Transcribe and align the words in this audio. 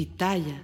Pitaya. 0.00 0.62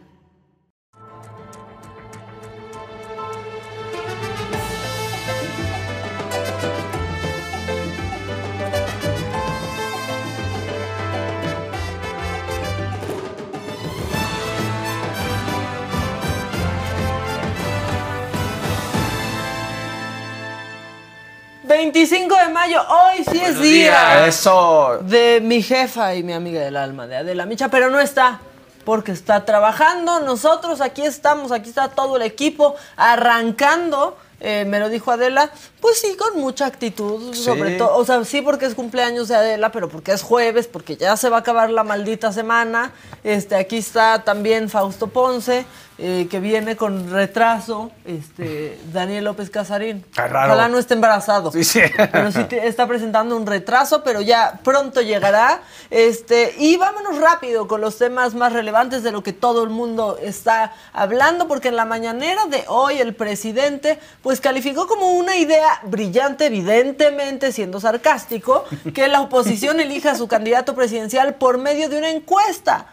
¡25 21.69 22.47
de 22.47 22.53
mayo! 22.55 22.81
Hoy 22.89 23.23
sí 23.31 23.39
es 23.39 23.61
día 23.61 24.27
Eso. 24.27 25.01
de 25.03 25.43
mi 25.43 25.61
jefa 25.61 26.15
y 26.15 26.23
mi 26.23 26.33
amiga 26.33 26.63
del 26.63 26.79
alma, 26.79 27.07
de 27.07 27.17
Adela 27.17 27.45
Micha, 27.45 27.69
pero 27.69 27.91
no 27.91 28.01
está 28.01 28.41
porque 28.87 29.11
está 29.11 29.45
trabajando. 29.45 30.21
Nosotros 30.21 30.81
aquí 30.81 31.03
estamos, 31.03 31.51
aquí 31.51 31.69
está 31.69 31.89
todo 31.89 32.17
el 32.17 32.23
equipo 32.23 32.77
arrancando. 32.97 34.17
eh, 34.39 34.65
me 34.67 34.79
lo 34.79 34.89
dijo 34.91 35.11
Adela, 35.11 35.51
pues 35.81 35.99
sí, 35.99 36.15
con 36.17 36.41
mucha 36.41 36.67
actitud, 36.67 37.35
sobre 37.35 37.79
todo, 37.79 37.97
o 37.97 38.05
sea, 38.05 38.23
sí 38.25 38.43
porque 38.43 38.67
es 38.67 38.75
cumpleaños 38.75 39.29
de 39.29 39.35
Adela, 39.35 39.73
pero 39.73 39.89
porque 39.89 40.13
es 40.13 40.23
jueves, 40.23 40.67
porque 40.69 40.97
ya 40.97 41.17
se 41.17 41.31
va 41.31 41.39
a 41.39 41.41
acabar 41.41 41.71
la 41.71 41.85
maldita 41.85 42.33
semana. 42.33 42.93
Este, 43.25 43.57
aquí 43.57 43.79
está 43.79 44.23
también 44.25 44.69
Fausto 44.69 45.07
Ponce, 45.09 45.65
eh, 45.99 46.27
que 46.31 46.41
viene 46.41 46.77
con 46.77 47.11
retraso, 47.11 47.91
este, 48.05 48.79
Daniel 48.93 49.25
López 49.25 49.49
Casarín. 49.49 50.05
Raro. 50.15 50.53
Ojalá 50.53 50.69
no 50.69 50.79
esté 50.79 50.93
embarazado. 50.95 51.51
Sí, 51.53 51.65
sí. 51.65 51.81
Pero 52.13 52.31
sí 52.33 52.45
te- 52.45 52.67
está 52.67 52.87
presentando 52.87 53.35
un 53.37 53.47
retraso, 53.47 54.05
pero 54.05 54.21
ya 54.21 54.61
pronto 54.63 55.01
llegará. 55.01 55.63
Este, 55.91 56.55
y 56.59 56.77
vámonos 56.77 57.19
rápido 57.19 57.67
con 57.67 57.81
los 57.81 57.97
temas 57.97 58.35
más 58.35 58.53
relevantes 58.53 59.03
de 59.03 59.11
lo 59.13 59.23
que 59.23 59.33
todo 59.33 59.65
el 59.65 59.71
mundo 59.71 60.19
está 60.21 60.73
hablando, 60.93 61.49
porque 61.49 61.69
en 61.69 61.77
la 61.77 61.85
mañanera 61.87 62.45
de 62.47 62.65
hoy 62.69 62.99
el 62.99 63.15
presidente 63.15 63.99
pues 64.23 64.41
calificó 64.41 64.87
como 64.87 65.13
una 65.13 65.37
idea 65.37 65.81
brillante, 65.85 66.47
evidentemente 66.47 67.53
siendo 67.53 67.81
sarcástico, 67.81 68.65
que 68.95 69.09
la 69.09 69.21
oposición 69.23 69.81
elija 69.81 70.11
a 70.11 70.15
su 70.15 70.29
candidato 70.37 70.75
presidencial 70.75 71.37
por 71.37 71.57
medio 71.59 71.89
de 71.89 71.97
una 71.99 72.11
encuesta. 72.11 72.87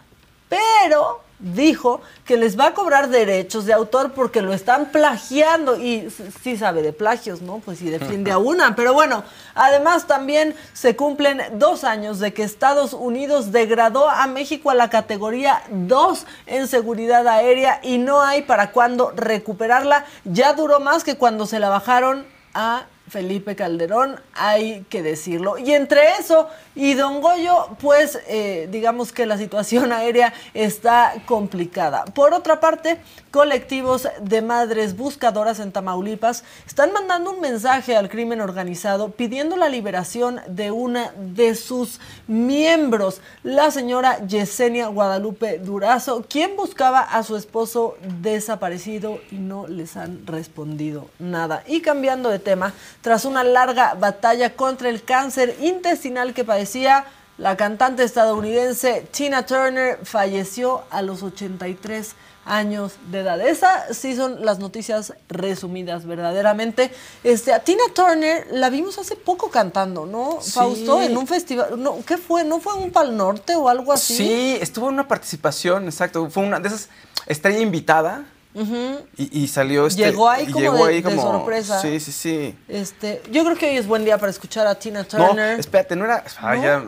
Pero 0.50 1.22
dijo 1.44 2.02
que 2.26 2.38
les 2.38 2.58
va 2.58 2.68
a 2.68 2.74
cobrar 2.74 3.10
derechos 3.10 3.66
de 3.66 3.74
autor 3.74 4.14
porque 4.14 4.42
lo 4.42 4.54
están 4.54 4.92
plagiando 4.92 5.78
y 5.78 6.10
sí 6.42 6.58
sabe 6.58 6.82
de 6.82 6.94
plagios, 6.94 7.42
¿no? 7.42 7.60
Pues 7.60 7.80
sí 7.80 7.90
defiende 7.90 8.32
a 8.32 8.38
una, 8.40 8.76
pero 8.76 8.94
bueno, 8.94 9.24
además 9.54 10.08
también 10.08 10.56
se 10.74 10.96
cumplen 10.96 11.42
dos 11.54 11.84
años 11.84 12.20
de 12.20 12.34
que 12.34 12.44
Estados 12.44 12.94
Unidos 12.94 13.52
degradó 13.52 14.10
a 14.10 14.26
México 14.28 14.70
a 14.70 14.76
la 14.76 14.90
categoría 14.90 15.62
2 15.70 16.26
en 16.46 16.68
seguridad 16.68 17.28
aérea 17.28 17.80
y 17.84 17.98
no 17.98 18.22
hay 18.22 18.44
para 18.44 18.72
cuándo 18.72 19.12
recuperarla. 19.16 20.06
Ya 20.24 20.54
duró 20.54 20.80
más 20.80 21.04
que 21.04 21.18
cuando 21.18 21.46
se 21.46 21.60
la 21.60 21.70
bajaron 21.70 22.26
a 22.54 22.86
Felipe 23.14 23.56
Calderón, 23.56 24.20
hay 24.34 24.88
que 24.90 25.04
decirlo. 25.04 25.60
Y 25.60 25.74
entre 25.74 26.14
eso 26.20 26.50
y 26.74 26.96
Don 26.96 27.22
Goyo, 27.22 27.78
pues 27.80 28.18
eh, 28.28 28.68
digamos 28.72 29.12
que 29.14 29.28
la 29.28 29.38
situación 29.38 29.94
aérea 29.94 30.34
está 30.56 31.14
complicada. 31.28 32.06
Por 32.06 32.34
otra 32.34 32.60
parte, 32.60 32.98
colectivos 33.34 34.08
de 34.22 34.44
madres 34.44 34.96
buscadoras 34.96 35.60
en 35.60 35.72
Tamaulipas 35.72 36.44
están 36.68 36.94
mandando 36.94 37.32
un 37.32 37.42
mensaje 37.42 37.98
al 37.98 38.08
crimen 38.08 38.42
organizado 38.42 39.10
pidiendo 39.10 39.58
la 39.58 39.70
liberación 39.70 40.40
de 40.48 40.70
una 40.70 41.12
de 41.18 41.56
sus 41.56 42.00
miembros, 42.28 43.22
la 43.42 43.72
señora 43.72 44.24
Yesenia 44.28 44.86
Guadalupe 44.86 45.58
Durazo, 45.58 46.24
quien 46.30 46.56
buscaba 46.56 47.00
a 47.00 47.24
su 47.24 47.36
esposo 47.36 47.98
desaparecido 48.22 49.20
y 49.32 49.38
no 49.38 49.66
les 49.66 49.98
han 49.98 50.28
respondido 50.28 51.10
nada. 51.18 51.64
Y 51.66 51.82
cambiando 51.82 52.30
de 52.30 52.38
tema, 52.38 52.72
tras 53.02 53.26
una 53.26 53.44
larga 53.44 53.96
batalla 53.96 54.56
contra 54.56 54.90
el 54.90 55.04
cáncer 55.04 55.58
intestinal 55.60 56.36
que 56.36 56.44
padecía, 56.44 57.06
la 57.40 57.58
cantante 57.58 58.04
estadounidense 58.04 59.08
Tina 59.10 59.44
Turner 59.44 59.98
falleció 60.04 60.84
a 60.92 61.02
los 61.02 61.24
83 61.24 62.10
años 62.10 62.33
de 62.46 63.20
edad. 63.20 63.40
Esas 63.42 63.96
sí 63.98 64.16
son 64.16 64.44
las 64.46 64.60
noticias 64.60 65.14
resumidas 65.30 66.06
verdaderamente. 66.06 66.92
Este, 67.24 67.54
a 67.54 67.60
Tina 67.60 67.84
Turner 67.94 68.48
la 68.52 68.70
vimos 68.70 68.98
hace 68.98 69.16
poco 69.16 69.50
cantando, 69.50 70.06
¿no? 70.06 70.40
Sí. 70.42 70.52
Fausto, 70.52 71.02
en 71.02 71.16
un 71.16 71.28
festival. 71.28 71.82
No, 71.82 72.04
¿Qué 72.06 72.18
fue? 72.18 72.44
¿No 72.44 72.60
fue 72.60 72.74
un 72.74 72.92
Pal 72.92 73.16
Norte 73.16 73.56
o 73.56 73.70
algo 73.70 73.94
así? 73.94 74.16
Sí, 74.16 74.58
estuvo 74.60 74.88
en 74.88 74.96
una 74.96 75.08
participación, 75.08 75.86
exacto. 75.86 76.30
Fue 76.30 76.44
una 76.44 76.60
de 76.60 76.68
esas 76.68 76.90
estrella 77.28 77.60
invitada 77.60 78.26
y, 78.56 79.40
y 79.44 79.48
salió 79.48 79.88
este. 79.88 80.04
Llegó 80.04 80.30
ahí 80.30 80.46
como 80.46 80.60
llegó 80.60 80.86
de- 80.86 80.94
ahí 80.94 81.02
de 81.02 81.04
como- 81.16 81.22
sorpresa. 81.22 81.82
Sí, 81.82 82.00
sí, 82.00 82.12
sí. 82.12 82.56
Este, 82.68 83.22
yo 83.32 83.44
creo 83.44 83.58
que 83.58 83.70
hoy 83.70 83.78
es 83.78 83.88
buen 83.88 84.06
día 84.06 84.18
para 84.18 84.30
escuchar 84.30 84.68
a 84.68 84.76
Tina 84.76 85.00
No, 85.14 85.28
Turner. 85.28 85.60
espérate, 85.60 85.96
no 85.96 86.06
era. 86.06 86.24
ah, 86.40 86.56
¿No? 86.56 86.64
ya, 86.64 86.84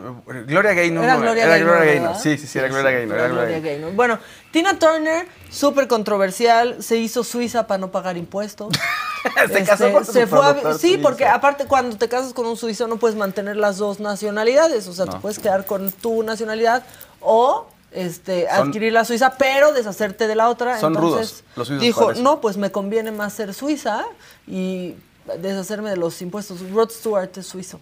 Gloria 0.46 0.74
Gaynor. 0.74 1.04
Era 1.04 1.14
no, 1.14 1.20
Gloria 1.20 1.42
era 1.44 1.52
Gaynor. 1.52 1.68
Gloria 1.74 1.92
¿verdad? 1.92 2.02
Gaynor. 2.10 2.22
Sí, 2.22 2.38
sí, 2.38 2.46
sí, 2.46 2.58
era 2.58 2.68
Gloria 2.68 2.90
Gaynor. 2.92 3.18
era 3.18 3.28
Gloria 3.28 3.50
Gaynor. 3.58 3.62
Gaynor. 3.70 3.92
Bueno, 3.94 4.18
Tina 4.52 4.78
Turner, 4.78 5.26
súper 5.50 5.88
controversial, 5.88 6.82
se 6.82 6.96
hizo 6.98 7.24
suiza 7.24 7.66
para 7.66 7.78
no 7.78 7.90
pagar 7.90 8.16
impuestos. 8.16 8.72
Se 9.52 9.64
casó 9.64 9.90
con 9.90 10.04
su 10.06 10.12
se 10.12 10.28
fue 10.28 10.38
a- 10.38 10.74
Sí, 10.78 10.98
porque 11.02 11.26
aparte 11.26 11.64
cuando 11.66 11.96
te 11.96 12.08
casas 12.08 12.32
con 12.32 12.46
un 12.46 12.56
suizo 12.56 12.86
no 12.86 12.96
puedes 12.98 13.16
mantener 13.16 13.56
las 13.56 13.76
dos 13.76 13.98
nacionalidades, 13.98 14.86
o 14.86 14.92
sea, 14.92 15.04
te 15.06 15.12
No. 15.16 15.20
puedes 15.20 15.40
quedar 15.40 15.66
con 15.66 15.90
tu 15.90 16.22
nacionalidad 16.22 16.84
o 17.20 17.66
este, 17.96 18.46
Son- 18.54 18.68
adquirir 18.68 18.92
la 18.92 19.04
suiza, 19.04 19.34
pero 19.38 19.72
deshacerte 19.72 20.28
de 20.28 20.34
la 20.36 20.48
otra. 20.48 20.78
Son 20.78 20.94
Entonces, 20.94 21.42
rudos, 21.42 21.44
los 21.56 21.66
suizos 21.68 21.82
Dijo, 21.82 22.12
no, 22.14 22.40
pues 22.40 22.56
me 22.56 22.70
conviene 22.70 23.10
más 23.10 23.32
ser 23.32 23.52
suiza 23.54 24.04
y 24.46 24.94
deshacerme 25.40 25.90
de 25.90 25.96
los 25.96 26.20
impuestos. 26.22 26.58
Rod 26.70 26.90
Stewart 26.90 27.36
es 27.36 27.46
suizo. 27.46 27.80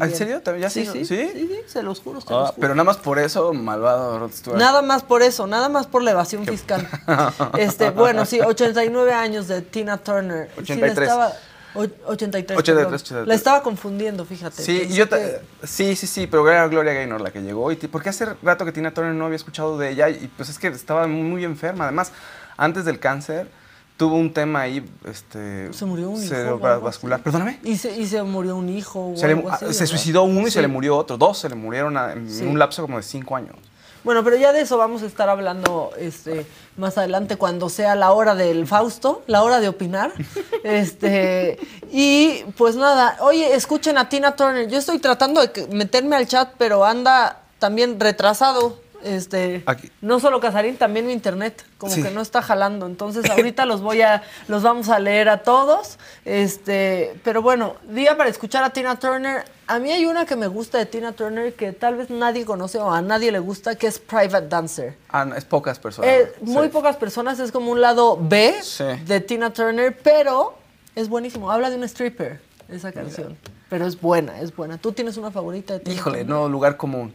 ¿En 0.00 0.14
serio? 0.16 0.42
¿También 0.42 0.62
ya 0.62 0.70
sí, 0.70 0.84
sí? 0.84 1.04
sí, 1.04 1.04
¿Sí? 1.04 1.30
sí, 1.32 1.46
sí, 1.48 1.58
se 1.68 1.80
los 1.82 2.00
juro, 2.00 2.20
se 2.20 2.26
Ah, 2.30 2.38
los 2.38 2.48
juro. 2.50 2.60
pero 2.60 2.74
nada 2.74 2.82
más 2.84 2.96
por 2.96 3.20
eso, 3.20 3.52
malvado 3.52 4.18
Rod 4.18 4.32
Stewart. 4.32 4.58
Nada 4.58 4.82
más 4.82 5.04
por 5.04 5.22
eso, 5.22 5.46
nada 5.46 5.68
más 5.68 5.86
por 5.86 6.02
la 6.02 6.10
evasión 6.10 6.44
fiscal. 6.44 6.88
Este, 7.58 7.90
bueno, 7.90 8.24
sí, 8.24 8.40
89 8.40 9.12
años 9.14 9.46
de 9.46 9.62
Tina 9.62 9.98
Turner. 9.98 10.48
Sí, 10.48 10.56
la 10.56 10.62
83. 10.62 11.08
estaba, 11.08 11.28
o- 11.28 11.32
83. 11.76 12.58
83, 12.58 12.64
perdón. 12.64 12.94
83. 12.94 13.26
La 13.28 13.34
estaba 13.34 13.62
confundiendo, 13.62 14.24
fíjate. 14.24 14.62
Sí, 14.62 14.88
yo 14.92 15.08
que- 15.08 15.40
sí, 15.64 15.94
sí, 15.96 16.06
sí, 16.06 16.26
pero 16.26 16.48
era 16.50 16.66
Gloria 16.68 16.92
Gaynor 16.94 17.20
la 17.20 17.30
que 17.30 17.42
llegó. 17.42 17.70
Y 17.72 17.76
porque 17.76 18.08
hace 18.08 18.26
rato 18.42 18.64
que 18.64 18.72
Tina 18.72 18.92
Turner 18.92 19.14
no 19.14 19.26
había 19.26 19.36
escuchado 19.36 19.78
de 19.78 19.90
ella 19.90 20.08
y 20.08 20.30
pues 20.36 20.48
es 20.48 20.58
que 20.58 20.68
estaba 20.68 21.06
muy 21.06 21.44
enferma. 21.44 21.84
Además, 21.84 22.12
antes 22.56 22.84
del 22.84 22.98
cáncer 22.98 23.48
tuvo 23.96 24.16
un 24.16 24.32
tema 24.32 24.60
ahí, 24.60 24.84
este, 25.06 25.72
Se 25.72 25.84
murió 25.86 26.10
un 26.10 26.22
hijo. 26.22 26.28
cerebrovascular. 26.34 27.22
Perdóname. 27.22 27.60
Y 27.64 27.76
se, 27.78 27.96
y 27.98 28.06
se 28.06 28.22
murió 28.22 28.56
un 28.56 28.68
hijo. 28.68 29.12
o 29.12 29.16
Se, 29.16 29.26
le- 29.26 29.42
así, 29.50 29.64
ah, 29.68 29.72
se 29.72 29.86
suicidó 29.86 30.22
uno 30.24 30.46
y 30.46 30.50
se 30.50 30.60
le 30.60 30.68
murió 30.68 30.96
otro. 30.96 31.16
Dos 31.16 31.38
se 31.38 31.48
le 31.48 31.54
murieron 31.54 31.96
a- 31.96 32.12
en 32.12 32.30
Sí. 32.30 32.44
un 32.44 32.58
lapso 32.58 32.82
como 32.82 32.98
de 32.98 33.02
cinco 33.02 33.36
años. 33.36 33.56
Bueno, 34.06 34.22
pero 34.22 34.36
ya 34.36 34.52
de 34.52 34.60
eso 34.60 34.78
vamos 34.78 35.02
a 35.02 35.06
estar 35.06 35.28
hablando 35.28 35.90
este, 35.98 36.46
más 36.76 36.96
adelante 36.96 37.34
cuando 37.34 37.68
sea 37.68 37.96
la 37.96 38.12
hora 38.12 38.36
del 38.36 38.64
Fausto, 38.64 39.24
la 39.26 39.42
hora 39.42 39.58
de 39.58 39.66
opinar. 39.66 40.12
este 40.62 41.58
Y 41.90 42.44
pues 42.56 42.76
nada, 42.76 43.16
oye, 43.18 43.56
escuchen 43.56 43.98
a 43.98 44.08
Tina 44.08 44.36
Turner. 44.36 44.68
Yo 44.68 44.78
estoy 44.78 45.00
tratando 45.00 45.44
de 45.44 45.66
meterme 45.72 46.14
al 46.14 46.28
chat, 46.28 46.52
pero 46.56 46.84
anda 46.84 47.42
también 47.58 47.98
retrasado. 47.98 48.78
Este, 49.02 49.62
Aquí. 49.66 49.90
no 50.00 50.20
solo 50.20 50.40
Casarín, 50.40 50.76
también 50.76 51.06
mi 51.06 51.12
internet, 51.12 51.64
como 51.78 51.92
Sí. 51.92 52.02
que 52.02 52.10
no 52.10 52.20
está 52.20 52.42
jalando. 52.42 52.86
Entonces 52.86 53.24
ahorita 53.30 53.66
los 53.66 53.80
voy 53.82 54.02
a, 54.02 54.22
los 54.48 54.62
vamos 54.62 54.88
a 54.88 54.98
leer 54.98 55.28
a 55.28 55.42
todos. 55.42 55.98
Este, 56.24 57.14
pero 57.24 57.42
bueno, 57.42 57.76
día 57.88 58.16
para 58.16 58.28
escuchar 58.30 58.62
a 58.64 58.70
Tina 58.70 58.98
Turner. 58.98 59.44
A 59.68 59.78
mí 59.78 59.90
hay 59.90 60.06
una 60.06 60.26
que 60.26 60.36
me 60.36 60.46
gusta 60.46 60.78
de 60.78 60.86
Tina 60.86 61.12
Turner 61.12 61.54
que 61.54 61.72
tal 61.72 61.96
vez 61.96 62.08
nadie 62.10 62.44
conoce 62.44 62.78
o 62.78 62.90
a 62.92 63.02
nadie 63.02 63.32
le 63.32 63.38
gusta, 63.40 63.74
que 63.74 63.86
es 63.88 63.98
Private 63.98 64.48
Dancer. 64.48 64.96
Ah, 65.08 65.24
no, 65.24 65.34
es 65.34 65.44
pocas 65.44 65.78
personas. 65.78 66.10
Eh, 66.10 66.32
muy 66.42 66.66
Sí. 66.66 66.72
pocas 66.72 66.96
personas, 66.96 67.38
es 67.40 67.50
como 67.50 67.72
un 67.72 67.80
lado 67.80 68.16
B 68.20 68.54
Sí. 68.62 68.84
de 69.06 69.20
Tina 69.20 69.52
Turner, 69.52 69.96
pero 70.02 70.56
es 70.94 71.08
buenísimo. 71.08 71.50
Habla 71.50 71.70
de 71.70 71.76
un 71.76 71.84
stripper, 71.84 72.40
esa 72.68 72.92
canción. 72.92 73.36
Pero 73.68 73.86
es 73.86 74.00
buena, 74.00 74.40
es 74.40 74.54
buena. 74.54 74.78
¿Tú 74.78 74.92
tienes 74.92 75.16
una 75.16 75.32
favorita 75.32 75.74
de 75.74 75.80
Tina 75.80 75.94
Híjole, 75.96 76.18
Turner? 76.18 76.36
no, 76.36 76.48
lugar 76.48 76.76
común. 76.76 77.12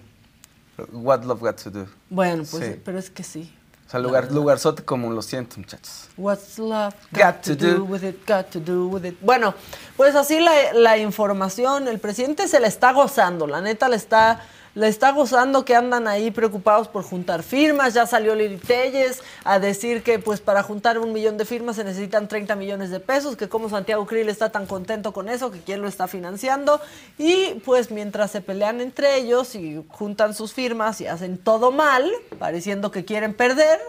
What 0.91 1.23
Love 1.23 1.39
Got 1.41 1.62
to 1.63 1.69
Do. 1.71 1.88
Bueno, 2.09 2.44
pues, 2.50 2.65
Sí. 2.65 2.81
pero 2.83 2.97
es 3.00 3.09
que 3.09 3.23
sí. 3.23 3.53
O 3.88 3.91
sea, 3.91 4.00
lugar, 4.00 4.31
lugarzote 4.31 4.83
común, 4.85 5.13
lo 5.15 5.21
siento, 5.21 5.57
muchachos. 5.57 6.07
What's 6.15 6.57
love 6.57 6.94
Got 7.12 7.41
to 7.41 7.56
do. 7.56 7.83
with 7.83 8.03
it, 8.03 8.25
got 8.25 8.45
to 8.51 8.59
do 8.62 8.88
with 8.88 9.03
it. 9.06 9.18
Bueno, 9.21 9.53
pues 9.97 10.15
así 10.15 10.39
la, 10.39 10.71
la 10.73 10.97
información, 10.97 11.89
el 11.89 12.00
presidente 12.00 12.47
se 12.47 12.62
la 12.62 12.68
está 12.68 12.94
gozando, 12.94 13.47
la 13.47 13.59
neta 13.59 13.89
le 13.89 13.97
está, 13.97 14.41
le 14.73 14.88
está 14.88 15.12
gozando 15.12 15.65
que 15.65 15.75
andan 15.75 16.07
ahí 16.07 16.31
preocupados 16.31 16.88
por 16.88 17.03
juntar 17.03 17.44
firmas, 17.44 17.94
ya 17.94 18.06
salió 18.06 18.35
Lili 18.35 18.57
Telles 18.57 19.21
a 19.44 19.59
decir 19.59 20.03
que 20.03 20.19
pues 20.19 20.39
para 20.39 20.63
juntar 20.63 20.97
un 20.97 21.12
millón 21.12 21.38
de 21.38 21.45
firmas 21.45 21.75
se 21.75 21.83
necesitan 21.83 22.27
30 22.27 22.56
millones 22.56 22.89
de 22.89 23.00
pesos, 23.00 23.35
que 23.35 23.50
como 23.50 23.69
Santiago 23.69 24.06
Krill 24.06 24.29
está 24.29 24.50
tan 24.50 24.65
contento 24.65 25.12
con 25.12 25.29
eso, 25.29 25.51
que 25.51 25.59
quién 25.59 25.81
lo 25.81 25.88
está 25.88 26.07
financiando, 26.07 26.79
y 27.18 27.56
pues 27.65 27.91
mientras 27.91 28.31
se 28.31 28.41
pelean 28.41 28.81
entre 28.81 29.18
ellos 29.18 29.56
y 29.56 29.83
juntan 29.89 30.33
sus 30.33 30.53
firmas 30.53 31.01
y 31.01 31.07
hacen 31.07 31.38
todo 31.38 31.71
mal, 31.71 32.09
pareciendo 32.39 32.91
que 32.91 33.03
quieren 33.03 33.33
perder, 33.33 33.79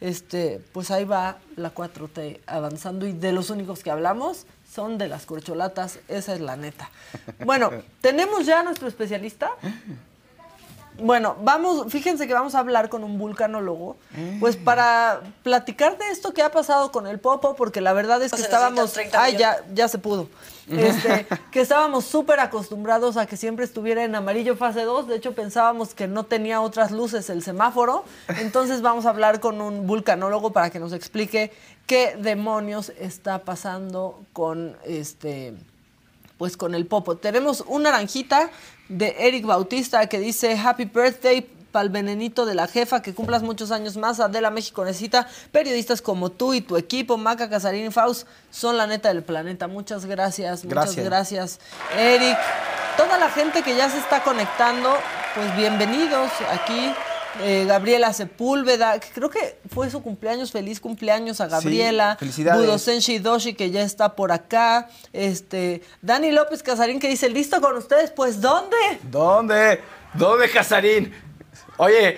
este, 0.00 0.60
pues 0.72 0.90
ahí 0.90 1.04
va 1.04 1.38
la 1.56 1.74
4T 1.74 2.40
avanzando 2.46 3.06
y 3.06 3.12
de 3.12 3.32
los 3.32 3.48
únicos 3.48 3.82
que 3.82 3.90
hablamos 3.90 4.46
son 4.70 4.98
de 4.98 5.08
las 5.08 5.24
corcholatas, 5.24 6.00
esa 6.08 6.34
es 6.34 6.40
la 6.40 6.56
neta. 6.56 6.90
Bueno, 7.46 7.70
tenemos 8.02 8.44
ya 8.44 8.60
a 8.60 8.62
nuestro 8.62 8.88
especialista. 8.88 9.50
Bueno, 10.98 11.36
vamos, 11.42 11.92
fíjense 11.92 12.26
que 12.26 12.32
vamos 12.32 12.54
a 12.54 12.60
hablar 12.60 12.88
con 12.88 13.04
un 13.04 13.18
vulcanólogo, 13.18 13.96
pues 14.40 14.56
para 14.56 15.20
platicar 15.42 15.98
de 15.98 16.10
esto 16.10 16.32
que 16.32 16.42
ha 16.42 16.50
pasado 16.50 16.90
con 16.90 17.06
el 17.06 17.18
Popo, 17.18 17.54
porque 17.54 17.80
la 17.80 17.92
verdad 17.92 18.22
es 18.22 18.32
que 18.32 18.40
estábamos, 18.40 18.94
ay, 19.12 19.36
ya, 19.36 19.62
ya 19.74 19.88
se 19.88 19.98
pudo, 19.98 20.28
este, 20.68 21.26
que 21.50 21.60
estábamos 21.60 22.06
súper 22.06 22.40
acostumbrados 22.40 23.16
a 23.18 23.26
que 23.26 23.36
siempre 23.36 23.64
estuviera 23.64 24.04
en 24.04 24.14
amarillo 24.14 24.56
fase 24.56 24.82
2, 24.82 25.08
de 25.08 25.16
hecho 25.16 25.34
pensábamos 25.34 25.94
que 25.94 26.06
no 26.06 26.24
tenía 26.24 26.62
otras 26.62 26.92
luces 26.92 27.28
el 27.28 27.42
semáforo, 27.42 28.04
entonces 28.38 28.80
vamos 28.80 29.04
a 29.04 29.10
hablar 29.10 29.40
con 29.40 29.60
un 29.60 29.86
vulcanólogo 29.86 30.52
para 30.52 30.70
que 30.70 30.78
nos 30.78 30.94
explique 30.94 31.52
qué 31.86 32.16
demonios 32.18 32.90
está 32.98 33.40
pasando 33.40 34.22
con 34.32 34.76
este 34.84 35.54
pues 36.38 36.56
con 36.56 36.74
el 36.74 36.86
popo. 36.86 37.16
Tenemos 37.16 37.64
una 37.66 37.92
naranjita 37.92 38.50
de 38.88 39.16
Eric 39.18 39.46
Bautista 39.46 40.06
que 40.08 40.18
dice 40.18 40.58
Happy 40.58 40.84
Birthday 40.84 41.42
para 41.72 41.84
el 41.84 41.90
venenito 41.90 42.46
de 42.46 42.54
la 42.54 42.68
jefa, 42.68 43.02
que 43.02 43.12
cumplas 43.12 43.42
muchos 43.42 43.70
años 43.70 43.98
más. 43.98 44.18
Adela 44.18 44.50
México 44.50 44.82
necesita 44.84 45.28
periodistas 45.52 46.00
como 46.00 46.30
tú 46.30 46.54
y 46.54 46.62
tu 46.62 46.76
equipo. 46.78 47.18
Maca, 47.18 47.50
Casarín 47.50 47.86
y 47.86 47.90
Faust 47.90 48.26
son 48.50 48.78
la 48.78 48.86
neta 48.86 49.10
del 49.10 49.22
planeta. 49.22 49.68
Muchas 49.68 50.06
gracias, 50.06 50.64
muchas 50.64 50.96
gracias, 50.96 51.60
Eric. 51.98 52.38
Toda 52.96 53.18
la 53.18 53.28
gente 53.28 53.62
que 53.62 53.76
ya 53.76 53.90
se 53.90 53.98
está 53.98 54.22
conectando, 54.22 54.96
pues 55.34 55.54
bienvenidos 55.54 56.30
aquí. 56.50 56.94
Eh, 57.42 57.64
Gabriela 57.66 58.12
Sepúlveda, 58.12 58.98
creo 59.14 59.30
que 59.30 59.58
fue 59.72 59.90
su 59.90 60.02
cumpleaños, 60.02 60.52
feliz 60.52 60.80
cumpleaños 60.80 61.40
a 61.40 61.46
Gabriela. 61.46 62.12
Sí, 62.12 62.18
felicidades. 62.20 62.60
Budosenshi 62.60 63.18
Doshi, 63.18 63.54
que 63.54 63.70
ya 63.70 63.82
está 63.82 64.14
por 64.14 64.32
acá. 64.32 64.88
Este, 65.12 65.82
Dani 66.02 66.32
López 66.32 66.62
Casarín, 66.62 67.00
que 67.00 67.08
dice, 67.08 67.28
¿listo 67.28 67.60
con 67.60 67.76
ustedes? 67.76 68.10
Pues, 68.10 68.40
¿dónde? 68.40 68.76
¿Dónde? 69.10 69.80
¿Dónde, 70.14 70.50
Casarín? 70.50 71.12
Oye, 71.76 72.16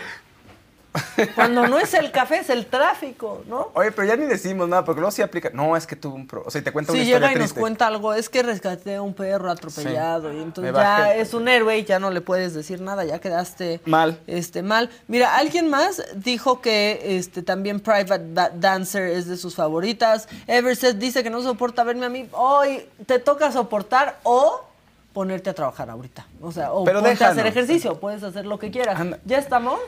cuando 1.35 1.67
no 1.67 1.79
es 1.79 1.95
el 1.95 2.11
café, 2.11 2.39
es 2.39 2.51
el 2.51 2.67
tráfico, 2.67 3.43
¿no? 3.49 3.71
Oye, 3.75 3.93
pero 3.93 4.09
ya 4.09 4.17
ni 4.17 4.27
decimos 4.27 4.69
nada, 4.69 4.85
porque 4.85 5.01
luego 5.01 5.11
sí 5.11 5.23
aplica. 5.23 5.51
No, 5.53 5.77
es 5.77 5.87
que 5.87 5.97
tuvo 5.97 6.15
un 6.15 6.27
pro. 6.27 6.43
O 6.47 6.51
sea, 6.51 6.63
te 6.63 6.73
cuenta 6.73 6.93
una 6.93 7.01
historia 7.03 7.29
llega 7.29 7.39
y 7.39 7.43
nos 7.43 7.53
cuenta 7.53 7.87
algo, 7.87 8.15
es 8.15 8.29
que 8.29 8.43
rescaté 8.43 8.97
a 8.97 9.03
un 9.03 9.15
perro 9.15 9.51
atropellado. 9.51 10.33
y 10.33 10.43
entonces 10.43 10.75
ya 10.75 11.15
es 11.15 11.35
un 11.35 11.49
héroe 11.49 11.79
y 11.79 11.85
ya 11.85 11.99
no 11.99 12.11
le 12.11 12.21
puedes 12.21 12.55
decir 12.55 12.81
nada, 12.81 13.05
ya 13.05 13.19
quedaste 13.21 13.81
mal. 13.87 14.19
Este, 14.27 14.63
mal. 14.63 14.91
Mira, 15.07 15.37
alguien 15.37 15.69
más 15.69 16.03
dijo 16.15 16.61
que 16.61 17.01
este 17.19 17.43
también 17.43 17.81
Private 17.81 18.51
Dancer 18.55 19.11
es 19.11 19.27
de 19.27 19.37
sus 19.37 19.55
favoritas. 19.55 20.29
Everset 20.47 20.99
dice 20.99 21.23
que 21.23 21.31
no 21.31 21.43
soporta 21.43 21.85
verme 21.85 22.07
a 22.07 22.11
mí. 22.11 22.29
Hoy 22.33 22.87
te 23.07 23.19
toca 23.19 23.51
soportar 23.53 24.19
o 24.23 24.65
ponerte 25.13 25.51
a 25.51 25.55
trabajar 25.55 25.91
ahorita. 25.91 26.27
O 26.41 26.53
sea, 26.53 26.73
o 26.73 26.85
pero 26.85 27.03
ponte 27.03 27.25
a 27.25 27.31
hacer 27.31 27.47
ejercicio, 27.47 27.99
puedes 27.99 28.23
hacer 28.23 28.47
lo 28.47 28.59
que 28.59 28.71
quieras. 28.71 29.01
¿Ya 29.25 29.39
estamos? 29.39 29.81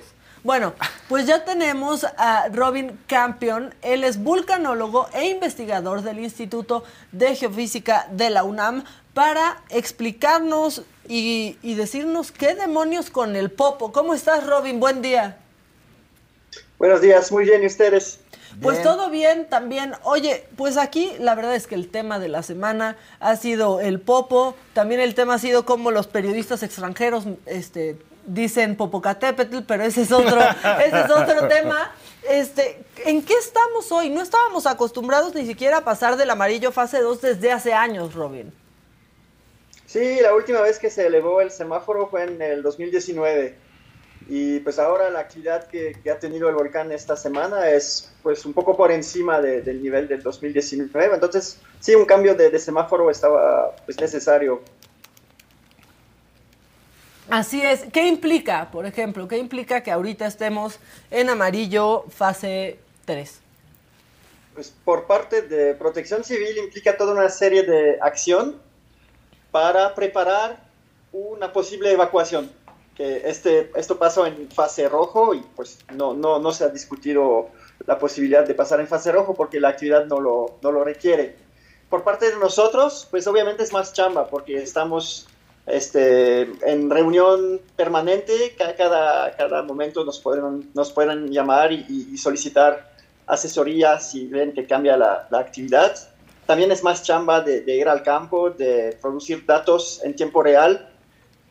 Bueno, 0.42 0.72
pues 1.08 1.26
ya 1.26 1.44
tenemos 1.44 2.04
a 2.04 2.48
Robin 2.48 2.98
Campion. 3.06 3.74
Él 3.82 4.04
es 4.04 4.22
vulcanólogo 4.22 5.06
e 5.12 5.28
investigador 5.28 6.00
del 6.02 6.18
Instituto 6.18 6.82
de 7.12 7.36
Geofísica 7.36 8.08
de 8.10 8.30
la 8.30 8.44
UNAM 8.44 8.84
para 9.12 9.62
explicarnos 9.68 10.82
y, 11.06 11.58
decirnos 11.74 12.32
qué 12.32 12.54
demonios 12.54 13.10
con 13.10 13.36
el 13.36 13.50
popo. 13.50 13.92
¿Cómo 13.92 14.14
estás, 14.14 14.46
Robin? 14.46 14.80
Buen 14.80 15.02
día. 15.02 15.36
Buenos 16.78 17.02
días, 17.02 17.30
muy 17.30 17.44
bien, 17.44 17.62
¿y 17.62 17.66
ustedes? 17.66 18.20
Pues 18.62 18.82
todo 18.82 19.10
bien 19.10 19.46
también. 19.46 19.92
Oye, 20.04 20.46
pues 20.56 20.78
aquí 20.78 21.12
la 21.18 21.34
verdad 21.34 21.54
es 21.54 21.66
que 21.66 21.74
el 21.74 21.88
tema 21.88 22.18
de 22.18 22.28
la 22.28 22.42
semana 22.42 22.96
ha 23.20 23.36
sido 23.36 23.80
el 23.80 24.00
popo, 24.00 24.56
también 24.72 25.00
el 25.00 25.14
tema 25.14 25.34
ha 25.34 25.38
sido 25.38 25.66
cómo 25.66 25.90
los 25.90 26.06
periodistas 26.06 26.62
extranjeros 26.62 27.24
este, 27.44 27.98
dicen 28.26 28.76
Popocatépetl, 28.76 29.58
pero 29.66 29.84
ese 29.84 30.02
es 30.02 30.12
otro, 30.12 30.40
ese 30.84 31.00
es 31.00 31.10
otro 31.10 31.48
tema. 31.48 31.92
Este, 32.28 32.84
¿En 33.04 33.22
qué 33.24 33.34
estamos 33.34 33.90
hoy? 33.92 34.10
No 34.10 34.22
estábamos 34.22 34.66
acostumbrados 34.66 35.34
ni 35.34 35.46
siquiera 35.46 35.78
a 35.78 35.84
pasar 35.84 36.16
del 36.16 36.30
amarillo 36.30 36.72
fase 36.72 37.00
2 37.00 37.20
desde 37.20 37.52
hace 37.52 37.72
años, 37.72 38.14
Robin. 38.14 38.52
Sí, 39.86 40.20
la 40.20 40.34
última 40.34 40.60
vez 40.60 40.78
que 40.78 40.90
se 40.90 41.06
elevó 41.06 41.40
el 41.40 41.50
semáforo 41.50 42.06
fue 42.08 42.24
en 42.24 42.40
el 42.40 42.62
2019. 42.62 43.56
Y 44.28 44.60
pues 44.60 44.78
ahora 44.78 45.10
la 45.10 45.20
actividad 45.20 45.66
que, 45.66 45.96
ha 46.08 46.18
tenido 46.18 46.48
el 46.48 46.54
volcán 46.54 46.92
esta 46.92 47.16
semana 47.16 47.68
es 47.70 48.12
pues 48.22 48.44
un 48.44 48.52
poco 48.52 48.76
por 48.76 48.92
encima 48.92 49.40
del 49.40 49.82
nivel 49.82 50.06
del 50.06 50.22
2019. 50.22 51.14
Entonces, 51.14 51.58
sí, 51.80 51.96
un 51.96 52.04
cambio 52.04 52.36
de, 52.36 52.50
de 52.50 52.58
semáforo 52.60 53.10
estaba 53.10 53.74
pues 53.84 53.98
necesario 54.00 54.62
Así 57.30 57.62
es. 57.62 57.84
¿Qué 57.92 58.06
implica, 58.06 58.70
por 58.70 58.86
ejemplo, 58.86 59.28
qué 59.28 59.38
implica 59.38 59.82
que 59.82 59.90
ahorita 59.90 60.26
estemos 60.26 60.78
en 61.10 61.30
amarillo 61.30 62.04
fase 62.08 62.78
3? 63.04 63.40
Pues 64.54 64.74
por 64.84 65.06
parte 65.06 65.42
de 65.42 65.74
Protección 65.74 66.24
Civil 66.24 66.58
implica 66.58 66.96
toda 66.96 67.12
una 67.12 67.28
serie 67.28 67.62
de 67.62 67.98
acción 68.00 68.60
para 69.50 69.94
preparar 69.94 70.60
una 71.12 71.52
posible 71.52 71.92
evacuación. 71.92 72.50
Que 72.96 73.28
este, 73.28 73.70
esto 73.76 73.98
pasó 73.98 74.26
en 74.26 74.50
fase 74.50 74.88
rojo 74.88 75.34
y 75.34 75.40
pues 75.56 75.78
no, 75.94 76.14
no, 76.14 76.38
no 76.38 76.52
se 76.52 76.64
ha 76.64 76.68
discutido 76.68 77.48
la 77.86 77.98
posibilidad 77.98 78.46
de 78.46 78.54
pasar 78.54 78.80
en 78.80 78.88
fase 78.88 79.12
rojo 79.12 79.34
porque 79.34 79.60
la 79.60 79.68
actividad 79.68 80.06
no 80.06 80.20
lo, 80.20 80.58
no 80.62 80.72
lo 80.72 80.84
requiere. 80.84 81.36
Por 81.88 82.04
parte 82.04 82.30
de 82.30 82.36
nosotros, 82.36 83.06
pues 83.10 83.26
obviamente 83.26 83.62
es 83.62 83.72
más 83.72 83.92
chamba 83.92 84.26
porque 84.26 84.56
estamos 84.56 85.28
este, 85.72 86.42
en 86.62 86.90
reunión 86.90 87.60
permanente, 87.76 88.54
cada, 88.76 89.36
cada 89.36 89.62
momento 89.62 90.04
nos 90.04 90.20
pueden, 90.20 90.70
nos 90.74 90.92
pueden 90.92 91.30
llamar 91.30 91.72
y, 91.72 92.16
solicitar 92.16 92.90
asesoría 93.26 94.00
si 94.00 94.26
ven 94.26 94.52
que 94.52 94.66
cambia 94.66 94.96
la, 94.96 95.28
actividad. 95.32 95.96
También 96.46 96.72
es 96.72 96.82
más 96.82 97.02
chamba 97.02 97.40
de, 97.40 97.62
ir 97.76 97.88
al 97.88 98.02
campo, 98.02 98.50
de 98.50 98.96
producir 99.00 99.46
datos 99.46 100.00
en 100.04 100.16
tiempo 100.16 100.42
real 100.42 100.88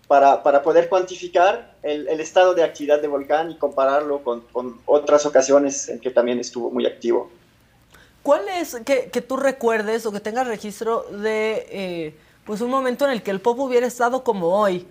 para, 0.07 0.43
para 0.43 0.61
poder 0.61 0.89
cuantificar 0.89 1.75
el, 1.83 2.07
el, 2.07 2.19
estado 2.19 2.53
de 2.53 2.63
actividad 2.63 3.01
de 3.01 3.07
volcán 3.07 3.51
y 3.51 3.55
compararlo 3.55 4.23
con, 4.23 4.41
con, 4.51 4.81
otras 4.85 5.25
ocasiones 5.25 5.87
en 5.87 5.99
que 5.99 6.09
también 6.09 6.39
estuvo 6.39 6.69
muy 6.69 6.85
activo. 6.85 7.31
¿Cuál 8.23 8.49
es 8.49 8.75
que, 8.85 9.09
que 9.09 9.21
tú 9.21 9.37
recuerdes 9.37 10.05
o 10.05 10.11
que 10.11 10.19
tengas 10.19 10.47
registro 10.47 11.03
de... 11.11 11.65
Eh, 11.69 12.28
pues 12.49 12.61
un 12.61 12.71
momento 12.71 13.05
en 13.05 13.11
el 13.11 13.21
que 13.21 13.29
el 13.29 13.41
pop 13.41 13.59
hubiera 13.59 13.85
estado 13.85 14.23
como 14.23 14.59
hoy, 14.59 14.87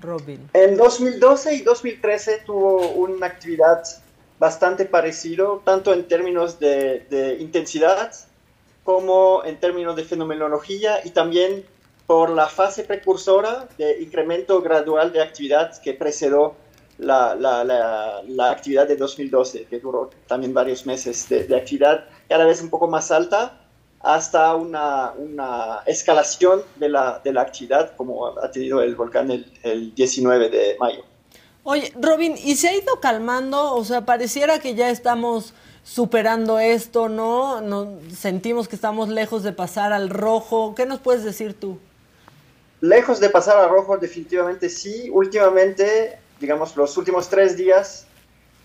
Robin. 0.00 0.48
En 0.52 0.76
2012 0.76 1.54
y 1.56 1.62
2013 1.62 2.42
tuvo 2.46 2.86
una 2.90 3.26
actividad 3.26 3.82
bastante 4.38 4.84
parecido, 4.84 5.60
tanto 5.64 5.92
en 5.92 6.06
términos 6.06 6.60
de, 6.60 7.36
intensidad 7.40 8.12
como 8.84 9.44
en 9.44 9.58
términos 9.58 9.96
de 9.96 10.04
fenomenología 10.04 11.04
y 11.04 11.10
también 11.10 11.64
por 12.06 12.30
la 12.30 12.46
fase 12.46 12.84
precursora 12.84 13.66
de 13.76 14.00
incremento 14.00 14.62
gradual 14.62 15.12
de 15.12 15.22
actividad 15.22 15.76
que 15.82 15.94
precedió 15.94 16.54
la, 16.98 17.32
actividad 18.52 18.86
de 18.86 18.94
2012, 18.94 19.64
que 19.64 19.80
duró 19.80 20.10
también 20.28 20.54
varios 20.54 20.86
meses 20.86 21.28
de, 21.28 21.42
de 21.42 21.56
actividad 21.56 22.04
cada 22.28 22.44
vez 22.44 22.62
un 22.62 22.70
poco 22.70 22.86
más 22.86 23.10
alta 23.10 23.65
hasta 24.06 24.54
una, 24.54 25.10
una 25.18 25.80
escalación 25.84 26.62
de 26.76 26.88
la, 26.88 27.20
de 27.24 27.32
la, 27.32 27.42
actividad 27.42 27.96
como 27.96 28.38
ha 28.38 28.48
tenido 28.52 28.80
el 28.80 28.94
volcán 28.94 29.32
el, 29.32 29.52
el 29.64 29.92
19 29.96 30.48
de 30.48 30.76
mayo. 30.78 31.04
Oye, 31.64 31.92
Robin, 32.00 32.36
¿y 32.42 32.54
se 32.54 32.68
ha 32.68 32.76
ido 32.76 33.00
calmando? 33.00 33.74
O 33.74 33.84
sea, 33.84 34.06
pareciera 34.06 34.60
que 34.60 34.76
ya 34.76 34.90
estamos 34.90 35.54
superando 35.82 36.60
esto, 36.60 37.08
¿no? 37.08 37.60
¿no? 37.60 37.98
Sentimos 38.16 38.68
que 38.68 38.76
estamos 38.76 39.08
lejos 39.08 39.42
de 39.42 39.52
pasar 39.52 39.92
al 39.92 40.08
rojo. 40.08 40.76
¿Qué 40.76 40.86
nos 40.86 41.00
puedes 41.00 41.24
decir 41.24 41.58
tú? 41.58 41.80
Lejos 42.80 43.18
de 43.18 43.28
pasar 43.28 43.58
al 43.58 43.70
rojo, 43.70 43.98
definitivamente 43.98 44.68
sí. 44.68 45.10
Últimamente, 45.12 46.16
digamos, 46.38 46.76
los 46.76 46.96
últimos 46.96 47.28
tres 47.28 47.56
días, 47.56 48.06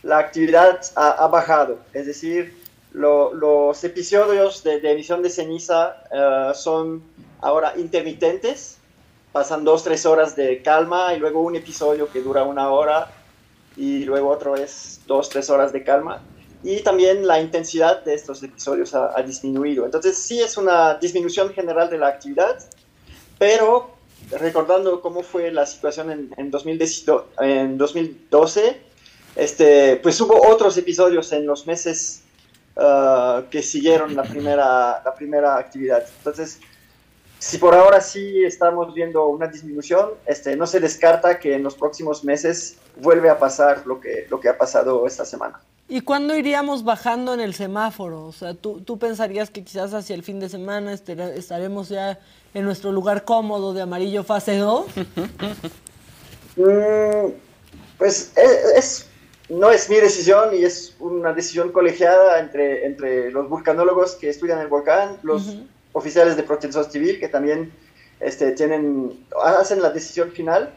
la 0.03 0.19
actividad 0.19 0.81
ha, 0.95 1.09
ha 1.09 1.27
bajado. 1.27 1.79
Es 1.93 2.05
decir, 2.05 2.60
los 2.93 3.83
episodios 3.83 4.63
de, 4.63 4.77
emisión 4.91 5.21
de 5.21 5.29
ceniza 5.29 6.03
eh, 6.11 6.51
son 6.53 7.03
ahora 7.39 7.73
intermitentes, 7.77 8.77
pasan 9.31 9.63
dos, 9.63 9.83
tres 9.83 10.05
horas 10.05 10.35
de 10.35 10.61
calma 10.61 11.13
y 11.13 11.19
luego 11.19 11.41
un 11.41 11.55
episodio 11.55 12.09
que 12.09 12.21
dura 12.21 12.43
una 12.43 12.69
hora 12.69 13.11
y 13.77 14.03
luego 14.03 14.29
otro 14.29 14.55
es 14.55 15.01
dos, 15.07 15.29
tres 15.29 15.49
horas 15.49 15.71
de 15.71 15.83
calma. 15.83 16.21
Y 16.63 16.81
también 16.81 17.25
la 17.25 17.41
intensidad 17.41 18.03
de 18.03 18.13
estos 18.13 18.43
episodios 18.43 18.93
ha, 18.93 19.19
disminuido. 19.23 19.85
Entonces 19.85 20.17
sí 20.17 20.39
es 20.41 20.57
una 20.57 20.95
disminución 20.95 21.51
general 21.53 21.89
de 21.89 21.97
la 21.97 22.09
actividad, 22.09 22.63
pero 23.39 23.91
recordando 24.29 25.01
cómo 25.01 25.23
fue 25.23 25.51
la 25.51 25.65
situación 25.65 26.11
en, 26.11 26.29
en, 26.37 26.51
en 27.39 27.77
2012, 27.77 28.81
este, 29.35 29.95
pues 29.97 30.21
hubo 30.21 30.47
otros 30.47 30.77
episodios 30.77 31.31
en 31.31 31.47
los 31.47 31.65
meses 31.65 32.20
uh, 32.75 33.43
que 33.49 33.61
siguieron 33.61 34.15
la 34.15 34.23
primera, 34.23 35.01
la 35.03 35.13
primera 35.13 35.57
actividad. 35.57 36.03
Entonces, 36.19 36.59
si 37.39 37.57
por 37.57 37.73
ahora 37.73 38.01
sí 38.01 38.43
estamos 38.43 38.93
viendo 38.93 39.27
una 39.27 39.47
disminución, 39.47 40.11
este, 40.25 40.55
no 40.55 40.67
se 40.67 40.79
descarta 40.79 41.39
que 41.39 41.55
en 41.55 41.63
los 41.63 41.75
próximos 41.75 42.23
meses 42.23 42.77
vuelve 42.97 43.29
a 43.29 43.39
pasar 43.39 43.85
lo 43.87 43.99
que, 43.99 44.27
lo 44.29 44.39
que 44.39 44.49
ha 44.49 44.57
pasado 44.57 45.07
esta 45.07 45.25
semana. 45.25 45.59
¿Y 45.89 46.01
cuándo 46.01 46.37
iríamos 46.37 46.83
bajando 46.83 47.33
en 47.33 47.41
el 47.41 47.53
semáforo? 47.53 48.25
O 48.25 48.31
sea, 48.31 48.53
¿tú, 48.53 48.79
tú 48.81 48.97
pensarías 48.97 49.49
que 49.49 49.63
quizás 49.63 49.93
hacia 49.93 50.15
el 50.15 50.23
fin 50.23 50.39
de 50.39 50.47
semana 50.47 50.93
estaremos 50.93 51.89
ya 51.89 52.19
en 52.53 52.63
nuestro 52.63 52.91
lugar 52.91 53.25
cómodo 53.25 53.73
de 53.73 53.81
amarillo 53.81 54.23
fase 54.23 54.57
2? 54.57 54.85
Mm, 56.57 57.31
pues 57.97 58.33
e, 58.35 58.77
es, 58.77 59.07
no 59.51 59.69
es 59.69 59.89
mi 59.89 59.97
decisión 59.97 60.55
y 60.55 60.63
es 60.63 60.95
una 60.99 61.33
decisión 61.33 61.73
colegiada 61.73 62.39
entre, 62.39 62.85
entre 62.85 63.31
los 63.31 63.49
vulcanólogos 63.49 64.15
que 64.15 64.29
estudian 64.29 64.59
el 64.59 64.67
volcán, 64.67 65.17
los 65.23 65.57
oficiales 65.91 66.37
de 66.37 66.43
protección 66.43 66.89
civil 66.89 67.19
que 67.19 67.27
también 67.27 67.73
este, 68.21 68.51
tienen, 68.51 69.25
hacen 69.43 69.81
la 69.81 69.89
decisión 69.89 70.31
final 70.31 70.73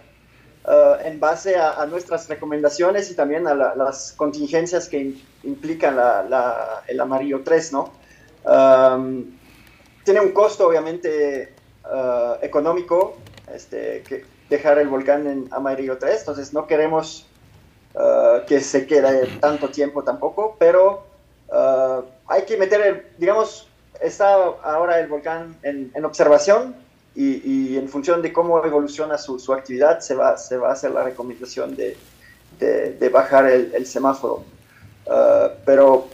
uh, 0.65 1.07
en 1.07 1.21
base 1.21 1.55
a, 1.57 1.87
nuestras 1.87 2.29
recomendaciones 2.29 3.13
y 3.13 3.15
también 3.15 3.47
a 3.47 3.55
las 3.55 4.13
contingencias 4.17 4.89
que 4.89 5.15
implican 5.45 5.95
la, 5.95 6.83
el 6.89 7.01
amarillo 7.01 7.43
3, 7.45 7.73
¿no? 7.73 7.93
Um, 8.45 9.37
tiene 10.03 10.21
un 10.21 10.33
costo, 10.33 10.67
obviamente, 10.67 11.55
uh, 11.85 12.45
económico 12.45 13.19
este, 13.55 14.03
que 14.03 14.25
dejar 14.51 14.79
el 14.79 14.89
volcán 14.89 15.29
en 15.29 15.49
amarillo 15.53 15.97
3, 15.97 16.19
entonces 16.19 16.53
no 16.53 16.67
queremos 16.67 17.27
uh, 17.95 18.45
que 18.47 18.61
se 18.61 18.87
quede 18.87 19.27
tanto 19.41 19.69
tiempo 19.71 20.03
tampoco, 20.03 20.57
pero 20.59 21.05
hay 22.27 22.43
que 22.47 22.57
meter, 22.57 22.81
el, 22.81 23.07
digamos, 23.17 23.69
está 24.01 24.35
ahora 24.63 24.99
el 24.99 25.07
volcán 25.07 25.57
en, 25.63 26.05
observación 26.05 26.75
y, 27.15 27.77
en 27.77 27.89
función 27.89 28.23
de 28.23 28.33
cómo 28.33 28.65
evoluciona 28.65 29.19
su, 29.19 29.53
actividad 29.53 30.01
se 30.01 30.15
va, 30.15 30.37
se 30.37 30.57
va 30.57 30.71
a 30.71 30.73
hacer 30.73 30.91
la 30.91 31.05
recomendación 31.05 31.77
de, 31.77 31.97
de, 32.59 33.09
bajar 33.09 33.47
el, 33.47 33.87
semáforo. 33.87 34.45
Uh, 35.07 35.51
pero 35.65 36.09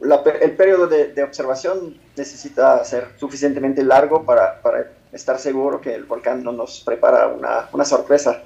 el 0.00 0.52
periodo 0.56 0.86
de, 0.86 1.22
observación 1.22 1.98
necesita 2.16 2.84
ser 2.84 3.08
suficientemente 3.18 3.82
largo 3.82 4.24
para, 4.24 4.60
para, 4.62 4.92
estar 5.12 5.38
seguro 5.38 5.80
que 5.80 5.94
el 5.94 6.04
volcán 6.04 6.42
no 6.42 6.52
nos 6.52 6.80
prepara 6.80 7.28
una, 7.28 7.68
una, 7.72 7.84
sorpresa. 7.86 8.42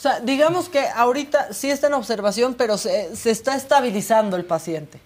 O 0.00 0.02
sea, 0.02 0.18
digamos 0.20 0.70
que 0.70 0.80
ahorita 0.80 1.52
sí 1.52 1.70
está 1.70 1.88
en 1.88 1.92
observación, 1.92 2.54
pero 2.54 2.78
se, 2.78 3.14
se 3.14 3.30
está 3.30 3.54
estabilizando 3.54 4.38
el 4.38 4.46
paciente. 4.46 4.98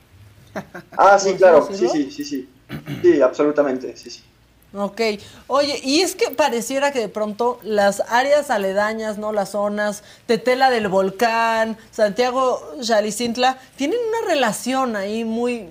Ah, 0.97 1.19
sí, 1.19 1.35
claro, 1.35 1.67
sí, 1.69 1.89
sí, 1.89 2.13
sí, 2.13 2.25
sí. 2.25 2.49
Sí, 3.03 3.21
absolutamente, 3.21 3.97
sí, 3.97 4.09
sí. 4.09 4.23
Ok, 4.73 5.01
oye, 5.49 5.81
y 5.83 6.03
es 6.03 6.15
que 6.15 6.31
pareciera 6.31 6.93
que 6.93 7.01
de 7.01 7.09
pronto 7.09 7.59
las 7.65 8.05
áreas 8.09 8.51
aledañas, 8.51 9.19
¿no? 9.19 9.33
Las 9.33 9.51
zonas, 9.51 10.05
Tetela 10.27 10.71
del 10.71 10.87
Volcán, 10.87 11.77
Santiago 11.91 12.63
Chalicintla, 12.81 13.59
tienen 13.75 13.99
una 13.99 14.33
relación 14.33 14.95
ahí 14.95 15.25
muy 15.25 15.71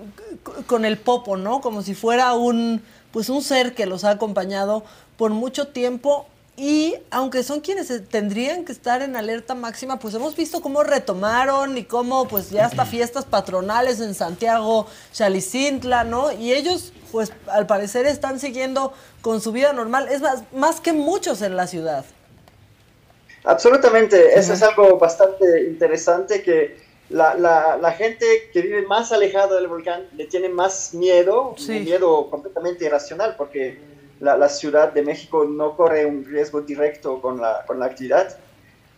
con 0.66 0.84
el 0.84 0.98
Popo, 0.98 1.38
¿no? 1.38 1.62
Como 1.62 1.80
si 1.80 1.94
fuera 1.94 2.34
un, 2.34 2.82
pues 3.10 3.30
un 3.30 3.40
ser 3.40 3.74
que 3.74 3.86
los 3.86 4.04
ha 4.04 4.10
acompañado 4.10 4.84
por 5.16 5.30
mucho 5.30 5.68
tiempo 5.68 6.26
y 6.56 6.94
aunque 7.10 7.42
son 7.42 7.60
quienes 7.60 7.90
tendrían 8.08 8.64
que 8.64 8.70
estar 8.70 9.02
en 9.02 9.16
alerta 9.16 9.54
máxima, 9.54 9.98
pues 9.98 10.14
hemos 10.14 10.36
visto 10.36 10.60
cómo 10.60 10.84
retomaron 10.84 11.76
y 11.76 11.84
cómo 11.84 12.28
pues 12.28 12.50
ya 12.50 12.66
hasta 12.66 12.84
fiestas 12.84 13.24
patronales 13.24 14.00
en 14.00 14.14
Santiago, 14.14 14.86
Chalicintla, 15.12 16.04
¿no? 16.04 16.30
Y 16.30 16.52
ellos 16.52 16.92
pues 17.10 17.32
al 17.48 17.66
parecer 17.66 18.06
están 18.06 18.38
siguiendo 18.38 18.92
con 19.20 19.40
su 19.40 19.50
vida 19.50 19.72
normal, 19.72 20.08
es 20.10 20.20
más, 20.20 20.44
más 20.52 20.80
que 20.80 20.92
muchos 20.92 21.42
en 21.42 21.56
la 21.56 21.66
ciudad. 21.66 22.04
Absolutamente, 23.44 24.38
eso 24.38 24.52
es 24.52 24.62
algo 24.62 24.96
bastante 24.98 25.64
interesante 25.64 26.42
que 26.42 26.76
la, 27.10 27.34
la, 27.34 27.76
la, 27.76 27.92
gente 27.92 28.24
que 28.52 28.62
vive 28.62 28.82
más 28.82 29.12
alejado 29.12 29.56
del 29.56 29.68
volcán 29.68 30.06
le 30.16 30.26
tiene 30.26 30.48
más 30.48 30.94
miedo, 30.94 31.54
un 31.58 31.84
miedo 31.84 32.30
completamente 32.30 32.86
irracional, 32.86 33.34
porque 33.36 33.78
la, 34.20 34.48
Ciudad 34.48 34.92
de 34.92 35.02
México 35.02 35.44
no 35.44 35.76
corre 35.76 36.06
un 36.06 36.24
riesgo 36.24 36.60
directo 36.60 37.20
con 37.20 37.40
la, 37.40 37.64
con 37.66 37.78
la 37.78 37.86
actividad. 37.86 38.36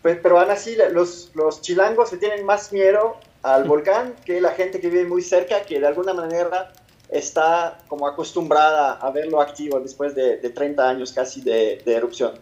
Pues, 0.02 0.18
pero 0.22 0.38
aún 0.38 0.50
así, 0.50 0.76
los, 0.92 1.30
los 1.34 1.60
chilangos 1.62 2.12
le 2.12 2.18
tienen 2.18 2.44
más 2.44 2.72
miedo 2.72 3.16
al 3.42 3.64
volcán 3.64 4.14
que 4.24 4.40
la 4.40 4.50
gente 4.50 4.80
que 4.80 4.88
vive 4.88 5.04
muy 5.04 5.22
cerca, 5.22 5.62
que 5.62 5.80
de 5.80 5.86
alguna 5.86 6.14
manera 6.14 6.72
está 7.08 7.78
como 7.88 8.06
acostumbrada 8.06 8.92
a 8.94 9.10
verlo 9.10 9.40
activo 9.40 9.80
después 9.80 10.14
de, 10.14 10.38
de 10.38 10.50
30 10.50 10.88
años 10.88 11.12
casi 11.12 11.40
de, 11.40 11.80
de 11.84 11.94
erupción. 11.94 12.32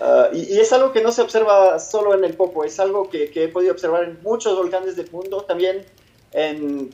Ah, 0.00 0.28
y, 0.32 0.58
es 0.58 0.72
algo 0.72 0.92
que 0.92 1.00
no 1.00 1.12
se 1.12 1.22
observa 1.22 1.78
solo 1.78 2.14
en 2.14 2.24
el 2.24 2.34
Popo, 2.34 2.64
es 2.64 2.80
algo 2.80 3.08
que, 3.08 3.30
que, 3.30 3.44
he 3.44 3.48
podido 3.48 3.72
observar 3.72 4.04
en 4.04 4.18
muchos 4.22 4.56
volcanes 4.56 4.96
del 4.96 5.10
mundo, 5.10 5.42
también 5.42 5.84
en 6.32 6.90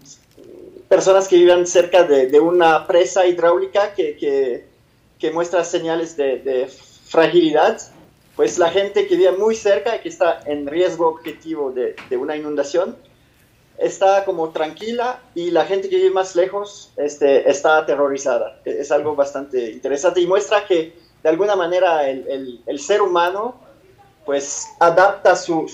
personas 0.88 1.28
que 1.28 1.36
viven 1.36 1.66
cerca 1.66 2.02
de, 2.04 2.26
de 2.26 2.40
una 2.40 2.86
presa 2.86 3.26
hidráulica 3.26 3.94
que, 3.94 4.16
que, 4.16 4.69
que 5.20 5.30
muestra 5.30 5.62
señales 5.64 6.16
de, 6.16 6.68
fragilidad, 7.04 7.80
pues 8.36 8.58
la 8.58 8.70
gente 8.70 9.06
que 9.06 9.16
vive 9.16 9.32
muy 9.32 9.54
cerca 9.54 9.96
y 9.96 9.98
que 10.00 10.08
está 10.08 10.40
en 10.46 10.66
riesgo 10.66 11.08
objetivo 11.08 11.72
de, 11.72 11.94
una 12.16 12.36
inundación 12.36 12.96
está 13.78 14.24
como 14.24 14.50
tranquila 14.50 15.20
y 15.34 15.50
la 15.50 15.64
gente 15.64 15.88
que 15.88 15.96
vive 15.96 16.10
más 16.10 16.36
lejos 16.36 16.92
este, 16.96 17.50
está 17.50 17.78
aterrorizada. 17.78 18.60
Es 18.64 18.92
algo 18.92 19.14
bastante 19.14 19.72
interesante 19.72 20.20
y 20.20 20.26
muestra 20.26 20.64
que 20.66 20.94
de 21.22 21.28
alguna 21.28 21.56
manera 21.56 22.08
el, 22.08 22.78
ser 22.78 23.02
humano 23.02 23.56
pues 24.24 24.68
adapta 24.78 25.34
su, 25.34 25.66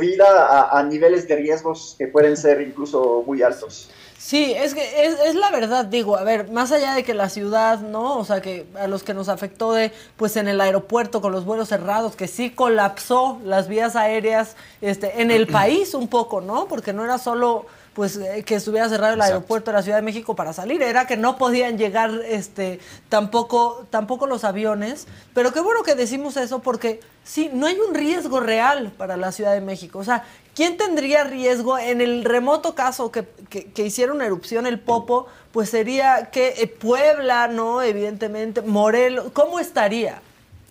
vida 0.00 0.70
a, 0.70 0.82
niveles 0.84 1.26
de 1.26 1.36
riesgos 1.36 1.96
que 1.98 2.06
pueden 2.06 2.36
ser 2.36 2.60
incluso 2.60 3.22
muy 3.26 3.42
altos. 3.42 3.90
Sí, 4.24 4.54
es 4.56 4.74
que 4.74 5.04
es, 5.04 5.20
es, 5.20 5.34
la 5.34 5.50
verdad, 5.50 5.84
digo, 5.84 6.16
a 6.16 6.24
ver, 6.24 6.50
más 6.50 6.72
allá 6.72 6.94
de 6.94 7.04
que 7.04 7.12
la 7.12 7.28
ciudad, 7.28 7.80
¿no? 7.80 8.16
O 8.16 8.24
sea, 8.24 8.40
que 8.40 8.64
a 8.74 8.86
los 8.86 9.02
que 9.02 9.12
nos 9.12 9.28
afectó 9.28 9.74
de, 9.74 9.92
pues 10.16 10.38
en 10.38 10.48
el 10.48 10.62
aeropuerto 10.62 11.20
con 11.20 11.30
los 11.30 11.44
vuelos 11.44 11.68
cerrados, 11.68 12.16
que 12.16 12.26
sí 12.26 12.48
colapsó 12.48 13.38
las 13.44 13.68
vías 13.68 13.96
aéreas 13.96 14.56
este, 14.80 15.20
en 15.20 15.30
el 15.30 15.46
país 15.58 15.92
un 15.92 16.08
poco, 16.08 16.40
¿no? 16.40 16.68
Porque 16.68 16.94
no 16.94 17.04
era 17.04 17.18
solo 17.18 17.66
pues 17.94 18.16
eh, 18.16 18.42
que 18.44 18.56
estuviera 18.56 18.88
cerrado 18.88 19.14
el 19.14 19.20
aeropuerto 19.20 19.70
de 19.70 19.76
la 19.76 19.82
Ciudad 19.82 19.98
de 19.98 20.02
México 20.02 20.34
para 20.34 20.52
salir, 20.52 20.82
era 20.82 21.06
que 21.06 21.16
no 21.16 21.38
podían 21.38 21.78
llegar 21.78 22.10
este 22.26 22.80
tampoco 23.08 23.86
tampoco 23.90 24.26
los 24.26 24.44
aviones, 24.44 25.06
pero 25.32 25.52
qué 25.52 25.60
bueno 25.60 25.82
que 25.82 25.94
decimos 25.94 26.36
eso 26.36 26.58
porque 26.58 27.00
sí, 27.22 27.50
no 27.52 27.66
hay 27.66 27.78
un 27.78 27.94
riesgo 27.94 28.40
real 28.40 28.92
para 28.96 29.16
la 29.16 29.32
Ciudad 29.32 29.54
de 29.54 29.60
México, 29.60 30.00
o 30.00 30.04
sea, 30.04 30.24
¿quién 30.54 30.76
tendría 30.76 31.24
riesgo 31.24 31.78
en 31.78 32.00
el 32.00 32.24
remoto 32.24 32.74
caso 32.74 33.12
que, 33.12 33.24
que, 33.48 33.82
hiciera 33.82 34.12
una 34.12 34.26
erupción 34.26 34.66
el 34.66 34.80
Popo? 34.80 35.26
Pues 35.52 35.70
sería 35.70 36.30
que 36.32 36.54
eh, 36.58 36.66
Puebla, 36.66 37.46
¿no? 37.46 37.80
Evidentemente, 37.80 38.60
Morelos, 38.60 39.26
¿cómo 39.32 39.60
estaría, 39.60 40.20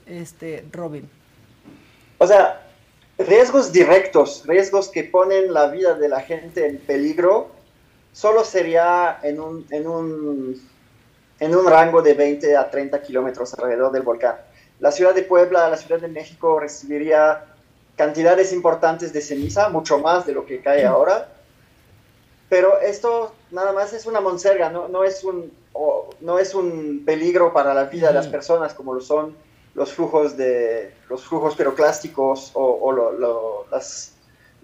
este, 0.06 0.66
Robin? 0.74 1.10
O 2.18 2.28
sea, 2.28 2.63
riesgos 3.18 3.72
directos, 3.72 4.44
riesgos 4.46 4.90
que 4.90 5.04
ponen 5.04 5.54
la 5.54 5.68
vida 5.68 5.94
de 5.96 6.10
la 6.10 6.22
gente 6.22 6.68
en 6.68 6.78
peligro, 6.80 7.50
solo 8.12 8.44
sería 8.44 9.20
en 9.24 9.40
un, 9.40 9.66
en 9.70 9.88
un, 9.88 10.62
en 11.40 11.56
un 11.56 11.66
rango 11.68 12.02
de 12.02 12.14
20 12.14 12.56
a 12.58 12.70
30 12.70 13.02
kilómetros 13.02 13.54
alrededor 13.54 13.92
del 13.92 14.04
volcán. 14.04 14.36
La 14.80 14.92
ciudad 14.92 15.14
de 15.14 15.24
Puebla, 15.24 15.70
la 15.70 15.78
ciudad 15.78 16.02
de 16.02 16.08
México 16.08 16.60
recibiría 16.60 17.46
cantidades 17.96 18.52
importantes 18.54 19.14
de 19.14 19.22
ceniza, 19.22 19.70
mucho 19.70 20.00
más 20.00 20.26
de 20.26 20.34
lo 20.34 20.46
que 20.46 20.62
cae 20.62 20.86
ahora. 20.86 21.30
Pero 22.50 22.80
esto 22.80 23.34
nada 23.52 23.72
más 23.72 23.94
es 23.94 24.06
una 24.06 24.22
monserga, 24.22 24.70
no, 24.70 24.88
no, 24.88 25.04
es, 25.04 25.24
un, 25.24 25.52
no 26.22 26.40
es 26.40 26.54
un 26.54 27.04
peligro 27.06 27.54
para 27.54 27.74
la 27.74 27.86
vida 27.86 28.10
de 28.10 28.14
las 28.14 28.28
personas 28.28 28.74
como 28.74 28.94
lo 28.94 29.02
son 29.02 29.36
los 29.76 29.92
flujos, 29.94 30.38
de, 30.38 30.94
los 31.10 31.24
flujos 31.24 31.56
piroclásticos 31.56 32.52
o, 32.54 33.66
las 33.72 34.14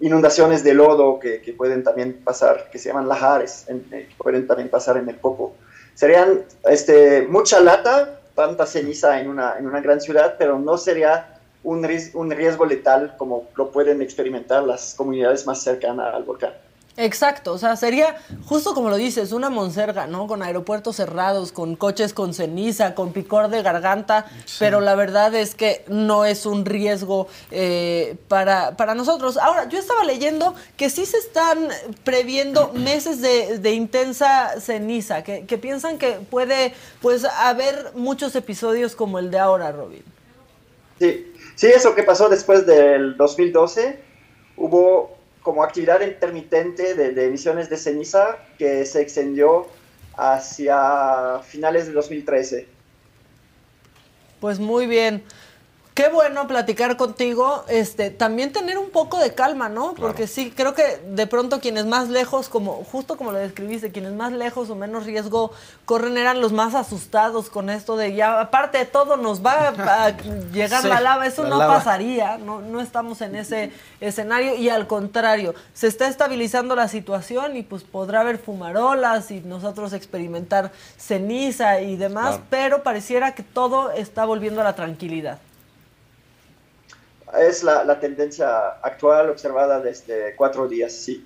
inundaciones 0.00 0.64
de 0.64 0.74
lodo 0.74 1.18
que, 1.18 1.54
pueden 1.56 1.82
también 1.82 2.20
pasar, 2.24 2.70
que 2.70 2.78
se 2.78 2.88
llaman 2.88 3.08
lajares, 3.08 3.66
eh, 3.68 4.06
que 4.08 4.14
pueden 4.16 4.46
también 4.46 4.68
pasar 4.68 4.96
en 4.96 5.08
el 5.08 5.16
Popo. 5.16 5.54
Serían 5.94 6.42
este, 6.64 7.22
mucha 7.22 7.60
lata, 7.60 8.20
tanta 8.34 8.66
ceniza 8.66 9.20
en 9.20 9.28
una, 9.28 9.58
en 9.58 9.66
una 9.66 9.80
gran 9.80 10.00
ciudad, 10.00 10.36
pero 10.38 10.58
no 10.58 10.78
sería 10.78 11.40
un, 11.62 11.86
un 12.14 12.30
riesgo 12.30 12.64
letal 12.64 13.16
como 13.18 13.48
lo 13.56 13.70
pueden 13.70 14.00
experimentar 14.00 14.62
las 14.62 14.94
comunidades 14.94 15.46
más 15.46 15.62
cercanas 15.62 16.14
al 16.14 16.24
volcán. 16.24 16.52
Exacto, 17.00 17.54
o 17.54 17.58
sea, 17.58 17.76
sería 17.76 18.18
justo 18.44 18.74
como 18.74 18.90
lo 18.90 18.96
dices, 18.96 19.32
una 19.32 19.48
monserga, 19.48 20.06
¿no? 20.06 20.26
Con 20.26 20.42
aeropuertos 20.42 20.96
cerrados, 20.96 21.50
con 21.50 21.74
coches 21.74 22.12
con 22.12 22.34
ceniza, 22.34 22.94
con 22.94 23.14
picor 23.14 23.48
de 23.48 23.62
garganta, 23.62 24.26
pero 24.58 24.82
la 24.82 24.94
verdad 24.94 25.34
es 25.34 25.54
que 25.54 25.82
no 25.88 26.26
es 26.26 26.44
un 26.44 26.66
riesgo 26.66 27.26
eh, 27.50 28.16
para, 28.28 28.76
para 28.76 28.94
nosotros. 28.94 29.38
Ahora, 29.38 29.66
yo 29.66 29.78
estaba 29.78 30.04
leyendo 30.04 30.54
que 30.76 30.90
sí 30.90 31.06
se 31.06 31.16
están 31.16 31.68
previendo 32.04 32.70
meses 32.74 33.22
de, 33.22 33.72
intensa 33.72 34.60
ceniza, 34.60 35.24
que, 35.24 35.46
que, 35.46 35.56
piensan 35.56 35.96
que 35.96 36.18
puede 36.30 36.74
pues 37.00 37.24
haber 37.24 37.92
muchos 37.94 38.36
episodios 38.36 38.94
como 38.94 39.18
el 39.18 39.30
de 39.30 39.38
ahora, 39.38 39.72
Robin. 39.72 40.04
Sí, 40.98 41.32
sí, 41.54 41.68
eso 41.68 41.94
que 41.94 42.02
pasó 42.02 42.28
después 42.28 42.66
del 42.66 43.16
2012, 43.16 43.98
hubo 44.58 45.19
como 45.42 45.62
actividad 45.62 46.00
intermitente 46.00 46.94
de, 46.94 47.26
emisiones 47.26 47.70
de 47.70 47.76
ceniza 47.76 48.38
que 48.58 48.84
se 48.84 49.00
extendió 49.00 49.68
hacia 50.16 51.40
finales 51.44 51.86
de 51.86 51.92
2013. 51.92 52.66
Pues 54.40 54.58
muy 54.58 54.86
bien 54.86 55.22
qué 55.94 56.08
bueno 56.08 56.46
platicar 56.46 56.96
contigo, 56.96 57.64
este, 57.68 58.10
también 58.10 58.52
tener 58.52 58.78
un 58.78 58.90
poco 58.90 59.18
de 59.18 59.34
calma, 59.34 59.68
¿no? 59.68 59.94
Porque 59.94 60.26
sí, 60.26 60.52
creo 60.54 60.74
que 60.74 61.00
de 61.04 61.26
pronto 61.26 61.60
quienes 61.60 61.86
más 61.86 62.08
lejos, 62.08 62.48
como 62.48 62.84
justo 62.84 63.16
como 63.16 63.32
lo 63.32 63.38
describiste, 63.38 63.90
quienes 63.90 64.12
más 64.12 64.32
lejos 64.32 64.70
o 64.70 64.76
menos 64.76 65.04
riesgo 65.04 65.52
corren 65.84 66.16
eran 66.16 66.40
los 66.40 66.52
más 66.52 66.74
asustados 66.74 67.50
con 67.50 67.70
esto 67.70 67.96
de 67.96 68.14
ya, 68.14 68.40
aparte 68.40 68.78
de 68.78 68.86
todo, 68.86 69.16
nos 69.16 69.44
va 69.44 69.68
a 69.68 70.16
llegar 70.52 70.84
la 70.84 71.00
lava, 71.00 71.26
eso 71.26 71.44
no 71.44 71.58
pasaría, 71.58 72.38
no, 72.38 72.60
no 72.60 72.80
estamos 72.80 73.20
en 73.20 73.34
ese 73.34 73.72
escenario 74.00 74.54
y 74.54 74.68
al 74.68 74.86
contrario, 74.86 75.54
se 75.74 75.88
está 75.88 76.08
estabilizando 76.08 76.76
la 76.76 76.88
situación 76.88 77.56
y 77.56 77.62
pues 77.62 77.82
podrá 77.82 78.20
haber 78.20 78.38
fumarolas 78.38 79.30
y 79.30 79.40
nosotros 79.40 79.92
experimentar 79.92 80.72
ceniza 80.96 81.80
y 81.80 81.96
demás, 81.96 82.40
pero 82.48 82.82
pareciera 82.82 83.34
que 83.34 83.42
todo 83.42 83.90
está 83.90 84.24
volviendo 84.24 84.60
a 84.60 84.64
la 84.64 84.74
tranquilidad 84.74 85.38
es 87.38 87.62
la, 87.62 87.98
tendencia 88.00 88.68
actual 88.82 89.30
observada 89.30 89.80
desde 89.80 90.34
cuatro 90.36 90.68
días, 90.68 90.92
sí. 90.92 91.24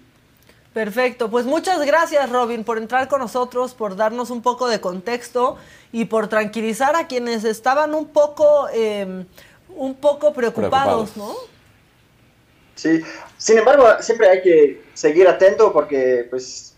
Perfecto, 0.72 1.30
pues 1.30 1.46
muchas 1.46 1.84
gracias 1.86 2.30
Robin 2.30 2.64
por 2.64 2.78
entrar 2.78 3.06
con 3.06 3.20
nosotros, 3.20 3.74
por 3.74 3.94
darnos 3.94 4.30
un 4.30 4.42
poco 4.42 4.68
de 4.68 4.80
contexto 4.80 5.56
y 5.92 6.06
por 6.06 6.28
tranquilizar 6.28 6.96
a 6.96 7.06
quienes 7.06 7.44
estaban 7.44 7.94
un 7.94 8.08
poco, 8.08 8.68
em, 8.72 9.24
un 9.68 9.94
poco 9.94 10.32
preocupados, 10.32 11.16
¿no? 11.16 11.34
Sí, 12.74 13.02
sin 13.38 13.58
embargo 13.58 13.86
siempre 14.00 14.28
hay 14.28 14.42
que 14.42 14.82
seguir 14.94 15.28
atento 15.28 15.72
porque 15.72 16.26
pues 16.28 16.74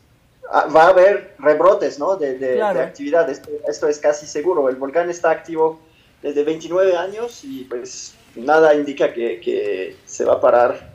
va 0.52 0.85
a 0.85 0.88
haber 0.88 1.35
rebrotes 1.38 1.99
¿no? 1.99 2.16
de, 2.16 2.35
de, 2.35 2.62
actividad, 2.62 3.28
esto, 3.30 3.49
esto, 3.66 3.88
es 3.88 3.99
casi 3.99 4.26
seguro, 4.26 4.68
el 4.68 4.76
volcán 4.76 5.11
está 5.11 5.30
activo 5.30 5.80
desde 6.23 6.45
29 6.45 6.97
años 6.97 7.40
y 7.45 7.64
pues 7.64 8.14
nada 8.37 8.75
indica 8.75 9.12
que, 9.12 9.97
se 10.05 10.25
va 10.25 10.35
a 10.35 10.40
parar. 10.40 10.95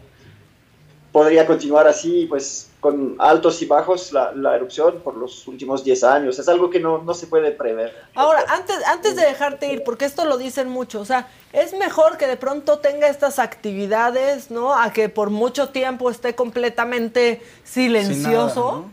Podría 1.12 1.46
continuar 1.46 1.88
así, 1.88 2.26
pues 2.28 2.70
con 2.80 3.16
altos 3.20 3.62
y 3.62 3.66
bajos 3.66 4.12
la, 4.12 4.56
erupción 4.56 5.02
por 5.04 5.16
los 5.16 5.48
últimos 5.48 5.84
10 5.84 6.04
años. 6.04 6.40
Es 6.40 6.48
algo 6.48 6.70
que 6.70 6.80
no, 6.80 7.14
se 7.14 7.28
puede 7.28 7.52
prever. 7.52 7.94
Ahora, 8.16 8.46
antes, 8.48 8.78
antes 8.88 9.16
de 9.16 9.24
dejarte 9.24 9.72
ir, 9.72 9.84
porque 9.84 10.06
esto 10.06 10.26
lo 10.26 10.38
dicen 10.38 10.70
mucho, 10.70 11.02
o 11.02 11.06
sea, 11.06 11.28
es 11.54 11.74
mejor 11.74 12.18
que 12.18 12.28
de 12.28 12.38
pronto 12.38 12.80
tenga 12.80 13.08
estas 13.08 13.40
actividades, 13.40 14.50
¿no? 14.52 14.74
A 14.74 14.94
que 14.94 15.10
por 15.10 15.30
mucho 15.30 15.70
tiempo 15.70 16.10
esté 16.10 16.34
completamente 16.34 17.42
silencioso. 17.64 18.86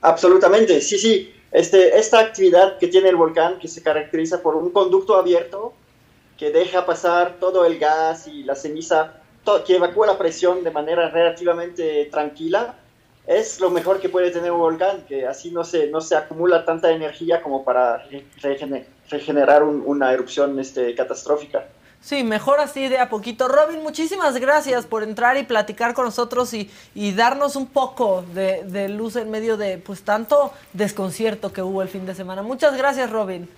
Absolutamente, 0.00 0.80
sí, 0.80 0.98
sí. 0.98 1.34
Este, 1.50 1.98
esta 1.98 2.20
actividad 2.20 2.78
que 2.78 2.88
tiene 2.88 3.08
el 3.08 3.16
volcán, 3.16 3.58
que 3.58 3.68
se 3.68 3.82
caracteriza 3.82 4.42
por 4.42 4.56
un 4.56 4.70
conducto 4.70 5.16
abierto, 5.16 5.72
que 6.38 6.50
deja 6.50 6.86
pasar 6.86 7.36
todo 7.40 7.66
el 7.66 7.78
gas 7.78 8.28
y 8.28 8.44
la 8.44 8.54
ceniza, 8.54 9.14
que 9.66 9.76
evacúa 9.76 10.06
la 10.06 10.18
presión 10.18 10.62
de 10.62 10.70
manera 10.70 11.08
relativamente 11.10 12.06
tranquila, 12.06 12.76
es 13.26 13.60
lo 13.60 13.70
mejor 13.70 14.00
que 14.00 14.08
puede 14.08 14.30
tener 14.30 14.52
un 14.52 14.60
volcán, 14.60 15.04
que 15.06 15.26
así 15.26 15.50
no 15.50 15.64
se, 15.64 15.88
no 15.88 16.00
se 16.00 16.16
acumula 16.16 16.64
tanta 16.64 16.90
energía 16.90 17.42
como 17.42 17.64
para 17.64 18.02
regenerar 19.10 19.64
una 19.64 20.12
erupción 20.12 20.58
este, 20.58 20.94
catastrófica. 20.94 21.66
Sí, 22.00 22.22
mejor 22.22 22.60
así 22.60 22.88
de 22.88 22.98
a 22.98 23.10
poquito. 23.10 23.48
Robin, 23.48 23.82
muchísimas 23.82 24.38
gracias 24.38 24.86
por 24.86 25.02
entrar 25.02 25.36
y 25.36 25.42
platicar 25.42 25.94
con 25.94 26.04
nosotros 26.04 26.54
y, 26.54 26.70
y 26.94 27.12
darnos 27.12 27.56
un 27.56 27.66
poco 27.66 28.24
de, 28.32 28.62
de, 28.64 28.88
luz 28.88 29.16
en 29.16 29.30
medio 29.30 29.56
de 29.56 29.78
pues 29.78 30.02
tanto 30.02 30.52
desconcierto 30.72 31.52
que 31.52 31.60
hubo 31.60 31.82
el 31.82 31.88
fin 31.88 32.06
de 32.06 32.14
semana. 32.14 32.42
Muchas 32.42 32.76
gracias, 32.76 33.10
Robin. 33.10 33.48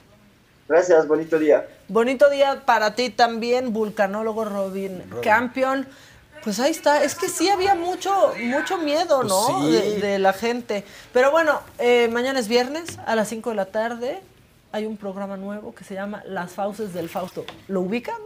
Gracias, 0.71 1.09
bonito 1.09 1.37
día. 1.37 1.67
Bonito 1.89 2.31
día 2.31 2.63
para 2.65 2.95
ti 2.95 3.11
también, 3.11 3.73
vulcanólogo 3.73 4.45
Robin, 4.45 5.03
Campion. 5.21 5.85
Pues 6.45 6.61
ahí 6.61 6.71
está, 6.71 7.03
es 7.03 7.17
que 7.17 7.29
sí 7.29 7.49
había 7.49 7.75
mucho, 7.75 8.33
mucho 8.41 8.79
miedo, 8.79 9.17
pues 9.19 9.29
¿no? 9.29 9.67
de, 9.67 10.21
la 10.21 10.33
gente. 10.33 10.85
Pero 11.13 11.33
bueno, 11.33 11.61
eh, 11.81 12.09
mañana 12.13 12.39
es 12.39 12.47
viernes 12.47 13.01
a 13.05 13.17
las 13.17 13.27
5 13.31 13.51
de 13.51 13.57
la 13.57 13.67
tarde. 13.67 14.21
Hay 14.71 14.87
un 14.87 14.97
programa 14.97 15.37
nuevo 15.37 15.75
que 15.75 15.83
se 15.83 15.95
llama 15.95 16.23
Las 16.25 16.53
Fauces 16.53 16.95
del 16.95 17.09
Fausto. 17.09 17.45
¿Lo 17.67 17.81
ubican? 17.81 18.19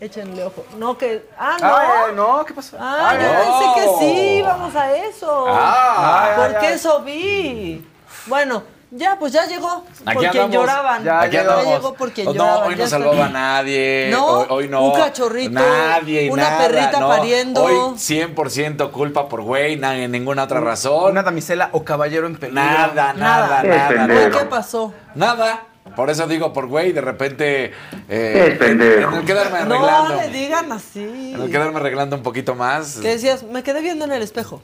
Échenle 0.00 0.42
ojo. 0.42 0.64
No, 0.78 0.98
que. 0.98 1.28
Ah, 1.38 2.08
no. 2.10 2.38
no, 2.38 2.44
¿qué 2.44 2.54
pasó? 2.54 2.76
Ah, 2.80 3.14
yo 3.14 3.28
pensé 3.28 3.80
que 3.80 4.04
sí, 4.04 4.42
vamos 4.42 4.74
a 4.74 4.96
eso. 4.96 5.44
Ah, 5.46 6.34
Porque 6.38 6.72
eso 6.72 7.02
vi. 7.02 7.86
Bueno, 8.26 8.64
ya, 8.92 9.18
pues 9.18 9.32
ya 9.32 9.46
llegó. 9.46 9.84
por 10.04 10.30
quien 10.30 10.50
lloraban. 10.50 11.02
Ya, 11.02 11.26
ya 11.26 11.62
llegó 11.62 11.94
por 11.94 12.12
quien 12.12 12.26
lloraban. 12.26 12.60
No, 12.60 12.66
hoy 12.66 12.76
no 12.76 12.86
salvaba 12.86 13.26
a 13.26 13.28
nadie. 13.30 14.08
No, 14.10 14.40
hoy, 14.42 14.68
no. 14.68 14.86
Un 14.86 14.92
cachorrito. 14.92 15.50
Nadie, 15.50 16.30
Una 16.30 16.58
perrita 16.58 17.00
pariendo. 17.00 17.64
Hoy 17.64 17.74
100% 17.96 18.90
culpa 18.90 19.28
por 19.28 19.42
güey, 19.42 19.76
ninguna 19.76 20.44
otra 20.44 20.60
razón. 20.60 21.12
Una 21.12 21.22
damisela 21.22 21.70
o 21.72 21.84
caballero 21.84 22.26
en 22.26 22.36
peligro. 22.36 22.62
Nada, 22.62 23.12
nada, 23.14 23.62
nada. 23.62 24.06
nada. 24.06 24.30
¿Qué 24.30 24.44
pasó? 24.46 24.92
Nada. 25.14 25.66
Por 25.96 26.10
eso 26.10 26.26
digo 26.26 26.52
por 26.52 26.66
güey, 26.66 26.92
de 26.92 27.00
repente. 27.00 27.72
Eh, 28.08 28.58
en, 28.60 28.80
el 28.80 29.24
quedarme 29.24 29.58
arreglando. 29.58 30.14
No 30.14 30.20
le 30.20 30.28
digan 30.28 30.70
así. 30.70 31.32
En 31.34 31.40
el 31.40 31.50
quedarme 31.50 31.78
arreglando 31.78 32.16
un 32.16 32.22
poquito 32.22 32.54
más. 32.54 32.98
¿Qué 33.00 33.08
decías? 33.08 33.42
Me 33.42 33.62
quedé 33.62 33.80
viendo 33.80 34.04
en 34.04 34.12
el 34.12 34.22
espejo. 34.22 34.62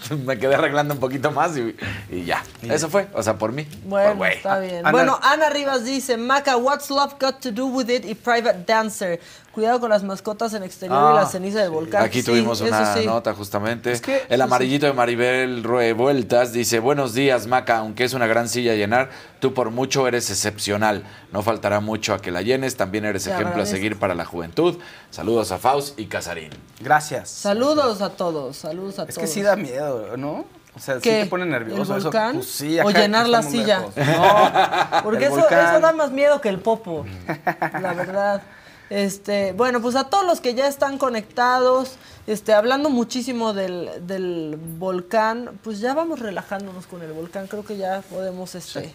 Me 0.24 0.38
quedé 0.38 0.54
arreglando 0.54 0.94
un 0.94 1.00
poquito 1.00 1.30
más 1.30 1.56
y, 1.56 2.24
ya. 2.24 2.42
Eso 2.62 2.88
fue, 2.88 3.08
o 3.14 3.22
sea, 3.22 3.36
por 3.36 3.52
mí. 3.52 3.66
Bueno, 3.84 4.24
está 4.24 4.58
bien. 4.58 4.82
Bueno, 4.90 5.18
Ana 5.22 5.50
Rivas 5.50 5.84
dice, 5.84 6.16
Maca, 6.16 6.56
what's 6.56 6.90
love 6.90 7.14
got 7.20 7.40
to 7.40 7.50
do 7.50 7.66
with 7.66 7.88
it 7.88 8.04
y 8.04 8.14
private 8.14 8.64
dancer? 8.66 9.20
Cuidado 9.58 9.80
con 9.80 9.90
las 9.90 10.04
mascotas 10.04 10.54
en 10.54 10.62
exterior 10.62 11.10
y 11.10 11.14
la 11.16 11.22
ah, 11.22 11.26
ceniza 11.26 11.58
del 11.58 11.70
volcán. 11.70 12.04
Aquí 12.04 12.22
tuvimos 12.22 12.60
una 12.60 12.94
nota 13.02 13.34
justamente. 13.34 14.00
el 14.28 14.40
amarillito 14.40 14.86
de 14.86 14.92
Maribel 14.92 15.64
Ruevueltas 15.64 16.52
dice, 16.52 16.78
buenos 16.78 17.12
días 17.12 17.48
Maca, 17.48 17.78
aunque 17.78 18.04
es 18.04 18.12
una 18.12 18.28
gran 18.28 18.48
silla 18.48 18.70
a 18.70 18.74
llenar, 18.76 19.10
tú 19.40 19.54
por 19.54 19.72
mucho 19.72 20.06
eres 20.06 20.30
excepcional. 20.30 21.02
No 21.32 21.42
faltará 21.42 21.80
mucho 21.80 22.14
a 22.14 22.22
que 22.22 22.30
la 22.30 22.42
llenes, 22.42 22.76
también 22.76 23.04
eres 23.04 23.26
ejemplo 23.26 23.60
a 23.60 23.66
seguir 23.66 23.98
para 23.98 24.14
la 24.14 24.24
juventud. 24.24 24.78
Saludos 25.10 25.50
a 25.50 25.58
Faust 25.58 25.98
y 25.98 26.06
Casarín. 26.06 26.50
Gracias. 26.78 27.28
Saludos 27.28 28.00
a 28.00 28.10
todos, 28.10 28.58
saludos 28.58 29.00
a 29.00 29.06
todos. 29.06 29.16
Es 29.16 29.18
que 29.18 29.26
sí 29.26 29.42
da 29.42 29.56
miedo, 29.56 30.16
¿no? 30.16 30.44
O 30.76 30.78
sea, 30.78 30.94
sí 31.00 31.00
te 31.00 31.26
pone 31.26 31.46
nervioso. 31.46 31.96
¿El 31.96 32.02
volcán? 32.04 32.34
Pues 32.34 32.46
sí, 32.46 32.78
o 32.78 32.90
llenar 32.90 33.28
la 33.28 33.42
silla. 33.42 33.80
No, 33.96 35.02
porque 35.02 35.24
eso, 35.24 35.48
eso 35.48 35.80
da 35.80 35.92
más 35.92 36.12
miedo 36.12 36.40
que 36.40 36.48
el 36.48 36.60
popo, 36.60 37.04
la 37.82 37.92
verdad. 37.94 38.42
Este, 38.90 39.52
bueno, 39.52 39.82
pues 39.82 39.96
a 39.96 40.04
todos 40.04 40.24
los 40.24 40.40
que 40.40 40.54
ya 40.54 40.66
están 40.66 40.98
conectados, 40.98 41.96
este, 42.26 42.54
hablando 42.54 42.88
muchísimo 42.90 43.52
del, 43.52 43.90
del 44.06 44.58
volcán, 44.78 45.58
pues 45.62 45.80
ya 45.80 45.94
vamos 45.94 46.20
relajándonos 46.20 46.86
con 46.86 47.02
el 47.02 47.12
volcán. 47.12 47.46
Creo 47.48 47.64
que 47.64 47.76
ya 47.76 48.02
podemos 48.10 48.54
este, 48.54 48.94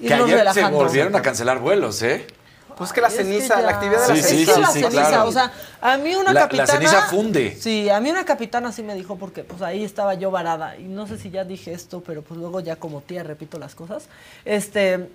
que 0.00 0.14
ayer 0.14 0.52
se 0.52 0.64
volvieron 0.66 1.14
a 1.16 1.22
cancelar 1.22 1.58
vuelos, 1.58 2.02
¿eh? 2.02 2.26
Pues 2.76 2.92
que 2.92 3.00
la 3.00 3.08
ceniza, 3.08 3.60
la 3.62 3.70
actividad 3.70 4.02
de 4.02 4.16
la 4.16 4.22
ceniza. 4.22 4.54
Sí, 4.54 4.72
sí, 4.72 4.80
la 4.80 4.90
ceniza, 4.90 5.24
o 5.24 5.30
sea, 5.30 5.52
a 5.80 5.96
mí 5.96 6.16
una 6.16 6.34
capitana... 6.34 6.66
La 6.66 6.72
ceniza 6.72 7.02
funde. 7.02 7.56
Sí, 7.60 7.88
a 7.88 8.00
mí 8.00 8.10
una 8.10 8.24
capitana 8.24 8.72
sí 8.72 8.82
me 8.82 8.96
dijo 8.96 9.16
porque 9.16 9.44
pues 9.44 9.62
ahí 9.62 9.84
estaba 9.84 10.14
yo 10.14 10.32
varada 10.32 10.76
y 10.76 10.82
no 10.84 11.06
sé 11.06 11.16
si 11.16 11.30
ya 11.30 11.44
dije 11.44 11.72
esto, 11.72 12.02
pero 12.04 12.22
pues 12.22 12.38
luego 12.40 12.58
ya 12.58 12.74
como 12.74 13.00
tía 13.00 13.22
repito 13.22 13.60
las 13.60 13.76
cosas. 13.76 14.08
Este, 14.44 15.08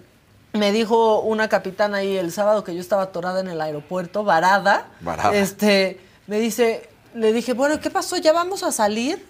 me 0.60 0.72
dijo 0.72 1.22
una 1.22 1.50
capitana 1.50 1.98
ahí 1.98 2.18
el 2.18 2.32
sábado 2.32 2.64
que 2.64 2.76
yo 2.76 2.82
estaba 2.82 3.04
atorada 3.04 3.40
en 3.40 3.48
el 3.48 3.60
aeropuerto, 3.62 4.24
varada. 4.24 4.86
Varada. 5.02 5.36
Este, 5.36 6.00
me 6.28 6.40
dice, 6.40 6.90
le 7.16 7.34
dije, 7.34 7.54
bueno, 7.54 7.80
¿qué 7.80 7.90
pasó? 7.90 8.18
¿Ya 8.18 8.34
vamos 8.34 8.64
a 8.64 8.72
salir? 8.72 9.26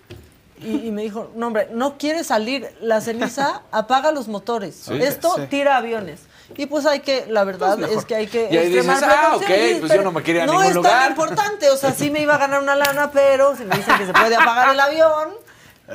Y, 0.61 0.91
me 0.91 1.03
dijo, 1.03 1.31
no 1.35 1.47
hombre, 1.47 1.69
no 1.71 1.97
quiere 1.97 2.25
salir, 2.25 2.69
la 2.81 2.99
ceniza 2.99 3.61
apaga 3.71 4.11
los 4.11 4.27
motores. 4.27 4.89
Esto 4.89 5.35
tira 5.49 5.77
aviones. 5.77 6.19
y 6.57 6.65
pues 6.65 6.85
hay 6.85 6.99
que, 6.99 7.27
la 7.27 7.45
verdad 7.45 7.77
Pues 7.77 7.91
es 7.91 8.03
que 8.05 8.15
hay 8.15 8.27
que 8.27 8.49
Y 8.51 8.57
ahí 8.57 8.67
dices, 8.69 8.85
"Ah, 8.89 8.97
precauciones". 9.37 9.75
ok, 9.75 9.79
pues 9.79 9.93
yo 9.93 10.01
no 10.01 10.11
me 10.11 10.21
quería 10.21 10.43
ir 10.43 10.49
a 10.49 10.51
no 10.51 10.59
ningún 10.59 10.69
es 10.69 10.75
lugar. 10.75 10.99
tan 10.99 11.11
importante, 11.11 11.69
o 11.69 11.77
sea, 11.77 11.93
sí 11.93 12.09
me 12.11 12.21
iba 12.21 12.35
a 12.35 12.37
ganar 12.39 12.61
una 12.61 12.75
lana, 12.75 13.09
pero 13.11 13.55
si 13.55 13.63
me 13.63 13.77
dicen 13.77 13.97
que 13.97 14.05
se 14.07 14.11
puede 14.11 14.35
apagar 14.35 14.73
el 14.73 14.79
avión, 14.81 15.29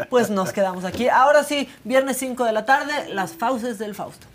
pues 0.09 0.31
nos 0.31 0.53
quedamos 0.53 0.85
aquí. 0.87 1.09
Ahora 1.11 1.45
sí, 1.45 1.69
viernes 1.85 2.17
5 2.17 2.45
de 2.45 2.53
la 2.53 2.65
tarde, 2.65 2.93
las 3.11 3.33
fauces 3.33 3.79
del 3.79 3.95
Fausto. 3.95 4.27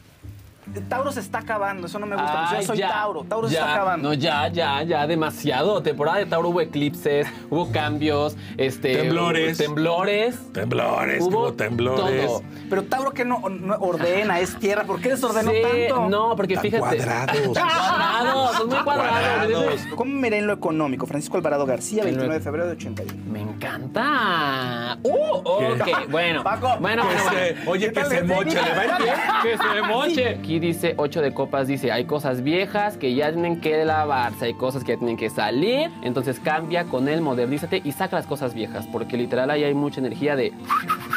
Tauro 0.88 1.12
se 1.12 1.20
está 1.20 1.40
acabando, 1.40 1.88
eso 1.88 2.00
no 2.00 2.06
me 2.06 2.16
gusta. 2.16 2.50
Ay, 2.50 2.58
yo 2.62 2.68
soy 2.68 2.78
ya, 2.78 2.90
Tauro, 2.90 3.24
Tauro 3.24 3.48
se 3.48 3.56
está 3.56 3.74
acabando. 3.74 4.10
No, 4.10 4.14
ya, 4.14 4.48
ya, 4.50 4.84
ya, 4.84 5.08
demasiado. 5.08 5.82
Temporada 5.82 6.18
de 6.20 6.26
Tauro 6.26 6.50
hubo 6.50 6.62
eclipses, 6.62 7.28
hubo 7.50 7.72
cambios, 7.72 8.36
este. 8.58 8.96
Temblores. 8.98 9.58
Temblores. 9.58 10.38
Temblores, 10.54 11.22
Hubo 11.24 11.40
hubo 11.40 11.54
temblores. 11.54 12.26
todo. 12.28 12.44
Pero 12.70 12.84
Tauro 12.84 13.12
que 13.12 13.26
no, 13.26 13.42
no 13.50 13.76
ordena, 13.80 14.40
es 14.40 14.56
tierra, 14.58 14.84
¿por 14.84 15.00
qué 15.02 15.10
desordenó 15.10 15.52
Sí, 15.52 15.62
tanto? 15.62 16.10
No, 16.10 16.36
porque 16.36 16.56
Tan 16.56 16.64
fíjate. 16.64 16.80
cuadrados. 16.98 17.48
Cuadrados, 17.58 18.56
son 18.58 18.68
muy 18.70 18.78
cuadrados. 18.80 19.48
Cuadrados. 19.48 19.82
¿Cómo 19.96 20.12
miré 20.14 20.38
en 20.40 20.48
lo 20.48 20.54
económico? 20.54 21.06
Francisco 21.06 21.38
Alvarado 21.38 21.66
García, 21.66 22.04
En 22.04 22.10
lo- 22.10 22.22
29 22.30 22.34
de 22.40 22.44
febrero 22.44 22.66
de 22.68 22.74
81. 22.74 23.24
Me 23.32 23.42
encanta. 23.42 24.98
Uh, 25.04 25.36
ok, 25.44 26.10
bueno. 26.10 26.44
Paco, 26.44 26.76
bueno, 26.80 27.04
Que 27.04 27.16
bueno, 27.16 27.30
se- 27.32 27.54
bueno. 27.54 27.72
oye, 27.72 27.92
que 27.92 28.06
se 28.06 28.24
moche, 28.24 28.62
le 28.62 28.76
va 28.76 28.82
a 28.82 28.86
ir 28.86 28.92
bien. 29.04 29.16
Que 29.44 29.58
se 29.58 29.82
moche. 29.88 30.30
Aquí 30.40 30.59
dice 30.60 30.94
8 30.98 31.22
de 31.22 31.34
copas, 31.34 31.68
dice, 31.68 31.92
hay 31.92 32.06
cosas 32.06 32.42
viejas 32.44 32.98
que 32.98 33.14
ya 33.16 33.32
tienen 33.32 33.60
que 33.62 33.84
lavarse, 33.86 34.46
hay 34.46 34.54
cosas 34.54 34.84
que 34.84 34.94
ya 34.94 34.98
tienen 34.98 35.18
que 35.18 35.30
salir, 35.30 35.90
entonces 36.02 36.40
cambia 36.40 36.86
con 36.86 37.08
él, 37.08 37.22
modernízate 37.22 37.82
y 37.84 37.92
saca 37.92 38.16
las 38.18 38.26
cosas 38.28 38.54
viejas, 38.54 38.88
porque 38.92 39.18
literal 39.18 39.50
ahí 39.50 39.64
hay 39.64 39.74
mucha 39.74 40.00
energía 40.00 40.36
de... 40.36 40.54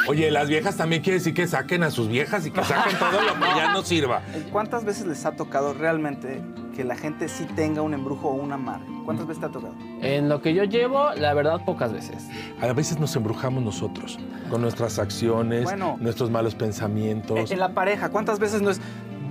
Oye, 0.07 0.31
las 0.31 0.49
viejas 0.49 0.75
también 0.75 1.01
quiere 1.01 1.19
decir 1.19 1.33
que 1.33 1.47
saquen 1.47 1.83
a 1.83 1.91
sus 1.91 2.07
viejas 2.09 2.45
y 2.45 2.51
que 2.51 2.63
saquen 2.63 2.97
todo 2.99 3.21
lo 3.21 3.33
que 3.35 3.47
ya 3.55 3.71
no 3.73 3.83
sirva. 3.83 4.21
¿Cuántas 4.51 4.83
veces 4.83 5.05
les 5.07 5.25
ha 5.25 5.31
tocado 5.35 5.73
realmente 5.73 6.41
que 6.75 6.83
la 6.83 6.95
gente 6.95 7.29
sí 7.29 7.45
tenga 7.55 7.81
un 7.81 7.93
embrujo 7.93 8.29
o 8.29 8.33
un 8.33 8.51
amarre? 8.51 8.83
¿Cuántas 9.05 9.27
veces 9.27 9.41
te 9.41 9.45
ha 9.47 9.51
tocado? 9.51 9.73
En 10.01 10.27
lo 10.27 10.41
que 10.41 10.53
yo 10.53 10.63
llevo, 10.65 11.13
la 11.15 11.33
verdad, 11.33 11.63
pocas 11.65 11.93
veces. 11.93 12.27
A 12.61 12.71
veces 12.73 12.99
nos 12.99 13.15
embrujamos 13.15 13.63
nosotros 13.63 14.19
con 14.49 14.61
nuestras 14.61 14.99
acciones, 14.99 15.63
Bueno. 15.63 15.97
nuestros 15.99 16.29
malos 16.29 16.55
pensamientos. 16.55 17.51
En 17.51 17.59
la 17.59 17.73
pareja, 17.73 18.09
¿cuántas 18.09 18.39
veces 18.39 18.61
no 18.61 18.69
es 18.71 18.81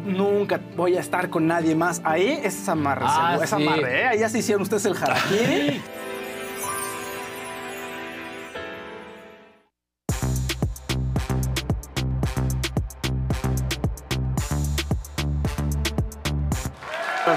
nunca 0.05 0.61
voy 0.77 0.97
a 0.97 1.01
estar 1.01 1.31
con 1.31 1.47
nadie 1.47 1.75
más? 1.75 2.01
Ahí 2.05 2.41
es 2.43 2.69
amarre, 2.69 3.05
Ah, 3.07 3.29
seguro, 3.31 3.45
es 3.45 3.53
amarre, 3.53 4.01
¿eh? 4.01 4.05
Ahí 4.07 4.19
ya 4.19 4.29
se 4.29 4.39
hicieron 4.39 4.63
ustedes 4.63 4.85
el 4.87 4.97
harakiri. 4.97 5.81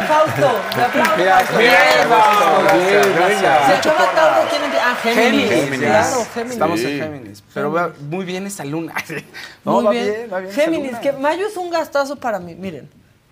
Fausto, 0.08 0.60
me 0.78 0.84
aplaudo. 0.84 1.18
Mira, 1.18 1.38
Fausto. 1.39 1.58
bien, 1.58 1.72
Bien, 1.72 2.10
Fausto, 2.10 2.76
bien, 2.78 3.04
Se 3.04 3.10
venga. 3.36 3.68
acaba 3.78 4.12
Tauro, 4.15 4.50
¿quién 4.50 4.63
empieza? 4.63 4.86
Ah, 4.91 4.96
Géminis. 5.02 5.50
Géminis, 5.50 5.80
Claro, 5.80 6.26
Géminis. 6.34 6.54
Estamos 6.54 6.80
Sí. 6.80 6.86
en 6.86 7.00
Géminis. 7.02 7.44
Pero 7.54 7.72
va 7.72 7.91
muy 8.10 8.26
bien 8.26 8.46
esa 8.48 8.65
luna. 8.65 8.94
No, 9.65 9.72
Muy 9.74 9.84
va 9.86 9.91
bien. 9.91 10.06
bien, 10.06 10.30
va 10.34 10.39
bien. 10.39 10.52
esa 10.52 10.62
Géminis, 10.62 10.88
luna. 10.91 11.02
que 11.02 11.12
mayo 11.13 11.48
es 11.48 11.58
un 11.58 11.70
gastazo 11.72 12.15
para 12.18 12.39
mí. 12.39 12.54
Miren, 12.56 12.89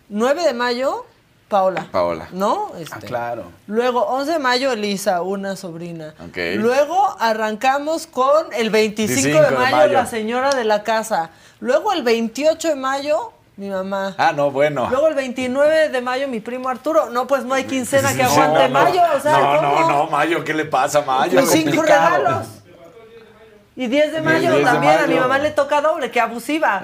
9 0.10 0.44
de 0.44 0.54
mayo, 0.54 1.06
Paola. 1.48 1.88
Paola. 1.92 2.28
¿No? 2.32 2.72
Ah, 2.74 2.80
Este. 2.80 3.06
claro. 3.06 3.44
Luego, 3.68 4.02
11 4.08 4.32
de 4.32 4.40
mayo, 4.40 4.72
Elisa, 4.72 5.22
una 5.22 5.56
sobrina. 5.56 6.16
Ok. 6.28 6.38
Luego 6.56 7.16
arrancamos 7.20 8.08
con 8.08 8.52
el 8.54 8.72
25, 8.72 9.14
25 9.22 9.42
de, 9.44 9.50
de 9.52 9.58
mayo, 9.58 9.76
mayo. 9.78 9.94
la 9.94 10.06
señora 10.08 10.50
de 10.56 10.64
la 10.64 10.82
casa. 10.84 11.30
Luego 11.60 11.94
el 11.94 12.02
28 12.02 12.70
de 12.70 12.76
mayo, 12.76 13.33
mi 13.56 13.70
mamá. 13.70 14.16
Ah, 14.18 14.32
no, 14.32 14.52
bueno. 14.52 14.88
Luego 14.90 15.08
el 15.08 15.16
29 15.16 15.90
de 15.90 16.02
mayo, 16.02 16.28
mi 16.28 16.40
primo 16.40 16.70
Arturo. 16.70 17.10
No, 17.10 17.28
pues 17.28 17.44
no 17.46 17.54
hay 17.54 17.66
quincena 17.66 18.14
que 18.14 18.24
aguante 18.24 18.68
no, 18.70 18.80
no. 18.80 18.86
mayo. 18.86 19.02
O 19.16 19.20
sea, 19.20 19.38
no, 19.38 19.56
¿cómo? 19.58 19.80
no, 19.80 19.90
no, 19.90 20.08
Mayo, 20.08 20.44
¿qué 20.44 20.54
le 20.54 20.66
pasa 20.66 21.00
a 21.00 21.02
Mayo? 21.04 21.40
Pues 21.40 21.52
cinco 21.52 21.82
regalos. 21.82 22.48
Y 23.76 23.88
10 23.88 24.14
de 24.14 24.22
mayo 24.22 24.52
10 24.52 24.54
de 24.54 24.64
también, 24.64 24.98
a 25.00 25.08
mi 25.08 25.16
mamá 25.16 25.40
le 25.40 25.50
toca 25.50 25.82
doble, 25.82 26.12
que 26.12 26.20
abusiva. 26.20 26.84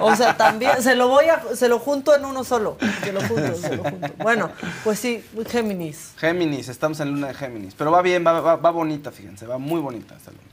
O 0.00 0.14
sea, 0.14 0.36
también, 0.36 0.82
se 0.82 0.94
lo 0.94 1.08
voy 1.08 1.26
a, 1.26 1.42
se 1.54 1.66
lo 1.66 1.78
junto 1.78 2.14
en 2.14 2.26
uno 2.26 2.44
solo. 2.44 2.76
Se 3.02 3.10
lo 3.10 3.22
junto, 3.22 3.54
se 3.54 3.76
lo 3.76 3.84
junto. 3.84 4.08
Bueno, 4.18 4.50
pues 4.84 4.98
sí, 4.98 5.24
Géminis. 5.48 6.12
Géminis, 6.18 6.68
estamos 6.68 7.00
en 7.00 7.10
luna 7.10 7.28
de 7.28 7.34
Géminis. 7.34 7.74
Pero 7.74 7.90
va 7.90 8.02
bien, 8.02 8.26
va, 8.26 8.38
va, 8.40 8.56
va 8.56 8.70
bonita, 8.70 9.10
fíjense, 9.10 9.46
va 9.46 9.56
muy 9.56 9.80
bonita 9.80 10.14
esta 10.14 10.30
luna. 10.30 10.49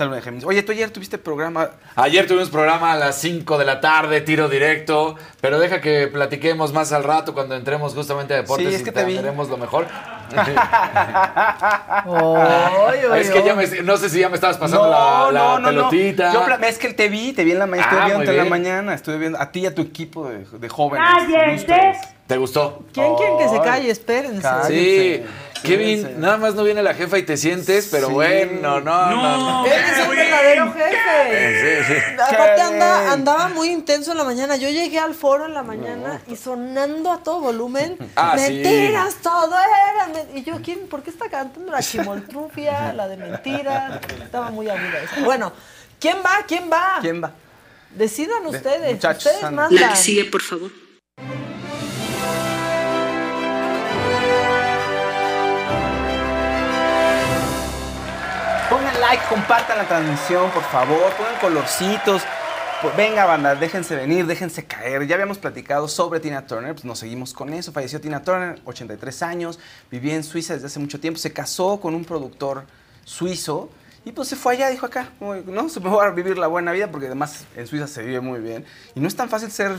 Luna 0.00 0.16
de 0.16 0.22
Géminis. 0.22 0.44
Oye, 0.44 0.62
tú 0.62 0.72
ayer 0.72 0.90
tuviste 0.90 1.18
programa. 1.18 1.70
Ayer 1.96 2.26
tuvimos 2.26 2.50
programa 2.50 2.92
a 2.92 2.96
las 2.96 3.20
5 3.20 3.58
de 3.58 3.64
la 3.64 3.80
tarde, 3.80 4.20
tiro 4.22 4.48
directo, 4.48 5.16
pero 5.40 5.58
deja 5.58 5.80
que 5.80 6.08
platiquemos 6.08 6.72
más 6.72 6.92
al 6.92 7.04
rato 7.04 7.34
cuando 7.34 7.54
entremos 7.56 7.94
justamente 7.94 8.34
a 8.34 8.38
deportes 8.38 8.68
Sí, 8.68 8.74
es 8.74 8.80
y 8.80 8.84
que 8.84 8.92
te 8.92 9.04
vi. 9.04 9.18
lo 9.18 9.56
mejor. 9.58 9.86
Es 13.16 13.30
que 13.30 13.42
ya 13.44 13.54
me, 13.54 13.66
no 13.82 13.96
sé 13.96 14.08
si 14.08 14.20
ya 14.20 14.28
me 14.28 14.36
estabas 14.36 14.56
pasando 14.56 14.88
la, 14.88 15.30
la 15.30 15.62
pelotita. 15.62 16.32
Yo 16.32 16.46
es 16.66 16.78
que 16.78 16.92
te 16.94 17.08
vi, 17.08 17.32
te 17.32 17.44
vi 17.44 17.52
en 17.52 17.58
la 17.58 17.66
mañana, 17.66 17.88
Ah, 17.90 17.96
estuve 18.06 18.14
viendo 18.16 18.30
en 18.32 18.36
la 18.38 18.44
mañana, 18.44 18.94
estuve 18.94 19.18
viendo 19.18 19.38
a 19.40 19.50
ti 19.52 19.60
y 19.60 19.66
a 19.66 19.74
tu 19.74 19.82
equipo 19.82 20.28
de, 20.28 20.44
de 20.44 20.68
jóvenes. 20.68 21.66
¿Te 22.26 22.36
gustó? 22.38 22.84
¿Quién 22.94 23.14
quieren 23.16 23.36
que 23.38 23.48
se 23.48 23.60
calle? 23.60 23.90
Espérense. 23.90 24.40
Cállense. 24.42 25.24
Sí. 25.26 25.51
Kevin, 25.62 26.20
nada 26.20 26.36
más 26.36 26.54
no 26.54 26.64
viene 26.64 26.82
la 26.82 26.94
jefa 26.94 27.18
y 27.18 27.22
te 27.22 27.36
sientes, 27.36 27.88
pero 27.90 28.08
Sí. 28.08 28.12
bueno, 28.12 28.80
no, 28.80 29.10
no. 29.10 29.10
no. 29.62 29.66
Él 29.66 29.72
es 29.72 30.04
un 30.06 30.10
verdadero 30.16 30.72
jefe. 30.72 31.84
Sí, 31.86 31.94
sí. 31.94 32.00
Aparte 32.20 32.60
anda- 32.62 33.12
andaba 33.12 33.48
muy 33.48 33.68
intenso 33.68 34.12
en 34.12 34.18
la 34.18 34.24
mañana. 34.24 34.56
Yo 34.56 34.68
llegué 34.68 34.98
al 34.98 35.14
foro 35.14 35.46
en 35.46 35.54
la 35.54 35.62
mañana 35.62 36.20
y 36.28 36.36
sonando 36.36 37.12
a 37.12 37.18
todo 37.22 37.40
volumen. 37.40 37.96
Ah, 38.16 38.34
sí. 38.36 38.52
mentiras, 38.52 39.16
todo 39.22 39.54
era. 39.54 40.08
men-". 40.12 40.36
Y 40.36 40.42
yo, 40.44 40.60
¿quién? 40.62 40.86
¿Por 40.88 41.02
qué 41.02 41.10
está 41.10 41.28
cantando 41.28 41.72
la 41.72 41.80
chimoltrufia, 41.82 42.92
la 42.96 43.08
de 43.08 43.16
mentiras? 43.16 44.00
Estaba 44.22 44.50
muy 44.50 44.68
aguda 44.68 45.02
esa. 45.04 45.24
Bueno, 45.24 45.52
¿quién 45.98 46.18
va? 46.24 46.44
¿Quién 46.46 46.70
va? 46.70 46.98
¿Quién 47.00 47.22
va? 47.22 47.32
Decidan 47.90 48.46
ustedes. 48.46 48.92
muchachos, 48.94 49.26
ustedes 49.26 49.44
anda. 49.44 49.62
mandan. 49.62 49.80
La 49.82 49.88
que 49.90 49.96
sigue, 49.96 50.24
por 50.24 50.42
favor. 50.42 50.70
Like, 59.12 59.28
compartan 59.28 59.76
la 59.76 59.86
transmisión, 59.86 60.50
por 60.50 60.62
favor, 60.62 61.12
pongan 61.16 61.38
colorcitos. 61.40 62.22
Pues 62.80 62.96
venga, 62.96 63.26
banda, 63.26 63.54
déjense 63.54 63.94
venir, 63.94 64.26
déjense 64.26 64.64
caer. 64.64 65.06
Ya 65.06 65.14
habíamos 65.14 65.38
platicado 65.38 65.86
sobre 65.86 66.18
Tina 66.18 66.46
Turner, 66.46 66.72
pues 66.72 66.84
nos 66.84 66.98
seguimos 66.98 67.32
con 67.34 67.52
eso. 67.52 67.72
Falleció 67.72 68.00
Tina 68.00 68.22
Turner, 68.22 68.60
83 68.64 69.22
años, 69.22 69.58
vivía 69.90 70.14
en 70.14 70.24
Suiza 70.24 70.54
desde 70.54 70.66
hace 70.66 70.80
mucho 70.80 70.98
tiempo, 70.98 71.18
se 71.18 71.32
casó 71.32 71.78
con 71.78 71.94
un 71.94 72.04
productor 72.04 72.64
suizo 73.04 73.68
y 74.04 74.12
pues 74.12 74.28
se 74.28 74.36
fue 74.36 74.54
allá, 74.54 74.68
dijo 74.70 74.86
acá, 74.86 75.10
no, 75.20 75.68
se 75.68 75.78
me 75.78 75.90
va 75.90 76.06
a 76.06 76.10
vivir 76.10 76.38
la 76.38 76.46
buena 76.46 76.72
vida 76.72 76.90
porque 76.90 77.06
además 77.06 77.44
en 77.54 77.66
Suiza 77.66 77.86
se 77.86 78.02
vive 78.02 78.20
muy 78.20 78.40
bien. 78.40 78.64
Y 78.94 79.00
no 79.00 79.08
es 79.08 79.14
tan 79.14 79.28
fácil 79.28 79.50
ser 79.50 79.76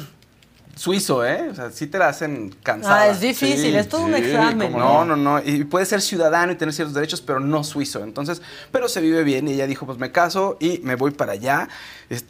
suizo, 0.76 1.26
¿eh? 1.26 1.50
O 1.52 1.56
sea, 1.56 1.72
sí 1.72 1.88
te 1.88 1.98
la 2.00 2.08
hacen 2.10 2.54
cansada. 2.64 3.02
Ah, 3.02 3.08
es 3.10 3.20
difícil, 3.22 3.72
Sí, 3.72 3.76
es 3.76 3.88
todo 3.90 4.02
un 4.06 4.16
examen. 4.16 4.72
No, 4.72 5.06
no, 5.06 5.16
no. 5.16 5.42
Y 5.44 5.64
puede 5.66 5.86
ser 5.86 6.02
ciudadano 6.02 6.52
y 6.52 6.56
tener 6.56 6.74
ciertos 6.74 6.94
derechos, 6.94 7.22
pero 7.22 7.40
no 7.40 7.64
suizo. 7.64 8.04
Entonces, 8.04 8.42
pero 8.72 8.88
se 8.88 9.02
vive 9.02 9.24
bien 9.24 9.48
y 9.48 9.54
ella 9.54 9.68
dijo, 9.68 9.86
pues 9.86 9.98
me 10.00 10.12
caso 10.12 10.58
y 10.60 10.80
me 10.84 10.96
voy 10.96 11.12
para 11.12 11.34
allá. 11.34 11.70
Es- 12.10 12.26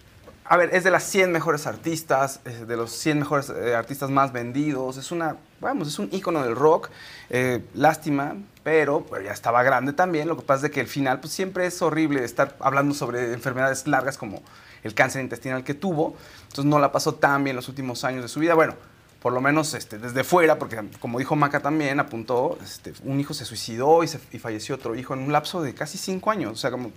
a 0.46 0.58
ver, 0.58 0.72
es 0.76 0.84
de 0.84 0.92
las 0.92 1.04
100 1.06 1.32
mejores 1.32 1.66
artistas, 1.68 2.42
es 2.44 2.68
de 2.68 2.76
los 2.76 2.92
100 2.92 3.20
mejores 3.20 3.50
eh, 3.50 3.76
artistas 3.76 4.10
más 4.10 4.34
vendidos. 4.34 4.98
Es 4.98 5.12
una, 5.12 5.38
vamos, 5.62 5.88
es 5.88 5.98
un 6.00 6.10
ícono 6.12 6.44
del 6.44 6.56
rock. 6.56 6.90
Eh, 7.30 7.64
lástima, 7.74 8.36
pero 8.62 9.06
pues, 9.06 9.24
ya 9.24 9.32
estaba 9.32 9.64
grande 9.64 9.94
también. 9.94 10.28
Lo 10.28 10.36
que 10.36 10.44
pasa 10.44 10.58
es 10.58 10.62
de 10.64 10.72
que 10.72 10.82
el 10.82 10.88
final, 10.88 11.22
pues 11.22 11.32
siempre 11.32 11.66
es 11.66 11.82
horrible 11.82 12.26
estar 12.26 12.58
hablando 12.60 12.94
sobre 12.94 13.32
enfermedades 13.32 13.88
largas 13.88 14.18
como 14.18 14.44
el 14.84 14.94
cáncer 14.94 15.22
intestinal 15.22 15.64
que 15.64 15.74
tuvo. 15.74 16.16
Entonces 16.44 16.66
no 16.66 16.80
la 16.80 16.92
pasó 16.92 17.16
tan 17.16 17.44
bien 17.44 17.56
los 17.56 17.68
últimos 17.70 18.04
años 18.04 18.22
de 18.24 18.28
su 18.28 18.40
vida. 18.40 18.54
Bueno, 18.54 18.76
por 19.22 19.32
lo 19.34 19.40
menos 19.42 19.74
este, 19.74 19.98
desde 20.00 20.24
fuera, 20.24 20.60
porque 20.60 20.82
como 21.00 21.18
dijo 21.20 21.36
Maca 21.36 21.62
también, 21.62 22.00
apuntó, 22.00 22.58
este, 22.64 22.94
un 23.04 23.20
hijo 23.20 23.34
se 23.34 23.46
suicidó 23.46 24.04
y, 24.04 24.08
se- 24.08 24.20
y 24.34 24.40
falleció 24.40 24.76
otro 24.76 24.96
hijo 24.96 25.14
en 25.14 25.22
un 25.22 25.32
lapso 25.32 25.62
de 25.62 25.74
casi 25.74 25.98
cinco 25.98 26.30
años. 26.32 26.52
O 26.52 26.56
sea, 26.58 26.72
como, 26.72 26.92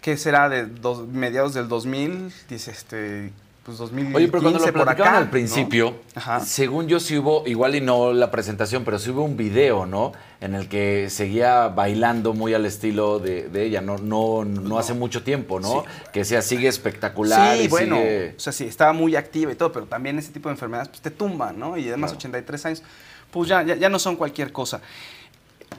¿qué 0.00 0.16
será? 0.16 0.48
De 0.48 0.66
dos- 0.66 1.08
mediados 1.08 1.54
del 1.54 1.66
2000, 1.68 2.32
dice 2.48 2.70
este, 2.70 3.32
pues 3.66 3.78
2015 3.78 4.16
Oye, 4.16 4.28
pero 4.28 4.42
cuando 4.42 4.58
lo 4.64 4.72
por 4.72 4.88
acá, 4.88 5.18
al 5.18 5.28
principio, 5.28 5.96
según 6.44 6.86
yo 6.86 7.00
sí 7.00 7.18
hubo, 7.18 7.42
igual 7.46 7.74
y 7.74 7.80
no 7.80 8.12
la 8.12 8.30
presentación, 8.30 8.84
pero 8.84 8.98
sí 9.00 9.10
hubo 9.10 9.24
un 9.24 9.36
video, 9.36 9.86
¿no? 9.86 10.12
En 10.40 10.54
el 10.54 10.68
que 10.68 11.10
seguía 11.10 11.66
bailando 11.66 12.32
muy 12.32 12.54
al 12.54 12.64
estilo 12.64 13.18
de, 13.18 13.48
de 13.48 13.64
ella, 13.64 13.80
no, 13.80 13.98
no, 13.98 14.44
no 14.44 14.78
hace 14.78 14.94
mucho 14.94 15.24
tiempo, 15.24 15.58
¿no? 15.58 15.84
Que 16.12 16.24
sea, 16.24 16.42
sigue 16.42 16.68
espectacular. 16.68 17.56
Sí, 17.56 17.64
y 17.64 17.68
bueno, 17.68 17.96
sigue- 17.96 18.34
o 18.36 18.40
sea, 18.40 18.52
sí, 18.52 18.64
estaba 18.64 18.92
muy 18.92 19.16
activa 19.16 19.50
y 19.50 19.56
todo, 19.56 19.72
pero 19.72 19.86
también 19.86 20.16
ese 20.18 20.30
tipo 20.30 20.48
de 20.48 20.54
enfermedades 20.54 20.88
pues, 20.88 21.00
te 21.00 21.10
tumban, 21.10 21.58
¿no? 21.58 21.76
Y 21.76 21.88
además 21.88 22.12
83 22.12 22.66
años, 22.66 22.82
pues 23.32 23.48
ya, 23.48 23.64
ya, 23.64 23.74
ya 23.74 23.88
no 23.88 23.98
son 23.98 24.14
cualquier 24.14 24.52
cosa. 24.52 24.80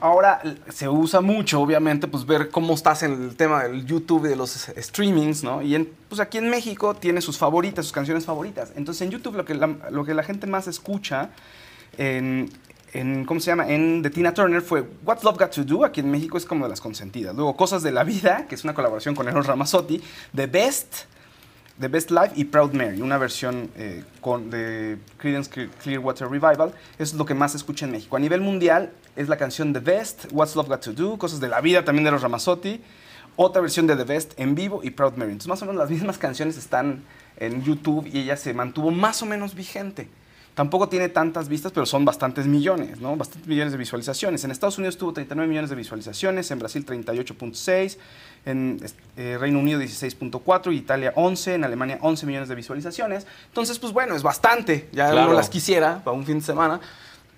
Ahora 0.00 0.40
se 0.68 0.88
usa 0.88 1.20
mucho, 1.20 1.60
obviamente, 1.60 2.06
pues 2.06 2.24
ver 2.24 2.50
cómo 2.50 2.74
estás 2.74 3.02
en 3.02 3.12
el 3.12 3.36
tema 3.36 3.64
del 3.64 3.84
YouTube 3.84 4.26
y 4.26 4.28
de 4.28 4.36
los 4.36 4.50
streamings, 4.50 5.42
¿no? 5.42 5.62
Y 5.62 5.74
en, 5.74 5.90
pues 6.08 6.20
aquí 6.20 6.38
en 6.38 6.50
México 6.50 6.94
tiene 6.94 7.20
sus 7.20 7.38
favoritas, 7.38 7.84
sus 7.84 7.92
canciones 7.92 8.24
favoritas. 8.24 8.72
Entonces 8.76 9.02
en 9.02 9.10
YouTube 9.10 9.36
lo 9.36 9.44
que 9.44 9.54
la, 9.54 9.66
lo 9.90 10.04
que 10.04 10.14
la 10.14 10.22
gente 10.22 10.46
más 10.46 10.68
escucha 10.68 11.30
en, 11.96 12.50
¿cómo 13.26 13.40
se 13.40 13.50
llama? 13.50 13.68
En 13.68 14.02
The 14.02 14.10
Tina 14.10 14.32
Turner 14.32 14.62
fue 14.62 14.84
What's 15.04 15.24
Love 15.24 15.38
Got 15.38 15.50
to 15.50 15.64
Do, 15.64 15.84
aquí 15.84 16.00
en 16.00 16.10
México 16.10 16.38
es 16.38 16.44
como 16.44 16.64
de 16.64 16.70
las 16.70 16.80
consentidas. 16.80 17.34
Luego 17.34 17.56
Cosas 17.56 17.82
de 17.82 17.92
la 17.92 18.04
Vida, 18.04 18.46
que 18.48 18.54
es 18.54 18.64
una 18.64 18.74
colaboración 18.74 19.14
con 19.14 19.28
Eros 19.28 19.46
Ramazzotti, 19.46 20.00
The 20.34 20.46
Best, 20.46 20.94
The 21.80 21.88
Best 21.88 22.10
Life 22.10 22.32
y 22.34 22.44
Proud 22.44 22.72
Mary, 22.72 23.00
una 23.00 23.18
versión 23.18 23.70
eh, 23.76 24.02
con, 24.20 24.50
de 24.50 24.98
Creedence 25.16 25.68
Clearwater 25.82 26.28
Revival. 26.28 26.72
Eso 26.98 27.12
es 27.12 27.14
lo 27.14 27.24
que 27.24 27.34
más 27.34 27.52
se 27.52 27.58
escucha 27.58 27.86
en 27.86 27.92
México. 27.92 28.16
A 28.16 28.18
nivel 28.18 28.40
mundial 28.40 28.90
es 29.14 29.28
la 29.28 29.36
canción 29.36 29.72
The 29.72 29.80
Best, 29.80 30.26
What's 30.32 30.56
Love 30.56 30.68
Got 30.68 30.80
to 30.80 30.92
Do, 30.92 31.18
Cosas 31.18 31.38
de 31.38 31.48
la 31.48 31.60
Vida 31.60 31.84
también 31.84 32.04
de 32.04 32.10
los 32.10 32.22
Ramazzotti, 32.22 32.80
otra 33.36 33.62
versión 33.62 33.86
de 33.86 33.94
The 33.94 34.04
Best 34.04 34.32
en 34.40 34.56
vivo 34.56 34.80
y 34.82 34.90
Proud 34.90 35.12
Mary. 35.14 35.30
Entonces 35.30 35.48
más 35.48 35.62
o 35.62 35.66
menos 35.66 35.78
las 35.78 35.90
mismas 35.90 36.18
canciones 36.18 36.58
están 36.58 37.04
en 37.36 37.62
YouTube 37.62 38.08
y 38.12 38.18
ella 38.18 38.36
se 38.36 38.52
mantuvo 38.54 38.90
más 38.90 39.22
o 39.22 39.26
menos 39.26 39.54
vigente. 39.54 40.08
Tampoco 40.58 40.88
tiene 40.88 41.08
tantas 41.08 41.48
vistas, 41.48 41.70
pero 41.70 41.86
son 41.86 42.04
bastantes 42.04 42.48
millones, 42.48 42.98
¿no? 43.00 43.14
Bastantes 43.14 43.46
millones 43.46 43.70
de 43.70 43.78
visualizaciones. 43.78 44.42
En 44.42 44.50
Estados 44.50 44.76
Unidos 44.76 44.98
tuvo 44.98 45.12
39 45.12 45.48
millones 45.48 45.70
de 45.70 45.76
visualizaciones, 45.76 46.50
en 46.50 46.58
Brasil 46.58 46.84
38.6, 46.84 47.96
en 48.44 48.80
eh, 49.16 49.36
Reino 49.38 49.60
Unido 49.60 49.80
16.4, 49.80 50.74
Italia 50.74 51.12
11, 51.14 51.54
en 51.54 51.62
Alemania 51.62 51.98
11 52.00 52.26
millones 52.26 52.48
de 52.48 52.56
visualizaciones. 52.56 53.24
Entonces, 53.46 53.78
pues 53.78 53.92
bueno, 53.92 54.16
es 54.16 54.24
bastante. 54.24 54.88
Ya 54.90 55.12
Claro. 55.12 55.28
uno 55.28 55.34
las 55.34 55.48
quisiera 55.48 56.02
para 56.02 56.16
un 56.16 56.26
fin 56.26 56.40
de 56.40 56.44
semana, 56.44 56.80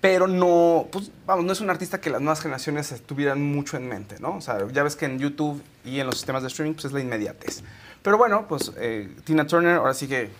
pero 0.01 0.25
no, 0.25 0.87
pues 0.91 1.11
vamos, 1.27 1.45
no 1.45 1.53
es 1.53 1.61
un 1.61 1.69
artista 1.69 2.01
que 2.01 2.09
las 2.09 2.21
nuevas 2.21 2.41
generaciones 2.41 3.03
tuvieran 3.05 3.39
mucho 3.39 3.77
en 3.77 3.87
mente, 3.87 4.15
¿no? 4.19 4.37
O 4.37 4.41
sea, 4.41 4.67
ya 4.73 4.81
ves 4.81 4.95
que 4.95 5.05
en 5.05 5.19
YouTube 5.19 5.61
y 5.85 5.99
en 5.99 6.07
los 6.07 6.15
sistemas 6.15 6.41
de 6.41 6.47
streaming, 6.47 6.73
pues 6.73 6.85
es 6.85 6.91
la 6.91 7.01
inmediatez. 7.01 7.61
Pero 8.01 8.17
bueno, 8.17 8.47
pues 8.49 8.71
eh, 8.77 9.15
Tina 9.25 9.45
Turner, 9.45 9.75
ahora 9.75 9.93
sí 9.93 10.07
que 10.07 10.31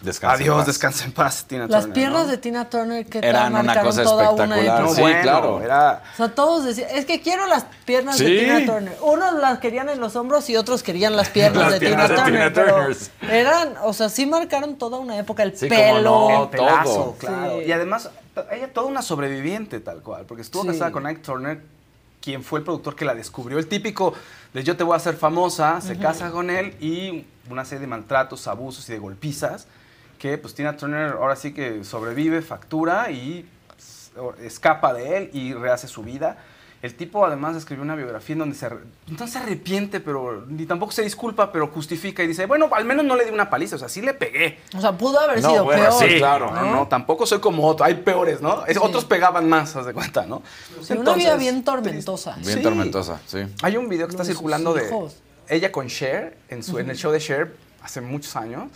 Descansa 0.00 0.36
adiós, 0.36 0.64
descansa 0.64 1.04
en 1.06 1.12
paz, 1.12 1.44
Tina 1.48 1.66
Las 1.66 1.80
Turner. 1.80 1.92
piernas 1.92 2.26
¿no? 2.26 2.30
de 2.30 2.38
Tina 2.38 2.70
Turner 2.70 3.04
que 3.06 3.18
Eran 3.18 3.52
una 3.52 3.62
marcaron 3.64 3.90
cosa 3.90 4.04
toda 4.04 4.30
una 4.30 4.44
espectacular. 4.44 4.78
época. 4.80 4.94
Sí, 4.94 5.00
bueno, 5.00 5.22
claro. 5.22 5.60
Era, 5.62 6.02
O 6.12 6.16
sea, 6.16 6.28
todos 6.34 6.64
decían, 6.66 6.88
es 6.92 7.04
que 7.04 7.20
quiero 7.20 7.46
las 7.46 7.64
piernas 7.84 8.16
Sí. 8.16 8.24
de 8.24 8.38
Tina 8.40 8.64
Turner. 8.64 8.96
Unos 9.02 9.34
las 9.34 9.58
querían 9.58 9.88
en 9.88 9.98
los 9.98 10.14
hombros 10.14 10.48
y 10.50 10.56
otros 10.56 10.84
querían 10.84 11.16
las 11.16 11.28
piernas 11.30 11.62
Las 11.64 11.72
de 11.72 11.80
piernas 11.80 12.08
Tina 12.10 12.18
de 12.20 12.24
Turner. 12.30 12.52
Tina 12.52 12.64
pero 12.64 12.76
Turners. 12.76 13.10
eran, 13.28 13.74
o 13.82 13.92
sea, 13.92 14.08
sí 14.08 14.24
marcaron 14.26 14.76
toda 14.78 14.98
una 14.98 15.18
época. 15.18 15.42
El 15.42 15.56
Sí, 15.58 15.66
pelo. 15.68 16.28
no. 16.28 16.42
el 16.44 16.48
pelazo, 16.50 16.94
todo. 16.94 17.12
claro. 17.18 17.58
Sí. 17.58 17.64
Y 17.66 17.72
además, 17.72 18.10
ella 18.52 18.72
toda 18.72 18.86
una 18.86 19.02
sobreviviente 19.02 19.80
tal 19.80 20.00
cual, 20.02 20.26
porque 20.26 20.42
estuvo 20.42 20.62
Sí. 20.62 20.68
casada 20.68 20.92
con 20.92 21.06
Ike 21.06 21.22
Turner, 21.22 21.60
quien 22.22 22.44
fue 22.44 22.60
el 22.60 22.64
productor 22.64 22.94
que 22.94 23.04
la 23.04 23.16
descubrió. 23.16 23.58
El 23.58 23.66
típico 23.66 24.14
de 24.54 24.62
yo 24.62 24.76
te 24.76 24.84
voy 24.84 24.94
a 24.94 24.96
hacer 24.98 25.16
famosa, 25.16 25.80
se 25.80 25.98
casa 25.98 26.30
con 26.30 26.50
él 26.50 26.76
y 26.80 27.24
una 27.50 27.64
serie 27.64 27.80
de 27.80 27.86
maltratos, 27.88 28.46
abusos 28.46 28.88
y 28.88 28.92
de 28.92 28.98
golpizas 29.00 29.66
que 30.18 30.38
pues 30.38 30.54
Tina 30.54 30.76
Turner 30.76 31.12
ahora 31.12 31.36
sí 31.36 31.52
que 31.54 31.84
sobrevive, 31.84 32.42
factura 32.42 33.10
y 33.10 33.48
s- 33.78 34.10
escapa 34.44 34.92
de 34.92 35.16
él 35.16 35.30
y 35.32 35.54
rehace 35.54 35.88
su 35.88 36.02
vida. 36.02 36.38
El 36.80 36.94
tipo 36.94 37.26
además 37.26 37.56
escribió 37.56 37.82
una 37.82 37.96
biografía 37.96 38.34
en 38.34 38.38
donde 38.38 38.54
se, 38.54 38.68
no 39.08 39.26
se 39.26 39.38
arrepiente, 39.38 39.98
pero 39.98 40.44
ni 40.46 40.64
tampoco 40.64 40.92
se 40.92 41.02
disculpa, 41.02 41.50
pero 41.50 41.66
justifica 41.66 42.22
y 42.22 42.28
dice, 42.28 42.46
bueno, 42.46 42.68
al 42.70 42.84
menos 42.84 43.04
no 43.04 43.16
le 43.16 43.24
di 43.24 43.32
una 43.32 43.50
paliza, 43.50 43.74
o 43.74 43.78
sea, 43.80 43.88
sí 43.88 44.00
le 44.00 44.14
pegué. 44.14 44.60
O 44.76 44.80
sea, 44.80 44.92
pudo 44.92 45.18
haber 45.18 45.42
No, 45.42 45.50
sido 45.50 45.64
bueno, 45.64 45.82
peor. 45.82 46.08
sí, 46.08 46.18
claro. 46.18 46.52
No, 46.52 46.70
no, 46.76 46.86
tampoco 46.86 47.26
soy 47.26 47.40
como 47.40 47.66
otro. 47.66 47.84
Hay 47.84 47.94
peores, 47.94 48.40
¿no? 48.40 48.64
Es- 48.66 48.76
Otros 48.76 49.04
pegaban 49.04 49.48
más, 49.48 49.74
haz 49.74 49.86
de 49.86 49.92
cuenta, 49.92 50.24
¿no? 50.26 50.40
Sí, 50.80 50.92
una 50.92 51.14
vida 51.14 51.34
bien 51.36 51.64
tormentosa. 51.64 52.36
Bien 52.36 52.58
Sí. 52.58 52.62
tormentosa, 52.62 53.20
sí. 53.26 53.38
Hay 53.62 53.76
un 53.76 53.88
video 53.88 54.06
que 54.06 54.12
está 54.12 54.24
circulando 54.24 54.72
de 54.72 54.88
ella 55.48 55.72
con 55.72 55.88
Cher 55.88 56.36
en, 56.48 56.62
su, 56.62 56.78
en 56.78 56.90
el 56.90 56.96
show 56.96 57.10
de 57.10 57.18
Cher 57.18 57.56
hace 57.82 58.00
muchos 58.00 58.36
años. 58.36 58.70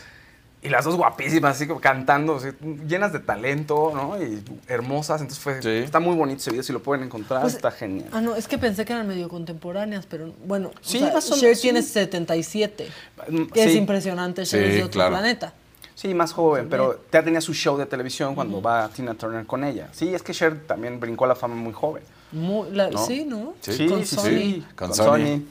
Y 0.64 0.68
las 0.68 0.84
dos 0.84 0.94
guapísimas, 0.94 1.56
así 1.56 1.66
como 1.66 1.80
cantando, 1.80 2.36
así, 2.36 2.48
llenas 2.86 3.12
de 3.12 3.18
talento, 3.18 3.90
¿no? 3.92 4.22
Y 4.22 4.44
hermosas. 4.68 5.20
Entonces 5.20 5.42
fue, 5.42 5.60
Sí. 5.60 5.68
está 5.68 5.98
muy 5.98 6.14
bonito 6.14 6.38
ese 6.38 6.50
video, 6.52 6.62
si 6.62 6.72
lo 6.72 6.80
pueden 6.80 7.04
encontrar, 7.04 7.42
Pues, 7.42 7.54
está 7.56 7.72
genial. 7.72 8.08
Ah, 8.12 8.20
no, 8.20 8.36
es 8.36 8.46
que 8.46 8.58
pensé 8.58 8.84
que 8.84 8.92
eran 8.92 9.08
medio 9.08 9.28
contemporáneas, 9.28 10.06
pero 10.06 10.32
bueno, 10.46 10.68
o 10.68 10.72
Sí, 10.80 11.00
sea, 11.00 11.12
más 11.12 11.28
o 11.32 11.36
Cher 11.36 11.58
tiene 11.58 11.82
sí. 11.82 11.88
77, 11.88 12.86
Mm, 13.28 13.46
que 13.46 13.64
es 13.64 13.74
impresionante, 13.74 14.44
Cher 14.44 14.62
Sí, 14.62 14.68
es 14.70 14.74
de 14.76 14.82
otro 14.84 14.92
claro. 14.92 15.10
planeta. 15.10 15.52
Sí, 15.96 16.14
más 16.14 16.32
joven, 16.32 16.68
pero 16.70 17.00
ya 17.12 17.22
tenía 17.24 17.40
su 17.40 17.52
show 17.54 17.76
de 17.76 17.86
televisión 17.86 18.34
cuando 18.36 18.62
va 18.62 18.88
Tina 18.88 19.14
Turner 19.14 19.44
con 19.44 19.64
ella. 19.64 19.88
Sí, 19.92 20.14
es 20.14 20.22
que 20.22 20.32
Cher 20.32 20.64
también 20.66 21.00
brincó 21.00 21.24
a 21.24 21.28
la 21.28 21.34
fama 21.34 21.56
muy 21.56 21.72
joven. 21.72 22.04
Muy- 22.30 22.70
la- 22.70 22.88
¿No? 22.88 23.04
Sí, 23.04 23.24
¿no? 23.28 23.54
Sí, 23.60 23.88
Con 23.88 24.06
sí, 24.06 24.14
Sony. 24.14 24.22
sí. 24.24 24.64
Con 24.76 24.88
Con 24.88 24.96
Sony. 24.96 25.42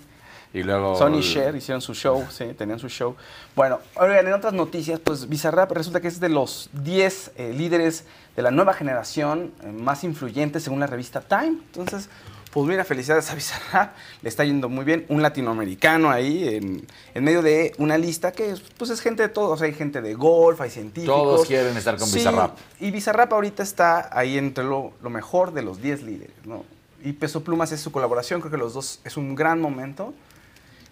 Sony. 0.52 0.60
Y 0.60 0.64
luego. 0.64 0.96
Sony 0.98 1.20
y 1.20 1.22
Cher 1.22 1.56
hicieron 1.56 1.82
su 1.82 1.94
show, 1.94 2.26
sí, 2.30 2.46
tenían 2.58 2.80
su 2.80 2.90
show. 2.90 3.16
Bueno, 3.56 3.80
oigan, 3.96 4.28
en 4.28 4.34
otras 4.34 4.54
noticias, 4.54 5.00
pues 5.00 5.28
Bizarrap 5.28 5.72
resulta 5.72 6.02
que 6.02 6.08
es 6.08 6.20
de 6.20 6.30
los 6.30 6.70
10 6.74 7.32
eh, 7.36 7.54
líderes 7.54 8.06
de 8.36 8.42
la 8.42 8.52
nueva 8.52 8.74
generación 8.74 9.54
eh, 9.64 9.72
más 9.72 10.04
influyentes 10.04 10.64
según 10.64 10.80
la 10.80 10.88
revista 10.88 11.22
Time. 11.22 11.58
Entonces, 11.74 12.10
pues 12.52 12.68
mira, 12.68 12.84
felicidades 12.84 13.32
a 13.32 13.36
Bizarrap, 13.36 13.96
le 14.22 14.30
está 14.30 14.44
yendo 14.44 14.68
muy 14.68 14.84
bien. 14.84 15.06
Un 15.08 15.22
latinoamericano 15.22 16.12
ahí 16.12 16.48
en, 16.48 16.86
en 17.14 17.24
medio 17.24 17.42
de 17.42 17.74
una 17.78 17.98
lista 17.98 18.34
que 18.34 18.56
pues 18.78 18.92
es 18.92 19.00
gente 19.00 19.24
de 19.24 19.30
todo, 19.30 19.52
o 19.52 19.58
sea, 19.58 19.68
hay 19.68 19.74
gente 19.74 20.02
de 20.02 20.14
golf, 20.14 20.60
hay 20.60 20.70
científicos. 20.70 21.16
Todos 21.16 21.48
quieren 21.48 21.76
estar 21.78 21.98
con 21.98 22.08
Sí, 22.08 22.18
Bizarrap. 22.18 22.58
Y 22.80 22.92
Bizarrap 22.92 23.32
ahorita 23.32 23.64
está 23.64 24.10
ahí 24.12 24.38
entre 24.38 24.66
lo, 24.66 24.92
lo 25.02 25.10
mejor 25.10 25.54
de 25.54 25.62
los 25.62 25.82
10 25.82 26.04
líderes, 26.04 26.36
¿no? 26.46 26.66
Y 27.04 27.14
Peso 27.14 27.44
Plumas 27.44 27.72
es 27.72 27.80
su 27.80 27.92
colaboración, 27.92 28.42
creo 28.42 28.52
que 28.52 28.58
los 28.58 28.74
dos 28.74 29.00
es 29.04 29.18
un 29.18 29.34
gran 29.34 29.60
momento 29.60 30.14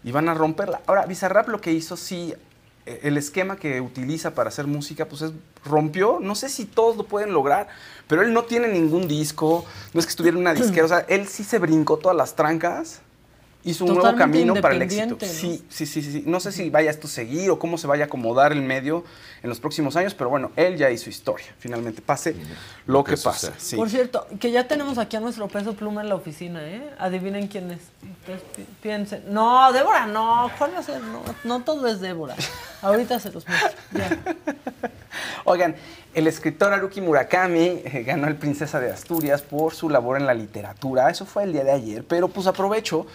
y 0.03 0.11
van 0.11 0.29
a 0.29 0.33
romperla. 0.33 0.81
Ahora, 0.87 1.05
Bizarrap 1.05 1.47
lo 1.49 1.61
que 1.61 1.71
hizo, 1.71 1.97
sí, 1.97 2.33
eh, 2.85 3.01
el 3.03 3.17
esquema 3.17 3.57
que 3.57 3.81
utiliza 3.81 4.33
para 4.33 4.49
hacer 4.49 4.67
música, 4.67 5.07
pues 5.07 5.21
es, 5.21 5.31
rompió. 5.65 6.19
No 6.21 6.35
sé 6.35 6.49
si 6.49 6.65
todos 6.65 6.97
lo 6.97 7.03
pueden 7.03 7.33
lograr, 7.33 7.67
pero 8.07 8.21
él 8.21 8.33
no 8.33 8.43
tiene 8.43 8.67
ningún 8.67 9.07
disco, 9.07 9.65
no 9.93 9.99
es 9.99 10.05
que 10.05 10.11
estuviera 10.11 10.35
en 10.35 10.41
una 10.41 10.53
disquera, 10.53 10.85
o 10.85 10.89
sea, 10.89 11.05
él 11.07 11.27
sí 11.27 11.43
se 11.43 11.59
brincó 11.59 11.97
todas 11.97 12.17
las 12.17 12.35
trancas. 12.35 13.01
Hizo 13.61 13.83
un 13.83 13.95
nuevo 13.95 14.15
camino 14.17 14.55
para 14.55 14.73
el 14.73 14.81
éxito. 14.83 15.17
Sí, 15.19 15.65
sí, 15.69 15.85
sí, 15.85 16.01
sí. 16.01 16.23
No 16.25 16.39
sé 16.39 16.53
si 16.53 16.69
vaya 16.69 16.89
esto 16.89 17.07
a 17.07 17.09
seguir 17.09 17.49
o 17.51 17.59
cómo 17.59 17.77
se 17.77 17.87
vaya 17.87 18.05
a 18.05 18.07
acomodar 18.07 18.53
el 18.53 18.61
medio 18.61 19.03
en 19.43 19.49
los 19.49 19.59
próximos 19.59 19.97
años, 19.97 20.13
pero 20.13 20.29
bueno, 20.29 20.51
él 20.55 20.77
ya 20.77 20.89
hizo 20.89 21.09
historia, 21.09 21.47
finalmente, 21.59 22.01
pase 22.01 22.35
lo 22.85 23.03
que, 23.03 23.15
que 23.15 23.21
pase. 23.21 23.51
sí. 23.57 23.75
Por 23.75 23.89
cierto, 23.89 24.25
que 24.39 24.51
ya 24.51 24.65
tenemos 24.67 24.97
aquí 24.97 25.17
a 25.17 25.19
nuestro 25.19 25.49
peso 25.49 25.73
pluma 25.73 26.01
en 26.01 26.07
la 26.09 26.15
oficina, 26.15 26.61
¿eh? 26.63 26.89
Adivinen 26.99 27.47
quién 27.49 27.69
es. 27.71 27.79
Pi- 28.55 28.65
piensen. 28.81 29.23
No, 29.27 29.73
Débora, 29.73 30.05
no. 30.05 30.49
¿Cuál 30.57 30.73
va 30.75 30.79
a 30.79 30.83
ser? 30.83 31.01
No, 31.01 31.21
no 31.43 31.59
todo 31.63 31.87
es 31.87 31.99
Débora. 31.99 32.35
Ahorita 32.81 33.19
se 33.19 33.29
los 33.31 33.45
muestro. 33.45 33.71
Ya. 33.91 34.19
Oigan, 35.45 35.75
el 36.13 36.27
escritor 36.27 36.71
Haruki 36.73 37.01
Murakami 37.01 37.81
eh, 37.83 38.03
ganó 38.05 38.27
el 38.27 38.35
Princesa 38.35 38.79
de 38.79 38.91
Asturias 38.91 39.41
por 39.41 39.73
su 39.73 39.89
labor 39.89 40.17
en 40.17 40.25
la 40.25 40.33
literatura. 40.33 41.09
Eso 41.09 41.25
fue 41.25 41.43
el 41.43 41.53
día 41.53 41.63
de 41.63 41.71
ayer, 41.71 42.03
pero 42.05 42.27
pues 42.29 42.47
aprovecho 42.47 43.05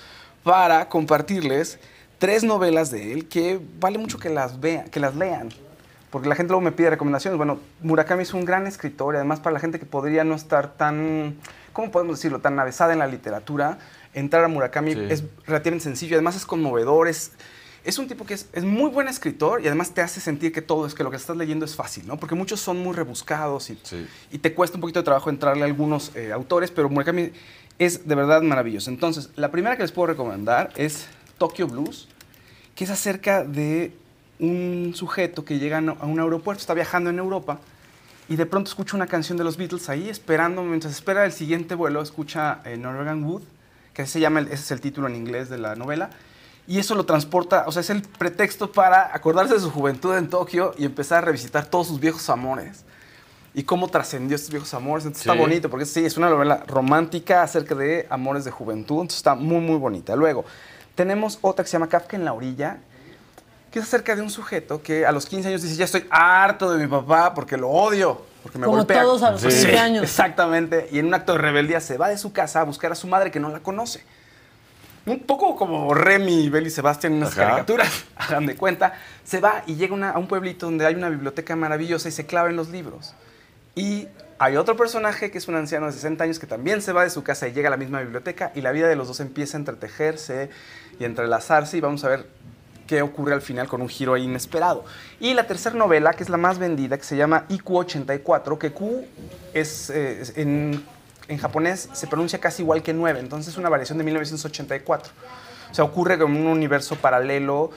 para 0.44 0.88
compartirles 0.88 1.78
tres 2.18 2.44
novelas 2.44 2.90
de 2.90 3.12
él 3.12 3.26
que 3.28 3.60
vale 3.80 3.98
mucho 3.98 4.18
que 4.18 4.28
las 4.30 4.60
vean, 4.60 4.88
que 4.88 5.00
las 5.00 5.16
lean. 5.16 5.48
Porque 6.10 6.28
la 6.28 6.36
gente 6.36 6.50
luego 6.52 6.60
me 6.60 6.70
pide 6.70 6.90
recomendaciones. 6.90 7.36
Bueno, 7.36 7.58
Murakami 7.82 8.22
es 8.22 8.32
un 8.34 8.44
gran 8.44 8.68
escritor 8.68 9.14
y 9.14 9.16
además 9.16 9.40
para 9.40 9.54
la 9.54 9.58
gente 9.60 9.80
que 9.80 9.86
podría 9.86 10.22
no 10.22 10.36
estar 10.36 10.74
tan, 10.76 11.34
¿cómo 11.72 11.90
podemos 11.90 12.18
decirlo?, 12.18 12.38
tan 12.38 12.56
avesada 12.60 12.92
en 12.92 13.00
la 13.00 13.08
literatura, 13.08 13.78
entrar 14.12 14.44
a 14.44 14.48
Murakami 14.48 14.94
Sí. 14.94 15.00
es 15.10 15.24
relativamente 15.44 15.82
sencillo. 15.82 16.14
Además 16.14 16.36
es 16.36 16.46
conmovedor, 16.46 17.08
es, 17.08 17.32
es 17.82 17.98
un 17.98 18.06
tipo 18.06 18.24
que 18.24 18.34
es, 18.34 18.46
es 18.52 18.62
muy 18.62 18.90
buen 18.90 19.08
escritor 19.08 19.60
y 19.60 19.66
además 19.66 19.90
te 19.90 20.02
hace 20.02 20.20
sentir 20.20 20.52
que 20.52 20.62
todo 20.62 20.86
es 20.86 20.94
que 20.94 21.02
lo 21.02 21.10
que 21.10 21.16
estás 21.16 21.36
leyendo 21.36 21.64
es 21.64 21.74
fácil, 21.74 22.06
¿no? 22.06 22.16
Porque 22.16 22.36
muchos 22.36 22.60
son 22.60 22.78
muy 22.78 22.94
rebuscados 22.94 23.70
y, 23.70 23.78
Sí. 23.82 24.06
y 24.30 24.38
te 24.38 24.54
cuesta 24.54 24.76
un 24.76 24.82
poquito 24.82 25.00
de 25.00 25.04
trabajo 25.04 25.30
entrarle 25.30 25.62
a 25.64 25.66
algunos 25.66 26.12
eh, 26.14 26.30
autores, 26.30 26.70
pero 26.70 26.88
Murakami 26.88 27.32
es 27.78 28.06
de 28.06 28.14
verdad 28.14 28.42
maravilloso. 28.42 28.90
Entonces, 28.90 29.30
la 29.36 29.50
primera 29.50 29.76
que 29.76 29.82
les 29.82 29.92
puedo 29.92 30.06
recomendar 30.06 30.72
es 30.76 31.06
Tokyo 31.38 31.66
Blues, 31.66 32.08
que 32.74 32.84
es 32.84 32.90
acerca 32.90 33.44
de 33.44 33.92
un 34.38 34.92
sujeto 34.94 35.44
que 35.44 35.58
llega 35.58 35.78
a 35.78 36.06
un 36.06 36.20
aeropuerto, 36.20 36.60
está 36.60 36.74
viajando 36.74 37.10
en 37.10 37.18
Europa 37.18 37.60
y 38.28 38.36
de 38.36 38.46
pronto 38.46 38.68
escucha 38.68 38.96
una 38.96 39.06
canción 39.06 39.38
de 39.38 39.44
los 39.44 39.56
Beatles 39.56 39.88
ahí 39.88 40.08
esperando, 40.08 40.62
mientras 40.62 40.92
espera 40.92 41.24
el 41.24 41.32
siguiente 41.32 41.74
vuelo, 41.74 42.00
escucha 42.00 42.60
eh, 42.64 42.76
Norwegian 42.76 43.22
Wood, 43.24 43.42
que 43.92 44.06
se 44.06 44.18
llama, 44.18 44.40
ese 44.40 44.54
es 44.54 44.70
el 44.70 44.80
título 44.80 45.08
en 45.08 45.14
inglés 45.14 45.48
de 45.48 45.58
la 45.58 45.76
novela, 45.76 46.10
y 46.66 46.78
eso 46.78 46.94
lo 46.94 47.04
transporta, 47.04 47.64
o 47.66 47.72
sea, 47.72 47.80
es 47.80 47.90
el 47.90 48.02
pretexto 48.02 48.72
para 48.72 49.14
acordarse 49.14 49.54
de 49.54 49.60
su 49.60 49.70
juventud 49.70 50.16
en 50.16 50.30
Tokio 50.30 50.74
y 50.78 50.86
empezar 50.86 51.18
a 51.18 51.26
revisitar 51.26 51.66
todos 51.66 51.88
sus 51.88 52.00
viejos 52.00 52.28
amores 52.30 52.83
y 53.54 53.62
cómo 53.62 53.88
trascendió 53.88 54.34
estos 54.34 54.50
viejos 54.50 54.74
amores. 54.74 55.06
Entonces 55.06 55.26
está 55.26 55.38
bonito, 55.40 55.70
porque 55.70 55.86
sí, 55.86 56.04
es 56.04 56.16
una 56.16 56.28
novela 56.28 56.62
romántica 56.66 57.42
acerca 57.42 57.74
de 57.74 58.06
amores 58.10 58.44
de 58.44 58.50
juventud, 58.50 58.96
entonces 59.02 59.18
está 59.18 59.34
muy, 59.34 59.60
muy 59.60 59.76
bonita. 59.78 60.16
Luego, 60.16 60.44
tenemos 60.94 61.38
otra 61.40 61.64
que 61.64 61.68
se 61.70 61.74
llama 61.74 61.88
Kafka 61.88 62.16
en 62.16 62.24
la 62.24 62.32
orilla, 62.32 62.78
que 63.70 63.78
es 63.80 63.84
acerca 63.86 64.14
de 64.16 64.22
un 64.22 64.30
sujeto 64.30 64.82
que 64.82 65.04
a 65.06 65.12
los 65.12 65.26
15 65.26 65.48
años 65.48 65.62
dice, 65.62 65.76
ya 65.76 65.84
estoy 65.84 66.04
harto 66.10 66.72
de 66.72 66.78
mi 66.84 66.88
papá 66.90 67.32
porque 67.34 67.56
lo 67.56 67.68
odio. 67.70 68.22
Porque 68.42 68.58
me 68.58 68.66
Como 68.66 68.76
golpea. 68.78 69.02
todos 69.02 69.22
a 69.22 69.30
los 69.30 69.40
Sí. 69.40 69.48
15 69.48 69.78
años. 69.78 70.02
Exactamente. 70.04 70.88
Y 70.92 70.98
en 70.98 71.06
un 71.06 71.14
acto 71.14 71.32
de 71.32 71.38
rebeldía 71.38 71.80
se 71.80 71.96
va 71.96 72.08
de 72.08 72.18
su 72.18 72.32
casa 72.32 72.60
a 72.60 72.64
buscar 72.64 72.92
a 72.92 72.94
su 72.94 73.06
madre 73.06 73.30
que 73.30 73.40
no 73.40 73.48
la 73.48 73.60
conoce. 73.60 74.04
Un 75.06 75.20
poco 75.20 75.56
como 75.56 75.92
Remy, 75.94 76.50
Bel 76.50 76.66
y 76.66 76.70
Sebastián 76.70 77.12
en 77.14 77.18
unas 77.18 77.32
Ajá. 77.32 77.42
caricaturas, 77.46 78.04
hagan 78.16 78.46
de 78.46 78.54
cuenta. 78.56 78.94
Se 79.24 79.40
va 79.40 79.62
y 79.66 79.74
llega 79.76 79.94
una- 79.94 80.10
a 80.10 80.18
un 80.18 80.26
pueblito 80.28 80.66
donde 80.66 80.86
hay 80.86 80.94
una 80.94 81.08
biblioteca 81.08 81.56
maravillosa 81.56 82.08
y 82.08 82.12
se 82.12 82.26
clava 82.26 82.48
en 82.50 82.56
los 82.56 82.68
libros. 82.68 83.14
Y 83.74 84.08
hay 84.38 84.56
otro 84.56 84.76
personaje 84.76 85.30
que 85.30 85.38
es 85.38 85.48
un 85.48 85.54
anciano 85.56 85.86
de 85.86 85.92
60 85.92 86.24
años 86.24 86.38
que 86.38 86.46
también 86.46 86.82
se 86.82 86.92
va 86.92 87.04
de 87.04 87.10
su 87.10 87.22
casa 87.22 87.48
y 87.48 87.52
llega 87.52 87.68
a 87.68 87.70
la 87.70 87.76
misma 87.76 88.00
biblioteca 88.00 88.52
y 88.54 88.60
la 88.60 88.72
vida 88.72 88.88
de 88.88 88.96
los 88.96 89.08
dos 89.08 89.20
empieza 89.20 89.56
a 89.56 89.60
entretejerse 89.60 90.50
y 90.98 91.04
entrelazarse 91.04 91.76
y 91.76 91.80
vamos 91.80 92.04
a 92.04 92.08
ver 92.08 92.26
qué 92.86 93.00
ocurre 93.02 93.32
al 93.32 93.40
final 93.42 93.66
con 93.66 93.80
un 93.80 93.88
giro 93.88 94.16
inesperado. 94.16 94.84
Y 95.18 95.34
la 95.34 95.46
tercera 95.46 95.74
novela, 95.74 96.12
que 96.12 96.22
es 96.22 96.28
la 96.28 96.36
más 96.36 96.58
vendida, 96.58 96.98
que 96.98 97.04
se 97.04 97.16
llama 97.16 97.46
IQ84, 97.48 98.58
que 98.58 98.72
Q 98.72 99.04
eh, 99.54 99.60
es- 99.60 99.90
en, 100.36 100.84
en 101.28 101.38
japonés 101.38 101.88
se 101.92 102.06
pronuncia 102.06 102.38
casi 102.40 102.62
igual 102.62 102.82
que 102.82 102.92
9, 102.92 103.20
entonces 103.20 103.54
es 103.54 103.58
una 103.58 103.70
variación 103.70 103.96
de 103.98 104.04
1984. 104.04 105.12
O 105.74 105.76
sea, 105.76 105.84
ocurre 105.86 106.16
con 106.16 106.30
un 106.36 106.46
universo 106.46 106.94
paralelo 106.94 107.72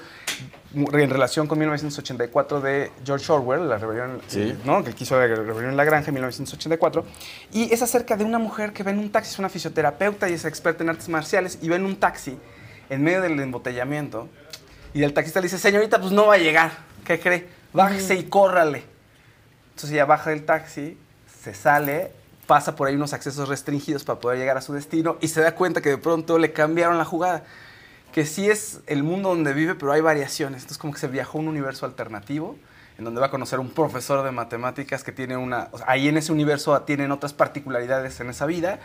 en 0.75 1.09
relación 1.09 1.47
con 1.47 1.57
1984 1.57 2.61
de 2.61 2.91
George 3.03 3.31
Orwell, 3.31 3.67
la 3.67 3.79
rebelión, 3.79 4.21
Sí. 4.27 4.55
¿no? 4.65 4.83
que 4.83 4.93
quiso 4.93 5.19
la 5.19 5.25
rebelión 5.25 5.71
en 5.71 5.77
la 5.77 5.83
granja 5.83 6.09
en 6.09 6.13
1984. 6.13 7.03
Y 7.53 7.73
es 7.73 7.81
acerca 7.81 8.15
de 8.15 8.23
una 8.23 8.37
mujer 8.37 8.71
que 8.71 8.83
va 8.83 8.91
en 8.91 8.99
un 8.99 9.11
taxi, 9.11 9.31
es 9.31 9.39
una 9.39 9.49
fisioterapeuta 9.49 10.29
y 10.29 10.33
es 10.33 10.45
experta 10.45 10.83
en 10.83 10.91
artes 10.91 11.09
marciales, 11.09 11.57
y 11.59 11.69
va 11.69 11.75
en 11.77 11.85
un 11.85 11.95
taxi 11.95 12.37
en 12.91 13.01
medio 13.03 13.19
del 13.19 13.39
embotellamiento. 13.39 14.29
Y 14.93 15.01
el 15.01 15.13
taxista 15.13 15.39
le 15.39 15.45
dice, 15.45 15.57
señorita, 15.57 15.99
pues 15.99 16.11
no 16.11 16.27
va 16.27 16.35
a 16.35 16.37
llegar. 16.37 16.69
¿Qué 17.03 17.19
cree? 17.19 17.49
Bájese 17.73 18.13
y 18.13 18.25
córrale. 18.25 18.83
Entonces 19.69 19.89
ella 19.89 20.05
baja 20.05 20.29
del 20.29 20.45
taxi, 20.45 20.99
se 21.41 21.55
sale, 21.55 22.11
pasa 22.45 22.75
por 22.75 22.89
ahí 22.89 22.93
unos 22.95 23.13
accesos 23.13 23.49
restringidos 23.49 24.03
para 24.03 24.19
poder 24.19 24.37
llegar 24.37 24.55
a 24.55 24.61
su 24.61 24.71
destino 24.73 25.17
y 25.19 25.29
se 25.29 25.41
da 25.41 25.55
cuenta 25.55 25.81
que 25.81 25.89
de 25.89 25.97
pronto 25.97 26.37
le 26.37 26.53
cambiaron 26.53 26.99
la 26.99 27.05
jugada. 27.05 27.43
Que 28.13 28.25
sí 28.25 28.49
es 28.49 28.79
el 28.87 29.03
mundo 29.03 29.29
donde 29.29 29.53
vive, 29.53 29.75
pero 29.75 29.91
hay 29.91 30.01
variaciones. 30.01 30.61
Entonces 30.63 30.77
como 30.77 30.93
que 30.93 30.99
se 30.99 31.07
viajó 31.07 31.37
a 31.37 31.41
un 31.41 31.47
universo 31.47 31.85
alternativo 31.85 32.57
en 32.97 33.05
donde 33.05 33.21
va 33.21 33.27
a 33.27 33.31
conocer 33.31 33.59
un 33.59 33.69
profesor 33.69 34.23
de 34.23 34.31
matemáticas 34.31 35.03
que 35.03 35.11
tiene 35.11 35.37
una... 35.37 35.69
ahí 35.85 36.07
en 36.07 36.17
ese 36.17 36.31
universo 36.31 36.79
tienen 36.81 37.11
otras 37.11 37.33
particularidades 37.33 38.19
en 38.19 38.29
esa 38.29 38.45
vida 38.45 38.79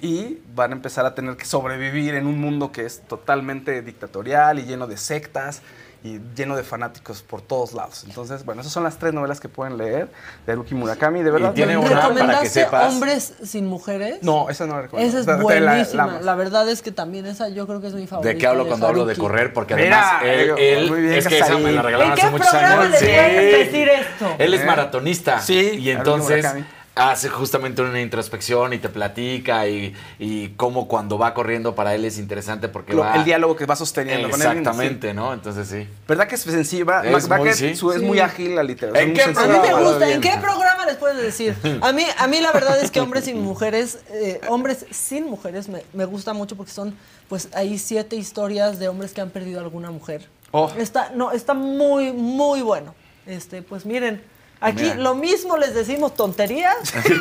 y 0.00 0.38
van 0.54 0.72
a 0.72 0.74
empezar 0.74 1.06
a 1.06 1.14
tener 1.14 1.36
que 1.36 1.46
sobrevivir 1.46 2.14
en 2.14 2.26
un 2.26 2.38
mundo 2.38 2.70
que 2.70 2.84
es 2.84 3.00
totalmente 3.00 3.80
dictatorial 3.80 4.58
y 4.58 4.64
lleno 4.64 4.86
de 4.86 4.98
sectas 4.98 5.62
y 6.06 6.20
lleno 6.36 6.56
de 6.56 6.62
fanáticos 6.62 7.22
por 7.22 7.42
todos 7.42 7.72
lados. 7.72 8.04
Entonces, 8.06 8.44
bueno, 8.44 8.60
esas 8.60 8.72
son 8.72 8.84
las 8.84 8.98
tres 8.98 9.12
novelas 9.12 9.40
que 9.40 9.48
pueden 9.48 9.76
leer 9.76 10.08
de 10.46 10.52
Haruki 10.52 10.74
Murakami. 10.74 11.22
De 11.22 11.30
verdad, 11.30 11.52
tiene 11.52 11.74
no- 11.74 11.80
una 11.80 11.88
para 11.90 12.00
que 12.02 12.08
¿Recomendaste 12.10 12.48
sepas. 12.48 12.92
Hombres 12.92 13.34
sin 13.44 13.66
mujeres? 13.66 14.18
No, 14.22 14.48
esa 14.50 14.66
no 14.66 14.76
la 14.76 14.82
recuerdo. 14.82 15.06
Esa 15.06 15.18
es 15.20 15.26
la- 15.26 15.36
buenísima. 15.36 16.06
la- 16.06 16.20
La, 16.20 16.34
verdad 16.34 16.68
es 16.68 16.82
que 16.82 16.92
también 16.92 17.26
esa 17.26 17.48
yo 17.48 17.66
creo 17.66 17.80
que 17.80 17.88
es 17.88 17.94
mi 17.94 18.06
favorita. 18.06 18.32
¿De 18.32 18.38
qué 18.38 18.46
hablo 18.46 18.66
cuando 18.68 18.86
hablo 18.86 19.04
de 19.06 19.16
correr? 19.16 19.52
Porque 19.52 19.74
Mira, 19.74 20.18
además 20.18 20.22
él, 20.24 20.54
él- 20.58 20.90
muy 20.90 21.00
bien, 21.00 21.14
es 21.14 21.26
que 21.28 21.38
esa 21.38 21.58
me 21.58 21.72
la 21.72 21.82
regalaron 21.82 22.12
¿En 22.12 22.18
hace 22.18 22.22
qué 22.22 22.30
muchos 22.30 22.48
programa 22.48 22.82
años. 22.82 22.92
decir 23.00 23.88
esto? 23.88 24.34
Él 24.38 24.54
es 24.54 24.60
¿Eh? 24.60 24.64
maratonista. 24.64 25.40
Sí, 25.40 25.54
Y 25.54 25.66
Haruki 25.68 25.90
entonces 25.90 26.36
Murakami. 26.44 26.64
Hace 26.96 27.28
justamente 27.28 27.82
una 27.82 28.00
introspección 28.00 28.72
y 28.72 28.78
te 28.78 28.88
platica 28.88 29.68
y, 29.68 29.94
y 30.18 30.48
cómo 30.56 30.88
cuando 30.88 31.18
va 31.18 31.34
corriendo 31.34 31.74
para 31.74 31.94
él 31.94 32.06
es 32.06 32.18
interesante 32.18 32.68
porque 32.68 32.94
lo- 32.94 33.02
va... 33.02 33.14
el 33.16 33.24
diálogo 33.24 33.54
que 33.54 33.66
va 33.66 33.76
sosteniendo 33.76 34.30
con 34.30 34.40
él. 34.40 34.46
Exactamente, 34.48 35.12
¿no? 35.12 35.34
Entonces 35.34 35.68
sí. 35.68 35.82
sí. 35.84 35.88
¿Verdad 36.08 36.26
que 36.26 36.36
es 36.36 36.40
sencilla? 36.40 37.02
Es 37.04 37.28
muy, 37.28 37.52
sí. 37.52 37.76
su- 37.76 37.92
es 37.92 38.00
Sí. 38.00 38.04
muy 38.06 38.18
ágil 38.18 38.54
la 38.56 38.62
literatura. 38.62 39.02
¿En 39.02 39.12
qué 39.12 39.26
muy 39.26 39.44
A 39.44 39.46
mí 39.46 39.58
me 39.68 39.82
gusta. 39.84 40.10
¿En 40.10 40.20
qué 40.22 40.32
programa 40.40 40.86
les 40.86 40.96
pueden 40.96 41.18
decir? 41.18 41.54
A 41.82 41.92
mí, 41.92 42.04
a 42.16 42.26
mí 42.28 42.40
la 42.40 42.50
verdad 42.52 42.80
es 42.82 42.90
que 42.90 43.00
hombres 43.00 43.24
sin 43.26 43.40
mujeres, 43.42 43.98
eh, 44.10 44.40
hombres 44.48 44.86
sin 44.90 45.26
mujeres 45.28 45.68
me, 45.68 45.82
me 45.92 46.06
gusta 46.06 46.32
mucho 46.32 46.56
porque 46.56 46.72
son, 46.72 46.96
pues, 47.28 47.48
hay 47.54 47.78
siete 47.78 48.16
historias 48.16 48.78
de 48.78 48.88
hombres 48.88 49.12
que 49.12 49.20
han 49.20 49.28
perdido 49.30 49.60
a 49.60 49.62
alguna 49.64 49.90
mujer. 49.90 50.26
Oh. 50.50 50.72
Está, 50.78 51.10
no, 51.14 51.32
está 51.32 51.52
muy, 51.52 52.12
muy 52.12 52.62
bueno. 52.62 52.94
Este, 53.26 53.60
pues 53.60 53.84
miren, 53.84 54.22
aquí 54.60 54.82
Mira. 54.82 54.94
lo 54.96 55.14
mismo 55.14 55.56
les 55.56 55.74
decimos 55.74 56.14
tonterías, 56.14 56.76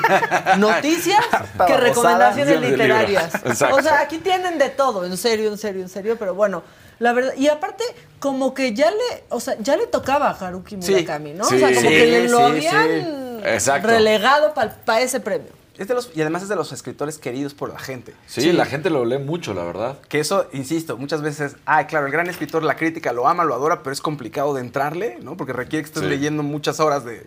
noticias, 0.57 1.23
que 1.67 1.77
recomendaciones 1.77 2.61
literarias. 2.61 3.31
O 3.71 3.81
sea, 3.81 4.01
aquí 4.01 4.19
tienen 4.19 4.57
de 4.57 4.69
todo, 4.69 5.05
en 5.05 5.17
serio, 5.17 5.49
en 5.51 5.57
serio, 5.57 5.81
en 5.81 5.89
serio, 5.89 6.15
pero 6.17 6.33
bueno. 6.35 6.63
La 6.97 7.11
verdad, 7.11 7.33
y 7.35 7.49
aparte, 7.49 7.83
como 8.19 8.53
que 8.53 8.73
ya 8.73 8.89
le, 8.89 9.25
o 9.27 9.41
sea, 9.41 9.57
ya 9.59 9.75
le 9.75 9.85
tocaba 9.85 10.29
a 10.29 10.31
Haruki. 10.31 10.77
Murakami, 10.77 11.33
¿no? 11.33 11.43
Sí. 11.43 11.55
o 11.55 11.59
sea, 11.59 11.67
como 11.67 11.81
Sí, 11.81 11.87
que 11.87 12.05
le 12.05 12.29
lo 12.29 12.39
habían 12.39 13.41
relegado 13.83 14.53
para 14.53 15.01
ese 15.01 15.19
premio. 15.19 15.51
Es 15.77 15.87
de 15.89 15.93
los, 15.93 16.11
y 16.15 16.21
además 16.21 16.43
es 16.43 16.49
de 16.49 16.55
los 16.55 16.71
escritores 16.71 17.17
queridos 17.17 17.53
por 17.53 17.69
la 17.71 17.79
gente. 17.79 18.13
Sí, 18.27 18.51
la 18.53 18.65
gente 18.65 18.89
lo 18.89 19.03
lee 19.03 19.17
mucho, 19.17 19.53
la 19.53 19.63
verdad. 19.63 19.99
Que 20.07 20.19
eso, 20.19 20.47
insisto, 20.53 20.97
muchas 20.97 21.21
veces, 21.21 21.57
ah, 21.65 21.85
claro, 21.87 22.05
el 22.05 22.11
gran 22.13 22.27
escritor, 22.27 22.63
la 22.63 22.75
crítica 22.77 23.11
lo 23.11 23.27
ama, 23.27 23.43
lo 23.43 23.53
adora, 23.53 23.83
pero 23.83 23.91
es 23.91 24.01
complicado 24.01 24.53
de 24.53 24.61
entrarle, 24.61 25.17
¿no? 25.21 25.35
Porque 25.35 25.51
requiere 25.53 25.83
que 25.83 25.87
estés 25.87 26.03
Sí. 26.03 26.09
leyendo 26.09 26.43
muchas 26.43 26.79
horas 26.79 27.03
de, 27.03 27.25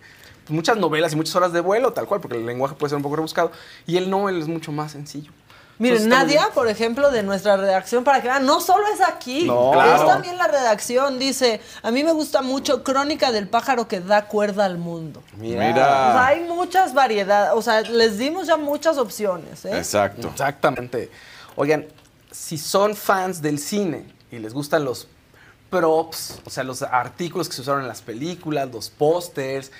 muchas 0.48 0.78
novelas 0.78 1.12
y 1.12 1.16
muchas 1.16 1.36
horas 1.36 1.52
de 1.52 1.60
vuelo, 1.60 1.92
tal 1.92 2.06
cual, 2.06 2.20
porque 2.20 2.38
el 2.38 2.46
lenguaje 2.46 2.74
puede 2.74 2.88
ser 2.90 2.96
un 2.96 3.02
poco 3.02 3.16
rebuscado. 3.16 3.52
Y 3.86 3.96
él 3.98 4.08
no, 4.08 4.28
él 4.30 4.40
es 4.40 4.48
mucho 4.48 4.72
más 4.72 4.92
sencillo. 4.92 5.30
Miren, 5.78 6.02
Entonces, 6.02 6.18
muy 6.26 6.34
Nadia, 6.34 6.50
por 6.54 6.68
ejemplo, 6.68 7.10
de 7.12 7.22
nuestra 7.22 7.56
redacción, 7.56 8.02
para 8.02 8.20
que 8.20 8.26
vean, 8.28 8.44
no 8.44 8.60
solo 8.60 8.84
es 8.92 9.00
aquí, 9.00 9.44
No. 9.44 9.80
es 9.80 10.04
también 10.06 10.36
la 10.36 10.48
redacción. 10.48 11.18
Dice, 11.20 11.60
a 11.82 11.90
mí 11.92 12.02
me 12.02 12.10
gusta 12.12 12.42
mucho 12.42 12.82
Crónica 12.82 13.30
del 13.30 13.48
pájaro 13.48 13.86
que 13.86 14.00
da 14.00 14.26
cuerda 14.26 14.64
al 14.64 14.78
mundo. 14.78 15.22
O 15.34 15.36
Mira. 15.40 15.74
sea, 15.74 16.26
hay 16.26 16.40
muchas 16.40 16.94
variedades, 16.94 17.52
o 17.54 17.62
sea, 17.62 17.82
les 17.82 18.18
dimos 18.18 18.48
ya 18.48 18.56
muchas 18.56 18.98
opciones, 18.98 19.64
¿eh? 19.64 19.76
Exacto. 19.78 20.28
Exactamente. 20.28 21.10
Oigan, 21.54 21.86
si 22.32 22.58
son 22.58 22.96
fans 22.96 23.40
del 23.40 23.58
cine 23.60 24.04
y 24.32 24.38
les 24.38 24.52
gustan 24.52 24.84
los 24.84 25.06
props, 25.70 26.40
o 26.44 26.50
sea, 26.50 26.64
los 26.64 26.82
artículos 26.82 27.48
que 27.48 27.54
se 27.54 27.60
usaron 27.60 27.82
en 27.82 27.88
las 27.88 28.02
películas, 28.02 28.68
los 28.72 28.90
pósters, 28.90 29.70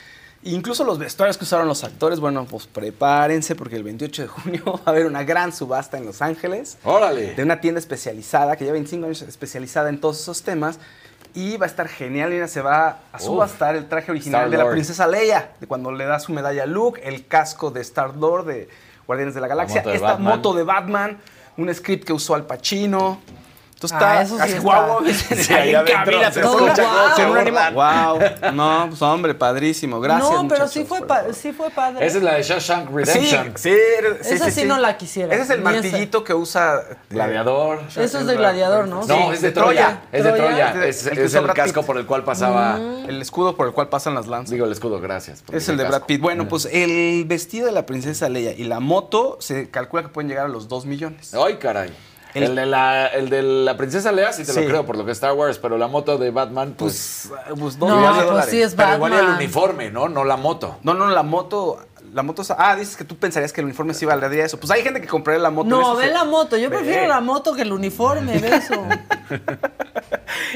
incluso 0.42 0.84
los 0.84 0.98
vestuarios 0.98 1.36
que 1.36 1.44
usaron 1.44 1.66
los 1.68 1.84
actores, 1.84 2.20
bueno, 2.20 2.46
pues 2.46 2.66
prepárense 2.66 3.54
porque 3.54 3.76
el 3.76 3.82
28 3.82 4.22
de 4.22 4.28
junio 4.28 4.62
va 4.66 4.80
a 4.84 4.90
haber 4.90 5.06
una 5.06 5.24
gran 5.24 5.52
subasta 5.52 5.98
en 5.98 6.06
Los 6.06 6.22
Ángeles. 6.22 6.78
Órale. 6.84 7.34
de 7.34 7.42
una 7.42 7.60
tienda 7.60 7.78
especializada, 7.78 8.56
que 8.56 8.64
lleva 8.64 8.74
25 8.74 9.06
años 9.06 9.22
especializada 9.22 9.88
en 9.88 10.00
todos 10.00 10.20
esos 10.20 10.42
temas. 10.42 10.78
Y 11.34 11.56
va 11.56 11.66
a 11.66 11.68
estar 11.68 11.88
genial, 11.88 12.30
Lina, 12.30 12.48
se 12.48 12.62
va 12.62 13.00
a 13.12 13.18
subastar 13.18 13.76
el 13.76 13.86
traje 13.86 14.10
original 14.10 14.50
de 14.50 14.56
la 14.56 14.70
princesa 14.70 15.06
Leia, 15.06 15.52
de 15.60 15.66
cuando 15.66 15.92
le 15.92 16.04
da 16.04 16.18
su 16.18 16.32
medalla 16.32 16.62
a 16.62 16.66
Luke, 16.66 17.00
el 17.04 17.26
casco 17.26 17.70
de 17.70 17.82
Star-Lord 17.82 18.46
de 18.46 18.68
Guardianes 19.06 19.34
de 19.34 19.40
la 19.42 19.46
Galaxia, 19.46 19.80
moto 19.80 19.90
de 19.90 19.96
esta 19.96 20.08
Batman. 20.12 20.36
moto 20.36 20.54
de 20.54 20.62
Batman, 20.62 21.18
un 21.58 21.74
script 21.74 22.04
que 22.04 22.12
usó 22.12 22.34
Al 22.34 22.46
Pacino. 22.46 23.20
Entonces 23.78 23.96
Ah, 24.00 24.22
está, 24.22 24.22
eso 24.22 24.34
sí 24.34 24.42
así, 24.42 24.50
está. 24.54 24.62
guau, 24.62 25.04
Sí, 25.36 25.54
ahí 25.54 25.72
adentro 25.72 26.32
se 26.32 26.40
escucha 26.40 27.70
Wow, 27.72 28.18
no, 28.52 28.86
pues 28.88 29.02
hombre, 29.02 29.34
padrísimo, 29.36 30.00
gracias 30.00 30.32
no, 30.32 30.48
pero 30.48 30.66
sí 30.66 30.84
fue, 30.84 30.98
sí 31.32 31.52
padre. 31.74 32.04
Esa 32.04 32.18
es 32.18 32.24
la 32.24 32.34
de 32.34 32.42
Shawshank 32.42 32.88
Sí, 32.88 32.94
Redemption. 32.94 33.52
sí, 33.54 33.70
sí, 34.22 34.34
Esa 34.34 34.50
sí 34.50 34.64
no 34.64 34.78
la 34.78 34.96
quisiera, 34.96 35.32
Ese 35.32 35.44
es 35.44 35.50
el 35.50 35.60
martillito 35.62 36.24
que 36.24 36.34
usa 36.34 36.82
Gladiador. 37.08 37.80
Eso 37.96 38.18
es 38.18 38.26
de 38.26 38.34
Gladiador, 38.36 38.88
¿no? 38.88 39.02
No, 39.02 39.06
Sí, 39.06 39.14
es 39.34 39.42
de 39.42 39.52
Troya. 39.52 40.00
Es 40.10 40.24
de 40.24 40.32
Troya. 40.32 40.68
Es 40.84 41.04
de- 41.04 41.24
Es, 41.24 41.34
el 41.34 41.46
casco 41.52 41.84
por 41.84 41.98
el 41.98 42.06
cual 42.06 42.24
pasaba. 42.24 42.78
El 42.78 43.22
escudo 43.22 43.56
por 43.56 43.68
el 43.68 43.72
cual 43.74 43.88
pasan 43.88 44.14
las 44.16 44.26
lanzas. 44.26 44.50
Digo 44.50 44.66
el 44.66 44.72
escudo, 44.72 45.00
gracias. 45.00 45.44
Es 45.52 45.68
el 45.68 45.76
de. 45.76 45.84
Brad 45.84 46.02
Pitt. 46.02 46.20
Bueno, 46.20 46.48
pues 46.48 46.64
el 46.66 47.24
vestido 47.26 47.66
de 47.66 47.72
la 47.72 47.86
princesa 47.86 48.28
Leia 48.28 48.52
y 48.52 48.64
la 48.64 48.80
moto 48.80 49.36
se 49.40 49.70
calcula 49.70 50.02
que 50.02 50.08
pueden 50.08 50.28
llegar 50.28 50.46
a 50.46 50.48
los 50.48 50.66
2 50.68 50.84
millones. 50.84 51.32
Ay, 51.32 51.58
caray. 51.58 51.92
El, 52.34 52.42
El- 52.44 52.54
de 52.56 52.66
la, 52.66 53.06
el 53.06 53.30
de 53.30 53.42
la 53.42 53.76
princesa 53.76 54.12
Lea 54.12 54.32
sí 54.32 54.44
te 54.44 54.52
Sí. 54.52 54.60
lo 54.62 54.66
creo 54.68 54.86
por 54.86 54.96
lo 54.96 55.04
que 55.04 55.12
es 55.12 55.16
Star 55.16 55.32
Wars, 55.32 55.58
pero 55.58 55.78
la 55.78 55.88
moto 55.88 56.18
de 56.18 56.30
Batman, 56.30 56.74
pues. 56.76 57.30
Pues, 57.30 57.58
pues 57.58 57.78
dos 57.78 57.88
No, 57.88 58.14
de 58.20 58.30
pues 58.30 58.44
sí 58.46 58.60
es 58.62 58.74
pero 58.74 58.94
igual 58.96 59.12
el 59.12 59.18
Batman. 59.20 59.36
uniforme, 59.36 59.90
¿no? 59.90 60.08
No 60.08 60.24
la 60.24 60.36
moto. 60.36 60.76
No, 60.82 60.94
no, 60.94 61.08
la 61.08 61.22
moto. 61.22 61.78
La 62.18 62.24
moto. 62.24 62.42
es- 62.42 62.50
Ah, 62.50 62.74
dices 62.74 62.96
que 62.96 63.04
tú 63.04 63.16
pensarías 63.16 63.52
que 63.52 63.60
el 63.60 63.66
uniforme 63.66 63.94
sí 63.94 64.04
valdría 64.04 64.44
eso. 64.44 64.58
Pues 64.58 64.72
hay 64.72 64.82
gente 64.82 65.00
que 65.00 65.06
compraría 65.06 65.40
la 65.40 65.50
moto. 65.50 65.68
No, 65.68 65.94
ve 65.94 66.06
se- 66.06 66.12
la 66.12 66.24
moto. 66.24 66.56
Yo 66.56 66.68
Ve. 66.68 66.78
prefiero 66.78 67.06
la 67.06 67.20
moto 67.20 67.54
que 67.54 67.62
el 67.62 67.72
uniforme, 67.72 68.38
ve 68.38 68.56
eso. 68.56 68.74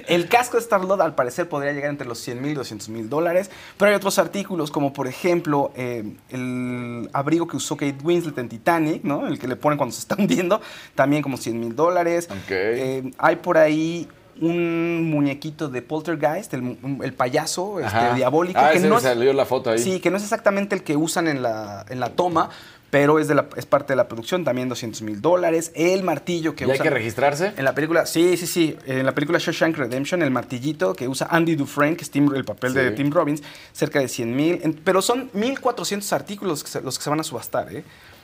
El 0.06 0.28
casco 0.28 0.56
de 0.56 0.62
Star-Lord 0.62 1.00
al 1.02 1.14
parecer 1.14 1.48
podría 1.48 1.72
llegar 1.72 1.90
entre 1.90 2.06
los 2.06 2.18
100 2.18 2.40
mil 2.42 2.50
y 2.52 2.54
200 2.54 2.88
mil 2.88 3.08
dólares, 3.08 3.50
pero 3.76 3.90
hay 3.90 3.94
otros 3.96 4.18
artículos 4.18 4.70
como 4.70 4.92
por 4.92 5.06
ejemplo 5.06 5.72
eh, 5.76 6.04
el 6.30 7.08
abrigo 7.12 7.46
que 7.46 7.56
usó 7.56 7.76
Kate 7.76 7.96
Winslet 8.02 8.36
en 8.38 8.48
Titanic, 8.48 9.04
¿no? 9.04 9.26
El 9.28 9.38
que 9.38 9.46
le 9.46 9.56
ponen 9.56 9.76
cuando 9.78 9.94
se 9.94 10.00
está 10.00 10.16
hundiendo, 10.18 10.60
también 10.94 11.22
como 11.22 11.36
100 11.36 11.58
mil 11.60 11.76
dólares. 11.76 12.28
Ok. 12.30 12.50
Eh, 12.50 13.10
hay 13.18 13.36
por 13.36 13.56
ahí 13.58 14.08
un 14.40 15.10
muñequito 15.10 15.68
de 15.68 15.82
Poltergeist, 15.82 16.54
el, 16.54 16.76
el 17.02 17.12
payaso 17.12 17.80
este, 17.80 18.14
diabólico, 18.14 18.58
Ah, 18.60 18.70
que 18.72 18.78
ese 18.78 18.88
no 18.88 18.96
es- 18.96 19.02
salió 19.02 19.32
la 19.32 19.44
foto 19.44 19.70
ahí. 19.70 19.78
Sí, 19.78 20.00
que 20.00 20.10
no 20.10 20.16
es 20.16 20.22
exactamente 20.22 20.74
el 20.74 20.82
que 20.82 20.96
usan 20.96 21.28
en 21.28 21.42
la, 21.42 21.84
en 21.88 22.00
la 22.00 22.10
toma, 22.10 22.50
pero 22.90 23.18
es, 23.18 23.26
de 23.26 23.34
la, 23.34 23.46
es 23.56 23.64
parte 23.64 23.94
de 23.94 23.96
la 23.96 24.06
producción, 24.06 24.44
también 24.44 24.68
200 24.68 25.00
mil 25.02 25.22
dólares. 25.22 25.72
El 25.74 26.02
martillo 26.02 26.54
que 26.54 26.64
¿Y 26.64 26.68
hay 26.70 26.74
usa... 26.74 26.82
que 26.82 26.90
registrarse? 26.90 27.52
En 27.56 27.64
la 27.64 27.74
película, 27.74 28.04
sí, 28.04 28.36
sí, 28.36 28.46
sí. 28.46 28.76
En 28.84 29.06
la 29.06 29.14
película 29.14 29.38
Shawshank 29.38 29.76
Redemption, 29.78 30.20
el 30.22 30.30
martillito 30.30 30.92
que 30.94 31.08
usa 31.08 31.26
Andy 31.30 31.54
Dufresne, 31.56 31.96
que 31.96 32.04
es 32.04 32.10
Tim- 32.10 32.34
el 32.34 32.44
papel 32.44 32.74
de. 32.74 32.90
Tim 32.90 33.10
Robbins, 33.10 33.42
cerca 33.72 33.98
de 33.98 34.08
100 34.08 34.36
mil. 34.36 34.80
Pero 34.84 35.00
son 35.00 35.30
1.400 35.32 36.12
artículos 36.12 36.62
que 36.62 36.68
se- 36.70 36.82
los 36.82 36.98
que 36.98 37.04
se 37.04 37.08
van 37.10 37.20
a 37.20 37.24
subastar, 37.24 37.74
¿eh? 37.74 37.82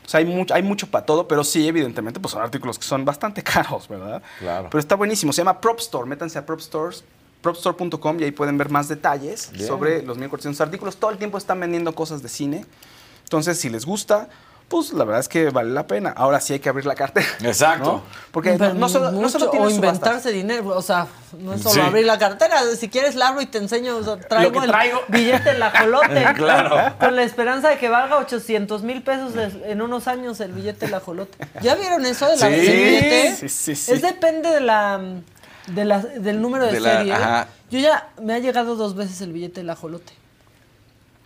O 0.08 0.10
sea, 0.10 0.20
hay 0.20 0.24
mucho, 0.24 0.54
hay 0.54 0.62
mucho 0.62 0.86
para 0.86 1.04
todo, 1.04 1.28
pero 1.28 1.44
sí, 1.44 1.68
evidentemente, 1.68 2.18
pues 2.18 2.32
son 2.32 2.40
artículos 2.40 2.78
que 2.78 2.84
son 2.86 3.04
bastante 3.04 3.42
caros, 3.44 3.86
¿verdad? 3.88 4.22
Claro. 4.38 4.68
Pero 4.70 4.78
está 4.80 4.94
buenísimo. 4.94 5.34
Se 5.34 5.42
llama 5.42 5.60
Prop 5.60 5.78
Store. 5.80 6.08
Métanse 6.08 6.38
a 6.38 6.46
Prop 6.46 6.60
Stores 6.60 7.04
propstore.com 7.42 8.18
y 8.18 8.24
ahí 8.24 8.30
pueden 8.30 8.56
ver 8.56 8.70
más 8.70 8.88
detalles 8.88 9.50
Bien. 9.52 9.66
sobre 9.66 10.02
los 10.02 10.16
1400 10.16 10.62
artículos. 10.62 10.96
Todo 10.96 11.10
el 11.10 11.18
tiempo 11.18 11.36
están 11.36 11.60
vendiendo 11.60 11.94
cosas 11.94 12.22
de 12.22 12.30
cine. 12.30 12.64
Entonces, 13.24 13.60
si 13.60 13.68
les 13.68 13.84
gusta, 13.84 14.30
pues 14.68 14.92
la 14.92 15.04
verdad 15.04 15.20
es 15.20 15.28
que 15.28 15.50
vale 15.50 15.70
la 15.70 15.86
pena. 15.86 16.10
Ahora 16.16 16.40
sí 16.40 16.52
hay 16.52 16.58
que 16.60 16.68
abrir 16.68 16.84
la 16.86 16.94
cartera. 16.94 17.26
Exacto. 17.42 17.84
¿no? 17.84 18.02
Porque 18.30 18.56
no, 18.58 18.74
no 18.74 18.88
solo, 18.88 19.06
no 19.10 19.18
mucho, 19.20 19.30
solo 19.30 19.46
o 19.46 19.50
tienen 19.50 19.70
subastas. 19.70 19.94
inventarse 19.96 20.30
dinero, 20.32 20.68
o 20.76 20.82
sea, 20.82 21.06
no 21.38 21.54
es 21.54 21.62
solo 21.62 21.74
Sí. 21.74 21.80
abrir 21.80 22.04
la 22.04 22.18
cartera, 22.18 22.60
si 22.78 22.88
quieres 22.88 23.14
la 23.14 23.28
abro 23.28 23.40
y 23.40 23.46
te 23.46 23.58
enseño, 23.58 23.96
o 23.96 24.04
sea, 24.04 24.18
traigo 24.18 24.62
el 24.62 24.68
traigo. 24.70 25.00
billete 25.08 25.50
en 25.50 25.58
la 25.60 25.70
jolote, 25.70 26.24
Claro. 26.36 26.94
con 27.00 27.16
la 27.16 27.22
esperanza 27.22 27.70
de 27.70 27.78
que 27.78 27.88
valga 27.88 28.18
800 28.18 28.82
mil 28.82 29.02
pesos 29.02 29.34
de- 29.34 29.70
en 29.72 29.80
unos 29.80 30.06
años 30.06 30.38
el 30.40 30.52
billete 30.52 30.84
en 30.84 30.90
la 30.92 31.00
jolote. 31.00 31.38
¿Ya 31.62 31.74
vieron 31.74 32.04
eso 32.04 32.26
de 32.28 32.36
la 32.36 32.46
Sí. 32.48 32.52
del 32.52 32.60
billete? 32.76 33.36
Sí, 33.36 33.48
sí, 33.48 33.74
sí. 33.74 33.92
Es 33.92 34.02
depende 34.02 34.50
de 34.50 34.60
la, 34.60 35.00
de 35.68 35.84
la- 35.86 36.00
del 36.00 36.40
número 36.42 36.66
de, 36.66 36.72
De 36.72 36.80
la- 36.80 36.96
serie. 36.98 37.12
ajá. 37.14 37.48
Yo 37.70 37.78
ya 37.78 38.08
me 38.22 38.34
ha 38.34 38.38
llegado 38.38 38.76
dos 38.76 38.94
veces 38.94 39.20
el 39.22 39.32
billete 39.32 39.60
en 39.60 39.66
la 39.66 39.76
jolote. 39.76 40.12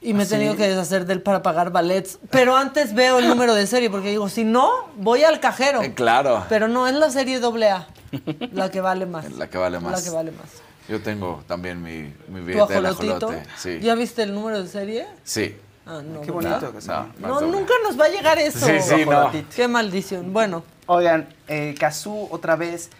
Y 0.03 0.14
me 0.14 0.24
he 0.24 0.26
¿Ah, 0.26 0.28
tenido 0.28 0.57
que 0.57 0.68
deshacer 0.68 1.07
de 1.07 1.12
él 1.14 1.22
para 1.22 1.42
pagar 1.42 1.70
ballets. 1.70 2.18
Pero 2.30 2.57
antes 2.57 2.92
veo 2.94 3.20
el 3.20 3.28
número 3.28 3.55
de 3.55 3.66
serie, 3.66 3.88
porque 3.88 4.11
digo, 4.11 4.28
si 4.28 4.42
no, 4.44 4.70
voy 4.96 5.22
al 5.22 5.38
cajero. 5.38 5.80
Eh, 5.82 5.94
claro. 5.94 6.44
Pero 6.48 6.66
no, 6.68 6.88
es 6.88 6.94
la 6.94 7.11
serie 7.11 7.38
doble 7.38 7.70
A 7.70 7.86
la 8.53 8.70
que 8.70 8.80
vale 8.80 9.07
más. 9.07 9.30
La 9.38 9.48
que 9.48 9.59
vale 9.59 9.78
más. 9.80 9.92
La 9.92 10.03
que 10.03 10.11
vale 10.14 10.32
más. 10.32 10.46
Yo 10.88 11.00
tengo 11.00 11.42
también 11.46 11.80
mi, 11.82 12.12
mi 12.28 12.40
¿Tu 12.40 12.46
billete 12.46 12.74
ajolotito? 12.74 13.26
ajolote. 13.28 13.42
Sí. 13.57 13.78
¿Ya 13.80 13.94
viste 13.94 14.22
el 14.24 14.34
número 14.34 14.61
de 14.62 14.68
serie? 14.68 15.07
Sí. 15.22 15.57
Ah, 15.86 16.00
no. 16.05 16.20
Qué 16.20 16.30
¿verdad? 16.30 16.61
bonito 16.61 16.68
que 16.68 16.74
No, 16.74 16.80
sea. 16.80 17.07
No, 17.20 17.40
nunca 17.40 17.72
nos 17.84 17.98
va 17.98 18.07
a 18.07 18.09
llegar 18.09 18.38
eso. 18.38 18.66
Sí, 18.66 18.80
sí, 18.80 19.07
no. 19.07 19.30
Qué 19.55 19.68
maldición. 19.68 20.32
Bueno, 20.32 20.64
Oigan, 20.86 21.28
eh, 21.48 21.74
Kazú 21.78 22.28
otra 22.30 22.57
vez, 22.57 22.90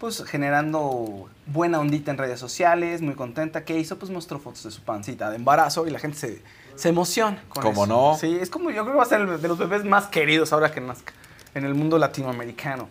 pues 0.00 0.24
generando 0.24 1.28
buena 1.46 1.78
ondita 1.78 2.10
en 2.10 2.16
redes 2.16 2.40
sociales, 2.40 3.02
muy 3.02 3.14
contenta. 3.14 3.64
¿Qué 3.66 3.78
hizo? 3.78 3.98
Pues 3.98 4.10
mostró 4.10 4.40
fotos 4.40 4.64
de 4.64 4.70
su 4.70 4.80
pancita 4.82 5.28
de 5.28 5.36
embarazo 5.36 5.86
y 5.86 5.90
la 5.90 5.98
gente 5.98 6.16
se, 6.16 6.42
se 6.74 6.88
emociona. 6.88 7.44
Con 7.50 7.62
¿Cómo 7.62 7.86
no? 7.86 8.16
Sí, 8.18 8.38
es 8.40 8.48
como 8.48 8.70
yo 8.70 8.82
creo 8.82 8.94
que 8.94 8.96
va 8.96 9.02
a 9.02 9.06
ser 9.06 9.20
el 9.20 9.40
de 9.40 9.46
los 9.46 9.58
bebés 9.58 9.84
más 9.84 10.06
queridos 10.06 10.54
ahora 10.54 10.72
que 10.72 10.80
nazca 10.80 11.12
en 11.54 11.66
el 11.66 11.74
mundo 11.74 11.98
latinoamericano. 11.98 12.88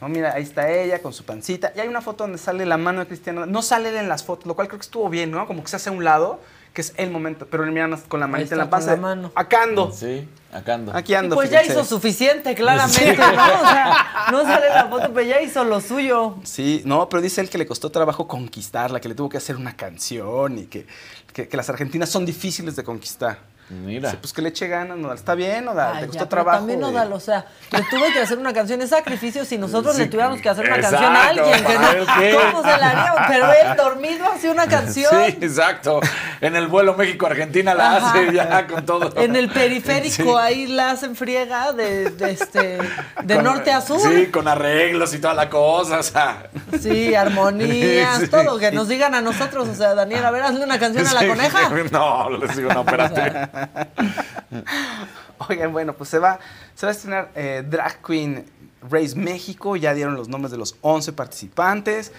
No, 0.00 0.08
mira, 0.08 0.32
ahí 0.34 0.42
está 0.42 0.68
ella 0.68 1.00
con 1.00 1.12
su 1.12 1.24
pancita. 1.24 1.72
Y 1.76 1.80
hay 1.80 1.86
una 1.86 2.00
foto 2.00 2.24
donde 2.24 2.38
sale 2.38 2.66
la 2.66 2.76
mano 2.76 2.98
de 2.98 3.06
Cristiano. 3.06 3.46
No 3.46 3.62
sale 3.62 3.96
en 3.96 4.08
las 4.08 4.24
fotos, 4.24 4.46
lo 4.46 4.56
cual 4.56 4.66
creo 4.66 4.80
que 4.80 4.84
estuvo 4.84 5.08
bien, 5.08 5.30
¿no? 5.30 5.46
Como 5.46 5.62
que 5.62 5.68
se 5.68 5.76
hace 5.76 5.90
a 5.90 5.92
un 5.92 6.02
lado, 6.02 6.40
que 6.72 6.80
es 6.80 6.94
el 6.96 7.10
momento. 7.10 7.46
Pero 7.50 7.64
él 7.64 7.70
mira 7.72 7.88
con 8.08 8.20
la 8.20 8.26
manita 8.26 8.54
en 8.54 8.58
la 8.58 8.70
panza. 8.70 8.92
con 8.92 9.02
la 9.02 9.08
mano. 9.08 9.32
Acá 9.34 9.62
ando. 9.64 9.92
Sí, 9.92 10.28
acá 10.52 10.74
ando. 10.74 10.94
Aquí 10.96 11.14
ando. 11.14 11.34
pues 11.36 11.50
ya 11.50 11.62
hizo 11.62 11.84
suficiente, 11.84 12.54
claramente, 12.54 13.16
¿no? 13.16 13.24
O 13.24 13.66
sea, 13.68 14.28
no 14.30 14.42
sale 14.42 14.68
la 14.68 14.86
foto, 14.88 15.12
pero 15.12 15.26
ya 15.26 15.40
hizo 15.40 15.64
lo 15.64 15.80
suyo. 15.80 16.36
Sí, 16.44 16.82
no, 16.84 17.08
pero 17.08 17.20
dice 17.22 17.40
él 17.40 17.50
que 17.50 17.58
le 17.58 17.66
costó 17.66 17.90
trabajo 17.90 18.26
conquistarla, 18.26 19.00
que 19.00 19.08
le 19.08 19.14
tuvo 19.14 19.28
que 19.28 19.36
hacer 19.36 19.56
una 19.56 19.76
canción 19.76 20.58
y 20.58 20.66
que, 20.66 20.86
que- 21.32 21.48
que 21.48 21.56
las 21.56 21.68
argentinas 21.68 22.08
son 22.08 22.24
difíciles 22.26 22.76
de 22.76 22.84
conquistar. 22.84 23.38
Mira. 23.70 24.08
Dice, 24.10 24.18
pues 24.20 24.32
que 24.34 24.42
le 24.42 24.50
eche 24.50 24.68
ganas, 24.68 24.98
Nodal. 24.98 25.16
Está 25.16 25.34
bien, 25.34 25.64
Nodal, 25.64 25.92
Ay, 25.94 26.00
te 26.02 26.06
costó 26.08 26.28
trabajo. 26.28 26.58
También 26.58 26.78
de- 26.80 26.86
Nodal, 26.86 27.12
o 27.12 27.20
sea, 27.20 27.46
le 27.70 27.82
tuve 27.84 28.12
que 28.12 28.20
hacer 28.20 28.36
una 28.36 28.52
canción. 28.52 28.82
Es 28.82 28.90
sacrificio 28.90 29.44
si 29.46 29.56
nosotros 29.56 29.94
Sí, 29.96 30.02
le 30.02 30.08
tuviéramos 30.08 30.42
que 30.42 30.48
hacer 30.50 30.66
una 30.66 30.76
exacto, 30.76 30.98
canción 30.98 31.16
a 31.16 31.28
alguien. 31.28 31.64
Que 31.64 31.74
¿para 31.74 31.90
él 31.92 32.36
no, 32.52 32.62
se 32.62 32.68
la 32.78 32.88
haríamos? 32.90 33.20
Pero 33.28 33.52
él 33.52 33.76
dormido 33.76 34.26
hace 34.30 34.50
una 34.50 34.66
canción. 34.68 35.10
Sí, 35.26 35.38
exacto. 35.40 36.00
En 36.42 36.54
el 36.56 36.66
vuelo 36.66 36.94
México-Argentina 36.96 37.72
la 37.74 37.96
Ajá. 37.96 38.10
hace 38.10 38.32
ya 38.34 38.66
con 38.66 38.84
todo. 38.84 39.10
En 39.16 39.36
el 39.36 39.48
periférico, 39.48 40.12
Sí. 40.22 40.28
ahí 40.38 40.66
la 40.66 40.90
hacen 40.90 41.16
friega 41.16 41.72
de, 41.72 42.10
de 42.10 42.30
este, 42.32 42.78
de 43.22 43.34
Con- 43.36 43.44
norte 43.44 43.72
a 43.72 43.80
sur. 43.80 44.00
Sí, 44.00 44.26
con 44.26 44.48
arreglos 44.48 45.14
y 45.14 45.18
toda 45.18 45.32
la 45.34 45.48
cosa, 45.48 46.00
o 46.00 46.02
sea. 46.02 46.50
Sí, 46.78 47.14
armonías, 47.14 48.18
Sí. 48.20 48.28
todo. 48.28 48.58
Que 48.58 48.70
nos 48.70 48.88
digan 48.88 49.14
a 49.14 49.22
nosotros, 49.22 49.66
o 49.68 49.74
sea, 49.74 49.94
Daniel, 49.94 50.24
a 50.26 50.30
ver, 50.30 50.42
hazle 50.42 50.64
una 50.64 50.78
canción 50.78 51.06
a 51.06 51.14
la 51.14 51.26
coneja. 51.26 51.58
No, 51.92 52.28
les 52.30 52.56
digo, 52.56 52.72
no, 52.72 52.80
espérate. 52.80 53.48
Oigan, 55.48 55.72
bueno, 55.72 55.92
pues 55.94 56.10
se 56.10 56.18
va, 56.18 56.38
se 56.74 56.86
va 56.86 56.90
a 56.90 56.94
estrenar 56.94 57.30
eh, 57.34 57.64
Drag 57.68 58.02
Queen 58.02 58.44
Race 58.88 59.16
México. 59.16 59.76
Ya 59.76 59.94
dieron 59.94 60.14
los 60.14 60.28
nombres 60.28 60.50
de 60.50 60.58
los 60.58 60.76
11 60.80 61.12
participantes. 61.12 62.12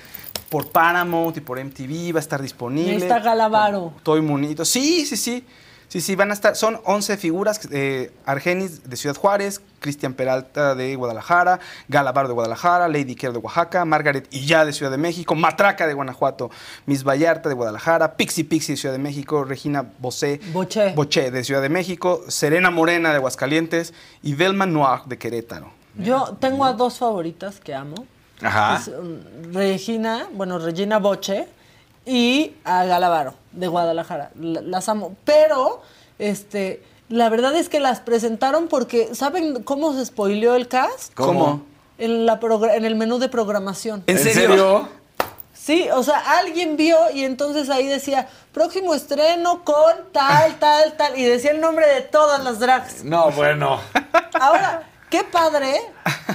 Por 0.50 0.72
Paramount 0.72 1.38
y 1.38 1.42
por 1.42 1.64
MTV 1.64 2.14
va 2.14 2.20
a 2.20 2.22
estar 2.22 2.42
disponible. 2.42 2.92
Ahí 2.92 3.02
está 3.02 3.20
Galavaro. 3.20 3.94
Estoy 3.98 4.22
bonito. 4.22 4.66
Sí, 4.66 5.06
sí, 5.06 5.18
sí. 5.18 5.46
Sí, 5.94 6.02
sí, 6.02 6.16
van 6.16 6.32
a 6.32 6.34
estar. 6.34 6.56
Son 6.56 6.82
11 6.86 7.18
figuras. 7.18 7.70
eh, 7.72 8.12
Argenis 8.26 8.90
de 8.90 8.98
Ciudad 8.98 9.16
Juárez, 9.16 9.62
Cristian 9.80 10.16
Peralta 10.16 10.74
de 10.74 10.96
Guadalajara, 10.96 11.60
Galavaro 11.88 12.28
de 12.28 12.34
Guadalajara, 12.34 12.88
Lady 12.88 13.14
Kerr 13.14 13.32
de 13.32 13.38
Oaxaca, 13.38 13.86
Margaret 13.86 14.28
Illa 14.32 14.66
de 14.66 14.74
Ciudad 14.74 14.92
de 14.92 14.98
México, 14.98 15.36
Matraca 15.36 15.86
de 15.86 15.94
Guanajuato, 15.94 16.50
Miss 16.88 17.04
Vallarta 17.04 17.48
de 17.48 17.54
Guadalajara, 17.54 18.16
Pixie 18.18 18.44
Pixie 18.44 18.74
de 18.74 18.82
Ciudad 18.82 18.96
de 18.96 18.98
México, 19.04 19.44
Regina 19.44 19.86
Bosé 20.00 20.42
Boché. 20.52 20.94
Boché 20.96 21.30
de 21.30 21.44
Ciudad 21.44 21.62
de 21.62 21.70
México, 21.70 22.24
Serena 22.28 22.72
Morena 22.72 23.12
de 23.12 23.18
Aguascalientes 23.18 23.94
y 24.24 24.34
Velma 24.34 24.66
Noir 24.66 25.02
de 25.06 25.20
Querétaro. 25.20 25.74
Yo 25.96 26.36
tengo 26.40 26.66
a 26.66 26.74
dos 26.74 26.98
favoritas 26.98 27.60
que 27.60 27.76
amo. 27.76 28.08
Ajá. 28.42 28.78
Es, 28.78 28.88
um, 28.88 29.54
Regina, 29.54 30.28
bueno, 30.34 30.58
Regina 30.58 30.98
Boche 30.98 31.48
y 32.04 32.56
a 32.64 32.84
Galavaro 32.84 33.43
de 33.54 33.68
Guadalajara. 33.68 34.32
La- 34.40 34.62
Las 34.62 34.90
amo. 34.90 35.16
Pero, 35.26 35.82
este, 36.20 36.84
la 37.10 37.30
verdad 37.30 37.56
es 37.56 37.70
que 37.70 37.80
las 37.80 38.00
presentaron 38.00 38.68
porque, 38.68 39.14
¿saben 39.16 39.64
cómo 39.64 39.94
se 39.94 40.06
spoileó 40.06 40.56
el 40.56 40.68
cast? 40.68 41.14
¿Cómo? 41.14 41.64
En, 41.98 42.26
la 42.26 42.40
en 42.76 42.86
el 42.86 42.96
menú 42.96 43.20
de 43.20 43.30
programación. 43.30 44.04
¿En 44.08 44.18
serio? 44.20 44.88
Sí, 45.54 45.88
o 45.94 46.04
sea, 46.04 46.18
alguien 46.40 46.76
vio 46.76 46.98
y 47.14 47.24
entonces 47.24 47.70
ahí 47.70 47.88
decía, 47.88 48.28
próximo 48.52 48.94
estreno 48.96 49.64
con 49.64 49.94
tal, 50.12 50.60
tal, 50.60 50.98
tal, 50.98 51.18
y 51.18 51.24
decía 51.24 51.52
el 51.52 51.62
nombre 51.62 51.88
de 51.88 52.02
todas 52.02 52.44
las 52.44 52.60
drags. 52.60 53.04
No, 53.06 53.32
bueno. 53.32 53.80
Ahora, 54.40 54.84
qué 55.14 55.24
padre 55.24 55.80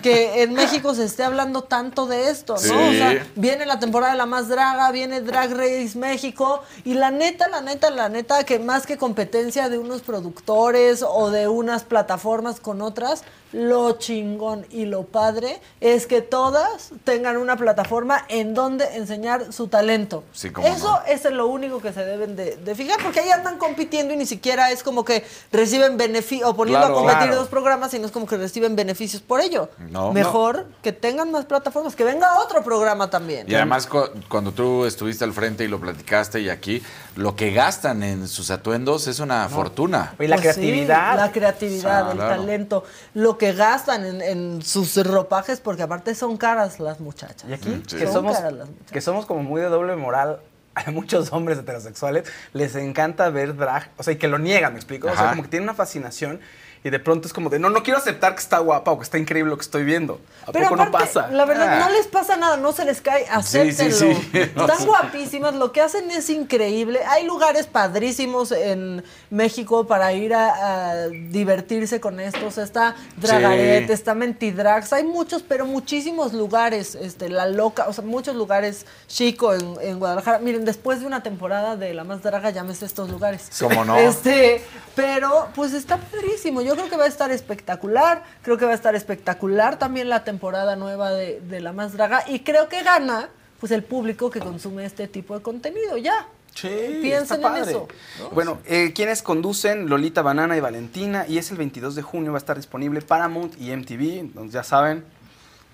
que 0.04 0.44
en 0.44 0.54
México 0.54 0.94
se 0.94 1.02
esté 1.02 1.24
hablando 1.24 1.64
tanto 1.64 2.06
de 2.06 2.30
esto, 2.30 2.52
¿no? 2.52 2.60
Sí. 2.60 2.70
O 2.70 2.92
sea, 2.92 3.26
viene 3.34 3.66
la 3.66 3.80
temporada 3.80 4.12
de 4.12 4.18
la 4.18 4.26
más 4.26 4.46
draga, 4.46 4.92
viene 4.92 5.20
Drag 5.20 5.50
Race 5.50 5.98
México, 5.98 6.62
y 6.84 6.94
la 6.94 7.10
neta, 7.10 7.48
la 7.48 7.60
neta, 7.60 7.90
la 7.90 8.08
neta, 8.08 8.44
que 8.44 8.60
más 8.60 8.86
que 8.86 8.96
competencia 8.96 9.68
de 9.68 9.78
unos 9.78 10.02
productores 10.02 11.02
o 11.02 11.28
de 11.32 11.48
unas 11.48 11.82
plataformas 11.82 12.60
con 12.60 12.80
otras, 12.80 13.24
lo 13.52 13.92
chingón 13.98 14.66
y 14.70 14.84
lo 14.84 15.04
padre 15.04 15.60
es 15.80 16.06
que 16.06 16.20
todas 16.20 16.90
tengan 17.04 17.36
una 17.38 17.56
plataforma 17.56 18.24
en 18.28 18.52
donde 18.54 18.84
enseñar 18.96 19.52
su 19.52 19.68
talento. 19.68 20.24
Sí, 20.32 20.48
Eso 20.64 20.92
no. 20.92 21.00
es 21.06 21.24
lo 21.30 21.46
único 21.46 21.80
que 21.80 21.92
se 21.92 22.04
deben 22.04 22.36
de, 22.36 22.56
de 22.56 22.74
fijar, 22.74 22.98
porque 23.02 23.20
ahí 23.20 23.30
andan 23.30 23.56
compitiendo 23.58 24.12
y 24.12 24.16
ni 24.16 24.26
siquiera 24.26 24.70
es 24.70 24.82
como 24.82 25.04
que 25.04 25.24
reciben 25.50 25.96
beneficio 25.96 26.48
o 26.48 26.54
poniendo 26.54 26.78
Claro. 26.80 26.94
a 26.94 26.98
competir 26.98 27.22
Claro. 27.28 27.36
dos 27.36 27.48
programas, 27.48 27.90
sino 27.90 28.06
es 28.06 28.12
como 28.12 28.26
que 28.26 28.36
reciben 28.36 28.76
beneficios 28.76 29.22
por 29.22 29.40
ello. 29.40 29.70
No. 29.78 30.12
Mejor 30.12 30.66
que 30.82 30.92
tengan 30.92 31.30
más 31.30 31.46
plataformas, 31.46 31.96
que 31.96 32.04
venga 32.04 32.38
otro 32.40 32.62
programa 32.62 33.08
también. 33.08 33.46
Y 33.50 33.54
además, 33.54 33.86
cu- 33.86 34.08
cuando 34.28 34.52
tú 34.52 34.84
estuviste 34.84 35.24
al 35.24 35.32
frente 35.32 35.64
y 35.64 35.68
lo 35.68 35.80
platicaste 35.80 36.40
y 36.40 36.50
aquí, 36.50 36.82
lo 37.16 37.34
que 37.34 37.50
gastan 37.52 38.02
en 38.02 38.28
sus 38.28 38.50
atuendos 38.50 39.06
es 39.08 39.20
una 39.20 39.48
fortuna. 39.48 40.14
Oye, 40.18 40.28
la 40.28 40.36
Pues 40.36 40.54
sí, 40.54 40.60
creatividad. 40.60 41.16
la 41.16 41.32
creatividad, 41.32 42.08
Ah, 42.08 42.10
el 42.12 42.16
claro. 42.18 42.36
talento, 42.42 42.84
lo 43.14 43.37
que 43.38 43.52
gastan 43.54 44.04
en, 44.04 44.20
en 44.22 44.62
sus 44.62 44.96
ropajes, 45.06 45.60
porque 45.60 45.82
aparte 45.82 46.14
son 46.14 46.36
caras 46.36 46.80
las 46.80 47.00
muchachas. 47.00 47.44
Y 47.48 47.52
aquí, 47.54 47.68
Mm, 47.70 47.82
sí. 47.86 47.96
que, 47.96 48.04
Son 48.06 48.14
somos, 48.14 48.36
caras 48.36 48.52
las 48.52 48.68
muchachas. 48.68 48.92
que 48.92 49.00
somos 49.00 49.26
como 49.26 49.42
muy 49.42 49.60
de 49.60 49.68
doble 49.68 49.96
moral, 49.96 50.40
a 50.74 50.90
muchos 50.90 51.32
hombres 51.32 51.58
heterosexuales 51.58 52.24
les 52.52 52.74
encanta 52.76 53.30
ver 53.30 53.56
drag, 53.56 53.90
o 53.96 54.02
sea, 54.02 54.12
y 54.12 54.16
que 54.16 54.28
lo 54.28 54.38
niegan, 54.38 54.72
¿me 54.74 54.78
explico? 54.78 55.08
O 55.08 55.14
sea, 55.16 55.30
como 55.30 55.42
que 55.42 55.48
tienen 55.48 55.68
una 55.68 55.74
fascinación 55.74 56.40
y 56.88 56.90
de 56.90 56.98
pronto 56.98 57.26
es 57.28 57.32
como 57.34 57.50
de, 57.50 57.58
no, 57.58 57.68
no 57.70 57.82
quiero 57.82 57.98
aceptar 57.98 58.34
que 58.34 58.40
está 58.40 58.58
guapa 58.58 58.90
o 58.90 58.98
que 58.98 59.04
está 59.04 59.18
increíble 59.18 59.50
lo 59.50 59.56
que 59.56 59.62
estoy 59.62 59.84
viendo. 59.84 60.20
¿A 60.46 60.52
Pero 60.52 60.64
poco 60.64 60.76
no 60.76 60.82
aparte, 60.84 61.06
pasa? 61.06 61.28
La 61.28 61.44
verdad, 61.44 61.68
Ah. 61.82 61.86
no 61.86 61.90
les 61.90 62.06
pasa 62.06 62.36
nada, 62.36 62.56
no 62.56 62.72
se 62.72 62.84
les 62.86 63.00
cae, 63.02 63.26
acéptenlo. 63.30 63.94
sí, 63.94 64.14
sí. 64.32 64.38
Están 64.38 64.86
guapísimas, 64.86 65.54
lo 65.54 65.70
que 65.72 65.80
hacen 65.82 66.10
es 66.10 66.30
increíble. 66.30 67.00
Hay 67.06 67.24
lugares 67.26 67.66
padrísimos 67.66 68.52
en 68.52 69.04
México 69.30 69.86
para 69.86 70.12
ir 70.14 70.32
a, 70.34 70.92
a 70.92 71.08
divertirse 71.08 72.00
con 72.00 72.20
esto. 72.20 72.46
O 72.46 72.50
sea, 72.50 72.64
está 72.64 72.96
Dragaret, 73.16 73.90
está 73.90 74.14
Mentidrags, 74.14 74.92
hay 74.92 75.04
muchos, 75.04 75.42
pero 75.42 75.66
muchísimos 75.66 76.32
lugares. 76.32 76.94
Este, 76.94 77.28
La 77.28 77.46
Loca, 77.46 77.86
o 77.88 77.92
sea, 77.92 78.04
muchos 78.04 78.34
lugares 78.34 78.86
chico 79.06 79.52
en, 79.54 79.76
en 79.82 79.98
Guadalajara. 79.98 80.38
Miren, 80.38 80.64
después 80.64 81.00
de 81.00 81.06
una 81.06 81.22
temporada 81.22 81.76
de 81.76 81.92
La 81.92 82.04
Más 82.04 82.22
Draga, 82.22 82.50
llámese 82.50 82.86
estos 82.86 83.10
lugares. 83.10 83.50
¿Cómo 83.60 83.84
no? 83.84 83.96
Este, 84.08 84.64
pero, 84.94 85.48
pues 85.54 85.74
está 85.74 85.96
padrísimo. 85.98 86.62
Yo 86.62 86.74
creo 86.78 86.90
que 86.90 86.96
va 86.96 87.04
a 87.04 87.08
estar 87.08 87.30
espectacular. 87.30 88.24
Creo 88.42 88.56
que 88.56 88.64
va 88.64 88.72
a 88.72 88.74
estar 88.74 88.94
espectacular 88.94 89.78
también 89.78 90.08
la 90.08 90.24
temporada 90.24 90.76
nueva 90.76 91.10
de, 91.10 91.40
de 91.40 91.60
La 91.60 91.72
Más 91.72 91.92
Draga. 91.92 92.24
Y 92.28 92.40
creo 92.40 92.68
que 92.68 92.82
gana 92.82 93.28
pues 93.60 93.72
el 93.72 93.82
público 93.82 94.30
que 94.30 94.40
consume 94.40 94.84
este 94.84 95.08
tipo 95.08 95.34
de 95.36 95.42
contenido. 95.42 95.96
Ya. 95.96 96.26
Sí, 96.54 96.68
Piensen 97.02 97.22
está 97.22 97.34
en 97.36 97.42
padre. 97.42 97.70
eso. 97.70 97.88
Bueno, 98.32 98.58
eh, 98.66 98.92
quienes 98.92 99.22
conducen 99.22 99.88
Lolita 99.88 100.22
Banana 100.22 100.56
y 100.56 100.60
Valentina 100.60 101.24
y 101.28 101.38
es 101.38 101.50
el 101.50 101.56
22 101.56 101.94
de 101.94 102.02
junio 102.02 102.32
va 102.32 102.38
a 102.38 102.40
estar 102.40 102.56
disponible 102.56 103.00
Paramount 103.00 103.54
y 103.60 103.70
MTV, 103.76 104.18
entonces 104.18 104.52
ya 104.54 104.64
saben, 104.64 105.04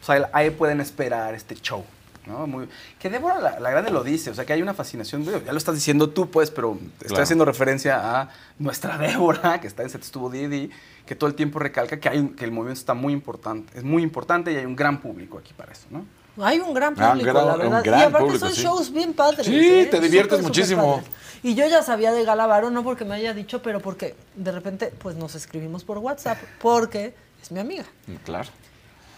pues 0.05 0.11
ahí, 0.11 0.23
ahí 0.33 0.51
pueden 0.51 0.81
esperar 0.81 1.35
este 1.35 1.55
show. 1.55 1.85
¿no? 2.27 2.47
Muy- 2.47 2.69
que 2.99 3.09
Débora 3.11 3.39
la, 3.39 3.61
la 3.61 3.71
Grande 3.71 3.91
lo 3.91 4.03
dice, 4.03 4.31
o 4.31 4.35
sea 4.35 4.45
que 4.45 4.53
hay 4.55 4.63
una 4.63 4.75
fascinación, 4.75 5.25
ya 5.25 5.53
lo 5.53 5.59
estás 5.59 5.75
diciendo 5.75 6.09
tú 6.11 6.31
pues, 6.31 6.51
pero 6.51 6.79
estoy 6.95 7.09
Claro. 7.09 7.23
haciendo 7.23 7.45
referencia 7.47 8.21
a 8.21 8.29
nuestra 8.59 8.97
Débora, 8.99 9.61
que 9.61 9.67
está 9.67 9.83
en 9.83 9.91
Set 9.91 10.03
Estuvo 10.03 10.29
Didi, 10.31 10.71
que 11.07 11.15
todo 11.15 11.29
el 11.29 11.35
tiempo 11.37 11.59
recalca 11.59 11.99
que, 12.01 12.09
hay 12.09 12.19
un- 12.19 12.35
que 12.35 12.45
el 12.45 12.51
movimiento 12.51 12.79
está 12.81 12.95
muy 12.95 13.13
importante, 13.13 13.77
es 13.77 13.85
muy 13.85 14.03
importante 14.03 14.53
y 14.53 14.57
hay 14.57 14.65
un 14.65 14.77
gran 14.77 15.01
público 15.01 15.39
aquí 15.39 15.53
para 15.55 15.73
eso, 15.73 15.87
¿no? 15.91 16.05
Hay 16.45 16.59
un 16.59 16.75
gran 16.75 16.95
Ah, 16.99 17.13
un 17.13 17.19
público, 17.19 17.33
gran- 17.33 17.47
la 17.47 17.53
un 17.53 17.59
verdad. 17.59 17.83
gran 17.85 18.01
y 18.01 18.03
aparte 18.03 18.27
público, 18.27 18.47
son 18.47 18.55
sí. 18.55 18.63
shows 18.63 18.93
bien 18.93 19.13
padres. 19.13 19.47
Sí, 19.47 19.55
¿eh? 19.57 19.87
te 19.91 20.01
diviertes 20.01 20.43
muchísimo. 20.43 21.03
Y 21.43 21.55
yo 21.55 21.67
ya 21.69 21.83
sabía 21.83 22.11
de 22.13 22.25
Galavaro, 22.25 22.71
no 22.71 22.83
porque 22.83 23.05
me 23.05 23.15
haya 23.15 23.35
dicho, 23.35 23.63
pero 23.63 23.79
porque 23.81 24.17
de 24.35 24.51
repente 24.51 24.93
pues 24.99 25.15
nos 25.15 25.35
escribimos 25.35 25.85
por 25.85 25.99
WhatsApp, 25.99 26.39
porque 26.61 27.15
es 27.43 27.53
mi 27.53 27.61
amiga. 27.61 27.85
Claro. 28.25 28.49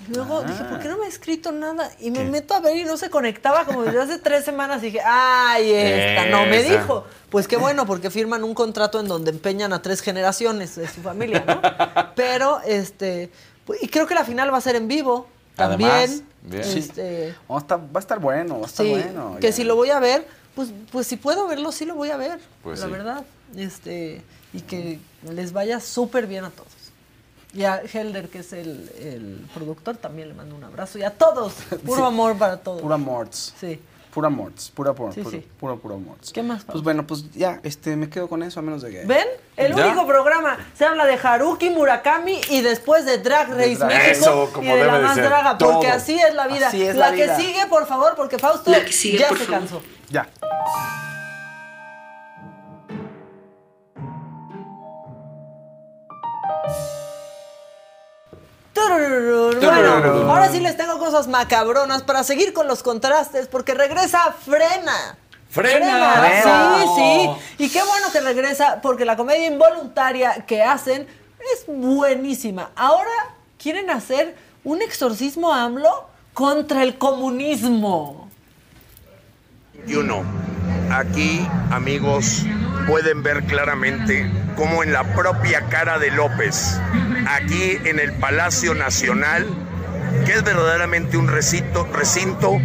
Y 0.08 0.14
luego 0.14 0.42
dije, 0.42 0.60
Ah. 0.62 0.68
¿por 0.70 0.78
qué 0.80 0.88
no 0.88 0.98
me 0.98 1.06
ha 1.06 1.08
escrito 1.08 1.52
nada? 1.52 1.90
Y 2.00 2.10
me 2.10 2.24
meto 2.24 2.54
a 2.54 2.60
ver 2.60 2.76
y 2.76 2.84
no 2.84 2.96
se 2.96 3.08
conectaba 3.10 3.64
como 3.64 3.82
desde 3.82 4.02
hace 4.02 4.18
tres 4.18 4.44
semanas. 4.44 4.82
Y 4.82 4.86
dije, 4.86 5.00
¡ay, 5.04 5.70
esta! 5.74 6.26
No 6.26 6.44
me 6.46 6.58
Esa. 6.58 6.80
dijo. 6.80 7.04
Pues 7.30 7.48
qué 7.48 7.56
bueno, 7.56 7.86
porque 7.86 8.10
firman 8.10 8.44
un 8.44 8.54
contrato 8.54 9.00
en 9.00 9.08
donde 9.08 9.30
empeñan 9.30 9.72
a 9.72 9.82
tres 9.82 10.00
generaciones 10.00 10.76
de 10.76 10.86
su 10.88 11.00
familia, 11.02 11.44
¿no? 11.46 11.60
Pero, 12.14 12.60
este, 12.66 13.30
pues, 13.64 13.82
y 13.82 13.88
creo 13.88 14.06
que 14.06 14.14
la 14.14 14.24
final 14.24 14.52
va 14.52 14.58
a 14.58 14.60
ser 14.60 14.76
en 14.76 14.86
vivo 14.88 15.26
también. 15.56 15.90
Además, 15.90 16.22
bien. 16.42 16.64
Sí. 16.64 16.78
Este, 16.78 17.34
Oh, 17.48 17.58
está- 17.58 17.76
va 17.76 17.88
a 17.94 17.98
estar 17.98 18.18
bueno, 18.20 18.60
va 18.60 18.66
a 18.66 18.68
estar 18.68 18.86
sí, 18.86 18.92
bueno. 18.92 19.36
que 19.40 19.48
ya. 19.48 19.52
si 19.52 19.64
lo 19.64 19.74
voy 19.76 19.90
a 19.90 19.98
ver, 19.98 20.26
pues, 20.54 20.68
pues 20.92 21.06
si 21.06 21.16
puedo 21.16 21.48
verlo, 21.48 21.72
sí 21.72 21.84
lo 21.84 21.94
voy 21.96 22.10
a 22.10 22.16
ver, 22.16 22.38
Pues 22.62 22.80
la 22.80 22.86
sí. 22.86 22.92
verdad. 22.92 23.24
Este, 23.56 24.22
y 24.52 24.60
que 24.60 24.98
les 25.28 25.52
vaya 25.52 25.80
súper 25.80 26.26
bien 26.26 26.44
a 26.44 26.50
todos. 26.50 26.68
Y 27.56 27.64
a 27.64 27.80
Helder, 27.80 28.28
que 28.28 28.40
es 28.40 28.52
el, 28.52 28.90
el 29.00 29.46
productor, 29.54 29.96
también 29.96 30.28
le 30.28 30.34
mando 30.34 30.54
un 30.54 30.62
abrazo. 30.64 30.98
Y 30.98 31.02
a 31.04 31.10
todos, 31.10 31.54
puro 31.86 32.02
Sí. 32.02 32.06
amor 32.06 32.36
para 32.36 32.58
todos. 32.58 32.82
Pura 32.82 32.98
morts. 32.98 33.54
Sí. 33.58 33.80
Pura 34.12 34.28
morts, 34.30 34.70
pura, 34.70 34.94
pura, 34.94 35.12
Sí, 35.12 35.20
pura, 35.22 35.36
sí. 35.38 35.46
pura, 35.60 35.76
pura 35.76 35.96
morts. 35.96 36.32
¿Qué 36.32 36.42
más, 36.42 36.58
Pues 36.58 36.66
Pablo? 36.66 36.82
bueno, 36.84 37.06
pues 37.06 37.30
ya, 37.32 37.60
este, 37.62 37.96
me 37.96 38.08
quedo 38.08 38.28
con 38.28 38.42
eso, 38.42 38.60
a 38.60 38.62
menos 38.62 38.80
de 38.80 38.90
que... 38.90 39.04
¿Ven? 39.04 39.26
El 39.58 39.74
¿Ya? 39.74 39.86
único 39.86 40.06
programa. 40.06 40.56
Se 40.74 40.86
habla 40.86 41.04
de 41.06 41.18
Haruki 41.22 41.68
Murakami 41.70 42.40
y 42.50 42.60
después 42.62 43.04
de 43.04 43.18
Drag 43.18 43.48
Race 43.50 43.76
Drag- 43.78 43.86
México 43.88 44.10
Eso, 44.26 44.50
como 44.54 44.64
y 44.74 44.78
de 44.78 44.84
la 44.84 44.84
debe 44.86 44.98
de 44.98 45.04
más 45.04 45.14
ser. 45.16 45.24
draga. 45.24 45.58
Porque 45.58 45.88
así 45.88 46.18
es 46.18 46.34
la 46.34 46.46
vida. 46.48 46.68
Así 46.68 46.82
es 46.82 46.96
la, 46.96 47.10
la 47.10 47.16
que 47.16 47.34
sigue, 47.36 47.66
por 47.68 47.86
favor, 47.86 48.14
porque 48.16 48.38
Fausto 48.38 48.70
La 48.70 48.82
que 48.84 48.92
sigue, 48.92 49.18
ya 49.18 49.28
por 49.28 49.38
se 49.38 49.44
favor. 49.44 49.60
cansó. 49.60 49.82
Ya. 50.10 50.28
Bueno, 59.60 60.30
ahora 60.30 60.50
sí 60.50 60.60
les 60.60 60.76
tengo 60.76 60.98
cosas 60.98 61.28
macabronas 61.28 62.02
para 62.02 62.24
seguir 62.24 62.52
con 62.52 62.66
los 62.66 62.82
contrastes, 62.82 63.46
porque 63.48 63.74
regresa 63.74 64.34
Frena. 64.44 65.16
¡Frena! 65.50 66.42
Sí, 66.42 66.84
sí. 66.96 67.64
Y 67.64 67.68
qué 67.70 67.82
bueno 67.82 68.12
que 68.12 68.20
regresa, 68.20 68.80
porque 68.82 69.04
la 69.04 69.16
comedia 69.16 69.46
involuntaria 69.46 70.44
que 70.46 70.62
hacen 70.62 71.06
es 71.52 71.64
buenísima. 71.66 72.70
Ahora 72.76 73.10
quieren 73.58 73.88
hacer 73.90 74.36
un 74.64 74.82
exorcismo 74.82 75.52
AMLO 75.52 76.08
contra 76.34 76.82
el 76.82 76.98
comunismo. 76.98 78.28
y 79.86 79.94
uno. 79.94 80.24
Aquí, 80.90 81.46
amigos, 81.70 82.42
pueden 82.86 83.22
ver 83.22 83.44
claramente 83.44 84.30
cómo 84.54 84.82
en 84.82 84.92
la 84.92 85.04
propia 85.14 85.62
cara 85.68 85.98
de 85.98 86.10
López, 86.10 86.80
aquí 87.28 87.78
en 87.84 87.98
el 87.98 88.12
Palacio 88.12 88.74
Nacional, 88.74 89.46
que 90.24 90.32
es 90.32 90.44
verdaderamente 90.44 91.16
un 91.16 91.28
recinto, 91.28 91.86
recinto 91.92 92.58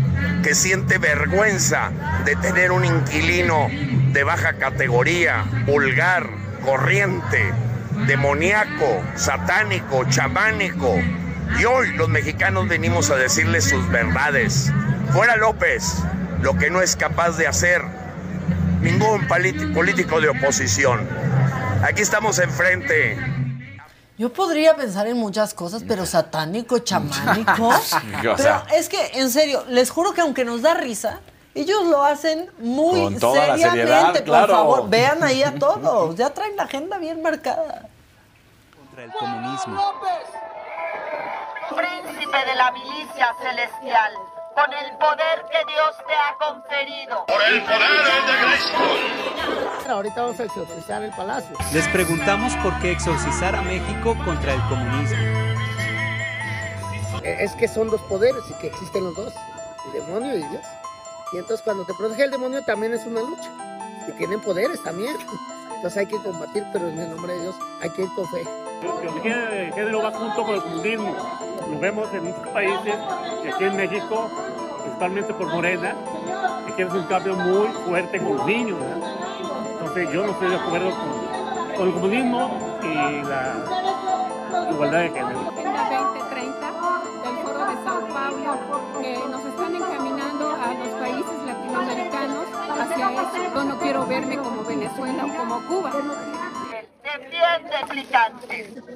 que 0.44 0.56
siente 0.56 0.98
vergüenza 0.98 1.92
de 2.26 2.36
tener 2.36 2.72
un 2.72 2.86
inquilino 2.86 3.68
de 4.14 4.24
baja 4.24 4.54
categoría, 4.54 5.44
vulgar, 5.66 6.30
corriente, 6.64 7.52
demoníaco, 8.08 9.04
satánico, 9.16 10.06
chamánico. 10.10 10.96
Y 11.60 11.66
hoy 11.66 11.94
los 11.96 12.10
mexicanos 12.10 12.68
venimos 12.68 13.10
a 13.10 13.16
decirles 13.16 13.66
sus 13.66 13.90
verdades. 13.90 14.72
Fuera 15.12 15.36
López, 15.36 15.98
lo 16.42 16.58
que 16.58 16.70
no 16.70 16.82
es 16.82 16.96
capaz 16.96 17.38
de 17.38 17.48
hacer 17.48 17.82
ningún 18.82 19.28
político 19.28 20.20
de 20.20 20.30
oposición. 20.30 21.08
Aquí 21.84 22.02
estamos 22.02 22.40
enfrente. 22.40 23.18
Yo 24.18 24.32
podría 24.32 24.76
pensar 24.76 25.08
en 25.08 25.18
muchas 25.18 25.54
cosas, 25.54 25.84
pero 25.88 26.06
satánico, 26.06 26.80
chamánico. 26.80 27.72
pero 28.38 28.64
es 28.74 28.88
que, 28.88 29.12
en 29.16 29.32
serio, 29.32 29.64
les 29.68 29.90
juro 29.90 30.14
que 30.14 30.22
aunque 30.22 30.46
nos 30.46 30.62
da 30.62 30.76
risa, 30.76 31.20
ellos 31.56 31.86
lo 31.86 32.04
hacen 32.06 32.50
muy 32.60 33.02
Con 33.02 33.20
toda 33.20 33.48
la 33.48 33.58
seriamente. 33.58 33.70
seriedad, 33.80 34.14
por 34.14 34.24
claro. 34.24 34.54
favor, 34.54 34.90
vean 34.90 35.24
ahí 35.24 35.42
a 35.44 35.56
todos. 35.56 36.16
Ya 36.16 36.30
traen 36.30 36.56
la 36.56 36.64
agenda 36.64 36.98
bien 36.98 37.22
marcada. 37.22 37.90
contra 38.78 39.04
el 39.06 39.12
comunismo. 39.12 39.82
príncipe 41.70 42.38
de 42.46 42.56
la 42.56 42.72
milicia 42.72 43.34
celestial, 43.42 44.14
con 44.56 44.74
el 44.74 44.98
poder 44.98 45.46
que 45.52 45.72
Dios 45.72 45.96
te 46.08 46.14
ha 46.14 46.38
conferido. 46.38 47.26
Ahorita 49.90 50.22
vamos 50.22 50.40
a 50.40 50.44
exorcizar 50.44 51.04
el 51.04 51.12
palacio. 51.12 51.56
Les 51.74 51.88
preguntamos 51.90 52.56
por 52.58 52.78
qué 52.80 52.92
exorcizar 52.92 53.56
a 53.56 53.62
México 53.62 54.16
contra 54.26 54.54
el 54.54 54.62
comunismo. 54.70 55.18
Eh, 57.24 57.38
Es 57.40 57.54
que 57.54 57.68
son 57.68 57.90
dos 57.90 58.02
poderes 58.04 58.42
y 58.50 58.54
que 58.56 58.68
existen 58.68 59.04
los 59.04 59.16
dos, 59.16 59.34
el 59.88 59.94
demonio 59.94 60.36
y 60.36 60.44
Dios. 60.44 60.66
Y 61.34 61.38
entonces 61.38 61.62
cuando 61.64 61.86
te 61.86 61.94
protege 61.94 62.24
el 62.24 62.32
demonio 62.32 62.64
también 62.66 62.94
es 62.94 63.06
una 63.06 63.22
lucha. 63.22 63.50
Y 64.08 64.12
tienen 64.14 64.42
poderes 64.42 64.82
también. 64.84 65.16
Entonces 65.82 65.98
hay 65.98 66.06
que 66.06 66.18
combatir, 66.18 66.64
pero 66.72 66.90
en 66.90 67.00
el 67.00 67.10
nombre 67.10 67.34
de 67.34 67.42
Dios 67.42 67.56
hay 67.82 67.90
que 67.90 68.04
ir 68.04 68.10
con 68.14 68.28
fe. 68.28 68.44
El 69.04 69.74
género 69.74 70.04
va 70.04 70.12
junto 70.12 70.46
con 70.46 70.54
el 70.54 70.62
comunismo. 70.62 71.16
Lo 71.72 71.80
vemos 71.80 72.08
en 72.14 72.24
muchos 72.24 72.48
países, 72.50 72.94
y 73.44 73.48
aquí 73.48 73.64
en 73.64 73.76
México, 73.78 74.30
principalmente 74.84 75.34
por 75.34 75.48
Morena, 75.48 75.96
que 76.68 76.74
quiere 76.74 76.92
un 76.92 77.04
cambio 77.06 77.36
muy 77.36 77.68
fuerte 77.70 78.20
con 78.20 78.38
los 78.38 78.46
niños. 78.46 78.78
Entonces 79.72 80.12
yo 80.14 80.24
no 80.24 80.34
estoy 80.34 80.50
de 80.52 80.56
acuerdo 80.56 80.92
con 81.76 81.88
el 81.88 81.94
comunismo 81.96 82.78
y 82.84 82.94
la 83.24 84.68
igualdad 84.72 85.00
de 85.00 85.10
género. 85.10 85.51
Hacia 92.92 93.10
eso. 93.10 93.54
Yo 93.56 93.64
no 93.64 93.80
quiero 93.80 94.06
verme 94.06 94.38
como 94.38 94.64
Venezuela 94.64 95.26
o 95.26 95.38
como 95.38 95.68
Cuba. 95.68 95.92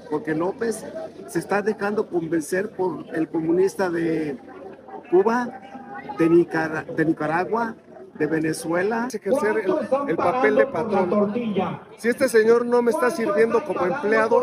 Porque 0.10 0.34
López 0.36 0.86
se 1.28 1.40
está 1.40 1.62
dejando 1.62 2.08
convencer 2.08 2.72
por 2.72 3.06
el 3.16 3.28
comunista 3.28 3.90
de 3.90 4.38
Cuba, 5.10 5.48
de, 6.18 6.30
Nicara- 6.30 6.84
de 6.84 7.06
Nicaragua, 7.06 7.76
de 8.14 8.28
Venezuela. 8.28 9.08
Ejercer 9.12 9.58
el, 9.66 9.76
el 10.10 10.16
papel 10.16 10.56
de 10.56 10.68
patrón. 10.68 11.34
Si 11.98 12.08
este 12.08 12.30
señor 12.30 12.66
no 12.66 12.82
me 12.82 12.92
está 12.92 13.10
sirviendo 13.10 13.64
como 13.66 13.86
empleado, 13.86 14.42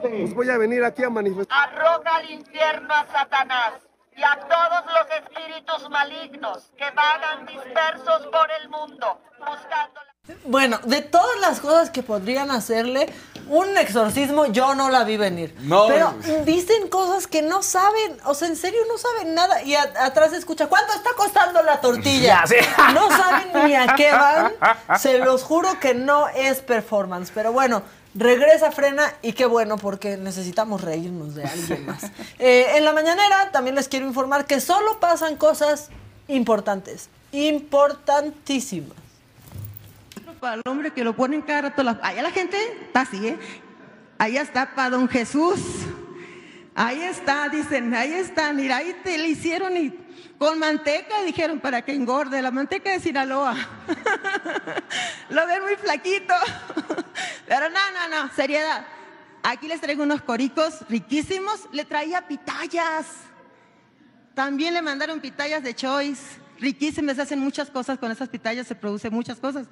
pues 0.00 0.34
voy 0.34 0.48
a 0.50 0.56
venir 0.58 0.84
aquí 0.84 1.02
a 1.04 1.10
manifestar. 1.10 1.56
Arroja 1.70 2.16
al 2.16 2.30
infierno 2.30 2.94
a 2.94 3.06
Satanás 3.06 3.72
y 4.16 4.22
a 4.22 4.36
todos 4.40 4.84
los 4.86 5.18
espíritus 5.22 5.90
malignos 5.90 6.70
que 6.76 6.90
vagan 6.92 7.46
dispersos 7.46 8.26
por 8.32 8.48
el 8.62 8.68
mundo 8.68 9.20
buscando 9.38 10.00
la... 10.00 10.34
Bueno, 10.44 10.78
de 10.82 11.02
todas 11.02 11.38
las 11.40 11.60
cosas 11.60 11.90
que 11.90 12.02
podrían 12.02 12.50
hacerle, 12.50 13.12
un 13.48 13.76
exorcismo 13.78 14.46
yo 14.46 14.74
no 14.74 14.90
la 14.90 15.04
vi 15.04 15.16
venir. 15.16 15.54
No. 15.60 15.86
Pero 15.86 16.12
dicen 16.44 16.88
cosas 16.88 17.28
que 17.28 17.42
no 17.42 17.62
saben, 17.62 18.18
o 18.24 18.34
sea, 18.34 18.48
en 18.48 18.56
serio 18.56 18.80
no 18.88 18.98
saben 18.98 19.34
nada. 19.34 19.62
Y 19.62 19.76
a- 19.76 19.92
atrás 20.00 20.30
se 20.30 20.38
escucha, 20.38 20.66
¿cuánto 20.66 20.92
está 20.94 21.10
costando 21.16 21.62
la 21.62 21.80
tortilla? 21.80 22.42
Ya, 22.44 22.46
sí. 22.48 22.56
No 22.92 23.08
saben 23.08 23.66
ni 23.66 23.76
a 23.76 23.94
qué 23.94 24.10
van. 24.10 24.52
Se 24.98 25.18
los 25.18 25.44
juro 25.44 25.78
que 25.78 25.94
no 25.94 26.26
es 26.28 26.60
performance. 26.60 27.30
Pero 27.32 27.52
bueno, 27.52 27.82
regresa 28.16 28.72
Frena 28.72 29.12
y 29.22 29.32
qué 29.32 29.46
bueno 29.46 29.76
porque 29.76 30.16
necesitamos 30.16 30.80
reírnos 30.80 31.34
de 31.34 31.44
alguien 31.44 31.86
más. 31.86 32.04
Eh, 32.38 32.66
en 32.76 32.84
la 32.84 32.92
mañanera 32.92 33.50
también 33.52 33.76
les 33.76 33.88
quiero 33.88 34.06
informar 34.06 34.46
que 34.46 34.60
solo 34.60 35.00
pasan 35.00 35.36
cosas 35.36 35.90
importantes, 36.28 37.08
importantísimas. 37.32 38.96
para 40.40 40.56
el 40.56 40.62
hombre 40.66 40.92
que 40.92 41.04
lo 41.04 41.14
ponen 41.16 41.42
cara 41.42 41.68
a 41.68 41.74
todas 41.74 41.96
las... 41.96 42.04
Allá 42.04 42.22
la 42.22 42.30
gente 42.30 42.56
está 42.86 43.02
así, 43.02 43.26
¿eh? 43.26 43.38
Ahí 44.18 44.36
está 44.36 44.74
para 44.74 44.90
don 44.90 45.08
Jesús. 45.08 45.60
Ahí 46.74 47.02
está, 47.02 47.48
dicen, 47.48 47.94
ahí 47.94 48.12
está, 48.12 48.52
mira, 48.52 48.76
ahí 48.76 48.94
te 49.02 49.16
le 49.16 49.28
hicieron 49.28 49.76
y 49.76 50.05
con 50.38 50.58
manteca 50.58 51.22
dijeron 51.22 51.60
para 51.60 51.82
que 51.82 51.94
engorde, 51.94 52.42
la 52.42 52.50
manteca 52.50 52.90
de 52.90 53.00
Sinaloa. 53.00 53.56
Lo 55.30 55.46
ven 55.46 55.62
muy 55.62 55.76
flaquito. 55.76 56.34
Pero 57.46 57.70
no, 57.70 57.80
no, 57.92 58.24
no, 58.24 58.34
seriedad. 58.34 58.86
Aquí 59.42 59.66
les 59.66 59.80
traigo 59.80 60.02
unos 60.02 60.20
coricos 60.22 60.80
riquísimos. 60.88 61.68
Le 61.72 61.84
traía 61.84 62.26
pitayas. 62.26 63.06
También 64.34 64.74
le 64.74 64.82
mandaron 64.82 65.20
pitayas 65.20 65.62
de 65.62 65.74
choice. 65.74 66.38
Riquísimas, 66.58 67.16
se 67.16 67.22
hacen 67.22 67.38
muchas 67.38 67.70
cosas 67.70 67.98
con 67.98 68.10
esas 68.10 68.28
pitayas, 68.28 68.66
se 68.66 68.74
producen 68.74 69.12
muchas 69.12 69.38
cosas. 69.38 69.66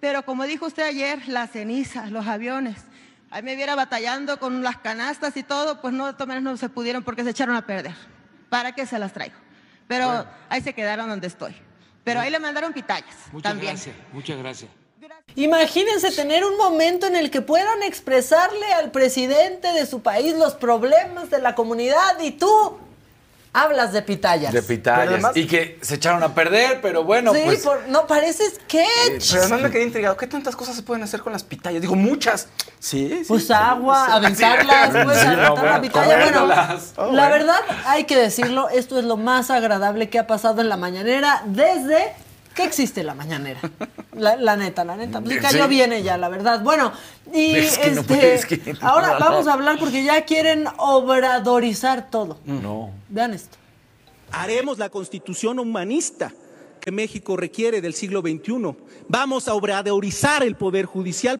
Pero 0.00 0.24
como 0.24 0.44
dijo 0.44 0.66
usted 0.66 0.84
ayer, 0.84 1.26
las 1.28 1.50
cenizas, 1.50 2.10
los 2.10 2.26
aviones. 2.26 2.78
Ahí 3.30 3.42
me 3.42 3.54
viera 3.54 3.74
batallando 3.76 4.38
con 4.38 4.62
las 4.62 4.78
canastas 4.78 5.36
y 5.36 5.42
todo, 5.42 5.80
pues 5.80 5.94
no, 5.94 6.06
de 6.06 6.12
todas 6.12 6.28
maneras 6.28 6.44
no 6.44 6.56
se 6.56 6.68
pudieron 6.68 7.02
porque 7.02 7.22
se 7.22 7.30
echaron 7.30 7.54
a 7.54 7.66
perder. 7.66 7.94
¿Para 8.48 8.72
qué 8.72 8.86
se 8.86 8.98
las 8.98 9.12
traigo? 9.12 9.36
Pero 9.90 10.24
ahí 10.48 10.60
se 10.60 10.72
quedaron 10.72 11.08
donde 11.08 11.26
estoy. 11.26 11.52
Pero 12.04 12.20
ahí 12.20 12.30
le 12.30 12.38
mandaron 12.38 12.72
pitayas 12.72 13.12
Muchas 13.32 13.50
también. 13.50 13.72
gracias, 13.74 13.96
muchas 14.12 14.38
gracias. 14.38 14.70
Imagínense 15.34 16.12
tener 16.12 16.44
un 16.44 16.56
momento 16.56 17.08
en 17.08 17.16
el 17.16 17.28
que 17.28 17.40
puedan 17.40 17.82
expresarle 17.82 18.72
al 18.72 18.92
presidente 18.92 19.72
de 19.72 19.86
su 19.86 20.00
país 20.00 20.36
los 20.36 20.54
problemas 20.54 21.28
de 21.30 21.40
la 21.40 21.56
comunidad 21.56 22.20
y 22.20 22.30
tú 22.30 22.78
hablas 23.52 23.92
de 23.92 24.02
pitayas. 24.02 24.52
De 24.52 24.62
pitayas. 24.62 25.08
Además- 25.08 25.36
y 25.36 25.46
que 25.46 25.78
se 25.82 25.96
echaron 25.96 26.22
a 26.22 26.34
perder, 26.34 26.80
pero 26.80 27.04
bueno, 27.04 27.32
sí, 27.34 27.40
pues. 27.44 27.60
por- 27.62 27.88
no 27.88 28.06
pareces 28.06 28.54
sketch. 28.54 29.30
Pero 29.30 29.42
además 29.42 29.60
me 29.62 29.70
quedé 29.70 29.82
intrigado. 29.84 30.16
¿Qué 30.16 30.26
tantas 30.26 30.54
cosas 30.56 30.76
se 30.76 30.82
pueden 30.82 31.02
hacer 31.02 31.20
con 31.20 31.32
las 31.32 31.42
pitayas? 31.42 31.80
Digo, 31.82 31.94
muchas. 31.96 32.48
Sí, 32.78 33.08
sí. 33.20 33.24
Pues 33.28 33.50
agua, 33.50 34.06
aventarlas, 34.14 34.92
Sí, 34.92 34.98
pues 35.04 35.18
sí, 35.18 35.26
aventar 35.26 35.56
no, 35.56 35.64
la 35.64 35.80
pitaya. 35.80 36.18
Bueno. 36.18 36.48
Oh, 36.96 37.12
la 37.12 37.28
verdad, 37.28 37.60
hay 37.86 38.04
que 38.04 38.16
decirlo, 38.16 38.68
esto 38.68 38.98
es 38.98 39.04
lo 39.04 39.16
más 39.16 39.50
agradable 39.50 40.08
que 40.08 40.18
ha 40.18 40.26
pasado 40.26 40.60
en 40.60 40.68
la 40.68 40.76
mañanera 40.76 41.42
desde 41.46 42.14
que 42.54 42.64
existe 42.64 43.02
la 43.04 43.14
mañanera. 43.14 43.60
La, 44.12 44.36
la 44.36 44.56
neta, 44.56 44.84
la 44.84 44.96
neta. 44.96 45.20
Pues 45.20 45.34
sí 45.34 45.38
Sí. 45.38 45.42
cayó 45.42 45.68
bien 45.68 45.92
ella, 45.92 46.16
la 46.18 46.28
verdad. 46.28 46.62
Bueno, 46.62 46.92
y 47.32 47.54
Es 47.56 47.78
que 47.78 47.90
no 47.92 48.00
este, 48.00 48.14
puedes, 48.14 48.46
que 48.46 48.72
no. 48.74 48.78
ahora 48.88 49.18
vamos 49.18 49.46
a 49.46 49.52
hablar 49.54 49.78
porque 49.78 50.02
ya 50.04 50.24
quieren 50.24 50.66
obradorizar 50.78 52.10
todo. 52.10 52.38
No. 52.44 52.90
Vean 53.08 53.34
esto. 53.34 53.56
Haremos 54.32 54.78
la 54.78 54.88
constitución 54.90 55.58
humanista 55.58 56.32
que 56.80 56.90
México 56.92 57.36
requiere 57.36 57.80
del 57.80 57.94
siglo 57.94 58.20
XXI. 58.20 58.74
Vamos 59.08 59.48
a 59.48 59.54
obradorizar 59.54 60.42
el 60.42 60.56
poder 60.56 60.86
judicial. 60.86 61.38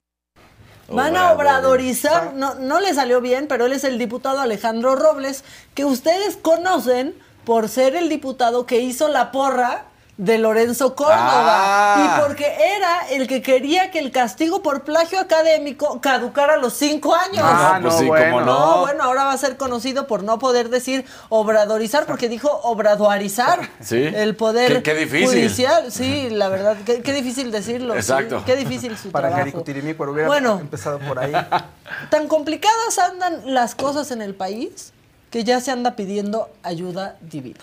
Van 0.89 1.17
a 1.17 1.33
obradorizar, 1.33 2.35
no, 2.35 2.57
no 2.57 2.81
le 2.81 2.93
salió 2.95 3.21
bien, 3.21 3.47
pero 3.47 3.67
él 3.67 3.73
es 3.73 3.85
el 3.85 3.97
diputado 3.97 4.41
Alejandro 4.41 4.97
Robles, 4.97 5.45
que 5.75 5.85
ustedes 5.85 6.37
conocen 6.37 7.15
por 7.45 7.69
ser 7.69 7.95
el 7.95 8.09
diputado 8.09 8.67
que 8.67 8.81
hizo 8.81 9.07
la 9.09 9.31
porra 9.31 9.85
de 10.21 10.37
Lorenzo 10.37 10.95
Córdoba. 10.95 11.17
Ah. 11.17 12.19
Y 12.19 12.21
porque 12.23 12.45
era 12.77 13.09
el 13.11 13.27
que 13.27 13.41
quería 13.41 13.91
que 13.91 13.99
el 13.99 14.11
castigo 14.11 14.61
por 14.63 14.83
plagio 14.85 15.19
académico 15.19 15.99
caducara 16.03 16.55
a 16.55 16.57
los 16.59 16.75
cinco 16.75 17.15
años. 17.15 17.41
Ah, 17.43 17.79
pues 17.81 17.95
sí, 17.95 18.07
cómo 18.07 18.43
no. 18.43 18.81
bueno, 18.81 19.03
ahora 19.05 19.25
va 19.25 19.33
a 19.33 19.39
ser 19.39 19.57
conocido 19.57 20.07
por 20.07 20.23
no 20.23 20.39
poder 20.39 20.69
decir 20.69 21.07
obradorizar, 21.31 22.05
porque 22.05 22.29
dijo 22.29 22.51
obradorizar 22.65 23.61
Sí. 23.81 23.97
el 23.97 24.37
poder 24.37 24.75
Qué- 24.75 24.83
qué 24.83 24.95
difícil. 24.95 25.27
judicial. 25.27 25.91
Sí, 25.91 26.29
la 26.29 26.49
verdad, 26.51 26.77
qué, 26.85 27.01
qué 27.01 27.13
difícil 27.15 27.51
decirlo. 27.51 27.95
sí. 27.95 28.01
Exacto. 28.01 28.43
Qué 28.45 28.57
difícil 28.57 28.99
su 28.99 29.11
Para 29.11 29.29
trabajo. 29.31 29.65
Pero 29.65 30.13
hubiera 30.13 30.29
Bueno. 30.29 30.59
empezado 30.61 30.99
por 30.99 31.19
ahí. 31.19 31.33
Tan 32.11 32.29
complicadas 32.29 32.99
andan 32.99 33.55
las 33.55 33.75
cosas 33.75 34.11
en 34.11 34.21
el 34.21 34.35
país 34.35 34.93
que 35.31 35.45
ya 35.45 35.61
se 35.61 35.71
anda 35.71 35.97
pidiendo 35.97 36.51
ayuda 36.63 37.17
divina. 37.23 37.61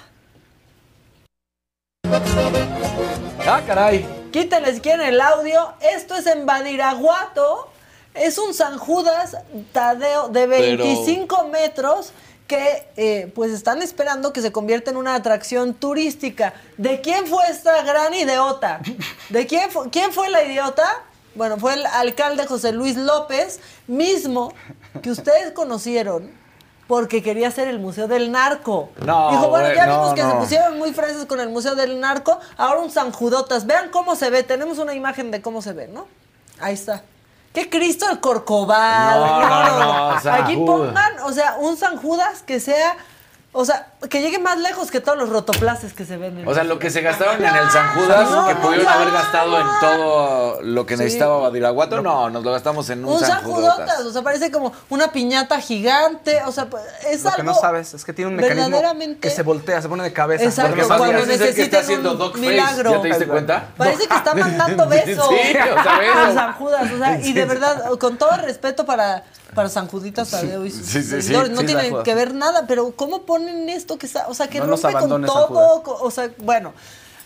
Ah, 3.48 3.62
caray. 3.66 4.06
Quítenle 4.32 4.74
si 4.74 4.82
quieren 4.82 5.08
el 5.08 5.22
audio. 5.22 5.74
Esto 5.96 6.16
es 6.16 6.28
en 6.28 6.46
Badiraguato. 6.46 7.70
Es 8.14 8.38
un 8.38 8.54
San 8.54 8.78
Judas 8.78 9.38
Tadeo 9.72 10.28
de 10.30 10.48
Pero- 10.48 10.84
25 10.84 11.48
metros 11.48 12.12
que 12.48 12.88
eh, 12.96 13.32
pues 13.36 13.52
están 13.52 13.82
esperando 13.82 14.32
que 14.34 14.42
se 14.42 14.52
convierta 14.52 14.90
en 14.92 14.98
una 14.98 15.16
atracción 15.16 15.74
turística. 15.74 16.54
¿De 16.78 17.02
quién 17.02 17.28
fue 17.28 17.44
esta 17.50 17.82
gran 17.84 18.14
idiota? 18.14 18.80
¿De 19.30 19.46
quién, 19.48 19.70
fu- 19.70 19.90
quién 19.92 20.12
fue 20.14 20.30
la 20.30 20.44
idiota? 20.44 20.86
Bueno, 21.36 21.58
fue 21.58 21.74
el 21.74 21.86
alcalde 21.86 22.48
José 22.48 22.72
Luis 22.72 22.96
López, 22.96 23.60
mismo 23.86 24.54
que 25.04 25.12
ustedes 25.12 25.52
conocieron 25.52 26.32
porque 26.88 27.22
quería 27.22 27.50
hacer 27.50 27.68
el 27.68 27.80
Museo 27.80 28.08
del 28.08 28.32
Narco. 28.32 28.90
No, 29.06 29.32
Dijo, 29.32 29.50
bueno, 29.50 29.74
ya 29.74 29.86
no, 29.86 29.94
vimos 29.94 30.14
que 30.14 30.22
se 30.22 30.36
pusieron 30.36 30.78
muy 30.78 30.94
fresas 30.94 31.26
con 31.26 31.40
el 31.40 31.50
Museo 31.50 31.76
del 31.76 32.00
Narco, 32.00 32.40
ahora 32.56 32.80
un 32.80 32.90
San 32.90 33.12
Judotas. 33.12 33.66
Vean 33.66 33.90
cómo 33.90 34.16
se 34.16 34.30
ve, 34.30 34.44
tenemos 34.44 34.78
una 34.78 34.94
imagen 34.94 35.30
de 35.32 35.42
cómo 35.42 35.62
se 35.62 35.74
ve, 35.74 35.88
¿no? 35.88 36.08
Ahí 36.60 36.74
está. 36.74 37.04
¿Qué 37.54 37.70
Cristo 37.70 38.06
el 38.10 38.20
Corcovado? 38.20 39.26
No, 39.26 40.20
no, 40.20 40.32
Aquí 40.32 40.56
pongan, 40.58 41.20
o 41.24 41.32
sea, 41.32 41.58
un 41.60 41.76
San 41.76 41.98
Judas 41.98 42.44
que 42.44 42.60
sea, 42.60 42.96
o 43.60 43.66
sea, 43.66 43.88
que 44.10 44.22
llegue 44.22 44.40
más 44.40 44.58
lejos 44.60 44.92
que 44.92 45.00
todos 45.02 45.18
los 45.18 45.30
rotoplaces 45.30 45.94
que 45.94 46.06
se 46.06 46.18
ven. 46.18 46.38
en 46.40 46.48
O 46.48 46.54
sea, 46.54 46.64
lo 46.64 46.78
que 46.80 46.90
se 46.90 47.02
gastaron 47.02 47.44
en 47.44 47.56
el 47.56 47.70
San 47.72 47.96
Judas, 47.96 48.30
No, 48.30 48.48
que 48.48 48.56
pudieron 48.56 48.86
no. 48.86 48.92
haber 48.92 49.12
gastado 49.12 49.60
en 49.60 49.68
todo 49.80 50.62
lo 50.62 50.86
que 50.86 50.96
Sí. 50.96 51.04
necesitaba 51.04 51.38
Badiraguato, 51.40 52.02
no, 52.02 52.30
nos 52.30 52.44
lo 52.44 52.52
gastamos 52.52 52.90
en 52.90 53.04
un, 53.06 53.14
un 53.14 53.20
San 53.20 53.30
San 53.30 53.44
Judotas. 53.44 53.76
Judotas, 53.76 54.00
o 54.06 54.12
sea, 54.14 54.22
parece 54.22 54.52
como 54.52 54.72
una 54.90 55.12
piñata 55.12 55.60
gigante, 55.60 56.42
o 56.46 56.52
sea, 56.52 56.68
pues, 56.70 56.84
es 57.10 57.24
Lo 57.24 57.30
algo 57.30 57.38
que 57.38 57.44
no 57.44 57.54
sabes 57.56 57.94
es 57.94 58.06
que 58.06 58.14
tiene 58.14 58.30
un 58.32 58.38
mecanismo 58.38 58.70
verdaderamente- 58.70 59.20
que 59.20 59.30
se 59.30 59.44
voltea, 59.44 59.82
se 59.82 59.90
pone 59.90 60.04
de 60.04 60.14
cabeza. 60.14 60.44
Exacto, 60.46 60.72
Porque 60.76 60.88
cuando 60.88 61.06
más 61.14 61.28
necesitan 61.28 61.56
que 61.56 61.62
está 61.64 61.80
haciendo 61.80 62.12
un 62.12 62.18
dog 62.20 62.32
face, 62.34 62.42
milagro. 62.48 62.92
¿ya 62.92 63.02
te 63.02 63.08
diste 63.08 63.28
cuenta? 63.28 63.68
Parece 63.78 64.08
que 64.08 64.16
está 64.16 64.34
mandando 64.36 64.88
besos. 64.88 65.28
Sí, 65.38 65.58
o 65.58 65.84
sea, 65.84 66.32
San 66.34 66.54
Judas, 66.54 66.92
o 66.94 66.98
sea, 66.98 67.20
y 67.24 67.34
de 67.34 67.46
verdad, 67.46 67.90
con 68.00 68.18
todo 68.18 68.32
respeto 68.38 68.86
para, 68.86 69.24
para 69.56 69.70
San 69.70 69.88
Juditas 69.88 70.30
Tadeo 70.30 70.66
y 70.66 70.72
sus 70.72 70.86
Sí, 70.86 71.02
sí, 71.04 71.34
no 71.34 71.62
Sí, 71.62 71.66
tiene 71.66 71.92
que 72.04 72.14
ver 72.16 72.34
nada, 72.34 72.66
pero 72.68 72.92
¿cómo 72.96 73.24
ponen 73.48 73.70
esto 73.70 73.98
que 73.98 74.06
está, 74.06 74.28
o 74.28 74.34
sea, 74.34 74.48
que 74.48 74.60
No 74.60 74.68
rompe 74.68 74.94
con 74.94 75.26
todo, 75.26 75.84
o 76.02 76.12
sea, 76.12 76.32
bueno, 76.40 76.74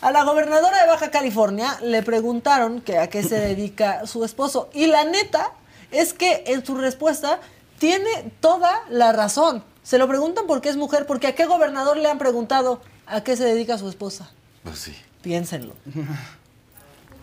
a 0.01 0.11
la 0.11 0.23
gobernadora 0.23 0.81
de 0.81 0.87
Baja 0.87 1.11
California 1.11 1.77
le 1.81 2.03
preguntaron 2.03 2.81
que 2.81 2.97
a 2.97 3.07
qué 3.07 3.23
se 3.23 3.39
dedica 3.39 4.05
su 4.05 4.23
esposo 4.23 4.69
y 4.73 4.87
la 4.87 5.03
neta 5.05 5.51
es 5.91 6.13
que 6.13 6.43
en 6.47 6.65
su 6.65 6.75
respuesta 6.75 7.39
tiene 7.79 8.31
toda 8.39 8.83
la 8.89 9.11
razón. 9.11 9.63
Se 9.83 9.97
lo 9.97 10.07
preguntan 10.07 10.45
porque 10.47 10.69
es 10.69 10.77
mujer, 10.77 11.05
porque 11.07 11.27
a 11.27 11.35
qué 11.35 11.45
gobernador 11.45 11.97
le 11.97 12.09
han 12.09 12.19
preguntado 12.19 12.81
a 13.07 13.21
qué 13.21 13.35
se 13.35 13.43
dedica 13.43 13.77
su 13.77 13.89
esposa. 13.89 14.29
Pues 14.63 14.77
sí. 14.79 14.95
Piénsenlo. 15.21 15.73
Me 15.85 16.05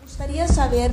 gustaría 0.03 0.47
saber 0.47 0.91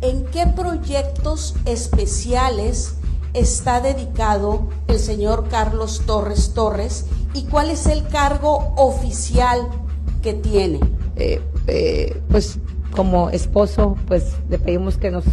en 0.00 0.26
qué 0.26 0.46
proyectos 0.46 1.54
especiales 1.64 2.94
está 3.34 3.80
dedicado 3.80 4.68
el 4.88 4.98
señor 4.98 5.48
Carlos 5.48 6.02
Torres 6.06 6.52
Torres 6.54 7.06
y 7.34 7.44
cuál 7.44 7.70
es 7.70 7.86
el 7.86 8.06
cargo 8.08 8.74
oficial 8.76 9.60
que 10.22 10.34
tiene. 10.34 10.80
eh, 11.16 11.40
eh, 11.66 12.20
pues 12.30 12.58
como 12.94 13.30
esposo, 13.30 13.96
pues 14.06 14.36
le 14.48 14.58
pedimos 14.58 14.96
que 14.96 15.10
nos 15.10 15.24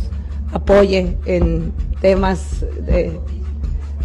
apoye 0.51 1.17
en 1.25 1.73
temas 2.01 2.61
de... 2.85 3.19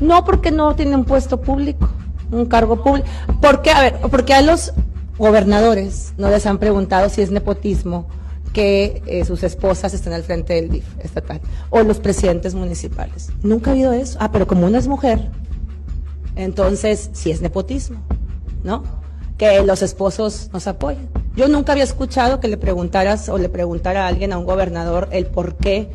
No 0.00 0.24
porque 0.24 0.52
no 0.52 0.76
tiene 0.76 0.94
un 0.94 1.04
puesto 1.04 1.40
público, 1.40 1.88
un 2.30 2.46
cargo 2.46 2.82
público. 2.82 3.08
Porque, 3.42 3.70
a 3.70 3.80
ver, 3.80 4.00
porque 4.10 4.32
a 4.32 4.42
los 4.42 4.72
gobernadores 5.18 6.14
no 6.16 6.30
les 6.30 6.46
han 6.46 6.58
preguntado 6.58 7.08
si 7.08 7.20
es 7.20 7.32
nepotismo 7.32 8.06
que 8.58 9.04
eh, 9.06 9.24
sus 9.24 9.44
esposas 9.44 9.94
estén 9.94 10.12
al 10.12 10.24
frente 10.24 10.54
del 10.54 10.68
DIF 10.68 10.84
estatal 10.98 11.40
o 11.70 11.80
los 11.84 12.00
presidentes 12.00 12.56
municipales. 12.56 13.30
Nunca 13.44 13.70
ha 13.70 13.74
habido 13.74 13.92
eso. 13.92 14.18
Ah, 14.20 14.32
pero 14.32 14.48
como 14.48 14.66
una 14.66 14.78
es 14.78 14.88
mujer, 14.88 15.30
entonces 16.34 17.08
sí 17.12 17.30
es 17.30 17.40
nepotismo, 17.40 18.00
¿no? 18.64 18.82
Que 19.36 19.62
los 19.62 19.82
esposos 19.82 20.50
nos 20.52 20.66
apoyen. 20.66 21.08
Yo 21.36 21.46
nunca 21.46 21.70
había 21.70 21.84
escuchado 21.84 22.40
que 22.40 22.48
le 22.48 22.56
preguntaras 22.56 23.28
o 23.28 23.38
le 23.38 23.48
preguntara 23.48 24.06
a 24.06 24.08
alguien, 24.08 24.32
a 24.32 24.38
un 24.38 24.44
gobernador, 24.44 25.06
el 25.12 25.26
por 25.26 25.54
qué 25.54 25.88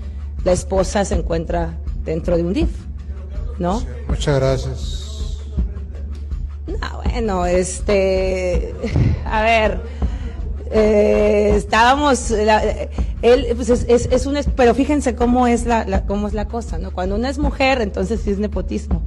la 0.45 0.53
esposa 0.53 1.03
se 1.03 1.15
encuentra 1.15 1.77
dentro 2.05 2.37
de 2.37 2.43
un 2.43 2.53
DIF, 2.53 2.69
¿no? 3.59 3.83
Muchas 4.07 4.39
gracias. 4.39 5.37
Ah, 6.81 7.01
bueno, 7.03 7.45
este, 7.45 8.73
a 9.25 9.41
ver, 9.41 9.81
eh, 10.71 11.53
estábamos, 11.55 12.29
la- 12.31 12.63
él, 13.21 13.47
pues 13.55 13.69
es, 13.69 13.85
es, 13.87 14.07
es 14.11 14.25
un, 14.25 14.37
pero 14.55 14.73
fíjense 14.75 15.15
cómo 15.15 15.47
es 15.47 15.65
la, 15.65 15.85
la- 15.85 16.05
cómo 16.05 16.27
es 16.27 16.33
la 16.33 16.47
cosa, 16.47 16.77
¿no? 16.77 16.91
Cuando 16.91 17.15
una 17.15 17.29
es 17.29 17.37
mujer, 17.37 17.81
entonces 17.81 18.21
sí 18.23 18.31
es 18.31 18.39
nepotismo, 18.39 19.01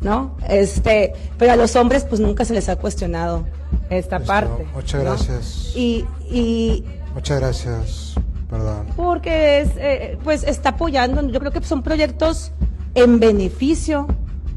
¿no? 0.00 0.36
Este, 0.48 1.12
pero 1.38 1.52
a 1.52 1.56
los 1.56 1.76
hombres, 1.76 2.04
pues 2.04 2.20
nunca 2.20 2.44
se 2.44 2.54
les 2.54 2.68
ha 2.68 2.76
cuestionado 2.76 3.46
esta 3.90 4.20
parte. 4.20 4.66
Muchas 4.74 5.02
¿no? 5.04 5.10
gracias. 5.10 5.72
Y, 5.74 6.04
y 6.30 6.84
Muchas 7.14 7.40
gracias. 7.40 8.14
Perdón. 8.48 8.86
porque 8.96 9.60
es, 9.60 9.68
eh, 9.76 10.18
pues 10.24 10.42
está 10.42 10.70
apoyando, 10.70 11.22
yo 11.28 11.38
creo 11.38 11.52
que 11.52 11.62
son 11.62 11.84
proyectos 11.84 12.50
en 12.96 13.20
beneficio 13.20 14.08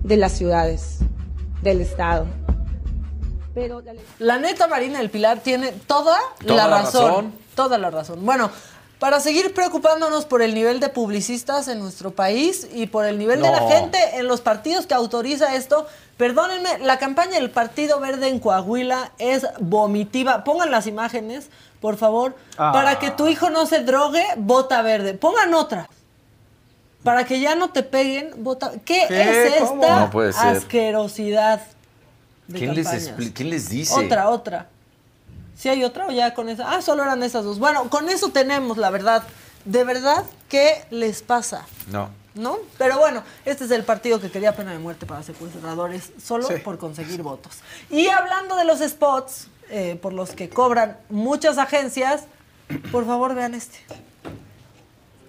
de 0.04 0.18
las 0.18 0.32
ciudades, 0.32 0.98
del 1.62 1.80
Estado. 1.82 2.26
Pero 3.54 3.82
la 3.82 3.94
ley- 3.94 4.06
La 4.20 4.38
neta 4.40 4.68
Marina 4.68 5.00
del 5.00 5.10
Pilar 5.10 5.40
tiene 5.40 5.72
toda, 5.72 6.18
Toda 6.46 6.56
la, 6.64 6.68
la 6.68 6.78
razón, 6.82 7.08
razón. 7.10 7.34
Toda 7.56 7.78
la 7.78 7.90
razón. 7.92 8.26
Bueno, 8.26 8.50
para 9.00 9.20
seguir 9.20 9.54
preocupándonos 9.54 10.26
por 10.26 10.42
el 10.42 10.54
nivel 10.56 10.80
de 10.80 10.90
publicistas 10.90 11.68
en 11.68 11.80
nuestro 11.80 12.12
país 12.12 12.68
y 12.74 12.88
por 12.88 13.06
el 13.06 13.18
nivel 13.20 13.42
de 13.42 13.52
la 13.52 13.68
gente 13.68 13.98
en 14.18 14.28
los 14.28 14.42
partidos 14.42 14.88
que 14.88 14.94
autoriza 14.94 15.56
esto, 15.56 15.86
perdónenme, 16.18 16.80
la 16.80 16.98
campaña 17.00 17.34
del 17.34 17.52
Partido 17.52 18.00
Verde 18.00 18.30
en 18.30 18.40
Coahuila 18.40 19.12
es 19.20 19.46
vomitiva. 19.60 20.44
Pongan 20.46 20.72
las 20.72 20.88
imágenes, 20.88 21.50
por 21.82 21.98
favor. 21.98 22.36
Ah. 22.58 22.72
Para 22.72 22.98
que 22.98 23.12
tu 23.12 23.28
hijo 23.28 23.50
no 23.50 23.66
se 23.66 23.80
drogue, 23.84 24.26
vota 24.38 24.82
verde. 24.82 25.14
Pongan 25.16 25.54
otra. 25.54 25.90
Para 27.04 27.26
que 27.26 27.42
ya 27.42 27.56
no 27.56 27.70
te 27.72 27.84
peguen, 27.84 28.32
vota. 28.38 28.72
¿Qué, 28.86 29.04
¿Qué? 29.10 29.48
es 29.48 29.54
esta 29.64 30.00
No 30.00 30.10
puede 30.10 30.32
ser. 30.32 30.56
asquerosidad? 30.56 31.62
De 32.48 32.60
¿Quién 32.60 32.76
les, 32.76 32.88
campañas? 32.88 33.18
expli- 33.18 33.34
¿Quién 33.34 33.50
les 33.50 33.70
dice? 33.70 33.94
Otra, 34.06 34.30
otra. 34.30 34.70
¿Sí 35.56 35.70
hay 35.70 35.84
otra 35.84 36.08
o 36.08 36.12
ya 36.12 36.34
con 36.34 36.50
esa? 36.50 36.74
Ah, 36.74 36.82
solo 36.82 37.04
eran 37.04 37.22
esas 37.24 37.46
dos. 37.46 37.60
Bueno, 37.60 37.90
con 37.90 38.10
eso 38.10 38.30
tenemos, 38.30 38.78
la 38.78 38.90
verdad. 38.90 39.24
De 39.66 39.84
verdad, 39.84 40.24
¿qué 40.50 40.84
les 40.90 41.22
pasa? 41.22 41.66
No. 41.92 42.10
¿No? 42.36 42.58
Pero 42.80 42.98
bueno, 42.98 43.22
este 43.46 43.66
es 43.66 43.72
el 43.72 43.84
partido 43.84 44.20
que 44.20 44.32
quería 44.32 44.56
pena 44.56 44.72
de 44.72 44.80
muerte 44.80 45.06
para 45.06 45.22
secuestradores 45.22 46.12
solo 46.22 46.48
Sí. 46.48 46.56
por 46.64 46.80
conseguir 46.80 47.22
votos. 47.22 47.58
Y 47.92 48.08
hablando 48.08 48.56
de 48.56 48.66
los 48.66 48.80
spots 48.80 49.48
eh, 49.70 49.98
por 50.02 50.12
los 50.14 50.32
que 50.32 50.50
cobran 50.50 50.98
muchas 51.10 51.58
agencias, 51.60 52.24
por 52.92 53.06
favor 53.06 53.36
vean 53.36 53.54
este. 53.54 53.78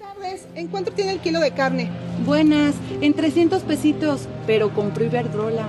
tardes. 0.01 0.47
¿En 0.55 0.69
cuánto 0.69 0.93
tiene 0.93 1.12
el 1.12 1.21
kilo 1.21 1.41
de 1.41 1.53
carne? 1.53 1.91
Buenas, 2.25 2.75
en 3.01 3.12
300 3.15 3.62
pesitos, 3.62 4.23
pero 4.47 4.75
compré 4.75 5.07
Iberdrola. 5.07 5.67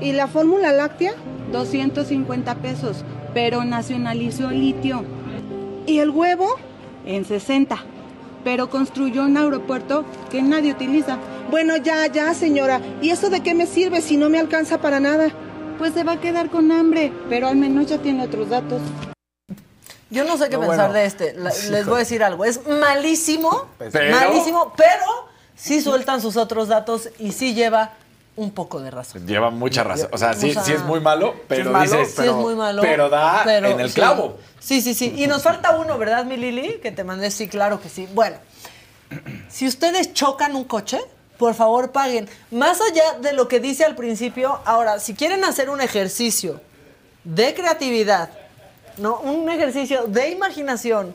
¿Y 0.00 0.12
la 0.12 0.26
fórmula 0.28 0.72
láctea? 0.72 1.12
250 1.52 2.54
pesos, 2.56 3.04
pero 3.32 3.64
nacionalizó 3.64 4.50
litio. 4.50 5.04
¿Y 5.86 5.98
el 5.98 6.10
huevo? 6.10 6.48
En 7.06 7.24
60, 7.24 7.78
pero 8.42 8.70
construyó 8.70 9.22
un 9.24 9.36
aeropuerto 9.36 10.04
que 10.30 10.42
nadie 10.42 10.72
utiliza. 10.72 11.18
Bueno, 11.50 11.76
ya, 11.76 12.06
ya, 12.06 12.32
señora. 12.34 12.80
¿Y 13.02 13.10
eso 13.10 13.30
de 13.30 13.40
qué 13.40 13.54
me 13.54 13.66
sirve 13.66 14.00
si 14.00 14.16
no 14.16 14.28
me 14.30 14.38
alcanza 14.40 14.78
para 14.78 15.00
nada? 15.00 15.28
Pues 15.78 15.92
se 15.92 16.04
va 16.04 16.12
a 16.12 16.20
quedar 16.20 16.50
con 16.50 16.72
hambre, 16.72 17.12
pero 17.28 17.48
al 17.48 17.56
menos 17.56 17.86
ya 17.86 17.98
tiene 17.98 18.24
otros 18.24 18.48
datos. 18.48 18.80
Yo 20.10 20.24
no 20.24 20.36
sé 20.38 20.48
qué 20.48 20.54
No, 20.56 20.60
pensar 20.60 20.76
bueno. 20.90 20.92
de 20.94 21.04
este. 21.06 21.34
La- 21.34 21.50
Sí, 21.50 21.70
les 21.70 21.86
voy 21.86 21.96
a 21.96 21.98
decir 21.98 22.22
algo. 22.22 22.44
Es 22.44 22.60
malísimo. 22.66 23.66
Pero- 23.78 24.14
Malísimo, 24.16 24.72
pero 24.76 25.04
sí 25.56 25.80
sueltan 25.80 26.20
sus 26.20 26.36
otros 26.36 26.68
datos 26.68 27.10
y 27.18 27.32
sí 27.32 27.54
lleva 27.54 27.92
un 28.36 28.50
poco 28.50 28.80
de 28.80 28.90
razón. 28.90 29.26
Lleva 29.26 29.50
mucha 29.50 29.84
razón. 29.84 30.08
O 30.12 30.18
sea, 30.18 30.34
sí, 30.34 30.50
O 30.50 30.54
sea, 30.54 30.62
sí 30.64 30.72
es 30.72 30.82
muy 30.82 31.00
malo, 31.00 31.34
pero 31.48 31.70
malo, 31.70 31.84
dices, 31.84 32.08
Sí 32.08 32.14
pero, 32.18 32.30
es 32.32 32.36
muy 32.36 32.54
malo. 32.54 32.82
pero 32.82 33.08
da 33.08 33.42
pero 33.44 33.68
en 33.68 33.80
el 33.80 33.88
sí. 33.88 33.94
clavo. 33.94 34.38
Sí, 34.58 34.80
sí, 34.80 34.94
sí. 34.94 35.14
Y 35.16 35.26
nos 35.26 35.42
falta 35.42 35.76
uno, 35.76 35.98
¿verdad, 35.98 36.24
mi 36.24 36.36
Lili? 36.36 36.78
Que 36.82 36.90
te 36.90 37.04
mandé, 37.04 37.30
sí, 37.30 37.48
claro 37.48 37.80
que 37.80 37.88
sí. 37.88 38.08
Bueno, 38.12 38.36
si 39.48 39.66
ustedes 39.68 40.12
chocan 40.14 40.56
un 40.56 40.64
coche, 40.64 41.00
por 41.38 41.54
favor 41.54 41.92
paguen. 41.92 42.28
Más 42.50 42.80
allá 42.80 43.18
de 43.20 43.32
lo 43.32 43.46
que 43.48 43.60
dice 43.60 43.84
al 43.84 43.94
principio, 43.94 44.58
ahora, 44.64 44.98
si 44.98 45.14
quieren 45.14 45.44
hacer 45.44 45.70
un 45.70 45.80
ejercicio 45.80 46.60
de 47.22 47.54
creatividad, 47.54 48.30
¿no? 48.98 49.18
Un 49.20 49.48
ejercicio 49.50 50.06
de 50.06 50.30
imaginación 50.30 51.14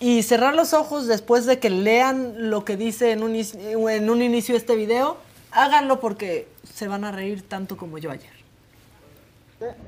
y 0.00 0.22
cerrar 0.22 0.54
los 0.54 0.72
ojos 0.72 1.06
después 1.06 1.46
de 1.46 1.58
que 1.58 1.70
lean 1.70 2.50
lo 2.50 2.64
que 2.64 2.76
dice 2.76 3.12
en 3.12 3.22
un, 3.22 3.34
en 3.36 4.10
un 4.10 4.22
inicio 4.22 4.54
de 4.54 4.58
este 4.58 4.74
video, 4.74 5.16
háganlo 5.52 6.00
porque 6.00 6.48
se 6.64 6.88
van 6.88 7.04
a 7.04 7.12
reír 7.12 7.46
tanto 7.48 7.76
como 7.76 7.98
yo 7.98 8.10
ayer. 8.10 8.32